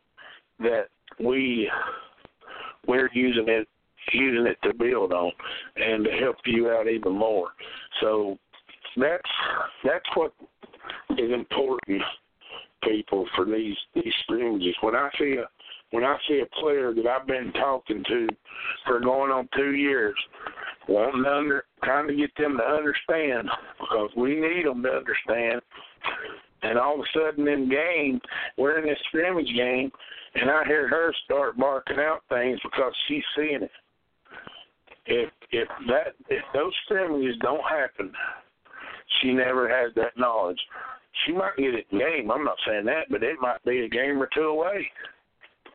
that 0.59 0.85
we 1.19 1.69
we're 2.87 3.09
using 3.13 3.47
it 3.47 3.67
using 4.13 4.47
it 4.47 4.57
to 4.63 4.73
build 4.73 5.13
on 5.13 5.31
and 5.75 6.03
to 6.05 6.11
help 6.11 6.37
you 6.45 6.69
out 6.69 6.87
even 6.87 7.13
more. 7.13 7.49
So 8.01 8.37
that's 8.97 9.29
that's 9.83 10.05
what 10.15 10.33
is 11.17 11.31
important 11.31 12.01
people 12.83 13.27
for 13.35 13.45
these 13.45 13.77
these 13.95 14.13
scrimmages. 14.23 14.75
When 14.81 14.95
I 14.95 15.09
see 15.17 15.37
a 15.37 15.45
when 15.91 16.03
I 16.03 16.17
see 16.27 16.41
a 16.41 16.61
player 16.61 16.93
that 16.93 17.05
I've 17.05 17.27
been 17.27 17.51
talking 17.53 18.03
to 18.07 18.27
for 18.85 18.99
going 18.99 19.31
on 19.31 19.49
two 19.55 19.73
years, 19.73 20.15
wanting 20.87 21.23
to 21.23 21.29
under, 21.29 21.63
trying 21.83 22.07
to 22.07 22.15
get 22.15 22.31
them 22.37 22.57
to 22.57 22.63
understand 22.63 23.49
because 23.79 24.09
we 24.15 24.35
need 24.35 24.65
them 24.65 24.83
to 24.83 24.89
understand. 24.89 25.61
And 26.63 26.77
all 26.77 26.95
of 26.95 27.01
a 27.01 27.19
sudden, 27.19 27.47
in 27.47 27.69
game, 27.69 28.21
we're 28.57 28.79
in 28.79 28.85
this 28.85 28.99
scrimmage 29.07 29.53
game, 29.55 29.91
and 30.35 30.49
I 30.49 30.63
hear 30.65 30.87
her 30.87 31.13
start 31.25 31.57
barking 31.57 31.99
out 31.99 32.21
things 32.29 32.59
because 32.63 32.93
she's 33.07 33.23
seeing 33.35 33.63
it. 33.63 33.71
If 35.05 35.29
if 35.51 35.67
that 35.87 36.13
if 36.29 36.43
those 36.53 36.73
scrimmages 36.85 37.35
don't 37.41 37.63
happen, 37.63 38.11
she 39.21 39.33
never 39.33 39.67
has 39.67 39.93
that 39.95 40.17
knowledge. 40.17 40.59
She 41.25 41.33
might 41.33 41.57
get 41.57 41.73
it 41.73 41.89
game. 41.91 42.31
I'm 42.31 42.43
not 42.43 42.57
saying 42.65 42.85
that, 42.85 43.09
but 43.09 43.23
it 43.23 43.35
might 43.41 43.63
be 43.65 43.81
a 43.81 43.89
game 43.89 44.21
or 44.21 44.29
two 44.33 44.43
away. 44.43 44.89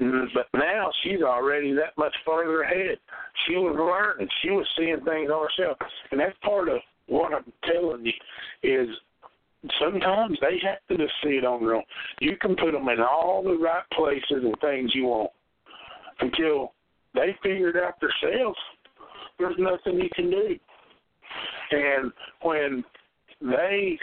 Mm, 0.00 0.26
but 0.34 0.46
now 0.54 0.90
she's 1.02 1.22
already 1.22 1.72
that 1.74 1.96
much 1.96 2.14
further 2.24 2.62
ahead. 2.62 2.98
She 3.46 3.54
was 3.54 3.76
learning. 3.76 4.28
She 4.42 4.50
was 4.50 4.66
seeing 4.76 5.00
things 5.04 5.30
on 5.30 5.48
herself, 5.48 5.78
and 6.10 6.20
that's 6.20 6.36
part 6.42 6.68
of 6.68 6.78
what 7.08 7.32
I'm 7.32 7.52
telling 7.64 8.04
you 8.04 8.12
is 8.62 8.88
sometimes 9.80 10.38
they 10.40 10.58
have 10.64 10.78
to 10.88 10.96
just 10.96 11.14
see 11.22 11.36
it 11.36 11.44
on 11.44 11.60
their 11.60 11.76
own. 11.76 11.82
You 12.20 12.36
can 12.40 12.56
put 12.56 12.72
them 12.72 12.88
in 12.88 13.00
all 13.00 13.42
the 13.42 13.56
right 13.56 13.84
places 13.92 14.44
and 14.44 14.54
things 14.60 14.92
you 14.94 15.06
want 15.06 15.30
until 16.20 16.72
they 17.14 17.36
figure 17.42 17.70
it 17.70 17.76
out 17.76 17.94
themselves. 18.00 18.58
There's 19.38 19.56
nothing 19.58 20.00
you 20.00 20.08
can 20.14 20.30
do. 20.30 20.56
And 21.70 22.12
when 22.42 22.84
they 23.40 23.98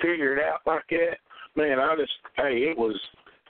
figure 0.00 0.36
it 0.36 0.44
out 0.44 0.60
like 0.66 0.84
that, 0.90 1.16
man, 1.56 1.78
I 1.78 1.96
just 1.96 2.12
hey, 2.36 2.68
it 2.70 2.78
was 2.78 2.98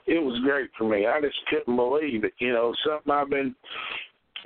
it 0.05 0.21
was 0.21 0.39
great 0.43 0.69
for 0.77 0.85
me. 0.85 1.05
I 1.05 1.21
just 1.21 1.37
couldn't 1.49 1.75
believe 1.75 2.23
it. 2.23 2.33
You 2.39 2.53
know, 2.53 2.73
something 2.85 3.11
I've 3.11 3.29
been 3.29 3.55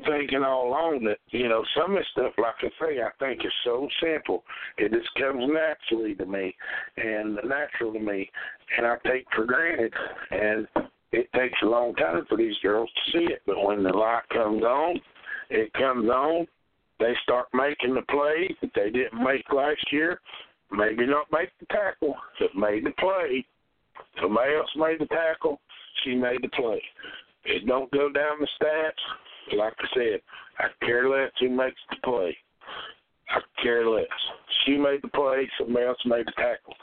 thinking 0.06 0.44
all 0.44 0.68
along 0.68 1.04
that, 1.06 1.18
you 1.30 1.50
know, 1.50 1.64
some 1.76 1.92
of 1.92 1.98
this 1.98 2.08
stuff, 2.12 2.34
like 2.38 2.56
I 2.62 2.68
say, 2.80 3.02
I 3.02 3.10
think 3.20 3.44
is 3.44 3.52
so 3.64 3.88
simple. 4.02 4.44
It 4.78 4.92
just 4.92 5.10
comes 5.16 5.44
naturally 5.48 6.16
to 6.16 6.26
me 6.26 6.56
and 6.98 7.40
natural 7.44 7.94
to 7.94 8.00
me. 8.00 8.30
And 8.78 8.86
I 8.86 8.98
take 9.06 9.26
for 9.36 9.46
granted. 9.46 9.94
And 10.32 10.68
it 11.12 11.32
takes 11.34 11.58
a 11.64 11.68
long 11.68 11.96
time 11.96 12.26
for 12.28 12.38
these 12.38 12.56
girls 12.62 12.90
to 12.90 13.12
see 13.18 13.26
it. 13.26 13.42
But 13.46 13.64
when 13.64 13.84
the 13.84 13.90
light 13.90 14.28
comes 14.32 14.64
on, 14.64 15.00
it 15.50 15.74
comes 15.74 16.10
on. 16.10 16.48
They 17.00 17.14
start 17.24 17.48
making 17.54 17.94
the 17.94 18.02
plays 18.10 18.56
that 18.62 18.72
they 18.76 18.90
didn't 18.90 19.14
mm-hmm. 19.14 19.24
make 19.24 19.52
last 19.52 19.92
year. 19.92 20.20
Maybe 20.72 21.06
not 21.06 21.28
make 21.32 21.50
the 21.60 21.66
tackle, 21.68 22.16
but 22.40 22.56
made 22.56 22.86
the 22.86 22.92
play 23.00 23.46
Somebody 24.22 24.56
else 24.56 24.70
made 24.76 25.00
the 25.00 25.06
tackle. 25.08 25.60
She 26.04 26.16
made 26.16 26.42
the 26.42 26.50
play. 26.50 26.82
It 27.46 27.66
don't 27.66 27.92
go 27.92 28.12
down 28.12 28.40
the 28.40 28.48
stats. 28.62 29.58
Like 29.58 29.74
I 29.80 29.88
said, 29.94 30.22
I 30.60 30.86
care 30.86 31.10
less 31.10 31.32
who 31.40 31.50
makes 31.50 31.80
the 31.90 31.98
play. 32.04 32.36
I 33.30 33.40
care 33.62 33.88
less. 33.88 34.06
She 34.66 34.78
made 34.78 35.02
the 35.02 35.10
play. 35.10 35.50
Somebody 35.58 35.86
else 35.86 35.98
made 36.06 36.26
the 36.26 36.32
tackle. 36.32 36.74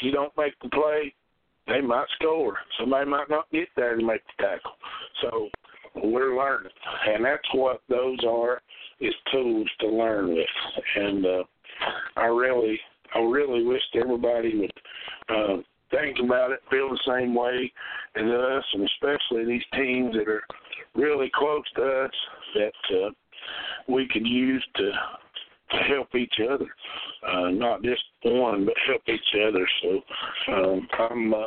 She 0.00 0.10
don't 0.10 0.32
make 0.36 0.54
the 0.62 0.68
play. 0.68 1.14
They 1.66 1.80
might 1.80 2.06
score. 2.20 2.58
Somebody 2.78 3.08
might 3.08 3.30
not 3.30 3.50
get 3.50 3.68
there 3.76 3.96
to 3.96 4.04
make 4.04 4.22
the 4.26 4.42
tackle. 4.42 4.72
So 5.22 5.48
we're 5.94 6.36
learning, 6.36 6.72
and 7.08 7.24
that's 7.24 7.48
what 7.54 7.82
those 7.88 8.18
are 8.26 8.60
is 9.00 9.14
tools 9.32 9.68
to 9.80 9.88
learn 9.88 10.34
with. 10.34 10.46
And 10.96 11.26
uh, 11.26 11.42
I 12.16 12.26
really, 12.26 12.78
I 13.14 13.20
really 13.20 13.64
wish 13.64 13.82
everybody 13.94 14.58
would 14.58 14.72
uh, 15.28 15.56
think 15.90 16.18
about 16.22 16.52
it, 16.52 16.60
feel 16.70 16.90
the 16.90 17.00
same 17.06 17.34
way 17.34 17.72
as 18.16 18.22
us, 18.22 18.64
and 18.74 18.88
especially 18.88 19.44
these 19.46 19.64
teams 19.74 20.14
that 20.14 20.28
are 20.28 20.42
really 20.94 21.30
close 21.34 21.64
to 21.76 21.82
us 21.82 22.10
that 22.54 22.96
uh, 22.96 23.10
we 23.88 24.08
could 24.12 24.26
use 24.26 24.64
to 24.76 24.90
to 25.70 25.76
help 25.94 26.12
each 26.16 26.34
other, 26.52 26.66
uh, 27.28 27.50
not 27.50 27.80
just 27.82 28.02
one, 28.24 28.64
but 28.64 28.74
help 28.88 29.02
each 29.06 29.20
other. 29.46 29.68
So 29.82 30.52
um, 30.52 30.88
I'm 30.98 31.32
uh, 31.32 31.38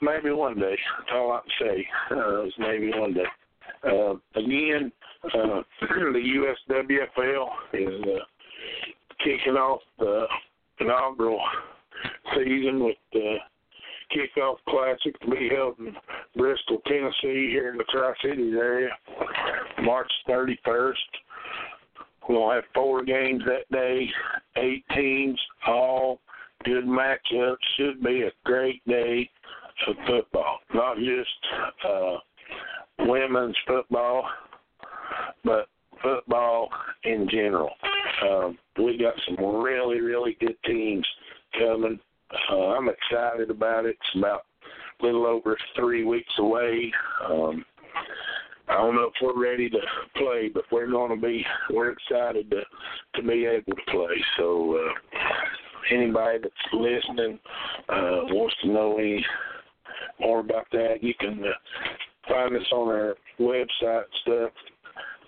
maybe 0.00 0.30
one 0.30 0.58
day. 0.58 0.76
That's 0.98 1.10
all 1.14 1.32
I 1.32 1.40
can 1.40 1.68
say. 1.68 1.88
Uh, 2.10 2.44
is 2.44 2.52
maybe 2.58 2.90
one 2.94 3.14
day. 3.14 3.24
Uh, 3.84 4.14
again, 4.34 4.92
uh, 5.24 5.62
the 5.80 6.54
USWFL 6.70 7.48
is 7.72 8.02
uh, 8.02 8.24
kicking 9.22 9.54
off 9.54 9.80
the 9.98 10.26
inaugural 10.80 11.40
season 12.34 12.84
with 12.84 12.96
the 13.12 13.36
kickoff 14.14 14.56
classic 14.68 15.18
to 15.20 15.30
be 15.30 15.48
held 15.54 15.78
in 15.78 15.94
Bristol, 16.36 16.80
Tennessee, 16.86 17.50
here 17.50 17.70
in 17.70 17.78
the 17.78 17.84
Tri 17.90 18.12
Cities 18.22 18.54
area, 18.56 18.90
March 19.82 20.10
31st. 20.28 20.92
We'll 22.28 22.50
have 22.50 22.64
four 22.74 23.04
games 23.04 23.42
that 23.46 23.70
day, 23.70 24.08
eight 24.56 24.84
teams, 24.94 25.40
all 25.66 26.20
good 26.64 26.84
matchups. 26.84 27.56
Should 27.76 28.02
be 28.02 28.22
a 28.22 28.32
great 28.44 28.84
day 28.86 29.30
of 29.88 29.96
football, 30.06 30.58
not 30.74 30.96
just 30.96 31.86
uh, 31.88 32.16
women's 33.00 33.56
football, 33.66 34.24
but 35.44 35.68
football 36.02 36.68
in 37.04 37.28
general. 37.30 37.70
Um, 38.22 38.58
we 38.78 38.98
got 38.98 39.14
some 39.26 39.62
really, 39.62 40.00
really 40.00 40.36
good 40.40 40.56
teams 40.64 41.06
coming. 41.58 41.98
Uh, 42.50 42.68
I'm 42.68 42.88
excited 42.88 43.50
about 43.50 43.86
it. 43.86 43.96
It's 44.00 44.18
about 44.18 44.42
a 45.00 45.04
little 45.04 45.26
over 45.26 45.56
three 45.76 46.04
weeks 46.04 46.32
away. 46.38 46.92
Um, 47.28 47.64
I 48.68 48.74
don't 48.74 48.96
know 48.96 49.04
if 49.04 49.14
we're 49.22 49.40
ready 49.40 49.70
to 49.70 49.78
play, 50.16 50.50
but 50.52 50.64
we're 50.72 50.90
going 50.90 51.14
to 51.14 51.24
be. 51.24 51.44
We're 51.72 51.90
excited 51.92 52.50
to 52.50 52.62
to 53.14 53.26
be 53.26 53.46
able 53.46 53.76
to 53.76 53.82
play. 53.90 54.16
So 54.38 54.76
uh, 54.76 55.94
anybody 55.94 56.38
that's 56.42 56.54
listening 56.72 57.38
uh, 57.88 58.26
wants 58.30 58.56
to 58.62 58.68
know 58.68 58.98
any 58.98 59.24
more 60.20 60.40
about 60.40 60.66
that, 60.72 61.02
you 61.02 61.14
can 61.18 61.42
uh, 61.42 62.28
find 62.28 62.56
us 62.56 62.66
on 62.72 62.88
our 62.88 63.14
website 63.38 64.04
stuff, 64.22 64.50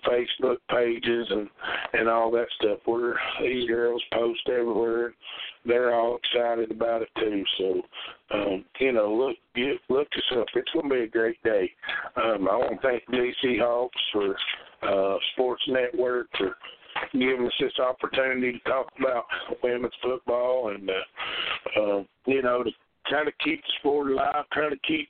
Facebook 0.07 0.57
pages, 0.69 1.27
and 1.29 1.49
and 1.93 2.07
all 2.07 2.31
that 2.31 2.47
stuff. 2.59 2.79
We're 2.87 3.15
these 3.41 3.67
girls 3.67 4.03
post 4.13 4.41
everywhere. 4.47 5.13
They're 5.65 5.93
all 5.93 6.17
excited 6.17 6.71
about 6.71 7.01
it 7.01 7.09
too. 7.17 7.43
So, 7.57 7.81
um, 8.33 8.65
you 8.79 8.93
know, 8.93 9.13
look 9.13 9.37
look 9.89 10.07
us 10.15 10.37
up. 10.37 10.47
It's 10.55 10.71
to 10.71 10.89
be 10.89 11.01
a 11.01 11.07
great 11.07 11.41
day. 11.43 11.71
Um, 12.15 12.47
I 12.49 12.55
want 12.55 12.81
to 12.81 12.87
thank 12.87 13.03
JC 13.09 13.59
Hawks 13.59 13.97
for 14.13 14.35
uh, 14.83 15.17
Sports 15.33 15.63
Network 15.67 16.27
for 16.37 16.55
giving 17.13 17.45
us 17.45 17.53
this 17.59 17.77
opportunity 17.79 18.53
to 18.53 18.59
talk 18.59 18.87
about 18.99 19.25
women's 19.63 19.93
football 20.01 20.73
and 20.73 20.89
uh, 20.89 21.81
uh, 21.81 22.03
you 22.25 22.41
know 22.41 22.63
to 22.63 22.71
kind 23.09 23.27
of 23.27 23.33
keep 23.43 23.61
the 23.61 23.73
sport 23.79 24.11
alive, 24.11 24.45
trying 24.51 24.71
to 24.71 24.79
keep 24.87 25.09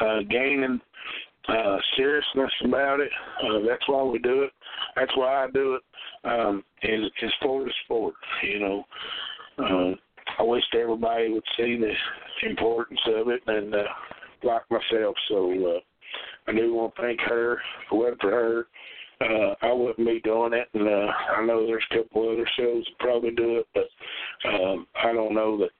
uh, 0.00 0.20
gaining 0.30 0.80
uh, 1.48 1.76
seriousness 1.96 2.50
about 2.64 3.00
it. 3.00 3.10
Uh, 3.42 3.58
that's 3.68 3.86
why 3.88 4.02
we 4.02 4.18
do 4.18 4.42
it. 4.42 4.52
That's 4.96 5.16
why 5.16 5.44
I 5.44 5.46
do 5.52 5.74
it. 5.74 5.82
Um, 6.24 6.62
is 6.82 7.10
is 7.22 7.32
for 7.42 7.64
the 7.64 7.72
sport. 7.84 8.14
You 8.44 8.60
know, 8.60 8.84
uh, 9.58 9.94
I 10.38 10.42
wish 10.42 10.62
everybody 10.74 11.30
would 11.30 11.42
see 11.56 11.76
the 11.76 12.48
importance 12.48 13.00
of 13.06 13.28
it 13.28 13.42
and 13.46 13.74
uh, 13.74 13.82
like 14.44 14.62
myself. 14.70 15.16
So 15.28 15.76
uh, 15.76 16.50
I 16.50 16.54
do 16.54 16.74
want 16.74 16.94
to 16.94 17.02
thank 17.02 17.20
her. 17.22 17.58
For 17.90 18.14
her, 18.20 18.66
uh, 19.22 19.54
I 19.62 19.72
wouldn't 19.72 20.06
be 20.06 20.20
doing 20.24 20.52
it. 20.52 20.68
And 20.74 20.88
uh, 20.88 21.12
I 21.36 21.44
know 21.44 21.66
there's 21.66 21.84
a 21.90 21.98
couple 21.98 22.30
other 22.30 22.48
shows 22.56 22.84
that 22.84 22.98
probably 22.98 23.30
do 23.30 23.58
it, 23.58 23.66
but 23.74 24.48
um, 24.48 24.86
I 25.02 25.12
don't 25.12 25.34
know 25.34 25.58
that 25.58 25.70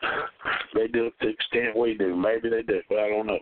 they 0.74 0.86
do 0.88 1.06
it 1.06 1.14
to 1.20 1.26
the 1.26 1.28
extent 1.28 1.76
we 1.76 1.94
do. 1.94 2.16
Maybe 2.16 2.48
they 2.48 2.62
do, 2.62 2.80
but 2.88 2.98
I 2.98 3.08
don't 3.08 3.26
know. 3.26 3.38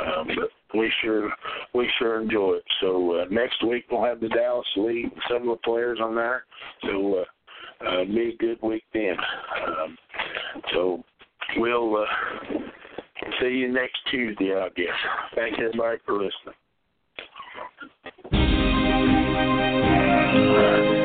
Um, 0.00 0.28
but 0.36 0.78
we 0.78 0.92
sure 1.02 1.30
we 1.74 1.88
sure 1.98 2.20
enjoy 2.20 2.54
it. 2.54 2.64
So 2.80 3.20
uh, 3.20 3.24
next 3.30 3.64
week 3.66 3.86
we'll 3.90 4.04
have 4.04 4.20
the 4.20 4.28
Dallas 4.28 4.66
League, 4.76 5.10
some 5.28 5.48
of 5.48 5.58
the 5.58 5.62
players 5.64 5.98
on 6.02 6.14
there. 6.14 6.44
So 6.82 7.24
uh, 7.24 7.24
uh, 7.86 8.04
be 8.04 8.34
a 8.34 8.36
good 8.36 8.58
week 8.62 8.84
then. 8.92 9.16
Um, 9.66 9.98
so 10.72 11.04
we'll 11.56 11.96
uh, 11.96 12.58
see 13.40 13.48
you 13.48 13.72
next 13.72 13.98
Tuesday, 14.10 14.54
I 14.54 14.68
guess. 14.70 14.86
Thank 15.34 15.58
you, 15.58 15.66
everybody 15.66 15.98
for 16.04 16.14
listening. 16.14 16.54
All 18.32 18.40
right. 20.56 20.97